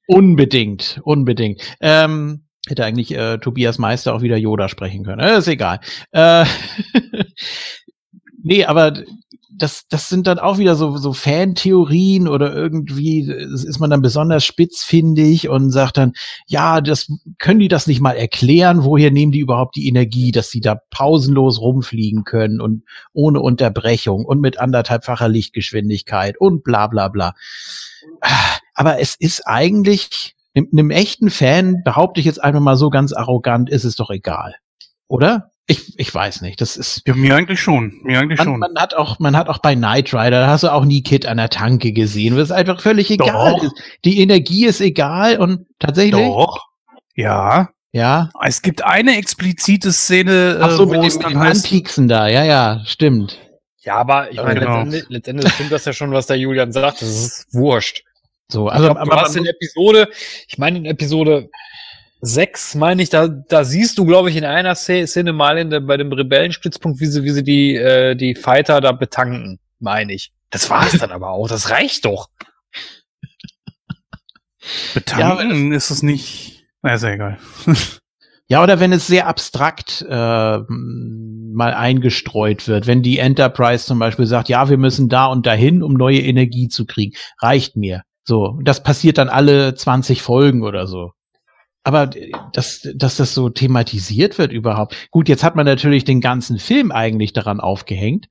unbedingt, 0.07 1.01
unbedingt. 1.03 1.61
Ähm, 1.81 2.45
hätte 2.69 2.85
eigentlich 2.85 3.13
äh, 3.15 3.39
Tobias 3.39 3.79
Meister 3.79 4.15
auch 4.15 4.23
wieder 4.23 4.37
Yoda 4.37 4.69
sprechen 4.69 5.05
können. 5.05 5.21
Äh, 5.21 5.39
ist 5.39 5.49
egal. 5.49 5.81
Äh, 6.13 6.45
nee, 8.43 8.65
aber 8.65 9.03
das, 9.57 9.87
das 9.89 10.09
sind 10.09 10.27
dann 10.27 10.39
auch 10.39 10.59
wieder 10.59 10.75
so, 10.75 10.97
so 10.97 11.13
Fantheorien 11.13 12.27
oder 12.29 12.55
irgendwie 12.55 13.21
ist 13.31 13.79
man 13.79 13.91
dann 13.91 14.03
besonders 14.03 14.45
spitzfindig 14.45 15.49
und 15.49 15.71
sagt 15.71 15.97
dann, 15.97 16.13
ja, 16.47 16.81
das 16.81 17.11
können 17.39 17.61
die 17.61 17.69
das 17.69 17.87
nicht 17.87 18.01
mal 18.01 18.17
erklären, 18.17 18.85
woher 18.85 19.11
nehmen 19.11 19.33
die 19.33 19.39
überhaupt 19.39 19.77
die 19.77 19.89
Energie, 19.89 20.33
dass 20.33 20.51
sie 20.51 20.61
da 20.61 20.77
pausenlos 20.91 21.61
rumfliegen 21.61 22.25
können 22.25 22.61
und 22.61 22.83
ohne 23.13 23.41
Unterbrechung 23.41 24.25
und 24.25 24.41
mit 24.41 24.59
anderthalbfacher 24.59 25.29
Lichtgeschwindigkeit 25.29 26.39
und 26.39 26.65
bla 26.65 26.89
bla 26.89 27.09
bla. 27.09 27.35
Aber 28.75 28.99
es 28.99 29.15
ist 29.19 29.47
eigentlich, 29.47 30.35
einem, 30.55 30.69
einem 30.73 30.91
echten 30.91 31.31
Fan, 31.31 31.83
behaupte 31.85 32.21
ich 32.21 32.27
jetzt 32.27 32.43
einfach 32.43 32.61
mal 32.61 32.77
so 32.77 32.91
ganz 32.91 33.13
arrogant, 33.13 33.71
ist 33.71 33.85
es 33.85 33.95
doch 33.97 34.11
egal. 34.11 34.57
Oder? 35.07 35.51
Ich, 35.67 35.99
ich 35.99 36.15
weiß 36.15 36.43
nicht. 36.43 36.61
Das 36.61 36.77
ist. 36.77 37.03
Ja, 37.07 37.15
mir 37.15 37.35
eigentlich 37.35 37.61
schon. 37.61 38.01
Mir 38.03 38.19
eigentlich 38.19 38.39
Man, 38.39 38.47
schon. 38.47 38.59
man 38.61 38.75
hat 38.77 38.95
auch, 38.95 39.19
man 39.19 39.35
hat 39.37 39.49
auch 39.49 39.59
bei 39.59 39.75
Knight 39.75 40.13
Rider, 40.13 40.41
da 40.43 40.47
hast 40.49 40.63
du 40.65 40.69
auch 40.73 40.85
nie 40.85 41.03
Kit 41.03 41.25
an 41.25 41.39
der 41.39 41.49
Tanke 41.49 41.93
gesehen. 41.93 42.37
Das 42.37 42.51
ist 42.51 42.53
einfach 42.53 42.81
völlig 42.83 43.11
egal. 43.11 43.57
Doch. 43.61 43.73
Die 44.05 44.21
Energie 44.21 44.67
ist 44.67 44.81
egal 44.83 45.39
und 45.39 45.67
tatsächlich. 45.79 46.27
Doch. 46.27 46.61
Ja. 47.15 47.71
Ja. 47.93 48.29
Es 48.45 48.61
gibt 48.61 48.85
eine 48.85 49.17
explizite 49.17 49.93
Szene, 49.93 50.59
Ach 50.61 50.71
so, 50.73 50.83
äh, 50.83 50.87
mit 50.87 50.97
wo 50.97 51.01
dem, 51.03 51.09
es 51.09 51.15
mit 51.15 51.25
dann 51.25 51.33
dem 51.33 51.41
heißt, 51.41 51.65
Anpieksen 51.65 52.09
da. 52.09 52.27
Ja, 52.29 52.45
ja, 52.45 52.83
stimmt. 52.85 53.39
Ja, 53.85 53.97
aber 53.97 54.31
ich 54.31 54.37
Ja, 54.37 54.43
meine, 54.43 54.61
genau. 54.61 54.79
letztendlich, 54.79 55.05
letztendlich 55.09 55.53
stimmt 55.53 55.73
das 55.73 55.85
ja 55.87 55.93
schon, 55.93 56.11
was 56.13 56.27
der 56.27 56.37
Julian 56.37 56.73
sagt. 56.73 57.01
Das 57.01 57.09
ist 57.09 57.47
wurscht. 57.55 58.03
So, 58.49 58.69
Also, 58.69 58.93
glaub, 58.93 59.05
du 59.09 59.17
hast 59.17 59.37
in 59.37 59.47
Episode, 59.47 60.09
ich 60.49 60.59
meine 60.59 60.77
in 60.79 60.85
Episode 60.85 61.49
6, 62.25 62.75
meine 62.77 63.03
ich, 63.03 63.11
da, 63.11 63.29
da 63.29 63.65
siehst 63.65 63.99
du, 63.99 64.05
glaube 64.05 64.31
ich, 64.31 64.37
in 64.37 64.45
einer 64.45 64.75
Szene, 64.75 65.33
mal 65.33 65.59
in 65.59 65.71
der, 65.71 65.81
bei 65.81 65.97
dem 65.97 66.13
Rebellenstützpunkt, 66.13 67.01
wie 67.01 67.07
sie, 67.07 67.25
wie 67.25 67.31
sie 67.31 67.45
die, 67.45 67.77
äh, 67.77 68.15
die 68.15 68.35
Fighter 68.35 68.81
da 68.81 68.93
betanken, 68.93 69.59
meine 69.79 70.13
ich. 70.13 70.33
Das 70.51 70.71
war's 70.71 70.99
dann 70.99 71.11
aber 71.11 71.31
auch. 71.31 71.49
Das 71.49 71.71
reicht 71.71 72.05
doch. 72.05 72.29
betanken 74.95 75.73
ist 75.73 75.91
es 75.91 76.03
nicht. 76.03 76.65
Na, 76.83 76.95
ist 76.95 77.03
ja 77.03 77.11
egal. 77.11 77.39
Ja, 78.47 78.63
oder 78.63 78.79
wenn 78.79 78.93
es 78.93 79.07
sehr 79.07 79.27
abstrakt 79.27 80.05
äh, 80.07 80.59
mal 80.69 81.75
eingestreut 81.75 82.69
wird, 82.69 82.87
wenn 82.87 83.03
die 83.03 83.19
Enterprise 83.19 83.87
zum 83.87 83.99
Beispiel 83.99 84.27
sagt, 84.27 84.51
ja, 84.51 84.69
wir 84.69 84.77
müssen 84.77 85.09
da 85.09 85.27
und 85.27 85.47
dahin, 85.47 85.83
um 85.83 85.95
neue 85.95 86.21
Energie 86.21 86.69
zu 86.69 86.85
kriegen, 86.85 87.17
reicht 87.41 87.77
mir. 87.77 88.03
So, 88.23 88.59
das 88.63 88.83
passiert 88.83 89.17
dann 89.17 89.31
alle 89.31 89.75
20 89.75 90.21
Folgen 90.21 90.63
oder 90.63 90.87
so. 90.87 91.13
Aber 91.85 92.15
äh, 92.17 92.33
dass, 92.53 92.89
dass 92.95 93.17
das 93.17 93.35
so 93.35 93.49
thematisiert 93.49 94.39
wird 94.39 94.53
überhaupt. 94.53 94.97
Gut, 95.11 95.29
jetzt 95.29 95.45
hat 95.45 95.55
man 95.55 95.67
natürlich 95.67 96.05
den 96.05 96.21
ganzen 96.21 96.59
Film 96.59 96.91
eigentlich 96.91 97.33
daran 97.33 97.61
aufgehängt, 97.61 98.29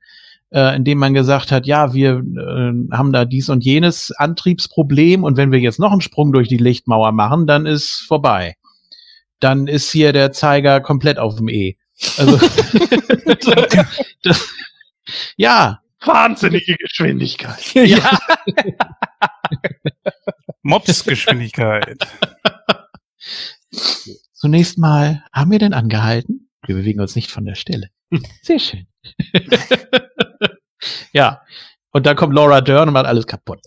äh, 0.52 0.76
indem 0.76 0.98
man 0.98 1.14
gesagt 1.14 1.52
hat, 1.52 1.66
ja, 1.66 1.94
wir 1.94 2.18
äh, 2.18 2.96
haben 2.96 3.14
da 3.14 3.26
dies 3.26 3.50
und 3.50 3.64
jenes 3.64 4.12
Antriebsproblem 4.12 5.24
und 5.24 5.38
wenn 5.38 5.52
wir 5.52 5.60
jetzt 5.60 5.80
noch 5.80 5.92
einen 5.92 6.02
Sprung 6.02 6.34
durch 6.34 6.50
die 6.50 6.58
Lichtmauer 6.58 7.12
machen, 7.12 7.48
dann 7.48 7.66
ist 7.66 8.04
vorbei. 8.08 8.56
Dann 9.40 9.68
ist 9.68 9.92
hier 9.92 10.14
der 10.14 10.32
Zeiger 10.32 10.82
komplett 10.82 11.20
auf 11.20 11.36
dem 11.36 11.48
E. 11.48 11.78
Also, 12.18 12.38
das, 14.24 14.50
ja, 15.38 15.80
Wahnsinnige 16.06 16.76
Geschwindigkeit. 16.76 17.74
ja. 17.74 18.20
Mopsgeschwindigkeit. 20.64 22.08
Zunächst 24.34 24.78
mal, 24.78 25.24
haben 25.32 25.52
wir 25.52 25.60
denn 25.60 25.74
angehalten? 25.74 26.50
Wir 26.66 26.76
bewegen 26.76 27.02
uns 27.02 27.16
nicht 27.16 27.32
von 27.32 27.46
der 27.46 27.56
Stelle. 27.56 27.88
Sehr 28.42 28.60
schön. 28.60 28.88
ja. 31.14 31.42
Und 31.92 32.08
dann 32.08 32.16
kommt 32.16 32.34
Laura 32.34 32.62
Dern 32.62 32.88
und 32.88 32.94
macht 32.94 33.06
alles 33.06 33.28
kaputt. 33.28 33.60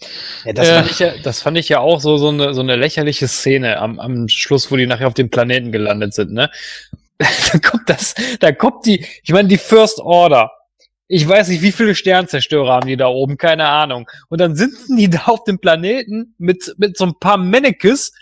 Ja, 0.45 0.53
das, 0.53 0.69
Äh. 0.69 0.75
fand 0.75 0.91
ich 0.91 0.99
ja, 0.99 1.13
das 1.23 1.43
fand 1.43 1.59
ich 1.59 1.69
ja 1.69 1.79
auch 1.79 2.01
so, 2.01 2.17
so, 2.17 2.29
eine, 2.29 2.55
so 2.55 2.61
eine 2.61 2.75
lächerliche 2.75 3.29
Szene 3.29 3.79
am, 3.79 4.01
am 4.01 4.29
Schluss, 4.29 4.71
wo 4.71 4.77
die 4.77 4.87
nachher 4.87 5.07
auf 5.07 5.15
dem 5.15 5.31
Planeten 5.31 5.71
gelandet 5.71 6.13
sind, 6.13 6.33
ne? 6.33 6.51
da 7.19 7.59
kommt 7.61 7.89
das, 7.89 8.15
da 8.41 8.53
kommt 8.53 8.85
die, 8.87 9.05
ich 9.23 9.33
meine, 9.33 9.49
die 9.49 9.59
First 9.59 10.01
Order. 10.01 10.51
Ich 11.09 11.27
weiß 11.27 11.49
nicht, 11.49 11.63
wie 11.63 11.71
viele 11.71 11.95
Sternzerstörer 11.95 12.73
haben 12.73 12.89
die 12.89 12.97
da 12.97 13.07
oben, 13.07 13.37
keine 13.37 13.69
Ahnung. 13.69 14.09
Und 14.29 14.41
dann 14.41 14.57
sitzen 14.57 14.97
die 14.97 15.09
da 15.09 15.27
auf 15.27 15.45
dem 15.45 15.61
Planeten 15.61 16.35
mit, 16.37 16.75
mit 16.79 16.97
so 16.97 17.07
ein 17.07 17.15
paar 17.21 17.37
Mannequins. 17.37 18.13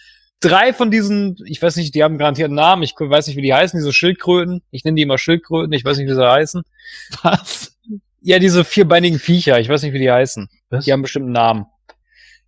Drei 0.40 0.72
von 0.72 0.90
diesen, 0.90 1.36
ich 1.46 1.62
weiß 1.62 1.76
nicht, 1.76 1.94
die 1.94 2.04
haben 2.04 2.18
garantiert 2.18 2.48
einen 2.48 2.56
Namen, 2.56 2.82
ich 2.82 2.94
weiß 2.98 3.26
nicht, 3.26 3.36
wie 3.36 3.42
die 3.42 3.54
heißen, 3.54 3.78
diese 3.78 3.92
Schildkröten. 3.92 4.62
Ich 4.70 4.84
nenne 4.84 4.96
die 4.96 5.02
immer 5.02 5.18
Schildkröten, 5.18 5.72
ich 5.72 5.84
weiß 5.84 5.96
nicht, 5.96 6.08
wie 6.08 6.14
sie 6.14 6.30
heißen. 6.30 6.62
Was? 7.22 7.76
Ja, 8.20 8.38
diese 8.38 8.64
vierbeinigen 8.64 9.18
Viecher, 9.18 9.58
ich 9.60 9.68
weiß 9.68 9.82
nicht, 9.82 9.92
wie 9.92 9.98
die 9.98 10.10
heißen. 10.10 10.48
Was? 10.70 10.84
Die 10.84 10.92
haben 10.92 11.02
bestimmt 11.02 11.24
einen 11.24 11.32
Namen. 11.32 11.66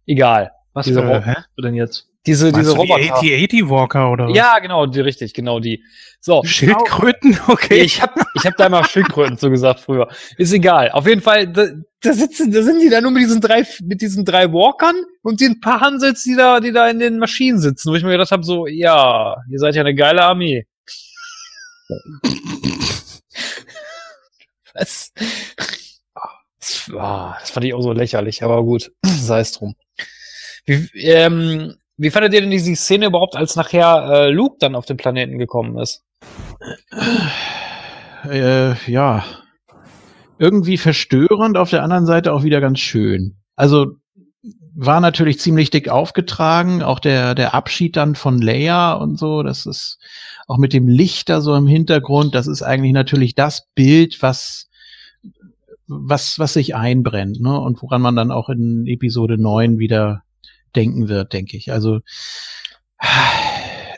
Egal. 0.06 0.52
Was 0.72 0.86
Diese 0.86 1.00
für, 1.02 1.24
hä? 1.24 1.34
Was 1.36 1.62
denn 1.62 1.74
jetzt? 1.74 2.08
Diese, 2.26 2.50
Meinst 2.50 2.58
diese 2.58 2.74
du 2.74 2.82
die 2.82 2.92
Roboter. 2.92 3.14
8080 3.14 3.68
Walker 3.70 4.10
oder 4.10 4.28
was? 4.28 4.36
Ja, 4.36 4.58
genau, 4.58 4.84
die 4.86 5.00
richtig, 5.00 5.32
genau 5.32 5.60
die. 5.60 5.82
So. 6.20 6.42
Schildkröten? 6.44 7.38
Okay. 7.48 7.80
Ich 7.80 8.02
hab, 8.02 8.14
ich 8.34 8.44
hab 8.44 8.56
da 8.56 8.66
immer 8.66 8.84
Schildkröten 8.84 9.38
zugesagt 9.38 9.80
früher. 9.80 10.08
Ist 10.36 10.52
egal. 10.52 10.90
Auf 10.90 11.06
jeden 11.06 11.20
Fall, 11.22 11.46
da, 11.46 11.68
da 12.02 12.12
sitzen, 12.12 12.50
da 12.50 12.62
sind 12.62 12.82
die 12.82 12.90
da 12.90 13.00
nur 13.00 13.12
mit 13.12 13.22
diesen 13.22 13.40
drei, 13.40 13.64
mit 13.84 14.00
diesen 14.00 14.24
drei 14.24 14.52
Walkern 14.52 14.96
und 15.26 15.40
den 15.40 15.60
paar 15.60 15.80
Hansels, 15.80 16.22
die 16.22 16.36
da, 16.36 16.60
die 16.60 16.70
da 16.70 16.88
in 16.88 17.00
den 17.00 17.18
Maschinen 17.18 17.58
sitzen, 17.58 17.90
wo 17.90 17.96
ich 17.96 18.04
mir 18.04 18.12
gedacht 18.12 18.30
habe, 18.30 18.44
so, 18.44 18.68
ja, 18.68 19.36
ihr 19.50 19.58
seid 19.58 19.74
ja 19.74 19.80
eine 19.80 19.96
geile 19.96 20.22
Armee. 20.22 20.68
Was? 24.74 25.12
Das, 26.60 26.90
ah, 26.96 27.36
das 27.40 27.50
fand 27.50 27.66
ich 27.66 27.74
auch 27.74 27.82
so 27.82 27.90
lächerlich, 27.90 28.44
aber 28.44 28.62
gut, 28.62 28.92
sei 29.02 29.40
es 29.40 29.50
drum. 29.50 29.74
Wie, 30.64 30.88
ähm, 30.94 31.74
wie 31.96 32.10
fandet 32.10 32.32
ihr 32.32 32.42
denn 32.42 32.52
diese 32.52 32.76
Szene 32.76 33.06
überhaupt, 33.06 33.34
als 33.34 33.56
nachher 33.56 34.08
äh, 34.08 34.30
Luke 34.30 34.58
dann 34.60 34.76
auf 34.76 34.86
den 34.86 34.96
Planeten 34.96 35.38
gekommen 35.38 35.76
ist? 35.78 36.04
äh, 38.30 38.74
ja, 38.88 39.24
irgendwie 40.38 40.78
verstörend, 40.78 41.56
auf 41.56 41.70
der 41.70 41.82
anderen 41.82 42.06
Seite 42.06 42.32
auch 42.32 42.44
wieder 42.44 42.60
ganz 42.60 42.78
schön. 42.78 43.42
Also 43.56 43.96
war 44.74 45.00
natürlich 45.00 45.40
ziemlich 45.40 45.70
dick 45.70 45.88
aufgetragen, 45.88 46.82
auch 46.82 47.00
der, 47.00 47.34
der 47.34 47.54
Abschied 47.54 47.96
dann 47.96 48.14
von 48.14 48.40
Leia 48.40 48.92
und 48.92 49.18
so, 49.18 49.42
das 49.42 49.66
ist 49.66 49.98
auch 50.46 50.58
mit 50.58 50.72
dem 50.72 50.86
Licht 50.86 51.28
da 51.28 51.40
so 51.40 51.54
im 51.54 51.66
Hintergrund, 51.66 52.34
das 52.34 52.46
ist 52.46 52.62
eigentlich 52.62 52.92
natürlich 52.92 53.34
das 53.34 53.68
Bild, 53.74 54.22
was, 54.22 54.68
was, 55.86 56.38
was 56.38 56.52
sich 56.52 56.74
einbrennt, 56.74 57.40
ne, 57.40 57.58
und 57.58 57.82
woran 57.82 58.02
man 58.02 58.16
dann 58.16 58.30
auch 58.30 58.48
in 58.48 58.86
Episode 58.86 59.38
9 59.38 59.78
wieder 59.78 60.22
denken 60.74 61.08
wird, 61.08 61.32
denke 61.32 61.56
ich. 61.56 61.72
Also, 61.72 62.00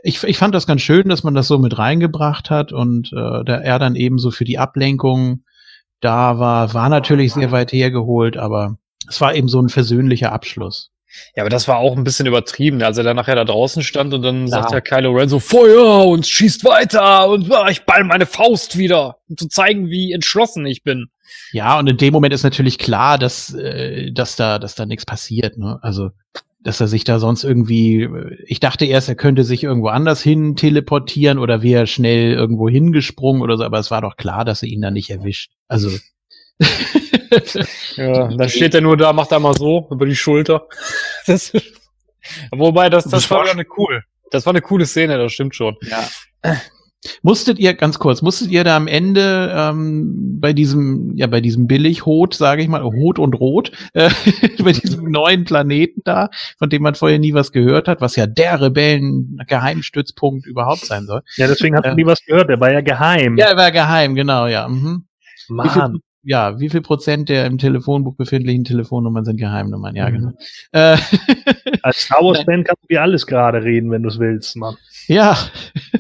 ich, 0.02 0.22
ich 0.22 0.38
fand 0.38 0.54
das 0.54 0.66
ganz 0.66 0.80
schön, 0.80 1.08
dass 1.08 1.24
man 1.24 1.34
das 1.34 1.48
so 1.48 1.58
mit 1.58 1.76
reingebracht 1.76 2.50
hat 2.50 2.72
und 2.72 3.12
äh, 3.12 3.44
da 3.44 3.56
er 3.56 3.78
dann 3.78 3.96
eben 3.96 4.18
so 4.18 4.30
für 4.30 4.44
die 4.44 4.58
Ablenkung 4.58 5.44
da 6.00 6.38
war, 6.38 6.72
war 6.72 6.88
natürlich 6.88 7.32
sehr 7.32 7.50
weit 7.50 7.72
hergeholt, 7.72 8.36
aber 8.36 8.78
es 9.08 9.20
war 9.20 9.34
eben 9.34 9.48
so 9.48 9.60
ein 9.60 9.68
versöhnlicher 9.68 10.32
Abschluss. 10.32 10.90
Ja, 11.34 11.42
aber 11.42 11.50
das 11.50 11.66
war 11.66 11.78
auch 11.78 11.96
ein 11.96 12.04
bisschen 12.04 12.26
übertrieben, 12.26 12.82
als 12.82 12.98
er 12.98 13.04
dann 13.04 13.16
nachher 13.16 13.34
da 13.34 13.44
draußen 13.44 13.82
stand 13.82 14.12
und 14.12 14.22
dann 14.22 14.42
Ja. 14.42 14.48
sagt 14.48 14.72
ja 14.72 14.80
Kylo 14.80 15.12
Ren 15.12 15.28
so, 15.28 15.40
Feuer 15.40 16.06
und 16.06 16.26
schießt 16.26 16.64
weiter 16.64 17.28
und 17.30 17.50
ah, 17.50 17.68
ich 17.70 17.84
ball 17.84 18.04
meine 18.04 18.26
Faust 18.26 18.76
wieder, 18.76 19.16
um 19.28 19.36
zu 19.36 19.48
zeigen, 19.48 19.88
wie 19.88 20.12
entschlossen 20.12 20.66
ich 20.66 20.82
bin. 20.82 21.06
Ja, 21.52 21.78
und 21.78 21.86
in 21.88 21.96
dem 21.96 22.12
Moment 22.12 22.34
ist 22.34 22.42
natürlich 22.42 22.78
klar, 22.78 23.18
dass, 23.18 23.54
äh, 23.54 24.12
dass 24.12 24.36
da, 24.36 24.58
dass 24.58 24.74
da 24.74 24.84
nichts 24.84 25.06
passiert, 25.06 25.56
ne? 25.56 25.78
Also, 25.82 26.10
dass 26.62 26.80
er 26.80 26.88
sich 26.88 27.04
da 27.04 27.18
sonst 27.18 27.42
irgendwie, 27.44 28.02
äh, 28.02 28.36
ich 28.46 28.60
dachte 28.60 28.84
erst, 28.84 29.08
er 29.08 29.14
könnte 29.14 29.44
sich 29.44 29.64
irgendwo 29.64 29.88
anders 29.88 30.22
hin 30.22 30.56
teleportieren 30.56 31.38
oder 31.38 31.62
wäre 31.62 31.86
schnell 31.86 32.32
irgendwo 32.34 32.68
hingesprungen 32.68 33.40
oder 33.40 33.56
so, 33.56 33.64
aber 33.64 33.78
es 33.78 33.90
war 33.90 34.02
doch 34.02 34.16
klar, 34.16 34.44
dass 34.44 34.62
er 34.62 34.68
ihn 34.68 34.82
da 34.82 34.90
nicht 34.90 35.08
erwischt. 35.10 35.52
Also. 35.68 35.90
Ja, 37.96 38.28
dann 38.28 38.48
steht 38.48 38.74
er 38.74 38.80
nur 38.80 38.96
da, 38.96 39.12
macht 39.12 39.32
einmal 39.32 39.54
so 39.56 39.86
über 39.90 40.06
die 40.06 40.16
Schulter. 40.16 40.66
Das, 41.26 41.52
wobei, 42.50 42.88
das, 42.88 43.04
das, 43.04 43.30
war, 43.30 43.46
schon 43.46 43.62
cool. 43.76 44.02
das 44.30 44.46
war 44.46 44.52
eine 44.52 44.62
coole 44.62 44.86
Szene, 44.86 45.18
das 45.18 45.32
stimmt 45.32 45.54
schon. 45.54 45.76
Ja. 45.82 46.08
Musstet 47.22 47.58
ihr, 47.58 47.74
ganz 47.74 47.98
kurz, 47.98 48.22
musstet 48.22 48.50
ihr 48.50 48.64
da 48.64 48.76
am 48.76 48.88
Ende 48.88 49.52
ähm, 49.54 50.40
bei 50.40 50.52
diesem, 50.52 51.12
ja, 51.16 51.26
bei 51.26 51.40
diesem 51.40 51.66
Billig-Hot, 51.66 52.34
sage 52.34 52.62
ich 52.62 52.68
mal, 52.68 52.82
Hot 52.82 53.18
und 53.18 53.34
Rot, 53.34 53.72
äh, 53.92 54.10
bei 54.62 54.72
diesem 54.72 55.10
neuen 55.10 55.44
Planeten 55.44 56.00
da, 56.04 56.30
von 56.58 56.70
dem 56.70 56.82
man 56.82 56.94
vorher 56.94 57.18
nie 57.18 57.34
was 57.34 57.52
gehört 57.52 57.88
hat, 57.88 58.00
was 58.00 58.16
ja 58.16 58.26
der 58.26 58.60
Rebellen-Geheimstützpunkt 58.60 60.46
überhaupt 60.46 60.86
sein 60.86 61.06
soll. 61.06 61.22
Ja, 61.36 61.46
deswegen 61.46 61.76
hast 61.76 61.84
Ja. 61.84 61.90
du 61.90 61.96
nie 61.96 62.06
was 62.06 62.24
gehört, 62.24 62.48
der 62.48 62.58
war 62.60 62.72
ja 62.72 62.80
geheim. 62.80 63.36
Ja, 63.36 63.46
er 63.46 63.56
war 63.56 63.70
geheim, 63.70 64.14
genau, 64.14 64.46
ja. 64.46 64.66
Mhm. 64.66 65.04
Wie 65.48 65.68
viel, 65.68 65.82
Mann. 65.82 66.00
Ja, 66.28 66.60
wie 66.60 66.68
viel 66.68 66.82
Prozent 66.82 67.28
der 67.30 67.46
im 67.46 67.56
Telefonbuch 67.58 68.14
befindlichen 68.14 68.62
Telefonnummern 68.64 69.24
sind 69.24 69.38
Geheimnummern? 69.38 69.96
Ja, 69.96 70.10
Mhm. 70.10 70.14
genau. 70.14 70.32
Äh, 70.72 70.96
Als 71.82 72.02
Star 72.02 72.22
Wars-Fan 72.22 72.64
kannst 72.64 72.82
du 72.82 72.86
dir 72.88 73.02
alles 73.02 73.26
gerade 73.26 73.62
reden, 73.62 73.90
wenn 73.90 74.02
du 74.02 74.08
es 74.08 74.18
willst, 74.18 74.56
Mann. 74.56 74.76
ja. 75.06 75.36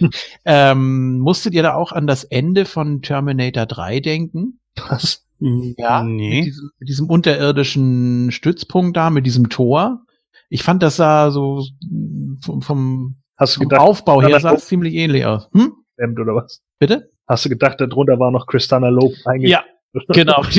ähm, 0.44 1.18
musstet 1.18 1.54
ihr 1.54 1.62
da 1.62 1.74
auch 1.74 1.92
an 1.92 2.06
das 2.06 2.24
Ende 2.24 2.64
von 2.64 3.02
Terminator 3.02 3.66
3 3.66 4.00
denken? 4.00 4.60
Was? 4.88 5.24
Ja, 5.40 6.02
mit, 6.02 6.16
Nee. 6.16 6.42
diesem, 6.44 6.70
mit 6.78 6.88
diesem 6.88 7.08
unterirdischen 7.10 8.30
Stützpunkt 8.32 8.96
da, 8.96 9.10
mit 9.10 9.24
diesem 9.24 9.48
Tor. 9.48 10.02
Ich 10.50 10.62
fand, 10.62 10.82
das 10.82 10.96
sah 10.96 11.30
so 11.30 11.64
vom, 12.44 12.60
vom, 12.62 13.16
Hast 13.36 13.56
du 13.56 13.60
gedacht, 13.60 13.80
Aufbau 13.80 14.20
her 14.22 14.40
sah 14.40 14.54
es 14.54 14.66
ziemlich 14.66 14.94
ähnlich 14.94 15.24
aus. 15.26 15.48
Hm? 15.52 15.72
Oder 15.98 16.34
was? 16.34 16.60
Bitte? 16.78 17.10
Hast 17.28 17.44
du 17.44 17.48
gedacht, 17.50 17.80
darunter 17.80 18.18
war 18.18 18.30
noch 18.30 18.46
Christina 18.46 18.88
Loeb 18.88 19.12
eingegangen? 19.26 19.48
Ja, 19.50 19.64
genau. 20.08 20.42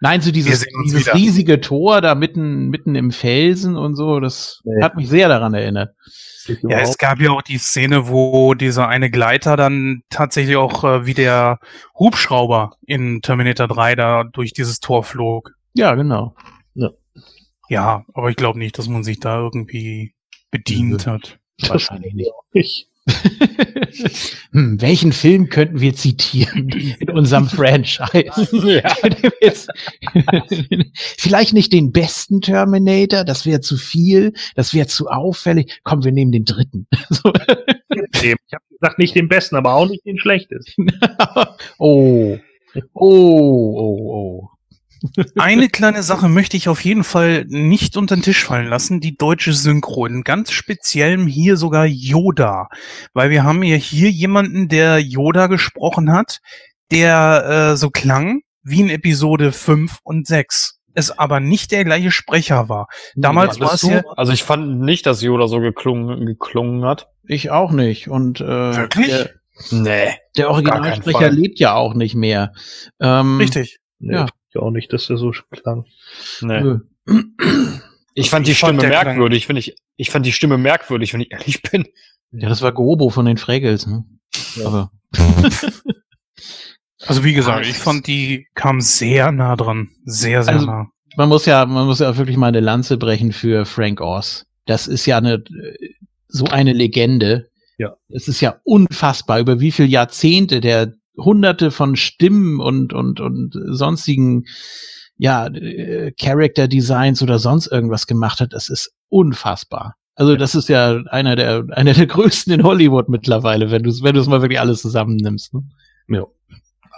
Nein, 0.00 0.20
so 0.20 0.32
dieses, 0.32 0.66
dieses 0.84 1.06
wieder. 1.06 1.14
riesige 1.14 1.60
Tor 1.60 2.00
da 2.00 2.14
mitten, 2.14 2.68
mitten 2.68 2.94
im 2.96 3.12
Felsen 3.12 3.76
und 3.76 3.94
so, 3.94 4.18
das 4.20 4.60
Nee. 4.64 4.82
hat 4.82 4.96
mich 4.96 5.08
sehr 5.08 5.28
daran 5.28 5.54
erinnert. 5.54 5.94
Ja, 6.68 6.80
es 6.80 6.98
gab 6.98 7.20
ja 7.20 7.30
auch 7.30 7.42
die 7.42 7.58
Szene, 7.58 8.08
wo 8.08 8.54
dieser 8.54 8.88
eine 8.88 9.10
Gleiter 9.10 9.56
dann 9.56 10.02
tatsächlich 10.10 10.56
auch 10.56 10.82
äh, 10.82 11.06
wie 11.06 11.14
der 11.14 11.60
Hubschrauber 11.96 12.72
in 12.84 13.22
Terminator 13.22 13.68
3 13.68 13.94
da 13.94 14.24
durch 14.24 14.52
dieses 14.52 14.80
Tor 14.80 15.04
flog. 15.04 15.52
Ja, 15.74 15.94
genau. 15.94 16.34
Ja, 17.68 18.04
aber 18.12 18.28
ich 18.28 18.36
glaube 18.36 18.58
nicht, 18.58 18.76
dass 18.76 18.88
man 18.88 19.04
sich 19.04 19.20
da 19.20 19.38
irgendwie 19.38 20.14
bedient 20.50 21.06
hat. 21.06 21.38
Wahrscheinlich 21.68 22.12
nicht. 22.12 22.88
Hm, 24.52 24.80
welchen 24.80 25.12
Film 25.12 25.48
könnten 25.48 25.80
wir 25.80 25.94
zitieren 25.94 26.68
in 26.68 27.10
unserem 27.10 27.46
Franchise? 27.46 28.02
Vielleicht 30.94 31.52
nicht 31.52 31.72
den 31.72 31.92
besten 31.92 32.40
Terminator, 32.40 33.24
das 33.24 33.46
wäre 33.46 33.60
zu 33.60 33.76
viel, 33.76 34.32
das 34.54 34.74
wäre 34.74 34.86
zu 34.86 35.08
auffällig. 35.08 35.80
Komm, 35.84 36.04
wir 36.04 36.12
nehmen 36.12 36.32
den 36.32 36.44
dritten. 36.44 36.86
So. 37.10 37.32
Ich 38.22 38.32
habe 38.52 38.64
gesagt, 38.70 38.98
nicht 38.98 39.14
den 39.14 39.28
besten, 39.28 39.56
aber 39.56 39.74
auch 39.74 39.88
nicht 39.88 40.04
den 40.04 40.18
schlechtesten. 40.18 40.86
oh. 41.78 42.38
Oh, 42.94 43.74
oh, 43.74 44.12
oh. 44.12 44.48
Eine 45.36 45.68
kleine 45.68 46.02
Sache 46.02 46.28
möchte 46.28 46.56
ich 46.56 46.68
auf 46.68 46.84
jeden 46.84 47.04
Fall 47.04 47.44
nicht 47.48 47.96
unter 47.96 48.16
den 48.16 48.22
Tisch 48.22 48.44
fallen 48.44 48.68
lassen, 48.68 49.00
die 49.00 49.16
deutsche 49.16 49.52
Synchro. 49.52 50.06
In 50.06 50.22
ganz 50.22 50.52
speziellem 50.52 51.26
hier 51.26 51.56
sogar 51.56 51.86
Yoda. 51.86 52.68
Weil 53.12 53.30
wir 53.30 53.44
haben 53.44 53.62
ja 53.62 53.76
hier 53.76 54.10
jemanden, 54.10 54.68
der 54.68 54.98
Yoda 54.98 55.46
gesprochen 55.46 56.12
hat, 56.12 56.38
der 56.90 57.72
äh, 57.72 57.76
so 57.76 57.90
klang 57.90 58.42
wie 58.62 58.80
in 58.80 58.90
Episode 58.90 59.52
5 59.52 59.98
und 60.04 60.26
6. 60.26 60.78
Es 60.94 61.10
aber 61.10 61.40
nicht 61.40 61.72
der 61.72 61.84
gleiche 61.84 62.10
Sprecher 62.10 62.68
war. 62.68 62.86
Damals 63.14 63.58
war 63.60 63.74
es 63.74 63.82
ja... 63.82 64.02
du? 64.02 64.10
Also 64.10 64.32
ich 64.32 64.42
fand 64.42 64.80
nicht, 64.80 65.06
dass 65.06 65.22
Yoda 65.22 65.48
so 65.48 65.58
geklungen, 65.60 66.26
geklungen 66.26 66.84
hat. 66.84 67.08
Ich 67.26 67.50
auch 67.50 67.72
nicht. 67.72 68.08
Und 68.08 68.40
äh, 68.40 68.44
Wirklich? 68.76 69.08
der, 69.08 69.30
Nee. 69.70 70.14
der 70.36 70.50
Originalsprecher 70.50 71.30
lebt 71.30 71.60
ja 71.60 71.74
auch 71.74 71.94
nicht 71.94 72.14
mehr. 72.14 72.52
Ähm, 73.00 73.38
Richtig. 73.38 73.78
Nee, 73.98 74.26
Ja. 74.54 74.60
ich 74.60 74.66
auch 74.66 74.70
nicht, 74.70 74.92
dass 74.92 75.06
der 75.06 75.16
so 75.16 75.32
klang. 75.50 75.84
nee. 76.40 76.60
nö. 76.60 76.78
Ich 78.14 78.28
fand 78.28 78.46
die 78.46 78.50
Ich 78.50 78.58
fand, 78.60 78.78
Stimme 78.78 78.90
klang- 78.94 79.04
merkwürdig, 79.06 79.46
finde 79.46 79.60
ich. 79.60 79.74
Ich 79.96 80.10
fand 80.10 80.26
die 80.26 80.32
Stimme 80.32 80.58
merkwürdig, 80.58 81.14
wenn 81.14 81.22
ich 81.22 81.32
ehrlich 81.32 81.62
bin. 81.62 81.86
Ja, 82.30 82.50
das 82.50 82.60
war 82.60 82.70
Gobo 82.72 83.08
von 83.08 83.24
den 83.24 83.38
Fraggles. 83.38 83.86
Ne? 83.86 84.04
Ja. 84.56 84.66
Aber 84.66 84.90
Also 87.06 87.24
wie 87.24 87.32
gesagt, 87.32 87.64
Ah, 87.64 87.68
ich 87.68 87.76
fand, 87.78 88.06
die 88.06 88.46
kam 88.54 88.80
sehr 88.80 89.32
nah 89.32 89.56
dran. 89.56 89.88
Sehr, 90.04 90.42
sehr 90.42 90.52
Also- 90.54 90.66
nah. 90.66 90.86
man 91.16 91.28
muss 91.28 91.46
ja, 91.46 91.64
man 91.66 91.86
muss 91.86 91.98
ja 92.00 92.16
wirklich 92.16 92.36
mal 92.36 92.48
eine 92.48 92.60
Lanze 92.60 92.96
brechen 92.98 93.32
für 93.32 93.64
Frank 93.64 94.00
Oz. 94.00 94.44
Das 94.66 94.86
ist 94.86 95.06
ja 95.06 95.16
eine 95.18 95.42
so 96.28 96.44
eine 96.44 96.72
Legende. 96.72 97.48
Ja. 97.78 97.96
Es 98.08 98.28
ist 98.28 98.40
ja 98.40 98.56
unfassbar, 98.64 99.40
über 99.40 99.58
wie 99.58 99.72
viele 99.72 99.88
Jahrzehnte 99.88 100.60
der 100.60 100.92
hunderte 101.16 101.70
von 101.70 101.96
Stimmen 101.96 102.60
und 102.60 102.92
und 102.92 103.20
und 103.20 103.54
sonstigen 103.68 104.44
ja 105.16 105.46
äh, 105.46 106.12
Character 106.12 106.68
Designs 106.68 107.22
oder 107.22 107.38
sonst 107.38 107.66
irgendwas 107.66 108.06
gemacht 108.06 108.40
hat. 108.40 108.52
Das 108.52 108.68
ist 108.68 108.94
unfassbar. 109.08 109.96
Also 110.14 110.36
das 110.36 110.54
ist 110.54 110.68
ja 110.68 111.02
einer 111.10 111.36
der 111.36 111.64
einer 111.70 111.94
der 111.94 112.06
größten 112.08 112.52
in 112.52 112.62
Hollywood 112.62 113.08
mittlerweile, 113.08 113.70
wenn 113.70 113.82
du 113.82 113.90
wenn 114.02 114.14
du 114.14 114.20
es 114.20 114.26
mal 114.26 114.42
wirklich 114.42 114.60
alles 114.60 114.82
zusammennimmst. 114.82 115.54
Ne? 115.54 115.62
Ja, 116.08 116.24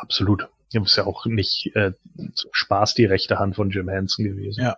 absolut. 0.00 0.48
Du 0.72 0.80
bist 0.80 0.96
ja 0.96 1.06
auch 1.06 1.24
nicht 1.26 1.70
äh, 1.74 1.92
zum 2.34 2.50
Spaß 2.52 2.94
die 2.94 3.04
rechte 3.04 3.38
Hand 3.38 3.54
von 3.56 3.70
Jim 3.70 3.88
Henson 3.88 4.24
gewesen. 4.24 4.62
Ja. 4.62 4.76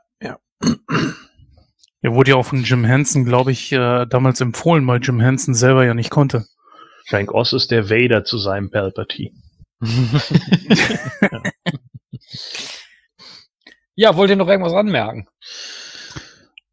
Er 2.06 2.14
wurde 2.14 2.30
ja 2.30 2.36
auch 2.36 2.46
von 2.46 2.62
Jim 2.62 2.84
Henson, 2.84 3.24
glaube 3.24 3.50
ich, 3.50 3.72
äh, 3.72 4.06
damals 4.06 4.40
empfohlen, 4.40 4.86
weil 4.86 5.00
Jim 5.02 5.20
Henson 5.20 5.54
selber 5.54 5.84
ja 5.84 5.92
nicht 5.92 6.10
konnte. 6.10 6.46
Frank 7.08 7.32
Oz 7.32 7.52
ist 7.52 7.70
der 7.70 7.88
Vader 7.88 8.24
zu 8.24 8.38
seinem 8.38 8.70
Palpatine. 8.70 9.32
Ja, 13.98 14.14
wollt 14.16 14.28
ihr 14.28 14.36
noch 14.36 14.48
irgendwas 14.48 14.74
anmerken? 14.74 15.26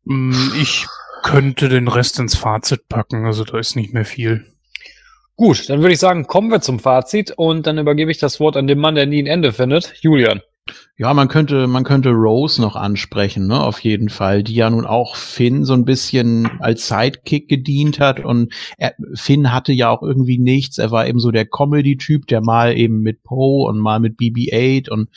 Mm, 0.03 0.51
Ich 0.59 0.85
könnte 1.23 1.69
den 1.69 1.87
Rest 1.87 2.19
ins 2.19 2.35
Fazit 2.35 2.89
packen, 2.89 3.25
also 3.25 3.45
da 3.45 3.57
ist 3.57 3.77
nicht 3.77 3.93
mehr 3.93 4.03
viel. 4.03 4.45
Gut, 5.37 5.69
dann 5.69 5.79
würde 5.79 5.93
ich 5.93 5.99
sagen, 5.99 6.27
kommen 6.27 6.51
wir 6.51 6.59
zum 6.59 6.79
Fazit 6.79 7.31
und 7.31 7.65
dann 7.65 7.77
übergebe 7.77 8.11
ich 8.11 8.17
das 8.17 8.41
Wort 8.41 8.57
an 8.57 8.67
den 8.67 8.77
Mann, 8.79 8.95
der 8.95 9.05
nie 9.05 9.23
ein 9.23 9.27
Ende 9.27 9.53
findet. 9.53 9.93
Julian. 10.01 10.41
Ja, 10.97 11.13
man 11.13 11.27
könnte, 11.27 11.67
man 11.67 11.83
könnte 11.83 12.09
Rose 12.11 12.61
noch 12.61 12.75
ansprechen, 12.75 13.47
ne, 13.47 13.59
auf 13.61 13.79
jeden 13.79 14.09
Fall, 14.09 14.43
die 14.43 14.53
ja 14.53 14.69
nun 14.69 14.85
auch 14.85 15.15
Finn 15.15 15.65
so 15.65 15.73
ein 15.73 15.85
bisschen 15.85 16.49
als 16.61 16.87
Sidekick 16.87 17.49
gedient 17.49 17.99
hat 17.99 18.19
und 18.19 18.53
er, 18.77 18.93
Finn 19.15 19.51
hatte 19.51 19.73
ja 19.73 19.89
auch 19.89 20.03
irgendwie 20.03 20.37
nichts. 20.37 20.77
Er 20.77 20.91
war 20.91 21.07
eben 21.07 21.19
so 21.19 21.31
der 21.31 21.45
Comedy-Typ, 21.45 22.27
der 22.27 22.41
mal 22.41 22.77
eben 22.77 23.01
mit 23.01 23.23
Poe 23.23 23.67
und 23.67 23.79
mal 23.79 23.99
mit 23.99 24.17
BB-8 24.19 24.89
und 24.89 25.09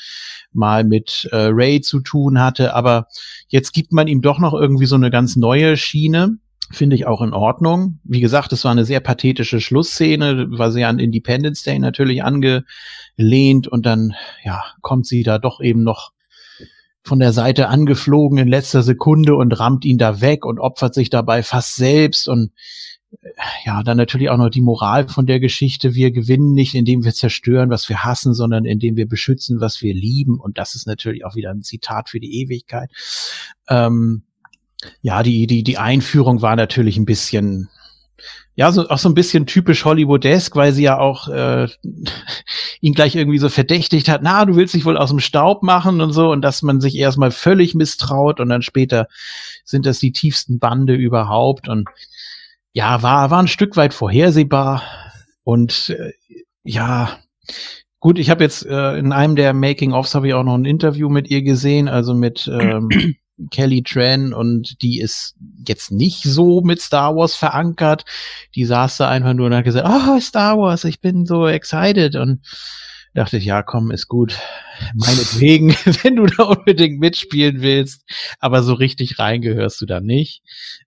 mal 0.53 0.83
mit 0.85 1.29
äh, 1.33 1.49
Ray 1.51 1.81
zu 1.81 2.01
tun 2.01 2.41
hatte, 2.41 2.75
aber 2.75 3.07
jetzt 3.49 3.73
gibt 3.73 3.93
man 3.93 4.09
ihm 4.09 4.23
doch 4.23 4.39
noch 4.39 4.55
irgendwie 4.55 4.87
so 4.87 4.97
eine 4.97 5.11
ganz 5.11 5.37
neue 5.37 5.77
Schiene. 5.77 6.39
Finde 6.73 6.97
ich 6.97 7.07
auch 7.07 7.23
in 7.23 7.33
Ordnung. 7.33 8.01
Wie 8.03 8.21
gesagt, 8.21 8.53
es 8.53 8.65
war 8.65 8.73
eine 8.73 8.85
sehr 8.85 9.01
pathetische 9.01 9.61
Schlussszene, 9.61 10.47
war 10.51 10.73
sehr 10.73 10.89
an 10.89 10.99
Independence 10.99 11.63
Day 11.63 11.79
natürlich 11.79 12.25
angelehnt 12.25 13.69
und 13.69 13.87
dann, 13.87 14.15
ja, 14.45 14.63
kommt 14.81 15.07
sie 15.07 15.23
da 15.23 15.39
doch 15.39 15.61
eben 15.61 15.83
noch 15.83 16.13
von 17.05 17.21
der 17.21 17.33
Seite 17.33 17.69
angeflogen 17.69 18.39
in 18.39 18.49
letzter 18.49 18.83
Sekunde 18.83 19.37
und 19.37 19.53
rammt 19.53 19.85
ihn 19.85 19.99
da 19.99 20.21
weg 20.21 20.45
und 20.45 20.59
opfert 20.59 20.93
sich 20.93 21.09
dabei 21.09 21.45
fast 21.45 21.77
selbst 21.77 22.29
und 22.29 22.51
ja, 23.65 23.83
dann 23.83 23.97
natürlich 23.97 24.29
auch 24.31 24.37
noch 24.37 24.51
die 24.51 24.61
Moral 24.61 25.09
von 25.09 25.27
der 25.27 25.41
Geschichte. 25.41 25.95
Wir 25.95 26.11
gewinnen 26.11 26.53
nicht, 26.53 26.75
indem 26.75 27.05
wir 27.05 27.13
zerstören, 27.13 27.71
was 27.71 27.89
wir 27.89 28.05
hassen, 28.05 28.35
sondern 28.35 28.65
indem 28.65 28.97
wir 28.97 29.09
beschützen, 29.09 29.61
was 29.61 29.81
wir 29.83 29.95
lieben. 29.95 30.39
Und 30.41 30.59
das 30.59 30.75
ist 30.75 30.87
natürlich 30.87 31.25
auch 31.25 31.37
wieder 31.37 31.51
ein 31.51 31.63
Zitat 31.63 32.11
für 32.11 32.21
die 32.21 32.41
Ewigkeit. 32.41 32.91
Ähm, 33.69 34.25
ja, 35.03 35.23
die, 35.23 35.47
die, 35.47 35.63
die 35.63 35.79
Einführung 35.79 36.43
war 36.43 36.57
natürlich 36.57 36.97
ein 36.97 37.07
bisschen, 37.07 37.69
ja, 38.55 38.73
so, 38.73 38.89
auch 38.89 38.99
so 38.99 39.09
ein 39.09 39.15
bisschen 39.15 39.47
typisch 39.47 39.85
Hollywoodesk, 39.85 40.57
weil 40.57 40.73
sie 40.73 40.85
ja 40.85 40.99
auch 40.99 41.29
äh, 41.29 41.69
ihn 42.81 42.95
gleich 42.95 43.17
irgendwie 43.17 43.39
so 43.39 43.49
verdächtigt 43.49 44.09
hat, 44.09 44.23
na, 44.23 44.45
du 44.45 44.57
willst 44.57 44.75
dich 44.75 44.85
wohl 44.85 44.97
aus 44.97 45.11
dem 45.11 45.21
Staub 45.21 45.63
machen 45.63 46.01
und 46.01 46.13
so, 46.13 46.31
und 46.31 46.43
dass 46.43 46.63
man 46.63 46.81
sich 46.81 46.97
erstmal 46.97 47.31
völlig 47.31 47.75
misstraut 47.75 48.41
und 48.41 48.49
dann 48.49 48.63
später 48.63 49.09
sind 49.65 49.87
das 49.87 49.99
die 49.99 50.13
tiefsten 50.13 50.59
Bande 50.59 50.95
überhaupt 50.95 51.69
und 51.69 51.89
ja, 52.73 53.03
war, 53.03 53.31
war 53.31 53.43
ein 53.43 53.49
Stück 53.49 53.77
weit 53.77 53.95
vorhersehbar 53.95 54.83
und 55.45 55.91
äh, 55.91 56.13
ja, 56.65 57.19
gut, 58.01 58.19
ich 58.19 58.29
habe 58.31 58.45
jetzt 58.45 58.67
äh, 58.67 58.99
in 58.99 59.13
einem 59.13 59.37
der 59.37 59.55
Making-ofs 59.55 60.15
habe 60.15 60.29
ich 60.29 60.35
auch 60.35 60.43
noch 60.43 60.55
ein 60.55 60.65
Interview 60.65 61.09
mit 61.09 61.31
ihr 61.31 61.43
gesehen, 61.43 61.89
also 61.89 62.15
mit 62.15 62.51
ähm, 62.53 62.89
Kelly 63.51 63.83
Tran 63.83 64.33
und 64.33 64.83
die 64.83 65.01
ist 65.01 65.35
jetzt 65.67 65.91
nicht 65.91 66.23
so 66.23 66.63
mit 66.63 66.81
Star 66.81 67.15
Wars 67.17 67.35
verankert. 67.35 68.05
Die 68.55 68.65
saß 68.65 68.97
da 68.97 69.09
einfach 69.09 69.35
nur 69.35 69.47
und 69.47 69.55
hat 69.55 69.65
gesagt, 69.65 69.87
oh, 69.89 70.21
Star 70.21 70.59
Wars, 70.59 70.85
ich 70.85 71.01
bin 71.01 71.27
so 71.27 71.47
excited 71.47 72.17
und 72.17 72.41
dachte 73.15 73.39
ich, 73.39 73.45
ja, 73.45 73.63
komm, 73.63 73.91
ist 73.91 74.09
gut. 74.09 74.39
Meinetwegen, 74.95 75.71
wenn 76.03 76.17
du 76.17 76.27
da 76.27 76.45
unbedingt 76.45 76.99
mitspielen 76.99 77.63
willst, 77.63 78.05
aber 78.41 78.63
so 78.63 78.75
richtig 78.75 79.19
reingehörst 79.19 79.81
du 79.81 79.87
da 79.87 80.01
nicht. 80.01 80.43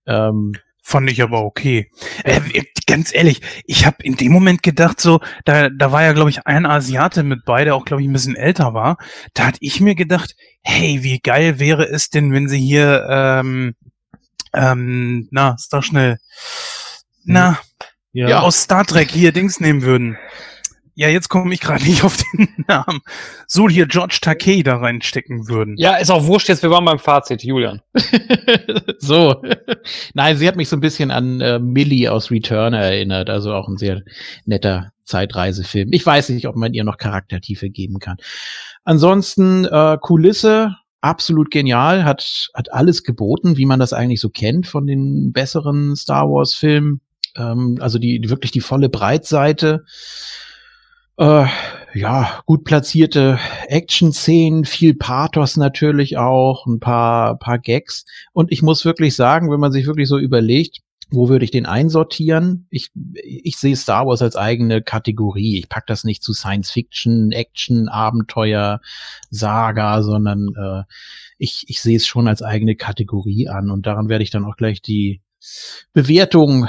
Ähm, 0.05 0.53
Fand 0.90 1.07
ich 1.11 1.22
aber 1.22 1.44
okay. 1.44 1.91
Äh, 2.24 2.64
ganz 2.88 3.14
ehrlich, 3.14 3.41
ich 3.66 3.86
habe 3.86 4.02
in 4.02 4.16
dem 4.16 4.32
Moment 4.32 4.64
gedacht, 4.64 4.99
so, 4.99 5.20
da, 5.45 5.70
da 5.70 5.91
war 5.91 6.02
ja, 6.02 6.14
glaube 6.14 6.32
ich, 6.32 6.48
ein 6.48 6.66
Asiate 6.66 7.22
mit 7.22 7.45
bei, 7.45 7.64
der 7.64 7.76
auch, 7.76 7.86
glaube 7.86 8.02
ich, 8.02 8.10
ein 8.10 8.11
bisschen 8.11 8.36
älter 8.36 8.74
war. 8.74 8.98
Da 9.36 9.45
hatte 9.45 9.60
ich 9.61 9.82
mir 9.82 9.94
gedacht, 9.94 10.36
hey, 10.64 11.03
wie 11.03 11.20
geil 11.20 11.60
wäre 11.60 11.88
es 11.88 12.10
denn, 12.10 12.34
wenn 12.34 12.49
sie 12.49 12.57
hier, 12.57 13.06
ähm, 13.07 13.76
ähm, 14.56 15.28
na, 15.30 15.53
ist 15.53 15.72
doch 15.72 15.84
schnell, 15.84 16.18
na, 17.24 17.60
Ja. 18.11 18.28
ja. 18.28 18.40
aus 18.40 18.64
Star 18.64 18.84
Trek 18.84 19.11
hier 19.11 19.32
Dings 19.32 19.60
nehmen 19.60 19.84
würden. 19.84 20.18
Ja, 20.99 21.07
jetzt 21.07 21.30
komme 21.30 21.53
ich 21.53 21.61
gerade 21.61 21.81
nicht 21.85 22.03
auf 22.03 22.17
den 22.17 22.49
Namen. 22.67 22.99
So 23.47 23.69
hier 23.69 23.88
George 23.88 24.17
Takei 24.21 24.63
da 24.63 24.76
reinstecken 24.76 25.47
würden. 25.47 25.76
Ja, 25.77 25.95
ist 25.95 26.11
auch 26.11 26.26
wurscht 26.26 26.49
jetzt, 26.49 26.61
wir 26.61 26.71
waren 26.71 26.84
beim 26.84 26.99
Fazit, 26.99 27.41
Julian. 27.41 27.81
so. 28.97 29.41
Nein, 30.13 30.35
sie 30.35 30.45
hat 30.45 30.57
mich 30.57 30.67
so 30.67 30.76
ein 30.76 30.81
bisschen 30.81 31.09
an 31.09 31.39
äh, 31.39 31.57
Millie 31.57 32.11
aus 32.11 32.31
Returner 32.31 32.80
erinnert, 32.80 33.30
also 33.30 33.53
auch 33.53 33.69
ein 33.69 33.77
sehr 33.77 34.01
netter 34.43 34.91
Zeitreisefilm. 35.05 35.93
Ich 35.93 36.05
weiß 36.05 36.27
nicht, 36.30 36.49
ob 36.49 36.57
man 36.57 36.73
ihr 36.73 36.84
noch 36.84 36.97
Charaktertiefe 36.97 37.69
geben 37.69 37.99
kann. 37.99 38.17
Ansonsten 38.84 39.63
äh, 39.63 39.97
Kulisse, 40.01 40.76
absolut 40.99 41.49
genial, 41.49 42.03
hat, 42.03 42.49
hat 42.53 42.73
alles 42.73 43.05
geboten, 43.05 43.55
wie 43.55 43.65
man 43.65 43.80
das 43.80 43.93
eigentlich 43.93 44.19
so 44.19 44.27
kennt 44.27 44.67
von 44.67 44.85
den 44.85 45.31
besseren 45.31 45.95
Star 45.95 46.30
Wars-Filmen. 46.30 46.99
Ähm, 47.38 47.77
also 47.80 47.99
die 47.99 48.30
wirklich 48.30 48.51
die 48.51 48.59
volle 48.59 48.89
Breitseite. 48.89 49.85
Äh, 51.20 51.48
ja, 51.96 52.41
gut 52.46 52.64
platzierte 52.64 53.40
Action-Szenen, 53.68 54.64
viel 54.64 54.94
Pathos 54.94 55.58
natürlich 55.58 56.18
auch, 56.18 56.66
ein 56.66 56.80
paar, 56.80 57.38
paar 57.38 57.60
Gags. 57.60 58.06
Und 58.32 58.54
ich 58.54 58.62
muss 58.62 58.86
wirklich 58.86 59.16
sagen, 59.16 59.52
wenn 59.52 59.60
man 59.60 59.74
sich 59.74 59.86
wirklich 59.86 60.08
so 60.08 60.18
überlegt, 60.18 60.78
wo 61.12 61.28
würde 61.28 61.44
ich 61.44 61.52
den 61.52 61.66
einsortieren? 61.66 62.68
Ich, 62.70 62.91
ich 63.16 63.58
sehe 63.58 63.76
Star 63.76 64.06
Wars 64.06 64.22
als 64.22 64.38
eigene 64.38 64.82
Kategorie. 64.82 65.58
Ich 65.58 65.68
pack 65.68 65.88
das 65.88 66.06
nicht 66.06 66.24
zu 66.24 66.34
Science 66.34 66.72
Fiction, 66.72 67.34
Action, 67.34 67.90
Abenteuer, 67.90 68.80
Saga, 69.30 70.04
sondern 70.04 70.54
äh, 70.56 70.84
ich, 71.38 71.66
ich 71.68 71.82
sehe 71.82 71.98
es 71.98 72.08
schon 72.08 72.30
als 72.30 72.44
eigene 72.44 72.76
Kategorie 72.76 73.50
an. 73.50 73.72
Und 73.72 73.88
daran 73.88 74.08
werde 74.08 74.24
ich 74.24 74.30
dann 74.30 74.46
auch 74.46 74.56
gleich 74.56 74.82
die 74.82 75.20
Bewertung 75.91 76.68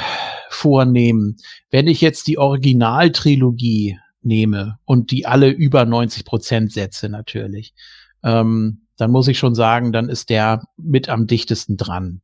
vornehmen. 0.49 1.37
Wenn 1.71 1.87
ich 1.87 2.01
jetzt 2.01 2.27
die 2.27 2.39
Originaltrilogie 2.39 3.99
nehme 4.23 4.79
und 4.85 5.11
die 5.11 5.27
alle 5.27 5.49
über 5.49 5.85
90 5.85 6.25
Prozent 6.25 6.73
setze 6.73 7.09
natürlich, 7.09 7.75
ähm, 8.23 8.87
dann 8.97 9.11
muss 9.11 9.29
ich 9.29 9.39
schon 9.39 9.55
sagen, 9.55 9.93
dann 9.93 10.09
ist 10.09 10.29
der 10.31 10.63
mit 10.77 11.09
am 11.09 11.27
dichtesten 11.27 11.77
dran. 11.77 12.21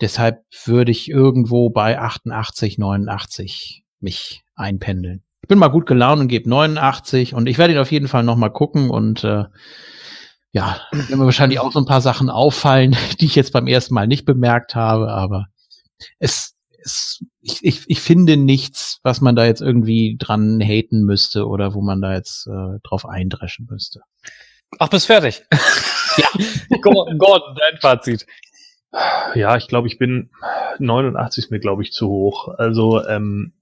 Deshalb 0.00 0.44
würde 0.64 0.90
ich 0.90 1.10
irgendwo 1.10 1.70
bei 1.70 1.98
88, 1.98 2.78
89 2.78 3.84
mich 4.00 4.42
einpendeln. 4.54 5.22
Ich 5.42 5.48
bin 5.48 5.58
mal 5.58 5.68
gut 5.68 5.86
gelaunt 5.86 6.20
und 6.20 6.28
gebe 6.28 6.48
89 6.48 7.34
und 7.34 7.46
ich 7.46 7.58
werde 7.58 7.74
ihn 7.74 7.78
auf 7.78 7.92
jeden 7.92 8.08
Fall 8.08 8.22
noch 8.22 8.36
mal 8.36 8.48
gucken 8.48 8.90
und 8.90 9.24
äh, 9.24 9.44
ja, 10.52 10.80
werden 10.92 11.18
mir 11.18 11.24
wahrscheinlich 11.24 11.60
auch 11.60 11.72
so 11.72 11.78
ein 11.78 11.86
paar 11.86 12.00
Sachen 12.00 12.30
auffallen, 12.30 12.96
die 13.20 13.26
ich 13.26 13.34
jetzt 13.34 13.52
beim 13.52 13.66
ersten 13.66 13.94
Mal 13.94 14.06
nicht 14.06 14.24
bemerkt 14.24 14.74
habe, 14.74 15.08
aber 15.08 15.46
es, 16.18 16.54
es 16.88 17.24
ich, 17.40 17.64
ich, 17.64 17.84
ich 17.86 18.00
finde 18.00 18.36
nichts, 18.36 19.00
was 19.02 19.20
man 19.20 19.36
da 19.36 19.44
jetzt 19.44 19.60
irgendwie 19.60 20.16
dran 20.18 20.60
haten 20.60 21.04
müsste 21.04 21.46
oder 21.46 21.74
wo 21.74 21.80
man 21.80 22.00
da 22.00 22.14
jetzt 22.14 22.46
äh, 22.46 22.78
drauf 22.82 23.06
eindreschen 23.06 23.66
müsste. 23.70 24.00
Ach, 24.78 24.88
bist 24.88 25.06
fertig. 25.06 25.42
ja. 26.16 26.28
Gordon, 26.80 27.56
dein 27.56 27.80
Fazit. 27.80 28.26
Ja, 29.34 29.56
ich 29.56 29.68
glaube, 29.68 29.88
ich 29.88 29.98
bin 29.98 30.30
89 30.78 31.44
ist 31.44 31.50
mir, 31.50 31.60
glaube 31.60 31.82
ich, 31.82 31.92
zu 31.92 32.08
hoch. 32.08 32.48
Also 32.56 33.06
ähm, 33.06 33.52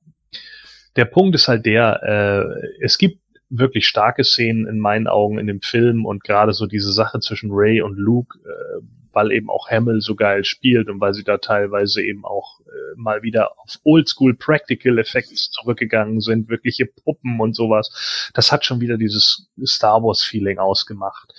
der 0.96 1.04
Punkt 1.04 1.34
ist 1.34 1.48
halt 1.48 1.66
der, 1.66 2.02
äh, 2.02 2.66
es 2.82 2.98
gibt 2.98 3.20
wirklich 3.48 3.86
starke 3.86 4.24
Szenen 4.24 4.66
in 4.66 4.78
meinen 4.78 5.06
Augen 5.06 5.38
in 5.38 5.46
dem 5.46 5.60
Film 5.60 6.04
und 6.04 6.24
gerade 6.24 6.52
so 6.52 6.66
diese 6.66 6.92
Sache 6.92 7.20
zwischen 7.20 7.50
Ray 7.52 7.80
und 7.82 7.96
Luke, 7.96 8.38
äh, 8.44 8.82
weil 9.16 9.32
eben 9.32 9.48
auch 9.48 9.70
Hamill 9.70 10.02
so 10.02 10.14
geil 10.14 10.44
spielt 10.44 10.90
und 10.90 11.00
weil 11.00 11.14
sie 11.14 11.24
da 11.24 11.38
teilweise 11.38 12.02
eben 12.02 12.26
auch 12.26 12.60
äh, 12.60 12.96
mal 12.96 13.22
wieder 13.22 13.58
auf 13.58 13.78
Oldschool 13.82 14.34
Practical 14.34 14.98
Effects 14.98 15.50
zurückgegangen 15.52 16.20
sind, 16.20 16.50
wirkliche 16.50 16.84
Puppen 16.84 17.40
und 17.40 17.56
sowas. 17.56 18.30
Das 18.34 18.52
hat 18.52 18.66
schon 18.66 18.82
wieder 18.82 18.98
dieses 18.98 19.48
Star 19.64 20.02
Wars 20.02 20.22
Feeling 20.22 20.58
ausgemacht. 20.58 21.32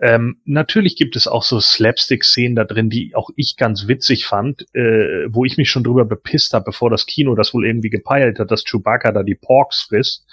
Ähm, 0.00 0.40
natürlich 0.46 0.96
gibt 0.96 1.14
es 1.14 1.28
auch 1.28 1.42
so 1.42 1.60
Slapstick-Szenen 1.60 2.56
da 2.56 2.64
drin, 2.64 2.88
die 2.88 3.14
auch 3.14 3.28
ich 3.36 3.58
ganz 3.58 3.86
witzig 3.86 4.24
fand, 4.24 4.62
äh, 4.74 5.26
wo 5.28 5.44
ich 5.44 5.58
mich 5.58 5.70
schon 5.70 5.84
drüber 5.84 6.06
bepisst 6.06 6.54
habe, 6.54 6.64
bevor 6.64 6.88
das 6.88 7.04
Kino 7.04 7.34
das 7.34 7.52
wohl 7.52 7.66
irgendwie 7.66 7.90
gepeilt 7.90 8.38
hat, 8.38 8.50
dass 8.50 8.64
Chewbacca 8.64 9.12
da 9.12 9.22
die 9.22 9.34
Porks 9.34 9.82
frisst, 9.90 10.26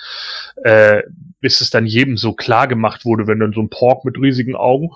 äh, 0.63 1.03
bis 1.41 1.59
es 1.59 1.69
dann 1.69 1.85
jedem 1.85 2.15
so 2.15 2.31
klar 2.31 2.69
gemacht 2.69 3.03
wurde, 3.03 3.27
wenn 3.27 3.39
dann 3.39 3.51
so 3.51 3.59
ein 3.59 3.69
Pork 3.69 4.05
mit 4.05 4.17
riesigen 4.17 4.55
Augen 4.55 4.91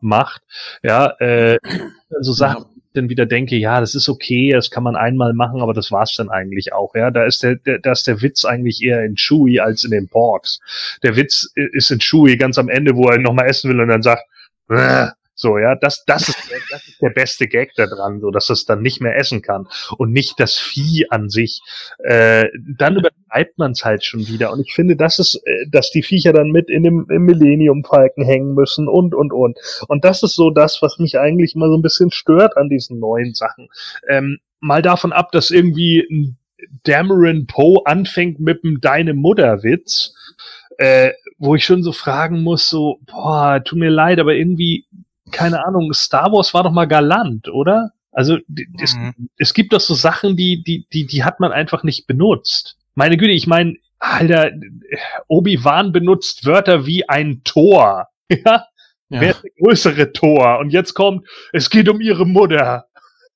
macht, 0.00 0.42
ja, 0.82 1.08
äh, 1.18 1.58
so 2.20 2.32
Sachen, 2.32 2.62
ja. 2.62 2.70
dann 2.94 3.08
wieder 3.08 3.26
denke, 3.26 3.56
ja, 3.56 3.80
das 3.80 3.94
ist 3.94 4.08
okay, 4.08 4.52
das 4.52 4.70
kann 4.70 4.82
man 4.82 4.96
einmal 4.96 5.32
machen, 5.34 5.60
aber 5.60 5.74
das 5.74 5.92
war's 5.92 6.14
dann 6.16 6.30
eigentlich 6.30 6.72
auch, 6.72 6.94
ja, 6.94 7.10
da 7.10 7.24
ist 7.24 7.42
der, 7.42 7.56
der 7.56 7.78
da 7.78 7.92
ist 7.92 8.06
der 8.06 8.22
Witz 8.22 8.44
eigentlich 8.44 8.82
eher 8.82 9.04
in 9.04 9.16
Chewie 9.16 9.60
als 9.60 9.84
in 9.84 9.90
den 9.90 10.08
Porks. 10.08 10.60
Der 11.02 11.16
Witz 11.16 11.50
ist 11.54 11.90
in 11.90 12.00
Chewie 12.00 12.36
ganz 12.36 12.58
am 12.58 12.68
Ende, 12.68 12.96
wo 12.96 13.08
er 13.08 13.18
nochmal 13.18 13.46
essen 13.46 13.70
will 13.70 13.80
und 13.80 13.88
dann 13.88 14.02
sagt. 14.02 14.22
So, 15.40 15.56
ja, 15.56 15.74
das, 15.74 16.04
das 16.04 16.28
ist, 16.28 16.38
das 16.70 16.86
ist 16.86 17.00
der 17.00 17.10
beste 17.10 17.48
Gag 17.48 17.72
da 17.74 17.86
dran, 17.86 18.20
so, 18.20 18.30
dass 18.30 18.50
es 18.50 18.66
dann 18.66 18.82
nicht 18.82 19.00
mehr 19.00 19.16
essen 19.16 19.40
kann 19.40 19.66
und 19.96 20.12
nicht 20.12 20.38
das 20.38 20.58
Vieh 20.58 21.06
an 21.08 21.30
sich. 21.30 21.62
Äh, 21.98 22.48
dann 22.76 22.96
übertreibt 22.96 23.56
man 23.56 23.72
es 23.72 23.82
halt 23.82 24.04
schon 24.04 24.28
wieder 24.28 24.52
und 24.52 24.60
ich 24.60 24.74
finde, 24.74 24.96
das 24.96 25.18
ist, 25.18 25.36
äh, 25.46 25.66
dass 25.70 25.90
die 25.90 26.02
Viecher 26.02 26.34
dann 26.34 26.50
mit 26.50 26.68
in 26.68 26.82
dem 26.82 27.06
im 27.08 27.24
Millennium 27.24 27.84
Falken 27.84 28.22
hängen 28.22 28.54
müssen 28.54 28.86
und 28.86 29.14
und 29.14 29.32
und 29.32 29.58
und 29.88 30.04
das 30.04 30.22
ist 30.22 30.34
so 30.34 30.50
das, 30.50 30.82
was 30.82 30.98
mich 30.98 31.18
eigentlich 31.18 31.54
mal 31.54 31.70
so 31.70 31.76
ein 31.76 31.82
bisschen 31.82 32.10
stört 32.10 32.58
an 32.58 32.68
diesen 32.68 33.00
neuen 33.00 33.32
Sachen. 33.32 33.68
Ähm, 34.08 34.40
mal 34.60 34.82
davon 34.82 35.12
ab, 35.12 35.32
dass 35.32 35.50
irgendwie 35.50 36.06
ein 36.10 36.36
Dameron 36.82 37.46
Poe 37.46 37.80
anfängt 37.86 38.40
mit 38.40 38.62
dem 38.62 38.82
Deine 38.82 39.14
Mutter 39.14 39.62
Witz. 39.62 40.14
Äh, 40.76 41.12
wo 41.40 41.54
ich 41.54 41.64
schon 41.64 41.82
so 41.82 41.92
fragen 41.92 42.42
muss, 42.42 42.68
so, 42.68 43.00
boah, 43.06 43.62
tut 43.64 43.78
mir 43.78 43.90
leid, 43.90 44.18
aber 44.18 44.34
irgendwie 44.34 44.86
keine 45.30 45.64
Ahnung, 45.64 45.92
Star 45.92 46.32
Wars 46.32 46.54
war 46.54 46.64
doch 46.64 46.72
mal 46.72 46.86
galant, 46.86 47.48
oder? 47.48 47.92
Also 48.12 48.38
es, 48.80 48.94
mhm. 48.94 49.30
es 49.36 49.54
gibt 49.54 49.72
doch 49.72 49.80
so 49.80 49.94
Sachen, 49.94 50.36
die, 50.36 50.62
die, 50.62 50.86
die, 50.92 51.06
die 51.06 51.24
hat 51.24 51.40
man 51.40 51.52
einfach 51.52 51.84
nicht 51.84 52.06
benutzt. 52.06 52.76
Meine 52.94 53.16
Güte, 53.16 53.32
ich 53.32 53.46
meine, 53.46 53.76
Alter, 53.98 54.50
Obi-Wan 55.28 55.92
benutzt 55.92 56.46
Wörter 56.46 56.86
wie 56.86 57.08
ein 57.08 57.42
Tor. 57.44 58.06
Ja? 58.32 58.64
ja. 59.08 59.20
Wer 59.20 59.30
ist 59.30 59.42
der 59.42 59.50
größere 59.60 60.12
Tor? 60.12 60.60
Und 60.60 60.70
jetzt 60.70 60.94
kommt, 60.94 61.26
es 61.52 61.68
geht 61.68 61.88
um 61.88 62.00
ihre 62.00 62.24
Mutter. 62.24 62.86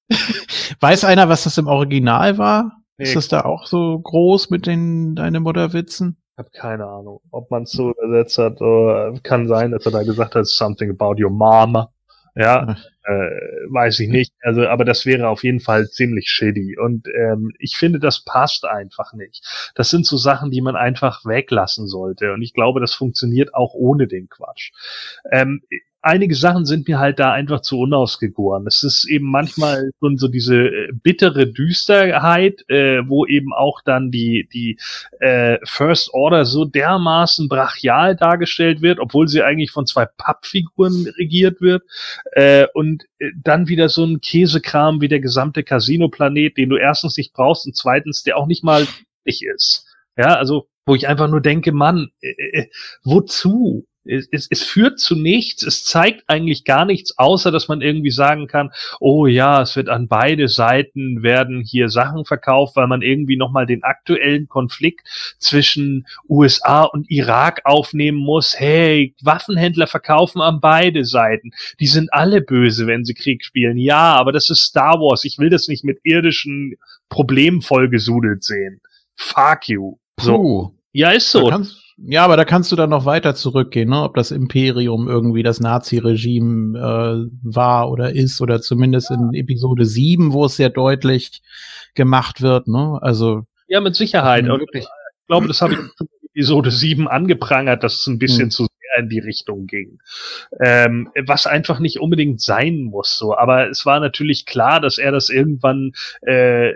Weiß 0.81 1.03
einer, 1.05 1.29
was 1.29 1.43
das 1.43 1.59
im 1.59 1.67
Original 1.67 2.39
war? 2.39 2.85
Nee. 2.97 3.05
Ist 3.05 3.17
das 3.17 3.27
da 3.27 3.41
auch 3.41 3.67
so 3.67 3.99
groß 3.99 4.51
mit 4.51 4.67
den 4.67 5.17
Deine 5.17 5.41
Mutter 5.41 5.73
Witzen? 5.73 6.17
Ich 6.21 6.24
habe 6.37 6.51
keine 6.51 6.87
Ahnung, 6.87 7.21
ob 7.31 7.51
man 7.51 7.65
es 7.65 7.73
so 7.73 7.93
übersetzt 7.93 8.39
hat. 8.39 8.61
Oder 8.61 9.15
kann 9.23 9.49
sein, 9.49 9.71
dass 9.71 9.87
er 9.87 9.93
da 9.93 10.03
gesagt 10.03 10.35
hat, 10.35 10.47
something 10.47 10.91
about 10.91 11.23
your 11.23 11.31
mama. 11.31 11.91
Ja, 12.37 12.77
äh, 13.05 13.31
weiß 13.71 14.01
ich 14.01 14.09
nicht. 14.09 14.33
Also, 14.43 14.67
aber 14.67 14.85
das 14.85 15.07
wäre 15.07 15.29
auf 15.29 15.45
jeden 15.45 15.61
Fall 15.61 15.89
ziemlich 15.89 16.29
shitty. 16.29 16.77
Und 16.79 17.07
ähm, 17.15 17.53
ich 17.61 17.77
finde, 17.77 18.01
das 18.01 18.25
passt 18.25 18.65
einfach 18.65 19.13
nicht. 19.13 19.45
Das 19.77 19.91
sind 19.91 20.05
so 20.05 20.17
Sachen, 20.17 20.51
die 20.51 20.61
man 20.61 20.75
einfach 20.75 21.25
weglassen 21.25 21.87
sollte. 21.87 22.33
Und 22.33 22.43
ich 22.43 22.53
glaube, 22.53 22.81
das 22.81 22.93
funktioniert 22.93 23.55
auch 23.55 23.75
ohne 23.75 24.09
den 24.09 24.29
Quatsch. 24.29 24.73
Ähm, 25.31 25.63
einige 26.05 26.35
Sachen 26.35 26.67
sind 26.67 26.87
mir 26.87 26.99
halt 26.99 27.19
da 27.19 27.33
einfach 27.33 27.63
zu 27.63 27.79
unausgegoren. 27.79 28.67
Es 28.67 28.83
ist 28.83 29.09
eben 29.09 29.31
manchmal 29.31 29.91
schon 30.01 30.19
so 30.19 30.29
diese 30.29 30.57
äh, 30.57 30.93
bittere 30.93 31.47
Düsterheit, 31.47 32.63
äh, 32.69 33.01
wo 33.09 33.27
eben 33.27 33.53
auch 33.53 33.81
dann 33.83 34.11
die, 34.11 34.49
die 34.53 34.79
äh, 35.21 35.59
First 35.65 36.13
Order 36.13 36.45
so 36.45 36.65
dermaßen 36.67 37.49
brachial 37.49 38.17
dargestellt 38.17 38.83
wird, 38.83 39.01
obwohl 39.01 39.29
sie 39.29 39.43
eigentlich 39.43 39.71
von 39.71 39.87
zwei 39.87 40.07
Pappfiguren 40.07 41.07
regiert 41.19 41.61
wird. 41.61 41.83
Äh, 42.33 42.67
und 42.75 43.05
äh, 43.19 43.31
dann 43.43 43.69
wieder 43.69 43.89
so 43.89 44.05
ein 44.05 44.21
Käsekram 44.21 45.01
wie 45.01 45.09
der 45.09 45.21
gesamte 45.21 45.65
Casino-Planet, 45.65 46.57
den 46.57 46.69
du 46.69 46.77
erstens 46.77 47.17
nicht 47.17 47.33
brauchst 47.33 47.67
und 47.67 47.77
zweitens, 47.77 48.23
der 48.23 48.37
auch 48.37 48.47
nicht 48.47 48.63
mal 48.63 48.87
wichtig 49.25 49.47
ist. 49.55 49.87
Ja, 50.17 50.37
also 50.37 50.69
wo 50.87 50.95
ich 50.95 51.09
einfach 51.09 51.29
nur 51.29 51.41
denke, 51.41 51.73
Mann, 51.73 52.11
äh, 52.21 52.29
äh, 52.53 52.67
wozu? 53.03 53.87
Es, 54.05 54.29
es, 54.31 54.47
es 54.51 54.63
führt 54.63 54.99
zu 54.99 55.17
nichts, 55.17 55.63
es 55.63 55.85
zeigt 55.85 56.25
eigentlich 56.27 56.65
gar 56.65 56.85
nichts, 56.85 57.19
außer 57.19 57.51
dass 57.51 57.69
man 57.69 57.81
irgendwie 57.81 58.11
sagen 58.11 58.47
kann, 58.47 58.71
oh 59.01 59.27
ja, 59.27 59.63
es 59.63 59.77
wird 59.77 59.89
an 59.89 60.09
beide 60.09 60.49
Seiten 60.49 61.23
werden 61.23 61.63
hier 61.63 61.89
Sachen 61.89 62.25
verkauft, 62.25 62.77
weil 62.77 62.87
man 62.87 63.03
irgendwie 63.03 63.37
nochmal 63.37 63.67
den 63.67 63.83
aktuellen 63.83 64.49
Konflikt 64.49 65.07
zwischen 65.39 66.07
USA 66.29 66.83
und 66.83 67.11
Irak 67.11 67.63
aufnehmen 67.65 68.19
muss. 68.19 68.55
Hey, 68.59 69.15
Waffenhändler 69.23 69.87
verkaufen 69.87 70.41
an 70.41 70.61
beide 70.61 71.05
Seiten. 71.05 71.51
Die 71.81 71.87
sind 71.87 72.13
alle 72.13 72.41
böse, 72.41 72.87
wenn 72.87 73.05
sie 73.05 73.15
Krieg 73.15 73.45
spielen. 73.45 73.79
Ja, 73.79 74.15
aber 74.15 74.33
das 74.33 74.51
ist 74.51 74.63
Star 74.63 75.01
Wars. 75.01 75.25
Ich 75.25 75.39
will 75.39 75.51
das 75.51 75.69
nicht 75.69 75.85
mit 75.85 75.99
irdischen 76.05 76.75
Problemen 77.09 77.63
vollgesudelt 77.63 78.45
sehen. 78.45 78.81
Fuck 79.17 79.69
you. 79.69 79.99
So. 80.21 80.37
Puh. 80.37 80.71
Ja, 80.93 81.11
ist 81.11 81.31
so. 81.31 81.45
Da 81.45 81.57
kannst, 81.57 81.84
ja, 81.97 82.25
aber 82.25 82.37
da 82.37 82.45
kannst 82.45 82.73
du 82.73 82.77
dann 82.77 82.91
noch 82.91 83.05
weiter 83.07 83.35
zurückgehen, 83.35 83.91
ne? 83.91 84.03
ob 84.03 84.15
das 84.15 84.31
Imperium 84.31 85.09
irgendwie 85.09 85.43
das 85.43 85.61
Nazi-Regime 85.61 86.79
äh, 86.79 87.31
war 87.43 87.91
oder 87.91 88.13
ist, 88.13 88.41
oder 88.41 88.61
zumindest 88.61 89.11
in 89.11 89.33
Episode 89.35 89.85
7, 89.85 90.33
wo 90.33 90.45
es 90.47 90.57
sehr 90.57 90.71
deutlich 90.71 91.43
gemacht 91.95 92.43
wird. 92.43 92.67
Ne? 92.69 92.99
Also 93.01 93.43
Ja, 93.69 93.81
mit 93.81 93.95
Sicherheit. 93.95 94.45
Mhm. 94.45 94.51
Und 94.53 94.63
ich 94.73 94.87
glaube, 95.29 95.47
das 95.49 95.61
habe 95.63 95.75
ich 95.75 95.79
in 95.79 95.89
Episode 96.35 96.71
7 96.71 97.07
angeprangert, 97.09 97.85
dass 97.85 97.95
es 98.01 98.07
ein 98.07 98.19
bisschen 98.19 98.47
Mhm. 98.47 98.51
zu 98.51 98.67
in 98.99 99.09
die 99.09 99.19
Richtung 99.19 99.67
ging. 99.67 99.99
Ähm, 100.61 101.11
was 101.27 101.47
einfach 101.47 101.79
nicht 101.79 102.01
unbedingt 102.01 102.41
sein 102.41 102.83
muss. 102.83 103.17
So. 103.19 103.37
Aber 103.37 103.69
es 103.69 103.87
war 103.87 104.01
natürlich 104.01 104.47
klar, 104.47 104.81
dass 104.81 104.99
er 104.99 105.13
das 105.13 105.29
irgendwann 105.29 105.93
äh, 106.23 106.73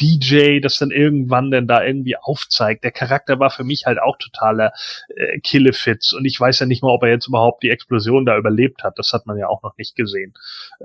DJ, 0.00 0.60
das 0.60 0.78
dann 0.78 0.90
irgendwann 0.90 1.50
denn 1.50 1.66
da 1.66 1.84
irgendwie 1.84 2.16
aufzeigt. 2.16 2.84
Der 2.84 2.92
Charakter 2.92 3.38
war 3.38 3.50
für 3.50 3.64
mich 3.64 3.86
halt 3.86 4.00
auch 4.00 4.16
totaler 4.18 4.72
äh, 5.14 5.38
Killefitz. 5.40 6.12
Und 6.12 6.24
ich 6.24 6.38
weiß 6.38 6.60
ja 6.60 6.66
nicht 6.66 6.82
mal, 6.82 6.90
ob 6.90 7.02
er 7.02 7.10
jetzt 7.10 7.28
überhaupt 7.28 7.62
die 7.62 7.70
Explosion 7.70 8.26
da 8.26 8.36
überlebt 8.36 8.82
hat. 8.84 8.98
Das 8.98 9.12
hat 9.12 9.26
man 9.26 9.38
ja 9.38 9.48
auch 9.48 9.62
noch 9.62 9.76
nicht 9.76 9.96
gesehen. 9.96 10.34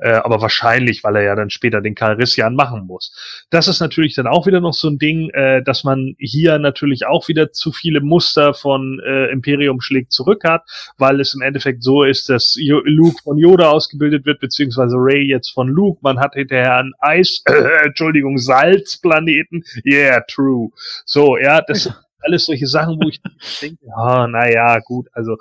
Äh, 0.01 0.11
aber 0.11 0.41
wahrscheinlich, 0.41 1.03
weil 1.03 1.15
er 1.15 1.23
ja 1.23 1.35
dann 1.35 1.49
später 1.49 1.81
den 1.81 1.95
Calrissian 1.95 2.55
machen 2.55 2.85
muss. 2.85 3.45
Das 3.49 3.67
ist 3.67 3.79
natürlich 3.79 4.15
dann 4.15 4.27
auch 4.27 4.47
wieder 4.47 4.59
noch 4.59 4.73
so 4.73 4.89
ein 4.89 4.97
Ding, 4.97 5.29
äh, 5.31 5.63
dass 5.63 5.83
man 5.83 6.15
hier 6.17 6.59
natürlich 6.59 7.05
auch 7.05 7.27
wieder 7.27 7.51
zu 7.51 7.71
viele 7.71 8.01
Muster 8.01 8.53
von 8.53 9.01
äh, 9.05 9.31
Imperium 9.31 9.81
schlägt 9.81 10.11
zurück 10.11 10.43
hat, 10.43 10.48
weil 10.97 11.19
es 11.19 11.33
im 11.33 11.41
Endeffekt 11.41 11.83
so 11.83 12.03
ist, 12.03 12.29
dass 12.29 12.57
Luke 12.59 13.21
von 13.23 13.37
Yoda 13.37 13.69
ausgebildet 13.69 14.25
wird, 14.25 14.39
beziehungsweise 14.39 14.95
Ray 14.97 15.27
jetzt 15.27 15.51
von 15.51 15.67
Luke. 15.67 15.99
Man 16.01 16.19
hat 16.19 16.33
hinterher 16.33 16.77
einen 16.77 16.93
Eis, 16.99 17.41
äh, 17.45 17.51
Entschuldigung, 17.85 18.37
Salzplaneten. 18.37 19.63
Yeah, 19.85 20.21
true. 20.27 20.69
So, 21.05 21.37
ja, 21.37 21.61
das 21.61 21.83
sind 21.83 21.95
alles 22.21 22.45
solche 22.45 22.67
Sachen, 22.67 22.99
wo 23.01 23.09
ich 23.09 23.21
denke, 23.61 23.85
ah, 23.95 24.27
naja, 24.27 24.79
gut, 24.79 25.07
also 25.13 25.37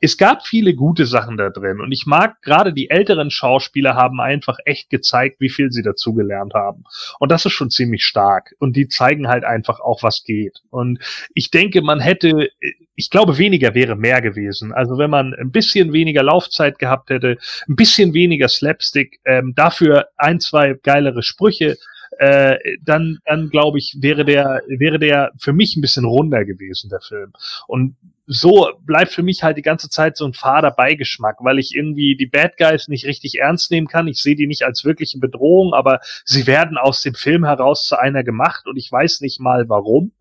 es 0.00 0.16
gab 0.16 0.46
viele 0.46 0.74
gute 0.74 1.06
Sachen 1.06 1.36
da 1.36 1.50
drin 1.50 1.80
und 1.80 1.90
ich 1.90 2.06
mag 2.06 2.40
gerade 2.42 2.72
die 2.72 2.90
älteren 2.90 3.30
Schauspieler 3.30 3.94
haben 3.96 4.20
einfach 4.20 4.58
echt 4.64 4.90
gezeigt, 4.90 5.40
wie 5.40 5.50
viel 5.50 5.72
sie 5.72 5.82
dazugelernt 5.82 6.54
haben. 6.54 6.84
Und 7.18 7.32
das 7.32 7.44
ist 7.46 7.52
schon 7.52 7.70
ziemlich 7.70 8.04
stark. 8.04 8.54
Und 8.58 8.76
die 8.76 8.88
zeigen 8.88 9.28
halt 9.28 9.44
einfach 9.44 9.80
auch, 9.80 10.02
was 10.02 10.22
geht. 10.22 10.60
Und 10.70 11.00
ich 11.34 11.50
denke, 11.50 11.82
man 11.82 12.00
hätte, 12.00 12.48
ich 12.94 13.10
glaube, 13.10 13.38
weniger 13.38 13.74
wäre 13.74 13.96
mehr 13.96 14.20
gewesen. 14.20 14.72
Also 14.72 14.98
wenn 14.98 15.10
man 15.10 15.34
ein 15.34 15.50
bisschen 15.50 15.92
weniger 15.92 16.22
Laufzeit 16.22 16.78
gehabt 16.78 17.10
hätte, 17.10 17.38
ein 17.68 17.76
bisschen 17.76 18.14
weniger 18.14 18.48
Slapstick, 18.48 19.20
ähm, 19.24 19.54
dafür 19.56 20.08
ein, 20.16 20.38
zwei 20.38 20.74
geilere 20.74 21.22
Sprüche, 21.22 21.76
äh, 22.18 22.58
dann, 22.82 23.18
dann 23.24 23.48
glaube 23.48 23.78
ich, 23.78 23.96
wäre 24.00 24.24
der, 24.24 24.62
wäre 24.66 24.98
der 24.98 25.32
für 25.38 25.52
mich 25.52 25.76
ein 25.76 25.80
bisschen 25.80 26.04
runder 26.04 26.44
gewesen, 26.44 26.90
der 26.90 27.00
Film. 27.00 27.32
Und 27.66 27.96
so 28.26 28.68
bleibt 28.84 29.12
für 29.12 29.22
mich 29.22 29.42
halt 29.42 29.56
die 29.56 29.62
ganze 29.62 29.88
Zeit 29.88 30.16
so 30.16 30.26
ein 30.26 30.34
fader 30.34 30.70
Beigeschmack, 30.70 31.36
weil 31.40 31.58
ich 31.58 31.74
irgendwie 31.74 32.16
die 32.16 32.26
Bad 32.26 32.58
Guys 32.58 32.88
nicht 32.88 33.06
richtig 33.06 33.38
ernst 33.38 33.70
nehmen 33.70 33.86
kann. 33.86 34.08
Ich 34.08 34.20
sehe 34.20 34.36
die 34.36 34.46
nicht 34.46 34.64
als 34.64 34.84
wirkliche 34.84 35.18
Bedrohung, 35.18 35.72
aber 35.72 36.00
sie 36.24 36.46
werden 36.46 36.76
aus 36.76 37.02
dem 37.02 37.14
Film 37.14 37.44
heraus 37.44 37.86
zu 37.86 37.98
einer 37.98 38.24
gemacht 38.24 38.66
und 38.66 38.76
ich 38.76 38.90
weiß 38.92 39.22
nicht 39.22 39.40
mal 39.40 39.68
warum. 39.68 40.12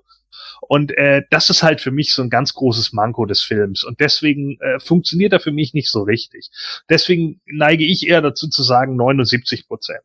Und 0.62 0.96
äh, 0.98 1.24
das 1.30 1.50
ist 1.50 1.64
halt 1.64 1.82
für 1.82 1.92
mich 1.92 2.14
so 2.14 2.22
ein 2.22 2.30
ganz 2.30 2.54
großes 2.54 2.94
Manko 2.94 3.26
des 3.26 3.42
Films. 3.42 3.84
Und 3.84 4.00
deswegen 4.00 4.60
äh, 4.62 4.80
funktioniert 4.80 5.34
er 5.34 5.40
für 5.40 5.52
mich 5.52 5.74
nicht 5.74 5.90
so 5.90 6.04
richtig. 6.04 6.50
Deswegen 6.90 7.42
neige 7.46 7.86
ich 7.86 8.08
eher 8.08 8.22
dazu 8.22 8.48
zu 8.48 8.64
sagen 8.64 8.96
79 8.96 9.68
Prozent. 9.68 10.04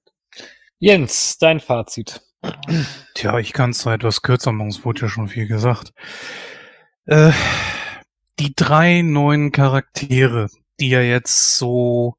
Jens, 0.84 1.38
dein 1.38 1.60
Fazit. 1.60 2.22
Tja, 3.14 3.38
ich 3.38 3.52
kann 3.52 3.70
es 3.70 3.78
zwar 3.78 3.94
etwas 3.94 4.20
kürzer 4.20 4.50
machen, 4.50 4.70
es 4.70 4.84
wurde 4.84 5.02
ja 5.02 5.08
schon 5.08 5.28
viel 5.28 5.46
gesagt. 5.46 5.92
Äh, 7.06 7.30
die 8.40 8.52
drei 8.56 9.02
neuen 9.02 9.52
Charaktere, 9.52 10.48
die 10.80 10.88
ja 10.88 11.00
jetzt 11.00 11.56
so 11.56 12.16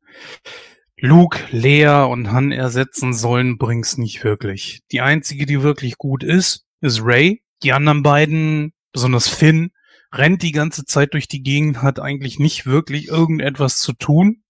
Luke, 0.96 1.40
Leia 1.52 2.06
und 2.06 2.32
Han 2.32 2.54
ersetzen 2.54 3.14
sollen, 3.14 3.58
bringt's 3.58 3.98
nicht 3.98 4.24
wirklich. 4.24 4.80
Die 4.94 5.02
einzige, 5.02 5.46
die 5.46 5.62
wirklich 5.62 5.98
gut 5.98 6.24
ist, 6.24 6.66
ist 6.80 7.02
Ray. 7.04 7.44
Die 7.64 7.74
anderen 7.74 8.02
beiden, 8.02 8.72
besonders 8.94 9.28
Finn, 9.28 9.72
rennt 10.14 10.42
die 10.42 10.54
ganze 10.54 10.86
Zeit 10.86 11.16
durch 11.16 11.28
die 11.28 11.44
Gegend, 11.44 11.82
hat 11.82 12.00
eigentlich 12.00 12.40
nicht 12.40 12.66
wirklich 12.66 13.10
irgendetwas 13.10 13.80
zu 13.80 13.92
tun. 13.92 14.42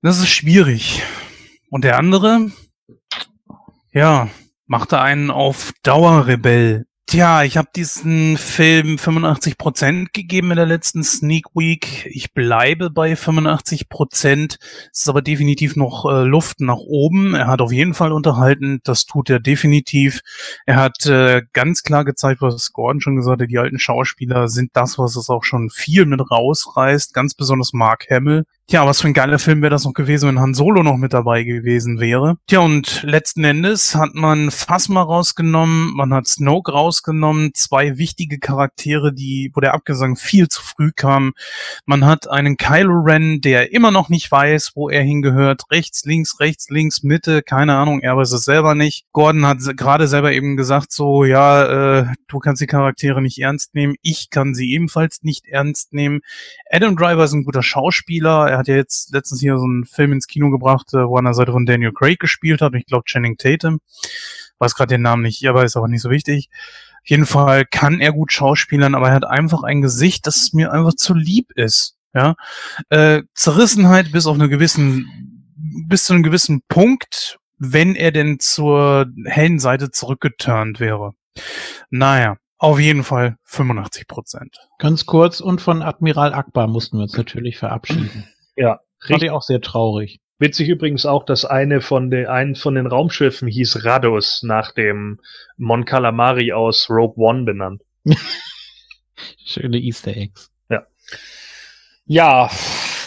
Das 0.00 0.20
ist 0.20 0.30
schwierig. 0.30 1.02
Und 1.68 1.84
der 1.84 1.98
andere, 1.98 2.50
ja, 3.96 4.28
machte 4.66 5.00
einen 5.00 5.30
auf 5.30 5.72
Dauerrebell. 5.82 6.84
Tja, 7.06 7.44
ich 7.44 7.56
habe 7.56 7.68
diesen 7.74 8.36
Film 8.36 8.96
85% 8.96 10.08
gegeben 10.12 10.50
in 10.50 10.56
der 10.56 10.66
letzten 10.66 11.02
Sneak 11.02 11.46
Week. 11.54 12.04
Ich 12.10 12.34
bleibe 12.34 12.90
bei 12.90 13.14
85%. 13.14 14.58
Es 14.92 15.00
ist 15.00 15.08
aber 15.08 15.22
definitiv 15.22 15.76
noch 15.76 16.04
äh, 16.04 16.24
Luft 16.24 16.60
nach 16.60 16.76
oben. 16.76 17.34
Er 17.34 17.46
hat 17.46 17.62
auf 17.62 17.72
jeden 17.72 17.94
Fall 17.94 18.12
unterhalten. 18.12 18.80
Das 18.84 19.06
tut 19.06 19.30
er 19.30 19.40
definitiv. 19.40 20.20
Er 20.66 20.76
hat 20.76 21.06
äh, 21.06 21.42
ganz 21.54 21.82
klar 21.82 22.04
gezeigt, 22.04 22.42
was 22.42 22.72
Gordon 22.72 23.00
schon 23.00 23.16
gesagt 23.16 23.40
hat. 23.40 23.48
Die 23.48 23.58
alten 23.58 23.78
Schauspieler 23.78 24.48
sind 24.48 24.72
das, 24.74 24.98
was 24.98 25.16
es 25.16 25.30
auch 25.30 25.44
schon 25.44 25.70
viel 25.70 26.04
mit 26.04 26.20
rausreißt. 26.28 27.14
Ganz 27.14 27.34
besonders 27.34 27.72
Mark 27.72 28.08
Hamill. 28.10 28.44
Tja, 28.68 28.84
was 28.84 29.00
für 29.00 29.06
ein 29.06 29.14
geiler 29.14 29.38
Film 29.38 29.62
wäre 29.62 29.70
das 29.70 29.84
noch 29.84 29.92
gewesen, 29.92 30.28
wenn 30.28 30.40
Han 30.40 30.52
Solo 30.52 30.82
noch 30.82 30.96
mit 30.96 31.12
dabei 31.12 31.44
gewesen 31.44 32.00
wäre. 32.00 32.36
Tja, 32.48 32.58
und 32.58 33.04
letzten 33.04 33.44
Endes 33.44 33.94
hat 33.94 34.14
man 34.14 34.50
Phasma 34.50 35.02
rausgenommen, 35.02 35.94
man 35.94 36.12
hat 36.12 36.26
Snoke 36.26 36.72
rausgenommen, 36.72 37.52
zwei 37.54 37.96
wichtige 37.96 38.40
Charaktere, 38.40 39.14
die, 39.14 39.52
wo 39.54 39.60
der 39.60 39.72
Abgesang 39.72 40.16
viel 40.16 40.48
zu 40.48 40.60
früh 40.60 40.90
kam. 40.90 41.34
Man 41.84 42.04
hat 42.04 42.28
einen 42.28 42.56
Kylo 42.56 43.02
Ren, 43.04 43.40
der 43.40 43.72
immer 43.72 43.92
noch 43.92 44.08
nicht 44.08 44.32
weiß, 44.32 44.72
wo 44.74 44.88
er 44.88 45.04
hingehört. 45.04 45.62
Rechts, 45.70 46.04
links, 46.04 46.40
rechts, 46.40 46.68
links, 46.68 47.04
Mitte, 47.04 47.42
keine 47.42 47.76
Ahnung, 47.76 48.00
er 48.00 48.16
weiß 48.16 48.32
es 48.32 48.46
selber 48.46 48.74
nicht. 48.74 49.04
Gordon 49.12 49.46
hat 49.46 49.58
gerade 49.76 50.08
selber 50.08 50.32
eben 50.32 50.56
gesagt, 50.56 50.90
so, 50.90 51.24
ja, 51.24 52.00
äh, 52.00 52.06
du 52.26 52.40
kannst 52.40 52.60
die 52.60 52.66
Charaktere 52.66 53.22
nicht 53.22 53.38
ernst 53.38 53.76
nehmen, 53.76 53.94
ich 54.02 54.30
kann 54.30 54.56
sie 54.56 54.72
ebenfalls 54.72 55.22
nicht 55.22 55.46
ernst 55.46 55.92
nehmen. 55.92 56.22
Adam 56.68 56.96
Driver 56.96 57.22
ist 57.22 57.32
ein 57.32 57.44
guter 57.44 57.62
Schauspieler. 57.62 58.55
Er 58.56 58.60
hat 58.60 58.68
ja 58.68 58.74
jetzt 58.74 59.12
letztens 59.12 59.40
hier 59.42 59.58
so 59.58 59.64
einen 59.64 59.84
Film 59.84 60.12
ins 60.12 60.26
Kino 60.26 60.48
gebracht, 60.48 60.94
äh, 60.94 61.06
wo 61.06 61.16
er 61.16 61.18
an 61.18 61.26
der 61.26 61.34
Seite 61.34 61.52
von 61.52 61.66
Daniel 61.66 61.92
Craig 61.92 62.18
gespielt 62.18 62.62
hat. 62.62 62.74
Ich 62.74 62.86
glaube 62.86 63.04
Channing 63.04 63.36
Tatum. 63.36 63.80
Weiß 64.58 64.74
gerade 64.74 64.94
den 64.94 65.02
Namen 65.02 65.22
nicht, 65.22 65.46
aber 65.46 65.62
ist 65.62 65.76
aber 65.76 65.88
nicht 65.88 66.00
so 66.00 66.08
wichtig. 66.08 66.48
Auf 67.02 67.10
jeden 67.10 67.26
Fall 67.26 67.66
kann 67.66 68.00
er 68.00 68.12
gut 68.12 68.32
schauspielern, 68.32 68.94
aber 68.94 69.08
er 69.08 69.14
hat 69.14 69.26
einfach 69.26 69.62
ein 69.62 69.82
Gesicht, 69.82 70.26
das 70.26 70.54
mir 70.54 70.72
einfach 70.72 70.94
zu 70.94 71.12
lieb 71.12 71.52
ist. 71.54 71.96
Ja, 72.14 72.34
äh, 72.88 73.24
Zerrissenheit 73.34 74.10
bis 74.10 74.26
auf 74.26 74.36
eine 74.36 74.48
gewissen 74.48 75.52
bis 75.86 76.04
zu 76.04 76.14
einem 76.14 76.22
gewissen 76.22 76.62
Punkt, 76.66 77.38
wenn 77.58 77.94
er 77.94 78.10
denn 78.10 78.38
zur 78.40 79.06
hellen 79.26 79.58
Seite 79.58 79.90
zurückgeturnt 79.90 80.80
wäre. 80.80 81.12
Naja, 81.90 82.38
auf 82.56 82.80
jeden 82.80 83.04
Fall 83.04 83.36
85 83.44 84.08
Prozent. 84.08 84.56
Ganz 84.78 85.04
kurz, 85.04 85.40
und 85.40 85.60
von 85.60 85.82
Admiral 85.82 86.32
Akbar 86.32 86.68
mussten 86.68 86.96
wir 86.96 87.02
uns 87.02 87.16
natürlich 87.18 87.58
verabschieden. 87.58 88.24
Ja, 88.56 88.80
Fand 88.98 89.10
richtig. 89.10 89.26
ich 89.26 89.30
auch 89.30 89.42
sehr 89.42 89.60
traurig. 89.60 90.20
Witzig 90.38 90.68
übrigens 90.68 91.06
auch, 91.06 91.24
dass 91.24 91.44
eine 91.44 91.80
von 91.80 92.10
den, 92.10 92.26
einen 92.26 92.56
von 92.56 92.74
den 92.74 92.86
Raumschiffen 92.86 93.48
hieß 93.48 93.84
Radus 93.84 94.42
nach 94.42 94.72
dem 94.72 95.20
Mon 95.56 95.84
Calamari 95.84 96.52
aus 96.52 96.90
Rogue 96.90 97.16
One 97.16 97.44
benannt. 97.44 97.82
Schöne 99.44 99.78
Easter 99.78 100.14
Eggs. 100.14 100.50
Ja, 102.08 102.48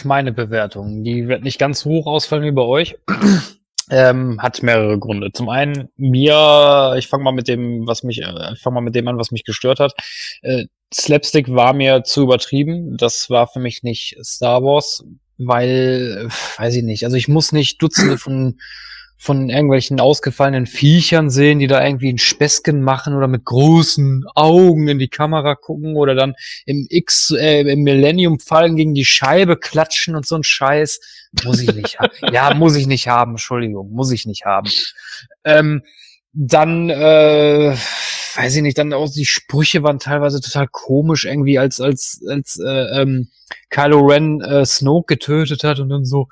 meine 0.04 0.30
Bewertung. 0.30 1.04
Die 1.04 1.26
wird 1.26 1.42
nicht 1.42 1.58
ganz 1.58 1.80
so 1.80 1.90
hoch 1.90 2.06
ausfallen 2.06 2.44
wie 2.44 2.50
bei 2.50 2.62
euch. 2.62 2.96
ähm, 3.90 4.40
hat 4.42 4.62
mehrere 4.62 4.98
Gründe. 4.98 5.32
Zum 5.32 5.48
einen, 5.48 5.88
mir, 5.96 6.94
ich 6.98 7.08
fange 7.08 7.24
mal 7.24 7.32
mit 7.32 7.48
dem, 7.48 7.86
was 7.86 8.02
mich, 8.02 8.20
äh, 8.20 8.52
ich 8.52 8.60
fange 8.60 8.74
mal 8.74 8.82
mit 8.82 8.94
dem 8.94 9.08
an, 9.08 9.16
was 9.16 9.30
mich 9.30 9.44
gestört 9.44 9.80
hat. 9.80 9.94
Äh, 10.42 10.66
Slapstick 10.92 11.50
war 11.50 11.72
mir 11.72 12.04
zu 12.04 12.24
übertrieben. 12.24 12.98
Das 12.98 13.30
war 13.30 13.46
für 13.46 13.60
mich 13.60 13.82
nicht 13.82 14.18
Star 14.22 14.62
Wars, 14.62 15.02
weil, 15.46 16.28
weiß 16.56 16.76
ich 16.76 16.82
nicht, 16.82 17.04
also 17.04 17.16
ich 17.16 17.28
muss 17.28 17.52
nicht 17.52 17.80
Dutzende 17.82 18.18
von 18.18 18.56
von 19.22 19.50
irgendwelchen 19.50 20.00
ausgefallenen 20.00 20.64
Viechern 20.64 21.28
sehen, 21.28 21.58
die 21.58 21.66
da 21.66 21.84
irgendwie 21.84 22.08
einen 22.08 22.16
Späßchen 22.16 22.80
machen 22.80 23.14
oder 23.14 23.28
mit 23.28 23.44
großen 23.44 24.24
Augen 24.34 24.88
in 24.88 24.98
die 24.98 25.08
Kamera 25.08 25.56
gucken 25.56 25.94
oder 25.96 26.14
dann 26.14 26.32
im 26.64 26.86
X, 26.88 27.30
äh, 27.30 27.60
im 27.70 27.82
Millennium 27.82 28.40
fallen 28.40 28.76
gegen 28.76 28.94
die 28.94 29.04
Scheibe 29.04 29.58
klatschen 29.58 30.16
und 30.16 30.24
so 30.24 30.36
ein 30.36 30.42
Scheiß. 30.42 31.00
Muss 31.44 31.60
ich 31.60 31.74
nicht 31.74 31.98
haben. 31.98 32.12
Ja, 32.32 32.54
muss 32.54 32.76
ich 32.76 32.86
nicht 32.86 33.08
haben, 33.08 33.32
Entschuldigung, 33.32 33.92
muss 33.92 34.10
ich 34.10 34.24
nicht 34.24 34.46
haben. 34.46 34.70
Ähm, 35.44 35.82
dann, 36.32 36.90
äh, 36.90 37.76
weiß 38.36 38.56
ich 38.56 38.62
nicht, 38.62 38.78
dann 38.78 38.92
auch 38.92 39.10
die 39.10 39.26
Sprüche 39.26 39.82
waren 39.82 39.98
teilweise 39.98 40.40
total 40.40 40.68
komisch, 40.68 41.24
irgendwie 41.24 41.58
als, 41.58 41.80
als, 41.80 42.22
als 42.28 42.58
äh, 42.58 43.02
ähm, 43.02 43.28
Kylo 43.68 44.00
Ren 44.00 44.40
äh, 44.40 44.64
Snoke 44.64 45.14
getötet 45.14 45.64
hat 45.64 45.80
und 45.80 45.88
dann 45.88 46.04
so, 46.04 46.28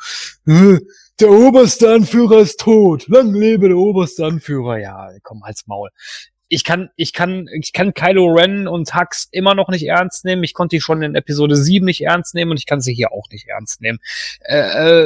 äh, 0.47 0.79
der 1.20 1.31
oberste 1.31 1.93
Anführer 1.93 2.39
ist 2.39 2.61
tot. 2.61 3.09
Lang 3.09 3.35
lebe 3.35 3.69
der 3.69 3.77
oberste 3.77 4.25
Anführer. 4.25 4.79
Ja, 4.79 5.11
komm, 5.23 5.43
halt's 5.43 5.66
Maul. 5.66 5.91
Ich 6.51 6.65
kann, 6.65 6.89
ich 6.97 7.12
kann, 7.12 7.47
ich 7.53 7.73
kann 7.75 7.93
Kylo 7.93 8.27
Ren 8.33 8.66
und 8.69 8.95
Hux 8.95 9.29
immer 9.33 9.55
noch 9.55 9.69
nicht 9.69 9.85
ernst 9.85 10.25
nehmen. 10.25 10.43
Ich 10.45 10.55
konnte 10.55 10.77
die 10.77 10.81
schon 10.81 11.03
in 11.03 11.15
Episode 11.15 11.57
7 11.57 11.85
nicht 11.85 12.01
ernst 12.03 12.35
nehmen 12.35 12.53
und 12.53 12.57
ich 12.59 12.65
kann 12.66 12.81
sie 12.81 12.95
hier 12.95 13.12
auch 13.12 13.29
nicht 13.31 13.47
ernst 13.49 13.83
nehmen. 13.83 13.99
Äh, 14.41 14.59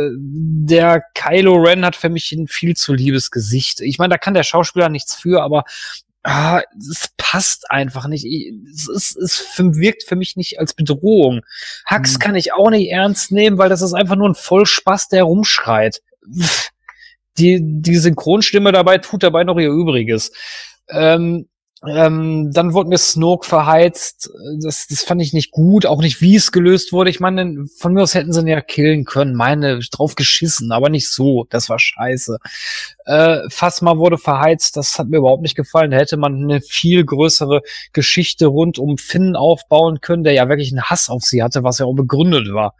äh, 0.06 0.10
der 0.18 1.02
Kylo 1.14 1.56
Ren 1.56 1.84
hat 1.84 1.96
für 1.96 2.10
mich 2.10 2.30
ein 2.32 2.46
viel 2.46 2.76
zu 2.76 2.94
liebes 2.94 3.30
Gesicht. 3.32 3.80
Ich 3.80 3.98
meine, 3.98 4.10
da 4.12 4.18
kann 4.18 4.34
der 4.34 4.44
Schauspieler 4.44 4.88
nichts 4.88 5.16
für, 5.16 5.42
aber 5.42 5.64
ah, 6.22 6.62
es 6.78 7.10
passt 7.16 7.68
einfach 7.72 8.06
nicht. 8.06 8.24
Ich- 8.24 8.52
Es, 8.94 9.16
es 9.16 9.38
für- 9.40 9.74
wirkt 9.74 10.04
für 10.04 10.14
mich 10.14 10.36
nicht 10.36 10.60
als 10.60 10.74
Bedrohung. 10.74 11.40
Hux 11.90 12.12
Hm. 12.12 12.18
kann 12.20 12.34
ich 12.36 12.52
auch 12.52 12.70
nicht 12.70 12.88
ernst 12.90 13.32
nehmen, 13.32 13.58
weil 13.58 13.68
das 13.68 13.82
ist 13.82 13.94
einfach 13.94 14.14
nur 14.14 14.28
ein 14.28 14.36
Vollspaß, 14.36 15.08
der 15.08 15.24
rumschreit. 15.24 16.02
Die, 17.38 17.58
die 17.62 17.96
Synchronstimme 17.96 18.70
dabei 18.72 18.98
tut 18.98 19.22
dabei 19.22 19.42
noch 19.42 19.58
ihr 19.58 19.70
Übriges. 19.70 20.30
Ähm, 20.92 21.46
ähm, 21.84 22.52
dann 22.52 22.74
wurde 22.74 22.90
mir 22.90 22.98
Snoke 22.98 23.44
verheizt. 23.44 24.30
Das, 24.62 24.86
das 24.86 25.02
fand 25.02 25.20
ich 25.20 25.32
nicht 25.32 25.50
gut, 25.50 25.84
auch 25.84 26.00
nicht, 26.00 26.20
wie 26.20 26.36
es 26.36 26.52
gelöst 26.52 26.92
wurde. 26.92 27.10
Ich 27.10 27.18
meine, 27.18 27.66
von 27.76 27.92
mir 27.92 28.02
aus 28.02 28.14
hätten 28.14 28.32
sie 28.32 28.40
ihn 28.40 28.46
ja 28.46 28.60
killen 28.60 29.04
können. 29.04 29.34
Meine, 29.34 29.80
drauf 29.90 30.14
geschissen, 30.14 30.70
aber 30.70 30.90
nicht 30.90 31.10
so. 31.10 31.46
Das 31.50 31.68
war 31.68 31.80
scheiße. 31.80 32.38
Äh, 33.06 33.40
Phasma 33.48 33.96
wurde 33.98 34.16
verheizt, 34.16 34.76
das 34.76 34.96
hat 34.96 35.08
mir 35.08 35.16
überhaupt 35.18 35.42
nicht 35.42 35.56
gefallen. 35.56 35.90
Da 35.90 35.96
hätte 35.96 36.16
man 36.16 36.36
eine 36.36 36.60
viel 36.60 37.04
größere 37.04 37.62
Geschichte 37.92 38.46
rund 38.46 38.78
um 38.78 38.96
Finn 38.96 39.34
aufbauen 39.34 40.00
können, 40.00 40.22
der 40.22 40.34
ja 40.34 40.48
wirklich 40.48 40.70
einen 40.70 40.84
Hass 40.84 41.10
auf 41.10 41.24
sie 41.24 41.42
hatte, 41.42 41.64
was 41.64 41.78
ja 41.78 41.86
auch 41.86 41.94
begründet 41.94 42.52
war. 42.52 42.76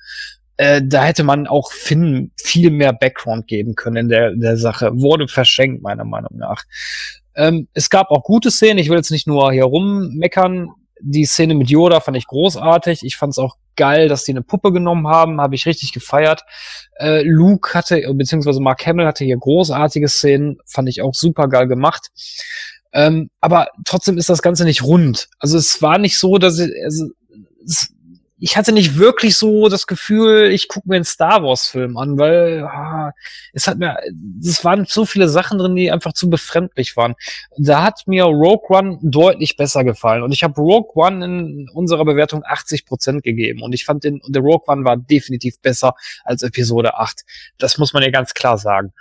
Äh, 0.59 0.81
da 0.85 1.03
hätte 1.03 1.25
man 1.25 1.49
auch 1.49 1.73
Finn 1.73 2.31
viel 2.37 2.71
mehr 2.71 2.93
Background 2.93 3.49
geben 3.49 3.75
können 3.75 3.97
in 3.97 4.09
der, 4.09 4.37
der 4.37 4.57
Sache. 4.57 4.93
Wurde 4.95 5.27
verschenkt, 5.27 5.83
meiner 5.83 6.05
Meinung 6.05 6.37
nach. 6.37 6.63
Ähm, 7.35 7.69
es 7.73 7.91
gab 7.91 8.11
auch 8.11 8.23
gute 8.23 8.51
Szenen. 8.51 8.79
Ich 8.79 8.89
will 8.89 8.97
jetzt 8.97 9.11
nicht 9.11 9.27
nur 9.27 9.53
hier 9.53 9.65
rummeckern. 9.65 10.71
Die 11.01 11.25
Szene 11.25 11.55
mit 11.55 11.71
Yoda 11.71 12.01
fand 12.01 12.17
ich 12.17 12.27
großartig. 12.27 13.03
Ich 13.03 13.17
fand 13.17 13.33
es 13.33 13.39
auch 13.39 13.57
geil, 13.77 14.09
dass 14.09 14.25
die 14.25 14.33
eine 14.33 14.43
Puppe 14.43 14.73
genommen 14.73 15.09
haben. 15.09 15.41
Habe 15.41 15.55
ich 15.55 15.67
richtig 15.67 15.93
gefeiert. 15.93 16.43
Äh, 16.99 17.23
Luke 17.23 17.75
hatte, 17.75 18.03
beziehungsweise 18.15 18.61
Mark 18.61 18.87
Hamill 18.87 19.07
hatte 19.07 19.25
hier 19.25 19.37
großartige 19.37 20.09
Szenen. 20.09 20.59
Fand 20.67 20.89
ich 20.89 21.03
auch 21.03 21.15
super 21.15 21.49
geil 21.49 21.67
gemacht. 21.67 22.11
Ähm, 22.93 23.31
aber 23.41 23.69
trotzdem 23.85 24.19
ist 24.19 24.29
das 24.29 24.43
Ganze 24.43 24.65
nicht 24.65 24.83
rund. 24.83 25.29
Also 25.39 25.57
es 25.57 25.81
war 25.81 25.99
nicht 25.99 26.19
so, 26.19 26.39
dass 26.39 26.59
ich, 26.59 26.71
also, 26.85 27.09
es, 27.65 27.93
ich 28.43 28.57
hatte 28.57 28.73
nicht 28.73 28.99
wirklich 28.99 29.39
so 29.39 29.69
das 29.69 29.87
Gefühl, 29.87 30.51
ich 30.51 30.67
gucke 30.67 30.89
mir 30.89 30.97
einen 30.97 31.05
Star 31.05 31.45
Wars 31.45 31.69
Film 31.69 31.97
an, 31.97 32.19
weil 32.19 32.65
ah, 32.65 33.13
es 33.53 33.69
hat 33.69 33.79
mir, 33.79 33.97
es 34.43 34.65
waren 34.65 34.85
so 34.85 35.05
viele 35.05 35.29
Sachen 35.29 35.59
drin, 35.59 35.77
die 35.77 35.93
einfach 35.93 36.13
zu 36.13 36.29
befremdlich 36.29 36.97
waren. 36.97 37.15
Da 37.57 37.85
hat 37.85 38.03
mir 38.07 38.25
Rogue 38.25 38.77
One 38.77 38.99
deutlich 39.01 39.57
besser 39.57 39.85
gefallen 39.85 40.25
und 40.25 40.33
ich 40.33 40.43
habe 40.43 40.61
Rogue 40.61 40.91
One 40.97 41.25
in 41.25 41.69
unserer 41.73 42.05
Bewertung 42.05 42.43
80 42.45 42.85
Prozent 42.85 43.23
gegeben 43.23 43.63
und 43.63 43.75
ich 43.75 43.85
fand 43.85 44.03
den, 44.03 44.21
der 44.27 44.43
Rogue 44.43 44.67
One 44.67 44.85
war 44.85 44.97
definitiv 44.97 45.61
besser 45.61 45.95
als 46.25 46.43
Episode 46.43 46.97
8. 46.97 47.21
Das 47.59 47.79
muss 47.79 47.93
man 47.93 48.03
ja 48.03 48.11
ganz 48.11 48.35
klar 48.35 48.59
sagen. 48.59 48.93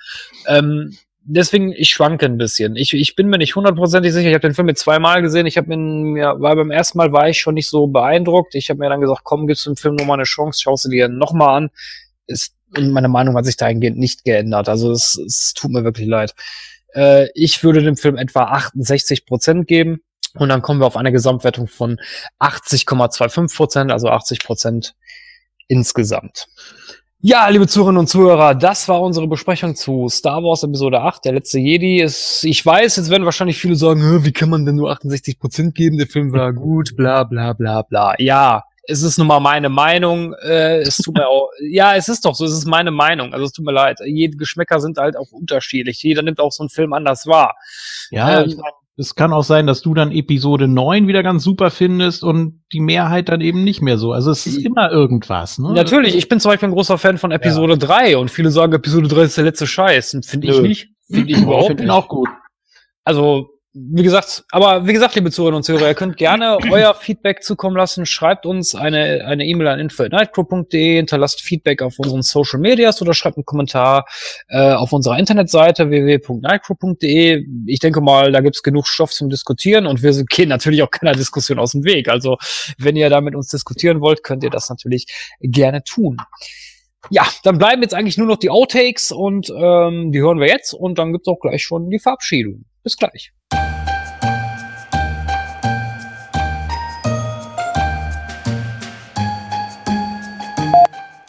Ähm, 0.45 0.95
deswegen, 1.23 1.71
ich 1.73 1.89
schwanke 1.89 2.25
ein 2.25 2.37
bisschen. 2.37 2.75
Ich, 2.75 2.93
ich 2.93 3.15
bin 3.15 3.27
mir 3.27 3.37
nicht 3.37 3.55
hundertprozentig 3.55 4.13
sicher. 4.13 4.29
Ich 4.29 4.33
habe 4.33 4.47
den 4.47 4.53
Film 4.53 4.67
jetzt 4.67 4.81
zweimal 4.81 5.21
gesehen. 5.21 5.45
Ich 5.45 5.57
habe 5.57 5.75
mir, 5.75 6.35
weil 6.39 6.55
beim 6.55 6.71
ersten 6.71 6.97
Mal 6.97 7.11
war 7.11 7.29
ich 7.29 7.39
schon 7.39 7.55
nicht 7.55 7.69
so 7.69 7.87
beeindruckt. 7.87 8.55
Ich 8.55 8.69
habe 8.69 8.79
mir 8.79 8.89
dann 8.89 9.01
gesagt, 9.01 9.21
komm, 9.23 9.47
gibst 9.47 9.65
du 9.65 9.71
dem 9.71 9.77
Film 9.77 9.95
nochmal 9.95 10.17
eine 10.17 10.23
Chance, 10.23 10.61
schaust 10.61 10.85
du 10.85 10.89
dir 10.89 11.07
nochmal 11.07 11.57
an. 11.57 11.69
Ist, 12.27 12.55
und 12.75 12.91
meine 12.91 13.09
Meinung 13.09 13.35
hat 13.35 13.45
sich 13.45 13.57
dahingehend 13.57 13.97
nicht 13.97 14.23
geändert. 14.23 14.69
Also 14.69 14.91
es, 14.91 15.17
es 15.17 15.53
tut 15.53 15.71
mir 15.71 15.83
wirklich 15.83 16.07
leid. 16.07 16.33
Äh, 16.93 17.27
ich 17.33 17.63
würde 17.63 17.81
dem 17.83 17.97
Film 17.97 18.17
etwa 18.17 18.43
68 18.45 19.25
Prozent 19.25 19.67
geben. 19.67 20.01
Und 20.35 20.49
dann 20.49 20.61
kommen 20.61 20.79
wir 20.79 20.87
auf 20.87 20.95
eine 20.95 21.11
Gesamtwertung 21.11 21.67
von 21.67 21.99
80,25 22.39 23.55
Prozent, 23.55 23.91
also 23.91 24.07
80 24.07 24.39
Prozent 24.39 24.95
insgesamt. 25.67 26.47
Ja, 27.23 27.47
liebe 27.49 27.67
Zuhörerinnen 27.67 27.99
und 27.99 28.07
Zuhörer, 28.07 28.55
das 28.55 28.87
war 28.87 28.99
unsere 28.99 29.27
Besprechung 29.27 29.75
zu 29.75 30.09
Star 30.09 30.41
Wars 30.43 30.63
Episode 30.63 31.01
8, 31.01 31.23
der 31.23 31.33
letzte 31.33 31.59
Jedi. 31.59 32.01
Es, 32.01 32.43
ich 32.43 32.65
weiß, 32.65 32.95
jetzt 32.95 33.11
werden 33.11 33.25
wahrscheinlich 33.25 33.59
viele 33.59 33.75
sagen, 33.75 34.01
"Hä, 34.01 34.25
wie 34.25 34.31
kann 34.31 34.49
man 34.49 34.65
denn 34.65 34.75
nur 34.75 34.89
68 34.89 35.37
Prozent 35.37 35.75
geben? 35.75 35.99
Der 35.99 36.07
Film 36.07 36.33
war 36.33 36.51
gut, 36.51 36.97
bla 36.97 37.23
bla 37.23 37.53
bla 37.53 37.83
bla. 37.83 38.15
Ja, 38.17 38.63
es 38.87 39.03
ist 39.03 39.19
nun 39.19 39.27
mal 39.27 39.39
meine 39.39 39.69
Meinung. 39.69 40.33
Äh, 40.41 40.79
es 40.79 40.97
tut 40.97 41.13
mir 41.13 41.27
auch, 41.27 41.49
ja, 41.61 41.95
es 41.95 42.09
ist 42.09 42.25
doch 42.25 42.33
so, 42.33 42.43
es 42.43 42.53
ist 42.53 42.65
meine 42.65 42.89
Meinung. 42.89 43.33
Also 43.33 43.45
es 43.45 43.51
tut 43.51 43.65
mir 43.65 43.71
leid. 43.71 43.99
Jede 44.03 44.35
Geschmäcker 44.37 44.79
sind 44.79 44.97
halt 44.97 45.15
auch 45.15 45.31
unterschiedlich. 45.31 46.01
Jeder 46.01 46.23
nimmt 46.23 46.39
auch 46.39 46.51
so 46.51 46.63
einen 46.63 46.69
Film 46.69 46.91
anders 46.91 47.27
wahr. 47.27 47.55
Ja, 48.09 48.41
Ähm, 48.41 48.49
ich 48.49 48.55
mein, 48.57 48.71
es 49.01 49.15
kann 49.15 49.33
auch 49.33 49.43
sein, 49.43 49.65
dass 49.65 49.81
du 49.81 49.93
dann 49.93 50.11
Episode 50.11 50.67
9 50.67 51.07
wieder 51.07 51.23
ganz 51.23 51.43
super 51.43 51.71
findest 51.71 52.23
und 52.23 52.63
die 52.71 52.79
Mehrheit 52.79 53.29
dann 53.29 53.41
eben 53.41 53.63
nicht 53.63 53.81
mehr 53.81 53.97
so. 53.97 54.13
Also 54.13 54.29
es 54.29 54.45
ist 54.45 54.63
immer 54.63 54.91
irgendwas, 54.91 55.57
ne? 55.57 55.73
Natürlich, 55.73 56.15
ich 56.15 56.29
bin 56.29 56.39
zum 56.39 56.51
Beispiel 56.51 56.69
ein 56.69 56.73
großer 56.73 56.99
Fan 56.99 57.17
von 57.17 57.31
Episode 57.31 57.77
3 57.77 58.17
und 58.17 58.29
viele 58.29 58.51
sagen, 58.51 58.73
Episode 58.73 59.07
3 59.07 59.21
ist 59.23 59.37
der 59.37 59.45
letzte 59.45 59.65
Scheiß. 59.65 60.19
Finde 60.23 60.47
ich 60.47 60.61
nicht. 60.61 60.89
Finde 61.09 61.31
ich 61.31 61.37
überhaupt 61.41 61.67
finde 61.67 61.83
ihn 61.83 61.87
nicht. 61.87 61.95
auch 61.95 62.07
gut. 62.07 62.29
Also, 63.03 63.49
wie 63.73 64.03
gesagt, 64.03 64.43
aber 64.51 64.85
wie 64.85 64.91
gesagt, 64.91 65.15
liebe 65.15 65.31
Zuhörerinnen 65.31 65.57
und 65.57 65.63
Zuhörer, 65.63 65.87
ihr 65.87 65.93
könnt 65.93 66.17
gerne 66.17 66.57
euer 66.71 66.93
Feedback 66.93 67.41
zukommen 67.41 67.77
lassen. 67.77 68.05
Schreibt 68.05 68.45
uns 68.45 68.75
eine 68.75 69.23
eine 69.25 69.45
E-Mail 69.45 69.67
an 69.69 69.79
info@nightcrow.de, 69.79 70.97
hinterlasst 70.97 71.41
Feedback 71.41 71.81
auf 71.81 71.97
unseren 71.97 72.21
Social 72.21 72.59
Medias 72.59 73.01
oder 73.01 73.13
schreibt 73.13 73.37
einen 73.37 73.45
Kommentar 73.45 74.05
äh, 74.49 74.73
auf 74.73 74.91
unserer 74.91 75.17
Internetseite 75.17 75.89
www.nightcrow.de. 75.89 77.45
Ich 77.65 77.79
denke 77.79 78.01
mal, 78.01 78.33
da 78.33 78.41
gibt's 78.41 78.61
genug 78.61 78.87
Stoff 78.87 79.11
zum 79.11 79.29
Diskutieren 79.29 79.87
und 79.87 80.03
wir 80.03 80.11
gehen 80.25 80.49
natürlich 80.49 80.83
auch 80.83 80.91
keiner 80.91 81.13
Diskussion 81.13 81.57
aus 81.57 81.71
dem 81.71 81.85
Weg. 81.85 82.09
Also, 82.09 82.37
wenn 82.77 82.97
ihr 82.97 83.09
da 83.09 83.21
mit 83.21 83.35
uns 83.35 83.47
diskutieren 83.47 84.01
wollt, 84.01 84.23
könnt 84.23 84.43
ihr 84.43 84.49
das 84.49 84.69
natürlich 84.69 85.05
gerne 85.39 85.81
tun. 85.83 86.17
Ja, 87.09 87.25
dann 87.43 87.57
bleiben 87.57 87.81
jetzt 87.81 87.93
eigentlich 87.93 88.17
nur 88.17 88.27
noch 88.27 88.37
die 88.37 88.49
Outtakes 88.49 89.13
und 89.13 89.49
ähm, 89.49 90.11
die 90.11 90.19
hören 90.19 90.39
wir 90.41 90.47
jetzt 90.47 90.73
und 90.73 90.99
dann 90.99 91.13
gibt's 91.13 91.29
auch 91.29 91.39
gleich 91.39 91.63
schon 91.63 91.89
die 91.89 91.99
Verabschiedung. 91.99 92.65
Bis 92.83 92.97
gleich. 92.97 93.31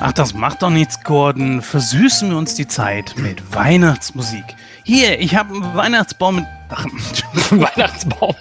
Ach, 0.04 0.12
das 0.12 0.34
macht 0.34 0.62
doch 0.62 0.70
nichts, 0.70 1.00
Gordon. 1.04 1.62
Versüßen 1.62 2.30
wir 2.30 2.36
uns 2.36 2.56
die 2.56 2.66
Zeit 2.66 3.14
mit 3.16 3.54
Weihnachtsmusik. 3.54 4.42
Hier, 4.82 5.20
ich 5.20 5.36
habe 5.36 5.54
einen 5.54 5.76
Weihnachtsbaum 5.76 6.36
mit. 6.36 6.44
Ach, 6.70 6.84
Weihnachtsbaum. 7.52 8.34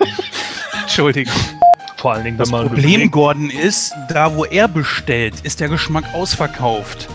Entschuldigung. 0.80 1.34
Vor 1.98 2.14
allen 2.14 2.24
Dingen, 2.24 2.38
Das 2.38 2.48
wenn 2.48 2.52
man 2.52 2.68
Problem, 2.68 2.84
überlegt, 2.86 3.12
Gordon, 3.12 3.50
ist, 3.50 3.92
da 4.08 4.34
wo 4.34 4.46
er 4.46 4.66
bestellt, 4.66 5.34
ist 5.42 5.60
der 5.60 5.68
Geschmack 5.68 6.04
ausverkauft. 6.14 7.06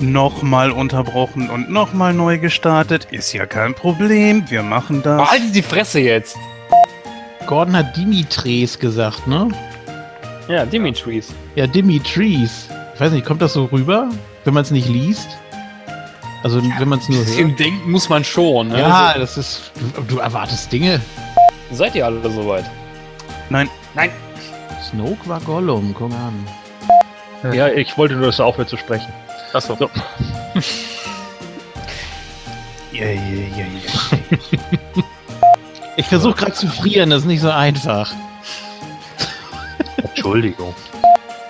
Nochmal 0.00 0.70
unterbrochen 0.70 1.48
und 1.48 1.70
nochmal 1.70 2.12
neu 2.12 2.36
gestartet. 2.36 3.06
Ist 3.10 3.32
ja 3.32 3.46
kein 3.46 3.74
Problem. 3.74 4.44
Wir 4.50 4.62
machen 4.62 5.02
das. 5.02 5.22
Oh, 5.32 5.52
die 5.54 5.62
Fresse 5.62 6.00
jetzt. 6.00 6.36
Gordon 7.46 7.74
hat 7.74 7.96
Dimitris 7.96 8.78
gesagt, 8.78 9.26
ne? 9.26 9.48
Ja, 10.46 10.66
Dimitris. 10.66 11.32
Ja, 11.54 11.66
Dimitris. 11.66 12.68
Ich 12.98 13.00
weiß 13.00 13.12
nicht, 13.12 13.24
kommt 13.24 13.40
das 13.40 13.52
so 13.52 13.66
rüber, 13.66 14.08
wenn 14.42 14.54
man 14.54 14.64
es 14.64 14.72
nicht 14.72 14.88
liest? 14.88 15.28
Also, 16.42 16.60
wenn 16.60 16.88
man 16.88 16.98
es 16.98 17.08
nur 17.08 17.24
hört? 17.24 17.38
Im 17.38 17.54
Denken 17.54 17.92
muss 17.92 18.08
man 18.08 18.24
schon. 18.24 18.70
Ne? 18.70 18.80
Ja, 18.80 19.16
das 19.16 19.38
ist. 19.38 19.70
Du, 19.94 20.02
du 20.02 20.18
erwartest 20.18 20.72
Dinge. 20.72 21.00
Seid 21.70 21.94
ihr 21.94 22.06
alle 22.06 22.28
soweit? 22.28 22.64
Nein. 23.50 23.70
Nein. 23.94 24.10
Snoke 24.82 25.28
war 25.28 25.38
Gollum, 25.42 25.94
guck 25.96 26.10
an. 26.10 26.44
Ja, 27.54 27.68
ich 27.68 27.96
wollte 27.96 28.14
nur, 28.14 28.26
dass 28.26 28.38
du 28.38 28.42
aufhört 28.42 28.68
zu 28.68 28.76
sprechen. 28.76 29.12
Achso. 29.52 29.76
So. 29.76 29.88
Ja, 32.90 33.06
ja, 33.06 33.12
ja, 33.12 33.64
ja. 33.64 35.02
Ich 35.96 36.06
versuche 36.06 36.34
gerade 36.34 36.52
zu 36.52 36.66
frieren, 36.66 37.10
das 37.10 37.20
ist 37.20 37.26
nicht 37.26 37.42
so 37.42 37.50
einfach. 37.50 38.12
Entschuldigung. 39.98 40.74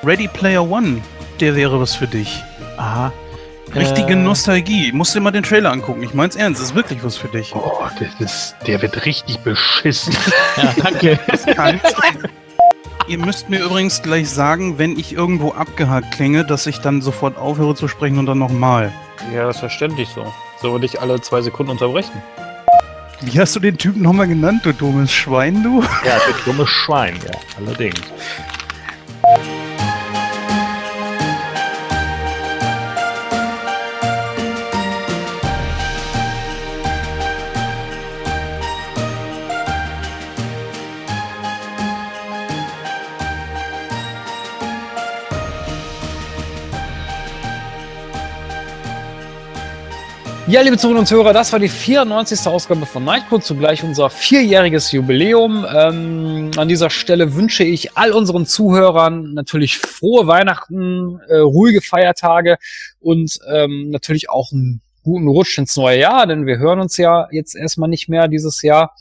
Ready 0.04 0.28
Player 0.28 0.62
One, 0.62 1.00
der 1.40 1.56
wäre 1.56 1.80
was 1.80 1.94
für 1.94 2.06
dich. 2.06 2.42
Aha. 2.76 3.12
Richtige 3.74 4.12
Äh, 4.12 4.16
Nostalgie. 4.16 4.92
Musst 4.92 5.14
dir 5.14 5.20
mal 5.20 5.30
den 5.30 5.42
Trailer 5.42 5.70
angucken. 5.70 6.02
Ich 6.02 6.14
mein's 6.14 6.36
ernst, 6.36 6.60
das 6.60 6.70
ist 6.70 6.74
wirklich 6.74 7.04
was 7.04 7.16
für 7.16 7.28
dich. 7.28 7.54
Oh, 7.54 7.82
das 7.98 8.20
ist, 8.20 8.56
der 8.66 8.80
wird 8.82 9.04
richtig 9.04 9.38
beschissen. 9.40 10.16
Ja, 10.56 10.74
danke. 10.82 11.18
Kann 11.54 11.80
sein. 11.82 12.30
Ihr 13.06 13.18
müsst 13.18 13.48
mir 13.48 13.60
übrigens 13.60 14.02
gleich 14.02 14.28
sagen, 14.28 14.76
wenn 14.78 14.98
ich 14.98 15.12
irgendwo 15.12 15.52
abgehakt 15.52 16.12
klinge, 16.12 16.44
dass 16.44 16.66
ich 16.66 16.80
dann 16.80 17.00
sofort 17.00 17.38
aufhöre 17.38 17.74
zu 17.74 17.88
sprechen 17.88 18.18
und 18.18 18.26
dann 18.26 18.38
nochmal. 18.38 18.92
Ja, 19.32 19.46
das 19.46 19.56
ist 19.56 19.60
verständlich 19.60 20.08
so. 20.14 20.32
So 20.60 20.72
würde 20.72 20.86
ich 20.86 21.00
alle 21.00 21.20
zwei 21.20 21.40
Sekunden 21.40 21.70
unterbrechen. 21.72 22.22
Wie 23.20 23.38
hast 23.40 23.54
du 23.56 23.60
den 23.60 23.78
Typen 23.78 24.02
nochmal 24.02 24.28
genannt, 24.28 24.60
du 24.64 24.72
dummes 24.72 25.12
Schwein, 25.12 25.62
du? 25.62 25.82
ja, 26.04 26.18
der 26.18 26.34
dumme 26.44 26.66
Schwein, 26.66 27.16
ja, 27.24 27.32
allerdings. 27.58 28.00
Ja, 50.48 50.62
liebe 50.62 50.78
Zuhörerinnen 50.78 51.00
und 51.00 51.06
Zuhörer, 51.06 51.34
das 51.34 51.52
war 51.52 51.58
die 51.58 51.68
94. 51.68 52.46
Ausgabe 52.46 52.86
von 52.86 53.04
Nightcode, 53.04 53.44
zugleich 53.44 53.84
unser 53.84 54.08
vierjähriges 54.08 54.92
Jubiläum. 54.92 55.66
Ähm, 55.70 56.50
an 56.56 56.68
dieser 56.68 56.88
Stelle 56.88 57.34
wünsche 57.34 57.64
ich 57.64 57.98
all 57.98 58.12
unseren 58.12 58.46
Zuhörern 58.46 59.34
natürlich 59.34 59.76
frohe 59.76 60.26
Weihnachten, 60.26 61.20
äh, 61.28 61.36
ruhige 61.36 61.82
Feiertage 61.82 62.56
und 62.98 63.38
ähm, 63.46 63.90
natürlich 63.90 64.30
auch 64.30 64.50
einen 64.50 64.80
guten 65.04 65.28
Rutsch 65.28 65.58
ins 65.58 65.76
neue 65.76 66.00
Jahr, 66.00 66.26
denn 66.26 66.46
wir 66.46 66.56
hören 66.56 66.80
uns 66.80 66.96
ja 66.96 67.28
jetzt 67.30 67.54
erstmal 67.54 67.90
nicht 67.90 68.08
mehr 68.08 68.26
dieses 68.26 68.62
Jahr. 68.62 68.94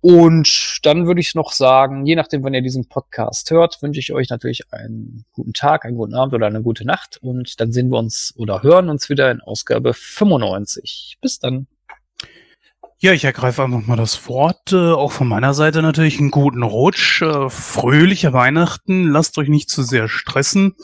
Und 0.00 0.78
dann 0.84 1.06
würde 1.06 1.20
ich 1.20 1.34
noch 1.34 1.52
sagen, 1.52 2.06
je 2.06 2.14
nachdem, 2.14 2.44
wann 2.44 2.54
ihr 2.54 2.62
diesen 2.62 2.88
Podcast 2.88 3.50
hört, 3.50 3.82
wünsche 3.82 3.98
ich 3.98 4.12
euch 4.12 4.30
natürlich 4.30 4.72
einen 4.72 5.24
guten 5.32 5.52
Tag, 5.52 5.84
einen 5.84 5.96
guten 5.96 6.14
Abend 6.14 6.34
oder 6.34 6.46
eine 6.46 6.62
gute 6.62 6.86
Nacht. 6.86 7.18
Und 7.20 7.60
dann 7.60 7.72
sehen 7.72 7.90
wir 7.90 7.98
uns 7.98 8.32
oder 8.36 8.62
hören 8.62 8.90
uns 8.90 9.08
wieder 9.08 9.30
in 9.30 9.40
Ausgabe 9.40 9.94
95. 9.94 11.18
Bis 11.20 11.40
dann. 11.40 11.66
Ja, 13.00 13.12
ich 13.12 13.24
ergreife 13.24 13.62
einfach 13.62 13.86
mal 13.86 13.96
das 13.96 14.28
Wort. 14.28 14.72
Äh, 14.72 14.92
auch 14.92 15.12
von 15.12 15.28
meiner 15.28 15.54
Seite 15.54 15.82
natürlich 15.82 16.18
einen 16.18 16.30
guten 16.30 16.62
Rutsch. 16.62 17.22
Äh, 17.22 17.48
fröhliche 17.48 18.32
Weihnachten. 18.32 19.08
Lasst 19.08 19.38
euch 19.38 19.48
nicht 19.48 19.68
zu 19.68 19.82
sehr 19.82 20.08
stressen. 20.08 20.74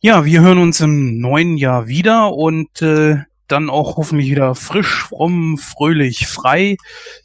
Ja, 0.00 0.24
wir 0.24 0.40
hören 0.40 0.58
uns 0.58 0.80
im 0.80 1.18
neuen 1.20 1.56
Jahr 1.56 1.86
wieder 1.86 2.34
und 2.34 2.82
äh, 2.82 3.18
dann 3.52 3.70
auch 3.70 3.96
hoffentlich 3.96 4.30
wieder 4.30 4.54
frisch, 4.54 5.04
fromm, 5.04 5.58
fröhlich, 5.58 6.26
frei. 6.26 6.76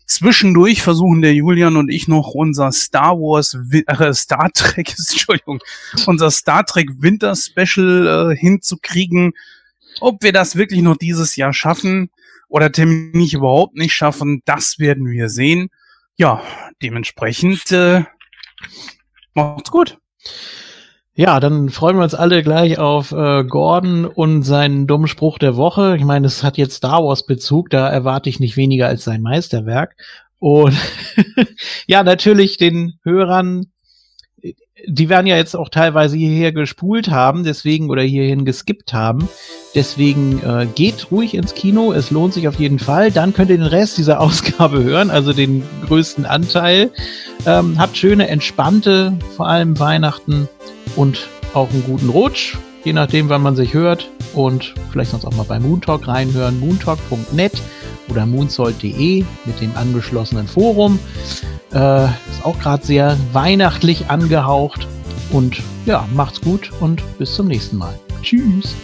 Zwischendurch 0.06 0.82
versuchen 0.82 1.22
der 1.22 1.34
Julian 1.34 1.78
und 1.78 1.90
ich 1.90 2.08
noch 2.08 2.34
unser 2.34 2.72
Star 2.72 3.18
Wars, 3.18 3.58
äh, 3.72 4.14
Star 4.14 4.52
Trek, 4.54 4.90
Entschuldigung, 4.98 5.60
unser 6.06 6.30
Star 6.30 6.66
Trek 6.66 6.90
Winter 7.00 7.36
Special 7.36 8.32
äh, 8.32 8.36
hinzukriegen. 8.36 9.34
Ob 10.00 10.22
wir 10.22 10.34
das 10.34 10.56
wirklich 10.56 10.82
noch 10.82 10.98
dieses 10.98 11.36
Jahr 11.36 11.54
schaffen 11.54 12.10
oder 12.50 12.72
terminlich 12.72 13.34
überhaupt 13.34 13.76
nicht 13.76 13.94
schaffen, 13.94 14.42
das 14.46 14.80
werden 14.80 15.08
wir 15.08 15.30
sehen. 15.30 15.70
Ja, 16.18 16.44
dementsprechend 16.82 17.72
äh, 17.72 18.04
macht's 19.34 19.72
gut. 19.72 19.98
Ja, 21.20 21.40
dann 21.40 21.70
freuen 21.70 21.98
wir 21.98 22.04
uns 22.04 22.14
alle 22.14 22.44
gleich 22.44 22.78
auf 22.78 23.12
äh, 23.12 23.44
Gordon 23.44 24.06
und 24.06 24.44
seinen 24.44 24.86
dummen 24.86 25.08
Spruch 25.08 25.40
der 25.40 25.56
Woche. 25.58 25.96
Ich 25.98 26.04
meine, 26.04 26.28
es 26.28 26.44
hat 26.44 26.58
jetzt 26.60 26.76
Star 26.76 27.04
Wars 27.04 27.26
Bezug, 27.26 27.72
da 27.72 27.90
erwarte 27.90 28.30
ich 28.30 28.40
nicht 28.40 28.56
weniger 28.56 28.86
als 28.86 29.04
sein 29.04 29.24
Meisterwerk. 29.24 29.96
Und 30.38 30.76
ja, 31.88 32.04
natürlich 32.04 32.58
den 32.58 33.00
Hörern, 33.02 33.66
die 34.88 35.10
werden 35.10 35.26
ja 35.26 35.38
jetzt 35.38 35.56
auch 35.56 35.70
teilweise 35.70 36.18
hierher 36.18 36.52
gespult 36.52 37.10
haben, 37.10 37.44
deswegen 37.44 37.90
oder 37.90 38.04
hierhin 38.04 38.46
geskippt 38.46 38.94
haben. 38.94 39.28
Deswegen 39.74 40.40
äh, 40.44 40.68
geht 40.76 41.10
ruhig 41.10 41.34
ins 41.34 41.56
Kino, 41.56 41.94
es 41.94 42.12
lohnt 42.12 42.36
sich 42.36 42.48
auf 42.48 42.60
jeden 42.60 42.78
Fall. 42.78 43.10
Dann 43.10 43.34
könnt 43.34 43.50
ihr 43.50 43.58
den 43.58 43.66
Rest 43.66 43.98
dieser 43.98 44.20
Ausgabe 44.22 44.84
hören, 44.84 45.10
also 45.10 45.34
den 45.34 45.64
größten 45.88 46.28
Anteil. 46.28 46.92
Ähm, 47.48 47.80
habt 47.80 47.98
schöne, 47.98 48.28
entspannte, 48.28 49.18
vor 49.36 49.48
allem 49.48 49.80
Weihnachten 49.80 50.48
und 50.98 51.30
auch 51.54 51.70
einen 51.72 51.84
guten 51.86 52.10
Rutsch, 52.10 52.58
je 52.84 52.92
nachdem, 52.92 53.30
wann 53.30 53.42
man 53.42 53.56
sich 53.56 53.74
hört. 53.74 54.10
Und 54.34 54.74
vielleicht 54.92 55.12
sonst 55.12 55.26
auch 55.26 55.34
mal 55.34 55.44
bei 55.44 55.60
Moontalk 55.60 56.08
reinhören. 56.08 56.60
Moontalk.net 56.60 57.54
oder 58.10 58.26
moonsold.de 58.26 59.24
mit 59.46 59.62
dem 59.62 59.76
angeschlossenen 59.76 60.48
Forum. 60.48 61.00
Äh, 61.74 62.06
ist 62.06 62.44
auch 62.44 62.60
gerade 62.60 62.86
sehr 62.86 63.18
weihnachtlich 63.32 64.10
angehaucht. 64.10 64.88
Und 65.32 65.62
ja, 65.86 66.08
macht's 66.14 66.42
gut 66.42 66.72
und 66.80 67.02
bis 67.18 67.34
zum 67.34 67.48
nächsten 67.48 67.78
Mal. 67.78 67.98
Tschüss. 68.22 68.76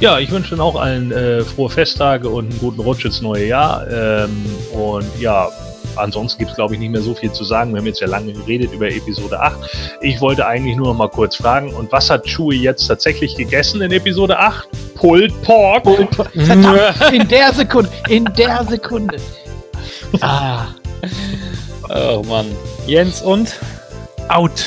Ja, 0.00 0.18
ich 0.18 0.30
wünsche 0.30 0.50
dann 0.50 0.60
auch 0.60 0.80
allen 0.80 1.12
äh, 1.12 1.42
frohe 1.42 1.68
Festtage 1.68 2.28
und 2.28 2.50
einen 2.50 2.58
guten 2.58 2.80
Rutsch 2.80 3.04
ins 3.04 3.20
neue 3.20 3.46
Jahr. 3.46 3.86
Ähm, 3.90 4.46
und 4.72 5.06
ja, 5.20 5.48
ansonsten 5.96 6.38
gibt 6.38 6.50
es, 6.50 6.56
glaube 6.56 6.74
ich, 6.74 6.80
nicht 6.80 6.90
mehr 6.90 7.02
so 7.02 7.14
viel 7.14 7.32
zu 7.32 7.44
sagen. 7.44 7.72
Wir 7.72 7.78
haben 7.78 7.86
jetzt 7.86 8.00
ja 8.00 8.06
lange 8.06 8.32
geredet 8.32 8.72
über 8.72 8.88
Episode 8.88 9.40
8. 9.40 9.56
Ich 10.00 10.20
wollte 10.20 10.46
eigentlich 10.46 10.76
nur 10.76 10.88
noch 10.88 10.96
mal 10.96 11.08
kurz 11.08 11.36
fragen, 11.36 11.72
und 11.72 11.90
was 11.92 12.10
hat 12.10 12.26
Chewie 12.26 12.60
jetzt 12.60 12.86
tatsächlich 12.86 13.36
gegessen 13.36 13.82
in 13.82 13.92
Episode 13.92 14.38
8? 14.38 14.68
Pulled 14.94 15.42
Pork. 15.42 15.84
Verdammt, 16.34 17.12
in 17.12 17.28
der 17.28 17.52
Sekunde, 17.52 17.90
in 18.08 18.24
der 18.36 18.64
Sekunde. 18.68 19.16
Ah. 20.20 20.66
Oh 21.88 22.22
Mann. 22.28 22.46
Jens 22.86 23.22
und 23.22 23.58
Out. 24.28 24.64